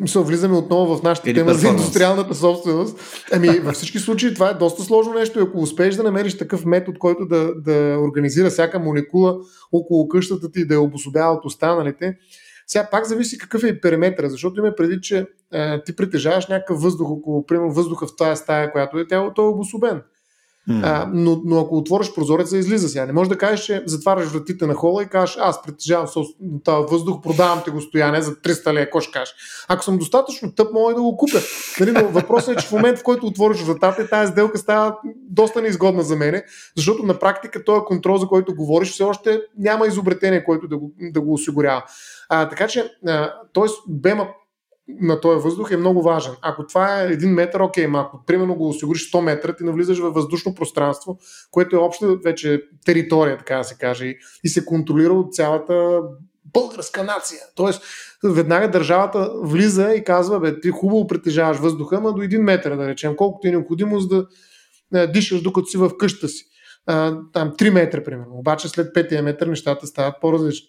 Мисля, 0.00 0.22
влизаме 0.22 0.56
отново 0.56 0.96
в 0.96 1.02
нашата 1.02 1.34
тема 1.34 1.54
за 1.54 1.68
индустриалната 1.68 2.34
собственост. 2.34 3.00
Ами, 3.32 3.48
във 3.48 3.74
всички 3.74 3.98
случаи 3.98 4.34
това 4.34 4.50
е 4.50 4.54
доста 4.54 4.82
сложно 4.82 5.12
нещо 5.12 5.38
и 5.38 5.42
ако 5.42 5.58
успееш 5.58 5.94
да 5.94 6.02
намериш 6.02 6.38
такъв 6.38 6.64
метод, 6.64 6.98
който 6.98 7.26
да, 7.26 7.54
да 7.54 7.98
организира 8.00 8.50
всяка 8.50 8.78
молекула 8.78 9.36
около 9.72 10.08
къщата 10.08 10.52
ти 10.52 10.60
и 10.60 10.66
да 10.66 10.74
я 10.74 10.80
обособява 10.80 11.34
от 11.34 11.44
останалите, 11.44 12.14
сега 12.68 12.88
пак 12.90 13.04
зависи 13.04 13.38
какъв 13.38 13.64
е 13.64 13.80
периметър, 13.80 14.28
защото 14.28 14.60
има 14.60 14.74
преди, 14.76 15.00
че 15.00 15.26
е, 15.52 15.82
ти 15.84 15.96
притежаваш 15.96 16.46
някакъв 16.46 16.82
въздух 16.82 17.10
около, 17.10 17.46
примерно 17.46 17.72
въздуха 17.72 18.06
в 18.06 18.16
тази 18.16 18.42
стая, 18.42 18.72
която 18.72 18.98
е, 18.98 19.06
тя, 19.06 19.32
той 19.34 19.44
е 19.44 19.48
обособен. 19.48 20.02
Mm. 20.70 20.80
А, 20.84 21.10
но, 21.12 21.42
но 21.44 21.60
ако 21.60 21.76
отвориш 21.76 22.14
прозореца, 22.14 22.58
излиза 22.58 22.88
сега. 22.88 23.06
Не 23.06 23.12
можеш 23.12 23.28
да 23.28 23.38
кажеш, 23.38 23.64
че 23.64 23.82
затваряш 23.86 24.26
вратите 24.26 24.66
на 24.66 24.74
хола 24.74 25.02
и 25.02 25.06
кажеш, 25.06 25.36
аз 25.40 25.62
притежавам 25.62 26.06
този 26.64 26.86
въздух, 26.90 27.22
продавам 27.22 27.62
те 27.64 27.70
го 27.70 27.80
стояне 27.80 28.22
за 28.22 28.34
300 28.34 28.72
лея, 28.72 28.86
какво 28.86 29.00
ще 29.00 29.12
кажеш? 29.12 29.34
Ако 29.68 29.84
съм 29.84 29.98
достатъчно 29.98 30.52
тъп, 30.54 30.72
мога 30.72 30.94
да 30.94 31.02
го 31.02 31.16
купя. 31.16 31.40
Нали, 31.80 31.92
но 31.92 32.08
въпросът 32.08 32.56
е, 32.56 32.60
че 32.60 32.66
в 32.66 32.72
момента, 32.72 33.00
в 33.00 33.04
който 33.04 33.26
отвориш 33.26 33.60
вратата, 33.60 34.08
тази 34.08 34.32
сделка 34.32 34.58
става 34.58 34.96
доста 35.30 35.62
неизгодна 35.62 36.02
за 36.02 36.16
мене, 36.16 36.44
защото 36.76 37.02
на 37.02 37.18
практика 37.18 37.64
този 37.64 37.80
контрол, 37.86 38.18
за 38.18 38.26
който 38.26 38.54
говориш, 38.54 38.92
все 38.92 39.02
още 39.02 39.40
няма 39.58 39.86
изобретение, 39.86 40.44
което 40.44 40.68
да 40.68 40.78
го, 40.78 40.92
да 41.00 41.20
го 41.20 41.32
осигурява. 41.32 41.82
А, 42.28 42.48
така 42.48 42.68
че, 42.68 42.92
т.е. 43.54 43.66
бема 43.88 44.28
на 45.00 45.20
този 45.20 45.42
въздух 45.42 45.70
е 45.70 45.76
много 45.76 46.02
важен. 46.02 46.32
Ако 46.42 46.66
това 46.66 47.02
е 47.02 47.06
един 47.06 47.30
метър, 47.30 47.60
окей, 47.60 47.86
ма 47.86 48.00
ако 48.00 48.24
примерно 48.26 48.54
го 48.54 48.68
осигуриш 48.68 49.12
100 49.12 49.20
метра, 49.20 49.56
ти 49.56 49.64
навлизаш 49.64 49.98
във 49.98 50.14
въздушно 50.14 50.54
пространство, 50.54 51.18
което 51.50 51.76
е 51.76 51.78
обща 51.78 52.16
вече 52.24 52.62
територия, 52.84 53.38
така 53.38 53.56
да 53.56 53.64
се 53.64 53.74
каже, 53.74 54.14
и 54.44 54.48
се 54.48 54.64
контролира 54.64 55.12
от 55.12 55.34
цялата 55.34 56.00
българска 56.52 57.04
нация. 57.04 57.40
Тоест, 57.54 57.82
веднага 58.24 58.70
държавата 58.70 59.30
влиза 59.42 59.94
и 59.94 60.04
казва, 60.04 60.40
бе, 60.40 60.60
ти 60.60 60.70
хубаво 60.70 61.06
притежаваш 61.06 61.56
въздуха, 61.56 62.00
ма 62.00 62.12
до 62.12 62.22
един 62.22 62.42
метър, 62.42 62.76
да 62.76 62.88
речем, 62.88 63.16
колкото 63.16 63.48
е 63.48 63.50
необходимо, 63.50 64.00
за 64.00 64.08
да 64.08 65.06
дишаш 65.06 65.42
докато 65.42 65.66
си 65.66 65.76
в 65.76 65.90
къща 65.98 66.28
си. 66.28 66.44
А, 66.86 67.18
там 67.32 67.50
3 67.50 67.70
метра, 67.70 68.04
примерно. 68.04 68.34
Обаче 68.34 68.68
след 68.68 68.94
петия 68.94 69.22
метър 69.22 69.46
нещата 69.46 69.86
стават 69.86 70.14
по-различни. 70.20 70.68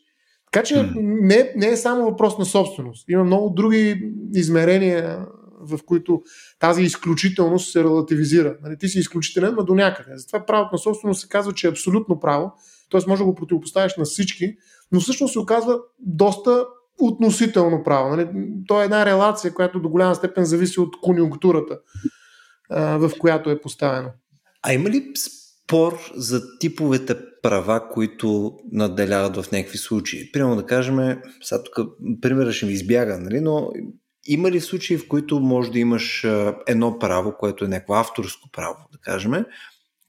Така 0.52 0.66
че 0.66 0.92
не, 0.96 1.54
не 1.56 1.68
е 1.68 1.78
само 1.78 2.04
въпрос 2.04 2.38
на 2.38 2.46
собственост. 2.46 3.10
Има 3.10 3.24
много 3.24 3.50
други 3.50 4.12
измерения, 4.34 5.26
в 5.62 5.80
които 5.86 6.22
тази 6.60 6.84
изключителност 6.84 7.72
се 7.72 7.84
релативизира. 7.84 8.58
Нали, 8.64 8.78
ти 8.78 8.88
си 8.88 9.00
изключителен, 9.00 9.56
но 9.56 9.64
до 9.64 9.76
някъде. 9.76 10.18
Затова 10.18 10.46
правото 10.46 10.70
на 10.72 10.80
собственост 10.80 11.22
се 11.22 11.28
казва, 11.28 11.54
че 11.54 11.68
е 11.68 11.70
абсолютно 11.70 12.20
право, 12.20 12.52
т.е. 12.92 13.02
може 13.08 13.20
да 13.20 13.26
го 13.26 13.36
противопоставиш 13.36 13.96
на 13.98 14.06
всички, 14.06 14.56
но 14.92 15.00
всъщност 15.00 15.34
се 15.34 15.40
оказва 15.40 15.80
доста 16.00 16.66
относително 17.02 17.84
право. 17.84 18.10
Нали? 18.10 18.30
То 18.68 18.82
е 18.82 18.84
една 18.84 19.06
релация, 19.06 19.54
която 19.54 19.80
до 19.80 19.90
голяма 19.90 20.16
степен 20.16 20.46
зависи 20.46 20.80
от 20.80 21.02
конюнктурата, 21.02 21.80
в 22.72 23.12
която 23.20 23.50
е 23.50 23.62
поставено. 23.62 24.10
А 24.64 24.74
има 24.74 24.90
ли 24.90 25.12
спор 25.70 26.12
за 26.16 26.58
типовете 26.60 27.18
права, 27.42 27.90
които 27.90 28.58
наделяват 28.72 29.38
в 29.38 29.52
някакви 29.52 29.78
случаи. 29.78 30.32
Примерно 30.32 30.56
да 30.56 30.66
кажем, 30.66 31.18
сега 31.42 31.64
тук 31.64 31.88
примерът 32.22 32.54
ще 32.54 32.66
ми 32.66 32.72
избяга, 32.72 33.18
нали, 33.18 33.42
но 33.42 33.70
има 34.28 34.52
ли 34.52 34.62
случаи, 34.62 34.98
в 34.98 35.08
които 35.08 35.40
може 35.40 35.72
да 35.72 35.80
имаш 35.80 36.26
едно 36.68 37.00
право, 37.00 37.34
което 37.40 37.66
е 37.66 37.68
някакво 37.68 37.94
авторско 37.94 38.50
право, 38.52 38.76
да 38.92 38.98
кажем, 38.98 39.46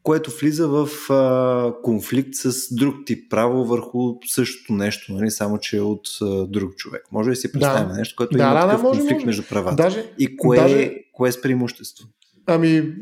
което 0.03 0.31
влиза 0.41 0.69
в 0.69 0.89
а, 1.11 1.83
конфликт 1.83 2.35
с 2.35 2.75
друг 2.75 2.95
тип 3.07 3.31
право 3.31 3.65
върху 3.65 4.15
същото 4.27 4.73
нещо, 4.73 5.13
нали, 5.13 5.31
само 5.31 5.59
че 5.59 5.77
е 5.77 5.81
от 5.81 6.07
а, 6.23 6.47
друг 6.47 6.77
човек. 6.77 7.03
Може 7.13 7.31
да 7.31 7.37
си 7.37 7.53
представим 7.53 7.89
да. 7.89 7.95
нещо, 7.95 8.17
което 8.17 8.37
да, 8.37 8.43
има 8.43 8.55
да, 8.55 8.61
такъв 8.61 8.77
да, 8.77 8.89
може, 8.89 8.99
конфликт 8.99 9.21
може. 9.21 9.27
между 9.27 9.43
правата. 9.43 9.77
Даже, 9.77 10.13
И 10.19 10.37
кое, 10.37 10.57
даже... 10.57 10.95
кое 11.13 11.29
е 11.29 11.33
с 11.33 11.43
преимущество? 11.43 12.09
Ами, 12.47 12.95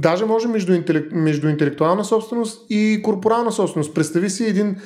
даже 0.00 0.24
може 0.24 0.48
между, 0.48 0.72
интелек... 0.72 1.12
между 1.12 1.48
интелектуална 1.48 2.04
собственост 2.04 2.66
и 2.70 3.00
корпорална 3.04 3.52
собственост. 3.52 3.94
Представи 3.94 4.30
си 4.30 4.44
един 4.44 4.76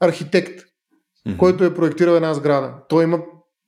архитект, 0.00 0.60
mm-hmm. 0.60 1.36
който 1.36 1.64
е 1.64 1.74
проектирал 1.74 2.14
една 2.14 2.34
сграда. 2.34 2.74
Той 2.88 3.04
има 3.04 3.22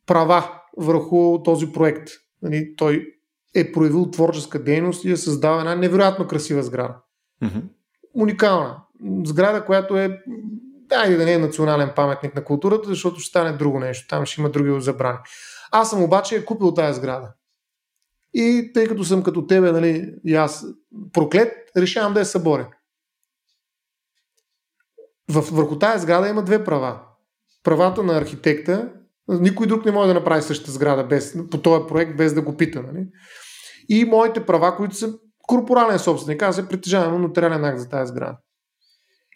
права 0.06 0.50
върху 0.76 1.42
този 1.42 1.72
проект. 1.72 2.08
Нали, 2.42 2.74
той 2.76 3.06
е 3.54 3.72
проявил 3.72 4.10
творческа 4.10 4.64
дейност 4.64 5.04
и 5.04 5.10
е 5.10 5.16
създал 5.16 5.58
една 5.58 5.74
невероятно 5.74 6.26
красива 6.26 6.62
сграда. 6.62 6.96
Mm-hmm. 7.42 7.62
Уникална. 8.14 8.76
Сграда, 9.24 9.64
която 9.64 9.96
е 9.96 10.18
да, 10.88 11.12
и 11.12 11.16
да 11.16 11.24
не 11.24 11.32
е 11.32 11.38
национален 11.38 11.90
паметник 11.96 12.34
на 12.34 12.44
културата, 12.44 12.88
защото 12.88 13.20
ще 13.20 13.28
стане 13.28 13.52
друго 13.52 13.80
нещо. 13.80 14.06
Там 14.08 14.26
ще 14.26 14.40
има 14.40 14.50
други 14.50 14.80
забрани. 14.80 15.18
Аз 15.72 15.90
съм 15.90 16.02
обаче 16.02 16.44
купил 16.44 16.74
тази 16.74 17.00
сграда. 17.00 17.28
И 18.34 18.70
тъй 18.74 18.88
като 18.88 19.04
съм 19.04 19.22
като 19.22 19.46
тебе, 19.46 19.72
нали, 19.72 20.14
и 20.24 20.34
аз 20.34 20.66
проклет, 21.12 21.52
решавам 21.76 22.14
да 22.14 22.20
я 22.20 22.26
съборя. 22.26 22.68
върху 25.28 25.78
тази 25.78 26.02
сграда 26.02 26.28
има 26.28 26.42
две 26.42 26.64
права. 26.64 27.00
Правата 27.62 28.02
на 28.02 28.16
архитекта, 28.16 28.92
никой 29.28 29.66
друг 29.66 29.84
не 29.84 29.92
може 29.92 30.08
да 30.08 30.14
направи 30.14 30.42
същата 30.42 30.70
сграда 30.70 31.04
без, 31.04 31.36
по 31.50 31.62
този 31.62 31.86
проект, 31.88 32.16
без 32.16 32.34
да 32.34 32.42
го 32.42 32.56
пита. 32.56 32.82
Нали? 32.82 33.06
И 33.88 34.04
моите 34.04 34.46
права, 34.46 34.76
които 34.76 34.94
са 34.94 35.18
корпорален 35.42 35.98
собственик. 35.98 36.42
Аз 36.42 36.56
се 36.56 36.68
притежавам 36.68 37.22
нотариален 37.22 37.64
акт 37.64 37.78
за 37.78 37.88
тази 37.88 38.10
сграда. 38.10 38.38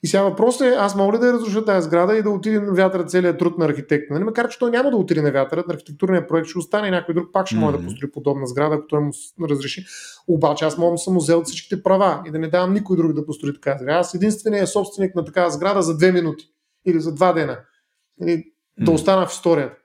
И 0.02 0.06
сега 0.06 0.22
въпросът 0.22 0.60
е, 0.60 0.70
аз 0.70 0.94
мога 0.94 1.16
ли 1.16 1.20
да 1.20 1.26
я 1.26 1.32
разруша 1.32 1.64
тази 1.64 1.86
сграда 1.86 2.16
и 2.16 2.22
да 2.22 2.30
отиде 2.30 2.60
на 2.60 2.72
вятъра 2.72 3.04
целият 3.04 3.38
труд 3.38 3.58
на 3.58 3.64
архитекта? 3.64 4.14
Нали? 4.14 4.24
Макар, 4.24 4.48
че 4.48 4.58
той 4.58 4.70
няма 4.70 4.90
да 4.90 4.96
отиде 4.96 5.22
на 5.22 5.32
вятъра, 5.32 5.64
на 5.68 5.74
архитектурния 5.74 6.26
проект 6.26 6.48
ще 6.48 6.58
остане 6.58 6.88
и 6.88 6.90
някой 6.90 7.14
друг 7.14 7.32
пак 7.32 7.46
ще 7.46 7.56
mm-hmm. 7.56 7.60
може 7.60 7.78
да 7.78 7.84
построи 7.84 8.10
подобна 8.10 8.46
сграда, 8.46 8.74
ако 8.74 8.86
той 8.86 9.00
му 9.00 9.12
разреши. 9.42 9.86
Обаче 10.28 10.64
аз 10.64 10.78
мога 10.78 10.94
да 10.94 10.98
съм 10.98 11.16
взел 11.16 11.42
всичките 11.42 11.82
права 11.82 12.22
и 12.26 12.30
да 12.30 12.38
не 12.38 12.48
давам 12.48 12.72
никой 12.72 12.96
друг 12.96 13.12
да 13.12 13.26
построи 13.26 13.54
така 13.54 13.76
сграда. 13.80 13.98
Аз 13.98 14.14
единствения 14.14 14.66
собственик 14.66 15.14
на 15.14 15.24
такава 15.24 15.50
сграда 15.50 15.82
за 15.82 15.96
две 15.96 16.12
минути 16.12 16.44
или 16.86 17.00
за 17.00 17.14
два 17.14 17.32
дена. 17.32 17.58
Нали? 18.20 18.32
Mm-hmm. 18.32 18.84
Да 18.84 18.90
остана 18.90 19.26
в 19.26 19.32
историята. 19.32 19.76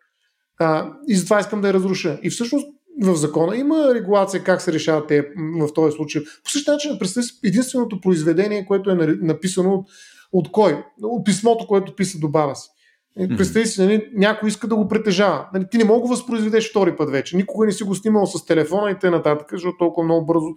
А, 0.59 0.93
и 1.07 1.15
затова 1.15 1.39
искам 1.39 1.61
да 1.61 1.67
я 1.67 1.73
разруша. 1.73 2.19
И 2.23 2.29
всъщност 2.29 2.67
в 3.01 3.15
закона 3.15 3.57
има 3.57 3.93
регулация 3.93 4.43
как 4.43 4.61
се 4.61 4.73
решават 4.73 5.07
те 5.07 5.21
в 5.59 5.73
този 5.73 5.95
случай. 5.95 6.23
По 6.43 6.51
същия 6.51 6.73
начин, 6.73 6.99
представи 6.99 7.27
единственото 7.43 8.01
произведение, 8.01 8.65
което 8.65 8.89
е 8.89 8.95
написано 9.21 9.73
от, 9.73 9.87
от 10.33 10.51
кой? 10.51 10.83
От 11.03 11.25
писмото, 11.25 11.67
което 11.67 11.95
писа 11.95 12.19
до 12.19 12.29
баба 12.29 12.55
си. 12.55 12.69
Mm-hmm. 13.19 13.37
Представи 13.37 13.65
си, 13.65 13.81
нали, 13.81 14.09
някой 14.13 14.49
иска 14.49 14.67
да 14.67 14.75
го 14.75 14.87
притежава. 14.87 15.47
Нали, 15.53 15.65
ти 15.71 15.77
не 15.77 15.83
мога 15.83 16.01
да 16.01 16.07
възпроизведеш 16.07 16.69
втори 16.69 16.95
път 16.95 17.09
вече. 17.09 17.37
Никога 17.37 17.65
не 17.65 17.71
си 17.71 17.83
го 17.83 17.95
снимал 17.95 18.25
с 18.25 18.45
телефона 18.45 18.91
и 18.91 18.99
т.н. 18.99 19.37
защото 19.51 19.77
толкова 19.77 20.05
много 20.05 20.25
бързо 20.25 20.47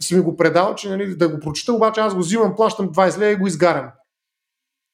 си 0.00 0.14
ми 0.14 0.20
го 0.20 0.36
предал, 0.36 0.74
че 0.74 0.88
нали, 0.88 1.16
да 1.16 1.28
го 1.28 1.40
прочита, 1.40 1.72
обаче 1.72 2.00
аз 2.00 2.14
го 2.14 2.20
взимам, 2.20 2.56
плащам 2.56 2.88
20 2.88 3.18
лева 3.18 3.32
и 3.32 3.36
го 3.36 3.46
изгарям. 3.46 3.90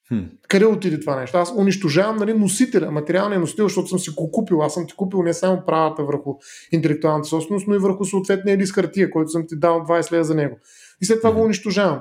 Хм. 0.09 0.21
Къде 0.49 0.67
отиде 0.67 1.01
това 1.01 1.21
нещо? 1.21 1.39
Аз 1.39 1.53
унищожавам 1.57 2.17
нали, 2.17 2.35
носителя, 2.35 2.91
материалния 2.91 3.41
носител, 3.41 3.65
защото 3.65 3.89
съм 3.89 3.99
си 3.99 4.11
го 4.11 4.31
купил. 4.31 4.63
Аз 4.63 4.75
съм 4.75 4.87
ти 4.87 4.95
купил 4.97 5.23
не 5.23 5.35
само 5.35 5.63
правата 5.67 6.05
върху 6.05 6.35
интелектуалната 6.73 7.29
собственост, 7.29 7.67
но 7.69 7.75
и 7.75 7.79
върху 7.79 8.05
съответния 8.05 8.59
лист 8.59 8.75
хартия, 8.75 9.11
който 9.11 9.31
съм 9.31 9.47
ти 9.49 9.59
дал 9.59 9.81
20 9.81 10.13
лева 10.13 10.25
за 10.25 10.35
него. 10.35 10.57
И 11.03 11.05
след 11.05 11.21
това 11.21 11.33
го 11.33 11.43
унищожавам. 11.43 12.01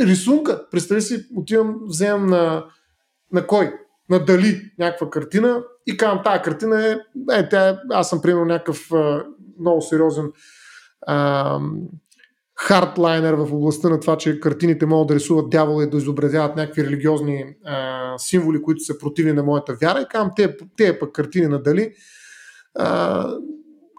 Рисунка, 0.00 0.68
представи 0.70 1.02
си, 1.02 1.26
отивам, 1.36 1.80
вземам 1.86 2.26
на, 2.26 2.64
на 3.32 3.46
кой? 3.46 3.74
На 4.10 4.24
Дали 4.24 4.72
някаква 4.78 5.10
картина 5.10 5.62
и 5.86 5.96
казвам, 5.96 6.24
тази 6.24 6.42
картина 6.42 6.86
е, 6.86 6.96
е 7.32 7.48
тя, 7.48 7.80
аз 7.90 8.10
съм 8.10 8.22
примерно 8.22 8.44
някакъв 8.44 8.92
а, 8.92 9.24
много 9.60 9.82
сериозен 9.82 10.32
а, 11.06 11.60
хардлайнер 12.56 13.34
в 13.34 13.52
областта 13.52 13.88
на 13.88 14.00
това, 14.00 14.16
че 14.16 14.40
картините 14.40 14.86
могат 14.86 15.08
да 15.08 15.14
рисуват 15.14 15.50
дявола 15.50 15.84
и 15.84 15.90
да 15.90 15.96
изобразяват 15.96 16.56
някакви 16.56 16.84
религиозни 16.84 17.44
а, 17.64 18.14
символи, 18.18 18.62
които 18.62 18.84
са 18.84 18.98
противни 18.98 19.32
на 19.32 19.42
моята 19.42 19.74
вяра. 19.74 20.00
И 20.00 20.06
казвам, 20.08 20.30
те, 20.36 20.56
те 20.76 20.98
пък 20.98 21.12
картини 21.12 21.46
на 21.46 21.62
Дали, 21.62 21.92
а, 22.74 23.28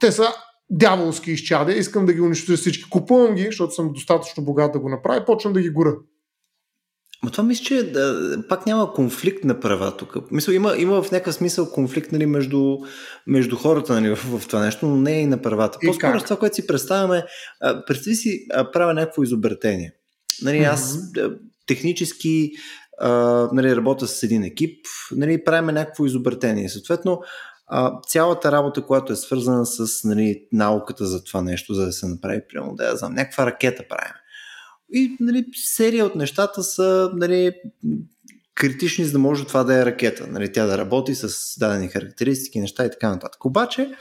те 0.01 0.11
са 0.11 0.27
дяволски 0.69 1.31
изчадя, 1.31 1.73
искам 1.73 2.05
да 2.05 2.13
ги 2.13 2.21
унищожа 2.21 2.57
всички. 2.57 2.89
Купувам 2.89 3.35
ги, 3.35 3.45
защото 3.45 3.73
съм 3.73 3.93
достатъчно 3.93 4.43
богат 4.43 4.71
да 4.71 4.79
го 4.79 4.89
направя 4.89 5.21
и 5.21 5.25
почвам 5.25 5.53
да 5.53 5.61
ги 5.61 5.69
гора. 5.69 5.93
Но 7.23 7.31
това 7.31 7.43
мисля, 7.43 7.63
че 7.63 7.91
да, 7.91 8.35
пак 8.49 8.65
няма 8.65 8.93
конфликт 8.93 9.43
на 9.43 9.59
права 9.59 9.97
тук. 9.97 10.31
Мисля, 10.31 10.53
има, 10.53 10.75
има 10.77 11.03
в 11.03 11.11
някакъв 11.11 11.35
смисъл 11.35 11.71
конфликт 11.71 12.11
нали, 12.11 12.25
между, 12.25 12.77
между 13.27 13.55
хората 13.55 14.01
нали, 14.01 14.15
в, 14.15 14.39
в 14.39 14.47
това 14.47 14.65
нещо, 14.65 14.87
но 14.87 14.95
не 14.95 15.21
и 15.21 15.25
на 15.25 15.41
правата. 15.41 15.79
По-скоро 15.85 16.19
с 16.19 16.23
това, 16.23 16.37
което 16.37 16.55
си 16.55 16.67
представяме, 16.67 17.23
представи 17.87 18.15
си, 18.15 18.47
правя 18.73 18.93
някакво 18.93 19.23
изобретение. 19.23 19.93
Нали, 20.41 20.57
аз 20.57 20.97
mm-hmm. 20.97 21.37
технически 21.67 22.51
а, 22.99 23.09
нали, 23.53 23.75
работя 23.75 24.07
с 24.07 24.23
един 24.23 24.43
екип, 24.43 24.85
нали, 25.11 25.43
правим 25.43 25.75
някакво 25.75 26.05
изобретение. 26.05 26.69
Съответно, 26.69 27.21
а, 27.69 28.01
цялата 28.07 28.51
работа, 28.51 28.81
която 28.81 29.13
е 29.13 29.15
свързана 29.15 29.65
с 29.65 30.03
нали, 30.03 30.47
науката 30.51 31.05
за 31.05 31.23
това 31.23 31.41
нещо, 31.41 31.73
за 31.73 31.85
да 31.85 31.91
се 31.91 32.07
направи, 32.07 32.41
примерно, 32.49 32.75
да 32.75 32.85
я 32.85 32.95
знам, 32.95 33.13
някаква 33.13 33.45
ракета 33.45 33.83
правим. 33.89 34.13
И 34.93 35.17
нали, 35.19 35.45
серия 35.53 36.05
от 36.05 36.15
нещата 36.15 36.63
са 36.63 37.11
нали, 37.13 37.51
критични, 38.55 39.05
за 39.05 39.11
да 39.11 39.19
може 39.19 39.45
това 39.45 39.63
да 39.63 39.81
е 39.81 39.85
ракета. 39.85 40.27
Нали, 40.27 40.51
тя 40.51 40.65
да 40.65 40.77
работи 40.77 41.15
с 41.15 41.59
дадени 41.59 41.87
характеристики, 41.87 42.59
неща 42.59 42.85
и 42.85 42.91
така 42.91 43.09
нататък. 43.09 43.45
Обаче, 43.45 43.91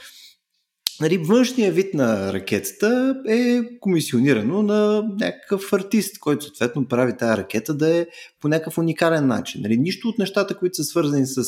нали, 1.01 1.17
външният 1.17 1.75
вид 1.75 1.93
на 1.93 2.33
ракетата 2.33 3.15
е 3.27 3.61
комисионирано 3.79 4.63
на 4.63 5.03
някакъв 5.19 5.73
артист, 5.73 6.19
който 6.19 6.45
съответно 6.45 6.87
прави 6.87 7.17
тази 7.17 7.37
ракета 7.37 7.73
да 7.73 7.97
е 7.97 8.07
по 8.41 8.47
някакъв 8.47 8.77
уникален 8.77 9.27
начин. 9.27 9.61
Нали, 9.61 9.77
нищо 9.77 10.09
от 10.09 10.17
нещата, 10.17 10.57
които 10.57 10.75
са 10.75 10.83
свързани 10.83 11.25
с 11.25 11.43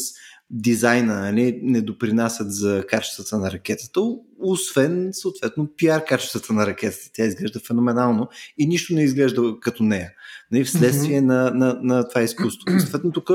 дизайна 0.51 1.19
нали, 1.19 1.59
не 1.63 1.81
допринасят 1.81 2.53
за 2.53 2.83
качествата 2.87 3.37
на 3.37 3.51
ракетата, 3.51 4.01
освен 4.39 5.09
съответно 5.11 5.67
пиар 5.77 6.05
качествата 6.05 6.53
на 6.53 6.67
ракетата. 6.67 7.09
Тя 7.13 7.25
изглежда 7.25 7.59
феноменално 7.59 8.27
и 8.57 8.67
нищо 8.67 8.93
не 8.93 9.03
изглежда 9.03 9.41
като 9.61 9.83
нея. 9.83 10.11
Нали, 10.51 10.63
вследствие 10.63 11.21
mm-hmm. 11.21 11.25
на, 11.25 11.51
на, 11.51 11.79
на 11.81 12.07
това 12.07 12.21
изкуство. 12.21 12.65
Съответно 12.79 13.11
тук 13.11 13.29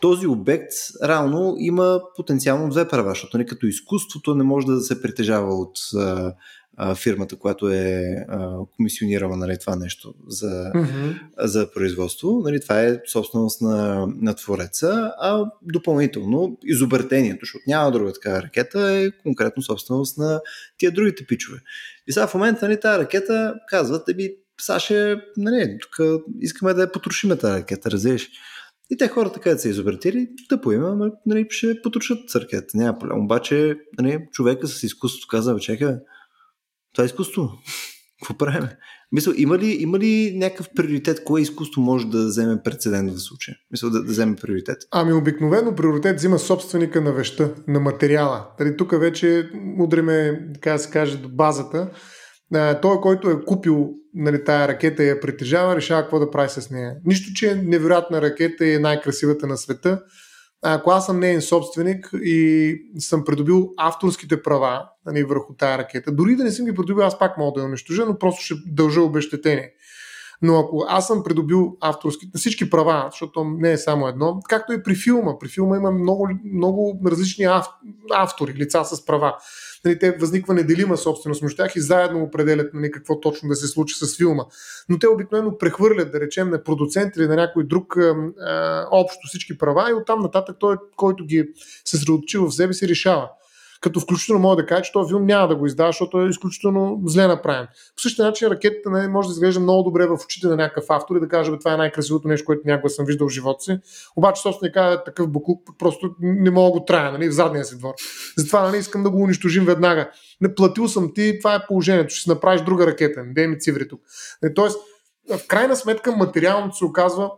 този 0.00 0.26
обект 0.26 0.72
реално 1.04 1.54
има 1.58 2.00
потенциално 2.16 2.68
две 2.68 2.88
права, 2.88 3.10
защото 3.10 3.36
нали, 3.36 3.46
като 3.46 3.66
изкуството 3.66 4.34
не 4.34 4.44
може 4.44 4.66
да 4.66 4.80
се 4.80 5.02
притежава 5.02 5.54
от 5.54 5.78
а, 5.96 6.34
а, 6.76 6.94
фирмата, 6.94 7.36
която 7.36 7.68
е 7.68 8.16
а, 8.28 8.56
комисионирала 8.76 9.36
нали, 9.36 9.58
това 9.60 9.76
нещо 9.76 10.14
за, 10.28 10.72
mm-hmm. 10.74 11.18
за 11.38 11.70
производство. 11.72 12.40
Нали, 12.44 12.60
това 12.60 12.82
е 12.82 13.00
собственост 13.12 13.60
на, 13.60 14.06
на 14.20 14.34
твореца, 14.34 15.12
а 15.18 15.50
допълнително 15.62 16.58
изобретението, 16.64 17.38
защото 17.42 17.62
няма 17.66 17.90
друга 17.90 18.12
такава 18.12 18.42
ракета, 18.42 18.90
е 18.92 19.10
конкретно 19.10 19.62
собственост 19.62 20.18
на 20.18 20.40
тия 20.78 20.92
другите 20.92 21.26
пичове. 21.26 21.58
И 22.06 22.12
сега 22.12 22.26
в 22.26 22.34
момента 22.34 22.68
нали, 22.68 22.80
тази 22.80 22.98
ракета 22.98 23.54
казват, 23.68 24.02
би, 24.16 24.34
Саше, 24.60 25.20
нали, 25.36 25.78
тук 25.80 26.22
искаме 26.40 26.74
да 26.74 26.82
я 26.82 26.92
потрошиме 26.92 27.36
тази 27.36 27.60
ракета, 27.60 27.90
разбираш. 27.90 28.28
И 28.90 28.96
те 28.96 29.08
хората, 29.08 29.40
където 29.40 29.62
са 29.62 29.68
изобретили, 29.68 30.28
да 30.48 30.60
поема, 30.60 31.10
нали, 31.26 31.46
ще 31.50 31.82
потрошат 31.82 32.36
ракета. 32.36 32.66
Няма 32.74 32.98
проблем. 32.98 33.24
Обаче, 33.24 33.76
нали, 33.98 34.26
човека 34.32 34.66
с 34.66 34.82
изкуството 34.82 35.28
казва, 35.28 35.60
чекай, 35.60 35.94
това 36.94 37.04
е 37.04 37.06
изкуство. 37.06 37.50
Какво 38.22 38.38
правим? 38.38 38.68
Мисля, 39.12 39.32
има 39.36 39.58
ли, 39.58 39.76
има 39.80 39.98
ли 39.98 40.32
някакъв 40.36 40.68
приоритет? 40.76 41.24
Кое 41.24 41.40
изкуство 41.40 41.80
може 41.82 42.06
да 42.06 42.26
вземе 42.26 42.62
прецедент 42.64 43.12
в 43.12 43.20
случая? 43.20 43.56
Мисля, 43.70 43.90
да, 43.90 44.02
да 44.02 44.10
вземе 44.10 44.36
приоритет. 44.36 44.76
Ами 44.90 45.12
обикновено 45.12 45.74
приоритет 45.74 46.16
взима 46.16 46.38
собственика 46.38 47.00
на 47.00 47.12
веща, 47.12 47.54
на 47.68 47.80
материала. 47.80 48.46
Тали, 48.58 48.76
тук 48.76 49.00
вече 49.00 49.50
удриме, 49.78 50.48
така 50.54 50.72
да 50.72 50.78
се 50.78 50.90
каже, 50.90 51.16
до 51.16 51.28
базата. 51.28 51.90
той, 52.82 53.00
който 53.00 53.30
е 53.30 53.44
купил 53.44 53.90
нали, 54.14 54.44
тая 54.44 54.68
ракета 54.68 55.04
и 55.04 55.08
я 55.08 55.20
притежава, 55.20 55.76
решава 55.76 56.02
какво 56.02 56.18
да 56.18 56.30
прави 56.30 56.48
с 56.48 56.70
нея. 56.70 56.94
Нищо, 57.04 57.32
че 57.34 57.54
невероятна 57.54 58.22
ракета 58.22 58.66
и 58.66 58.74
е 58.74 58.78
най-красивата 58.78 59.46
на 59.46 59.56
света, 59.56 60.02
ако 60.62 60.90
аз 60.90 61.06
съм 61.06 61.20
неен 61.20 61.42
собственик 61.42 62.10
и 62.14 62.76
съм 62.98 63.24
придобил 63.24 63.72
авторските 63.76 64.42
права 64.42 64.88
нали, 65.06 65.24
върху 65.24 65.54
тази 65.54 65.78
ракета, 65.78 66.12
дори 66.12 66.36
да 66.36 66.44
не 66.44 66.50
съм 66.50 66.66
ги 66.66 66.74
придобил, 66.74 67.04
аз 67.04 67.18
пак 67.18 67.38
мога 67.38 67.52
да 67.54 67.60
я 67.60 67.68
унищожа, 67.68 68.06
но 68.06 68.18
просто 68.18 68.44
ще 68.44 68.54
дължа 68.66 69.00
обещетение. 69.00 69.72
Но 70.42 70.58
ако 70.58 70.84
аз 70.88 71.06
съм 71.06 71.22
придобил 71.22 71.76
авторски, 71.80 72.26
всички 72.34 72.70
права, 72.70 73.08
защото 73.10 73.44
не 73.44 73.72
е 73.72 73.78
само 73.78 74.08
едно, 74.08 74.40
както 74.48 74.72
и 74.72 74.82
при 74.82 74.94
филма. 74.94 75.38
При 75.38 75.48
филма 75.48 75.76
има 75.76 75.90
много, 75.90 76.28
много 76.44 77.00
различни 77.06 77.46
автори, 78.10 78.54
лица 78.54 78.84
с 78.84 79.06
права 79.06 79.36
нали, 79.84 79.98
те 79.98 80.12
възниква 80.12 80.54
неделима 80.54 80.96
собственост 80.96 81.42
между 81.42 81.56
тях 81.56 81.76
и 81.76 81.80
заедно 81.80 82.22
определят 82.22 82.74
нали, 82.74 82.90
какво 82.90 83.20
точно 83.20 83.48
да 83.48 83.54
се 83.54 83.66
случи 83.66 83.94
с 83.94 84.16
филма. 84.16 84.44
Но 84.88 84.98
те 84.98 85.08
обикновено 85.08 85.58
прехвърлят, 85.58 86.12
да 86.12 86.20
речем, 86.20 86.50
на 86.50 86.62
продуцент 86.64 87.16
или 87.16 87.26
на 87.26 87.36
някой 87.36 87.64
друг 87.64 87.96
а, 87.96 88.86
общо 88.90 89.28
всички 89.28 89.58
права 89.58 89.90
и 89.90 89.94
оттам 89.94 90.20
нататък 90.20 90.56
той, 90.60 90.76
който 90.96 91.24
ги 91.24 91.48
съсредоточи 91.84 92.38
в 92.38 92.50
себе 92.50 92.72
си, 92.72 92.88
решава 92.88 93.30
като 93.80 94.00
включително 94.00 94.40
мога 94.40 94.56
да 94.56 94.66
кажа, 94.66 94.82
че 94.82 94.92
този 94.92 95.10
филм 95.10 95.24
няма 95.24 95.48
да 95.48 95.56
го 95.56 95.66
издава, 95.66 95.88
защото 95.88 96.20
е 96.20 96.28
изключително 96.28 97.02
зле 97.04 97.26
направен. 97.26 97.66
По 97.96 98.02
същия 98.02 98.24
начин 98.24 98.48
ракетата 98.48 98.90
не, 98.90 99.08
може 99.08 99.28
да 99.28 99.32
изглежда 99.32 99.60
много 99.60 99.82
добре 99.82 100.06
в 100.06 100.18
очите 100.24 100.46
на 100.46 100.56
някакъв 100.56 100.84
автор 100.88 101.16
и 101.16 101.20
да 101.20 101.28
каже, 101.28 101.58
това 101.58 101.74
е 101.74 101.76
най-красивото 101.76 102.28
нещо, 102.28 102.46
което 102.46 102.62
някога 102.64 102.90
съм 102.90 103.06
виждал 103.06 103.28
в 103.28 103.32
живота 103.32 103.64
си. 103.64 103.78
Обаче 104.16 104.42
собственика 104.42 104.84
е 105.00 105.04
такъв 105.04 105.28
буклук, 105.28 105.60
просто 105.78 106.10
не 106.20 106.50
мога 106.50 106.78
го 106.78 106.84
трая, 106.84 107.12
нали, 107.12 107.28
в 107.28 107.32
задния 107.32 107.64
си 107.64 107.78
двор. 107.78 107.94
Затова 108.36 108.62
нали, 108.62 108.78
искам 108.78 109.02
да 109.02 109.10
го 109.10 109.22
унищожим 109.22 109.64
веднага. 109.64 110.10
Не 110.40 110.54
платил 110.54 110.88
съм 110.88 111.12
ти, 111.14 111.38
това 111.38 111.54
е 111.54 111.66
положението, 111.66 112.14
ще 112.14 112.22
си 112.22 112.30
направиш 112.30 112.62
друга 112.62 112.86
ракета, 112.86 113.24
не 113.36 113.46
ми 113.46 113.60
циври 113.60 113.88
тук. 113.88 114.00
Нали, 114.42 114.54
тоест, 114.54 114.78
в 115.30 115.46
крайна 115.46 115.76
сметка 115.76 116.12
материалното 116.12 116.76
се 116.76 116.84
оказва, 116.84 117.30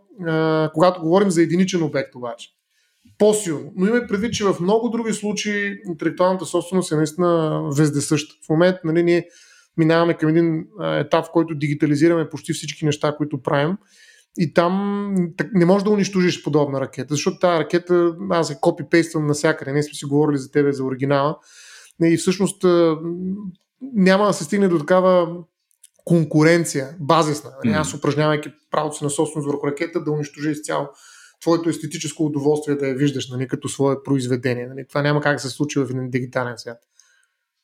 когато 0.74 1.01
говорим 1.01 1.31
за 1.31 1.43
единичен 1.43 1.82
обект 1.82 2.14
обаче 2.14 2.48
по-силно. 3.23 3.73
Но 3.77 3.86
има 3.86 4.07
предвид, 4.09 4.32
че 4.32 4.44
в 4.44 4.57
много 4.61 4.89
други 4.89 5.12
случаи 5.12 5.78
интелектуалната 5.89 6.47
собственост 6.47 6.93
е 6.93 6.97
наистина 6.97 7.62
вездесъща. 7.77 8.35
В 8.47 8.49
момента 8.49 8.81
нали, 8.85 9.03
ние 9.03 9.27
минаваме 9.77 10.15
към 10.15 10.28
един 10.28 10.65
етап, 10.82 11.27
в 11.27 11.31
който 11.32 11.55
дигитализираме 11.55 12.28
почти 12.28 12.53
всички 12.53 12.85
неща, 12.85 13.15
които 13.16 13.43
правим. 13.43 13.77
И 14.39 14.55
там 14.55 15.15
не 15.55 15.65
можеш 15.65 15.85
да 15.85 15.90
унищожиш 15.90 16.43
подобна 16.43 16.81
ракета, 16.81 17.15
защото 17.15 17.39
тази 17.39 17.61
ракета, 17.61 18.15
аз 18.31 18.51
я 18.51 18.61
копипействам 18.61 19.27
навсякъде. 19.27 19.73
Не 19.73 19.82
сме 19.82 19.94
си 19.94 20.05
говорили 20.05 20.39
за 20.39 20.51
тебе, 20.51 20.73
за 20.73 20.85
оригинала. 20.85 21.36
И 22.05 22.16
всъщност 22.16 22.65
няма 23.81 24.27
да 24.27 24.32
се 24.32 24.44
стигне 24.44 24.69
до 24.69 24.78
такава 24.78 25.36
конкуренция, 26.05 26.89
базисна. 27.01 27.51
Mm. 27.65 27.81
Аз 27.81 27.94
упражнявайки 27.94 28.53
правото 28.70 28.97
си 28.97 29.05
на 29.05 29.11
собственост 29.11 29.49
върху 29.49 29.66
ракета, 29.66 30.05
да 30.05 30.11
унищожа 30.11 30.51
изцяло 30.51 30.89
твоето 31.43 31.69
естетическо 31.69 32.27
удоволствие 32.27 32.77
да 32.77 32.86
я 32.86 32.94
виждаш 32.94 33.28
нали, 33.31 33.48
като 33.48 33.69
свое 33.69 33.97
произведение. 34.05 34.66
Нали. 34.66 34.85
Това 34.89 35.02
няма 35.02 35.20
как 35.20 35.36
да 35.36 35.43
се 35.43 35.48
случи 35.48 35.78
в 35.78 35.90
един 35.90 36.10
дигитален 36.10 36.59
свят. 36.59 36.78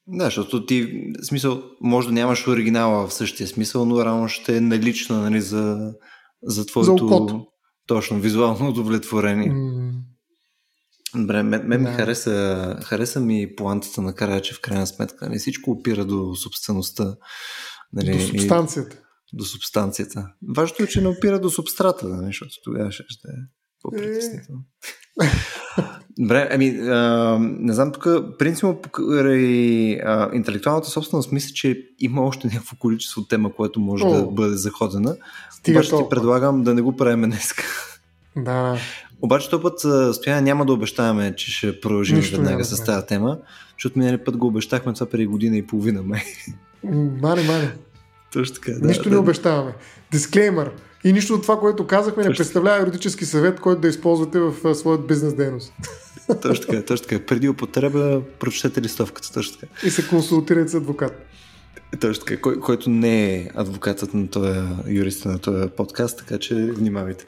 Да, 0.06 0.24
защото 0.24 0.66
ти, 0.66 1.04
в 1.22 1.26
смисъл, 1.26 1.62
може 1.80 2.08
да 2.08 2.14
нямаш 2.14 2.48
оригинала 2.48 3.08
в 3.08 3.14
същия 3.14 3.46
смисъл, 3.46 3.84
но 3.84 4.04
рано 4.04 4.28
ще 4.28 4.56
е 4.56 4.60
налична 4.60 5.18
нали, 5.18 5.40
за, 5.40 5.92
за 6.42 6.66
твоето 6.66 7.08
за 7.08 7.40
точно 7.86 8.20
визуално 8.20 8.68
удовлетворение. 8.68 9.52
Mm. 9.52 9.90
Добре, 11.14 11.42
мен, 11.42 11.66
мен 11.66 11.82
да. 11.82 11.90
ми 11.90 11.96
хареса, 11.96 12.76
хареса 12.84 13.20
ми 13.20 13.54
плантата 13.56 14.02
на 14.02 14.40
че 14.42 14.54
в 14.54 14.60
крайна 14.60 14.86
сметка. 14.86 15.28
Нали, 15.28 15.38
всичко 15.38 15.70
опира 15.70 16.04
до 16.04 16.34
собствеността. 16.34 17.16
Нали, 17.92 18.12
до 18.12 18.18
субстанцията. 18.18 18.96
И, 18.96 19.36
до 19.36 19.44
субстанцията. 19.44 20.26
Важното 20.56 20.82
е, 20.82 20.86
че 20.86 21.00
не 21.00 21.08
опира 21.08 21.40
до 21.40 21.50
субстрата, 21.50 22.08
нали, 22.08 22.26
защото 22.26 22.50
тогава 22.64 22.92
ще 22.92 23.02
е 23.02 23.57
по-притеснително. 23.82 24.60
Добре, 26.18 26.48
ами, 26.52 26.68
а, 26.68 27.38
не 27.40 27.72
знам, 27.72 27.92
тук 27.92 28.06
принципно 28.38 28.82
покрай 28.82 30.00
интелектуалната 30.32 30.88
собственост 30.88 31.32
мисля, 31.32 31.52
че 31.54 31.82
има 31.98 32.22
още 32.22 32.46
някакво 32.46 32.76
количество 32.76 33.24
тема, 33.24 33.52
което 33.52 33.80
може 33.80 34.04
О, 34.04 34.10
да 34.10 34.26
бъде 34.26 34.56
заходена. 34.56 35.16
Стига 35.50 35.78
Обаче 35.78 35.90
толкова. 35.90 36.08
ти 36.08 36.14
предлагам 36.14 36.62
да 36.62 36.74
не 36.74 36.82
го 36.82 36.96
правим 36.96 37.22
днес. 37.22 37.54
Да. 38.36 38.78
Обаче 39.22 39.50
този 39.50 39.62
път 39.62 39.80
стояне 40.14 40.40
няма 40.40 40.66
да 40.66 40.72
обещаваме, 40.72 41.36
че 41.36 41.52
ще 41.52 41.80
продължим 41.80 42.16
Нищо 42.16 42.36
веднага 42.36 42.64
с 42.64 42.84
тази 42.84 43.06
тема, 43.06 43.38
защото 43.76 43.98
минали 43.98 44.18
път 44.18 44.36
го 44.36 44.46
обещахме 44.46 44.92
това 44.92 45.06
преди 45.06 45.26
година 45.26 45.56
и 45.56 45.66
половина 45.66 46.02
май. 46.02 46.22
Мане, 47.22 47.42
мане. 47.42 47.72
Точно 48.32 48.54
така. 48.54 48.72
Да, 48.72 48.88
Нищо 48.88 49.04
да. 49.04 49.10
не 49.10 49.16
обещаваме. 49.16 49.74
Дисклеймър. 50.12 50.70
И 51.04 51.12
нищо 51.12 51.34
от 51.34 51.42
това, 51.42 51.60
което 51.60 51.86
казахме, 51.86 52.24
не 52.24 52.34
представлява 52.34 52.80
юридически 52.80 53.24
съвет, 53.24 53.60
който 53.60 53.80
да 53.80 53.88
използвате 53.88 54.38
в 54.40 54.74
своят 54.74 55.06
бизнес 55.06 55.34
дейност. 55.34 55.72
Точно 56.42 56.66
така, 56.66 56.82
точно 56.82 57.06
така. 57.06 57.26
Преди 57.26 57.48
употреба, 57.48 58.22
прочетете 58.38 58.82
листовката, 58.82 59.32
точно 59.32 59.58
така. 59.58 59.72
И 59.86 59.90
се 59.90 60.08
консултирайте 60.08 60.70
с 60.70 60.74
адвокат. 60.74 61.26
Точно 62.00 62.24
така, 62.24 62.40
кой, 62.40 62.60
който 62.60 62.90
не 62.90 63.34
е 63.34 63.50
адвокатът 63.54 64.14
на 64.14 64.28
този 64.28 64.60
юриста 64.88 65.28
на 65.28 65.38
този 65.38 65.68
подкаст, 65.68 66.18
така 66.18 66.38
че 66.38 66.54
внимавайте. 66.54 67.24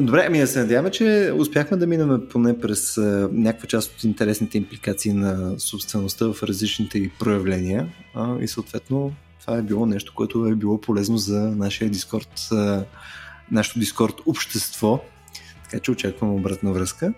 Добре, 0.00 0.24
ами 0.28 0.38
да 0.38 0.46
се 0.46 0.58
надяваме, 0.58 0.90
че 0.90 1.32
успяхме 1.36 1.76
да 1.76 1.86
минем 1.86 2.22
поне 2.30 2.60
през 2.60 2.98
а, 2.98 3.28
някаква 3.32 3.68
част 3.68 3.92
от 3.92 4.04
интересните 4.04 4.58
импликации 4.58 5.12
на 5.12 5.60
собствеността 5.60 6.32
в 6.32 6.42
различните 6.42 6.98
и 6.98 7.10
проявления 7.18 7.88
а, 8.14 8.36
и 8.40 8.48
съответно 8.48 9.12
това 9.46 9.58
е 9.58 9.62
било 9.62 9.86
нещо, 9.86 10.12
което 10.14 10.46
е 10.46 10.54
било 10.54 10.80
полезно 10.80 11.16
за 11.16 11.40
нашия 11.40 11.90
Дискорд, 11.90 12.48
нашето 13.50 13.78
Дискорд 13.78 14.14
общество, 14.26 15.04
така 15.64 15.80
че 15.80 15.90
очаквам 15.90 16.34
обратна 16.34 16.72
връзка. 16.72 17.12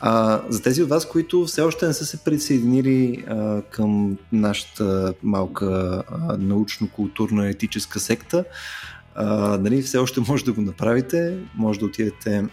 А, 0.00 0.42
за 0.48 0.62
тези 0.62 0.82
от 0.82 0.88
вас, 0.88 1.08
които 1.08 1.44
все 1.44 1.62
още 1.62 1.86
не 1.86 1.92
са 1.92 2.06
се 2.06 2.24
присъединили 2.24 3.24
а, 3.28 3.62
към 3.62 4.18
нашата 4.32 5.14
малка 5.22 6.02
а, 6.10 6.36
научно-културна 6.36 7.50
етическа 7.50 8.00
секта, 8.00 8.44
а, 9.14 9.26
нали, 9.58 9.82
все 9.82 9.98
още 9.98 10.20
може 10.20 10.44
да 10.44 10.52
го 10.52 10.60
направите. 10.60 11.38
Може 11.54 11.78
да 11.78 11.86
отидете 11.86 12.44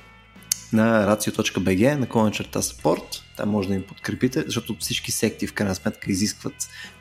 на 0.73 1.07
racio.bg, 1.07 2.15
на 2.15 2.31
черта 2.31 2.61
support. 2.61 3.21
Там 3.41 3.49
може 3.49 3.67
да 3.67 3.75
им 3.75 3.83
подкрепите, 3.83 4.43
защото 4.45 4.75
всички 4.79 5.11
секти 5.11 5.47
в 5.47 5.53
крайна 5.53 5.75
сметка 5.75 6.11
изискват 6.11 6.53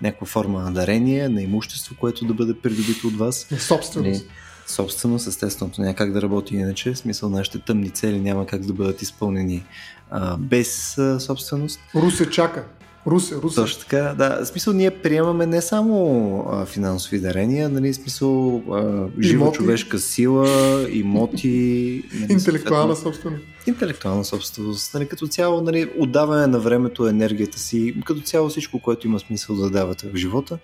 някаква 0.02 0.26
форма 0.26 0.62
на 0.62 0.72
дарение, 0.72 1.28
на 1.28 1.42
имущество, 1.42 1.94
което 2.00 2.24
да 2.24 2.34
бъде 2.34 2.54
придобито 2.54 3.06
от 3.06 3.16
вас. 3.16 3.46
На 3.50 3.58
собственост. 3.58 4.24
Нали, 4.24 4.30
собственост, 4.66 5.26
естествено, 5.26 5.72
няма 5.78 5.94
как 5.94 6.12
да 6.12 6.22
работи 6.22 6.54
иначе. 6.54 6.92
В 6.92 6.98
смисъл, 6.98 7.30
нашите 7.30 7.58
тъмни 7.58 7.90
цели 7.90 8.20
няма 8.20 8.46
как 8.46 8.66
да 8.66 8.72
бъдат 8.72 9.02
изпълнени 9.02 9.64
а, 10.10 10.36
без 10.36 10.98
а, 10.98 11.20
собственост. 11.20 11.80
Русе 11.94 12.30
чака.Русе, 12.30 12.79
Русе. 13.06 13.34
Точно 13.54 13.80
така, 13.80 14.14
да. 14.18 14.44
В 14.44 14.46
смисъл, 14.46 14.72
ние 14.74 14.90
приемаме 14.90 15.46
не 15.46 15.62
само 15.62 16.46
а, 16.52 16.66
финансови 16.66 17.20
дарения, 17.20 17.68
нали, 17.68 17.92
в 17.92 17.96
смисъл 17.96 18.62
а, 18.72 19.06
жива 19.20 19.42
имоти. 19.42 19.56
човешка 19.56 19.98
сила, 19.98 20.86
имоти. 20.90 22.02
Нали, 22.20 22.32
интелектуална 22.32 22.96
собственост. 22.96 23.44
Интелектуална 23.66 24.24
собственост. 24.24 24.94
Нали, 24.94 25.08
като 25.08 25.26
цяло, 25.26 25.60
нали, 25.60 25.90
отдаване 25.98 26.46
на 26.46 26.58
времето, 26.58 27.06
енергията 27.06 27.58
си, 27.58 27.94
като 28.04 28.20
цяло 28.20 28.48
всичко, 28.48 28.80
което 28.80 29.06
има 29.06 29.20
смисъл 29.20 29.56
да 29.56 29.70
давате 29.70 30.08
в 30.08 30.16
живота, 30.16 30.58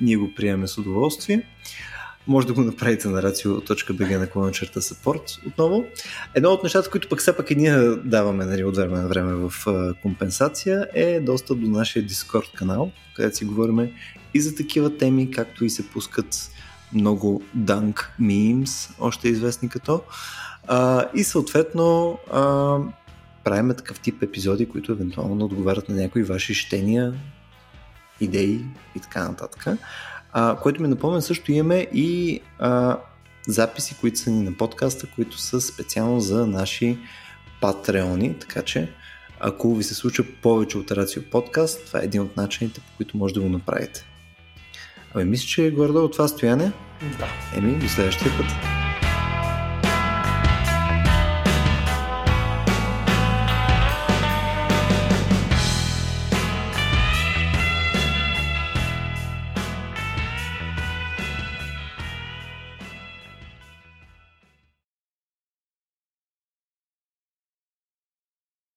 ние 0.00 0.16
го 0.16 0.34
приемаме 0.34 0.68
с 0.68 0.78
удоволствие 0.78 1.42
може 2.26 2.46
да 2.46 2.52
го 2.52 2.60
направите 2.60 3.08
на 3.08 3.22
racio.bg 3.22 4.18
на 4.18 4.26
клона 4.26 4.52
черта 4.52 4.80
support 4.80 5.46
отново. 5.46 5.84
Едно 6.34 6.50
от 6.50 6.62
нещата, 6.62 6.90
които 6.90 7.08
пък 7.08 7.18
все 7.18 7.36
пак 7.36 7.50
и 7.50 7.56
ние 7.56 7.78
даваме 8.04 8.44
нали, 8.44 8.64
от 8.64 8.76
време 8.76 8.98
на 8.98 9.08
време 9.08 9.34
в 9.34 9.52
компенсация 10.02 10.88
е 10.94 11.20
достъп 11.20 11.60
до 11.60 11.68
нашия 11.68 12.06
Discord 12.06 12.52
канал, 12.52 12.90
където 13.16 13.36
си 13.36 13.44
говорим 13.44 13.90
и 14.34 14.40
за 14.40 14.54
такива 14.54 14.96
теми, 14.96 15.30
както 15.30 15.64
и 15.64 15.70
се 15.70 15.88
пускат 15.88 16.50
много 16.92 17.42
Dunk 17.58 18.06
Memes, 18.20 18.90
още 19.00 19.28
известни 19.28 19.68
като. 19.68 20.02
Uh, 20.68 21.14
и 21.14 21.24
съответно 21.24 22.18
uh, 22.32 22.88
правим 23.44 23.68
такъв 23.68 24.00
тип 24.00 24.22
епизоди, 24.22 24.68
които 24.68 24.92
евентуално 24.92 25.44
отговарят 25.44 25.88
на 25.88 25.94
някои 25.94 26.22
ваши 26.22 26.54
щения, 26.54 27.14
идеи 28.20 28.64
и 28.96 29.00
така 29.00 29.28
нататък. 29.28 29.66
А, 30.32 30.56
което 30.56 30.82
ми 30.82 30.88
напомня 30.88 31.22
също 31.22 31.52
имаме 31.52 31.86
и 31.92 32.40
а, 32.58 32.98
записи, 33.46 33.96
които 34.00 34.18
са 34.18 34.30
ни 34.30 34.42
на 34.42 34.56
подкаста, 34.56 35.06
които 35.14 35.38
са 35.38 35.60
специално 35.60 36.20
за 36.20 36.46
наши 36.46 36.98
патреони, 37.60 38.34
така 38.38 38.62
че 38.62 38.92
ако 39.40 39.74
ви 39.74 39.84
се 39.84 39.94
случва 39.94 40.24
повече 40.42 40.78
от 40.78 40.90
Рацио 40.90 41.22
подкаст, 41.30 41.86
това 41.86 42.00
е 42.00 42.04
един 42.04 42.22
от 42.22 42.36
начините, 42.36 42.80
по 42.80 42.96
които 42.96 43.16
може 43.16 43.34
да 43.34 43.40
го 43.40 43.48
направите. 43.48 44.04
Ами 45.14 45.24
мисля, 45.24 45.46
че 45.46 45.66
е 45.66 45.70
горе 45.70 45.90
от 45.92 46.12
това 46.12 46.28
стояне. 46.28 46.72
Да. 47.18 47.28
Еми, 47.56 47.78
до 47.78 47.88
следващия 47.88 48.32
път. 48.38 48.46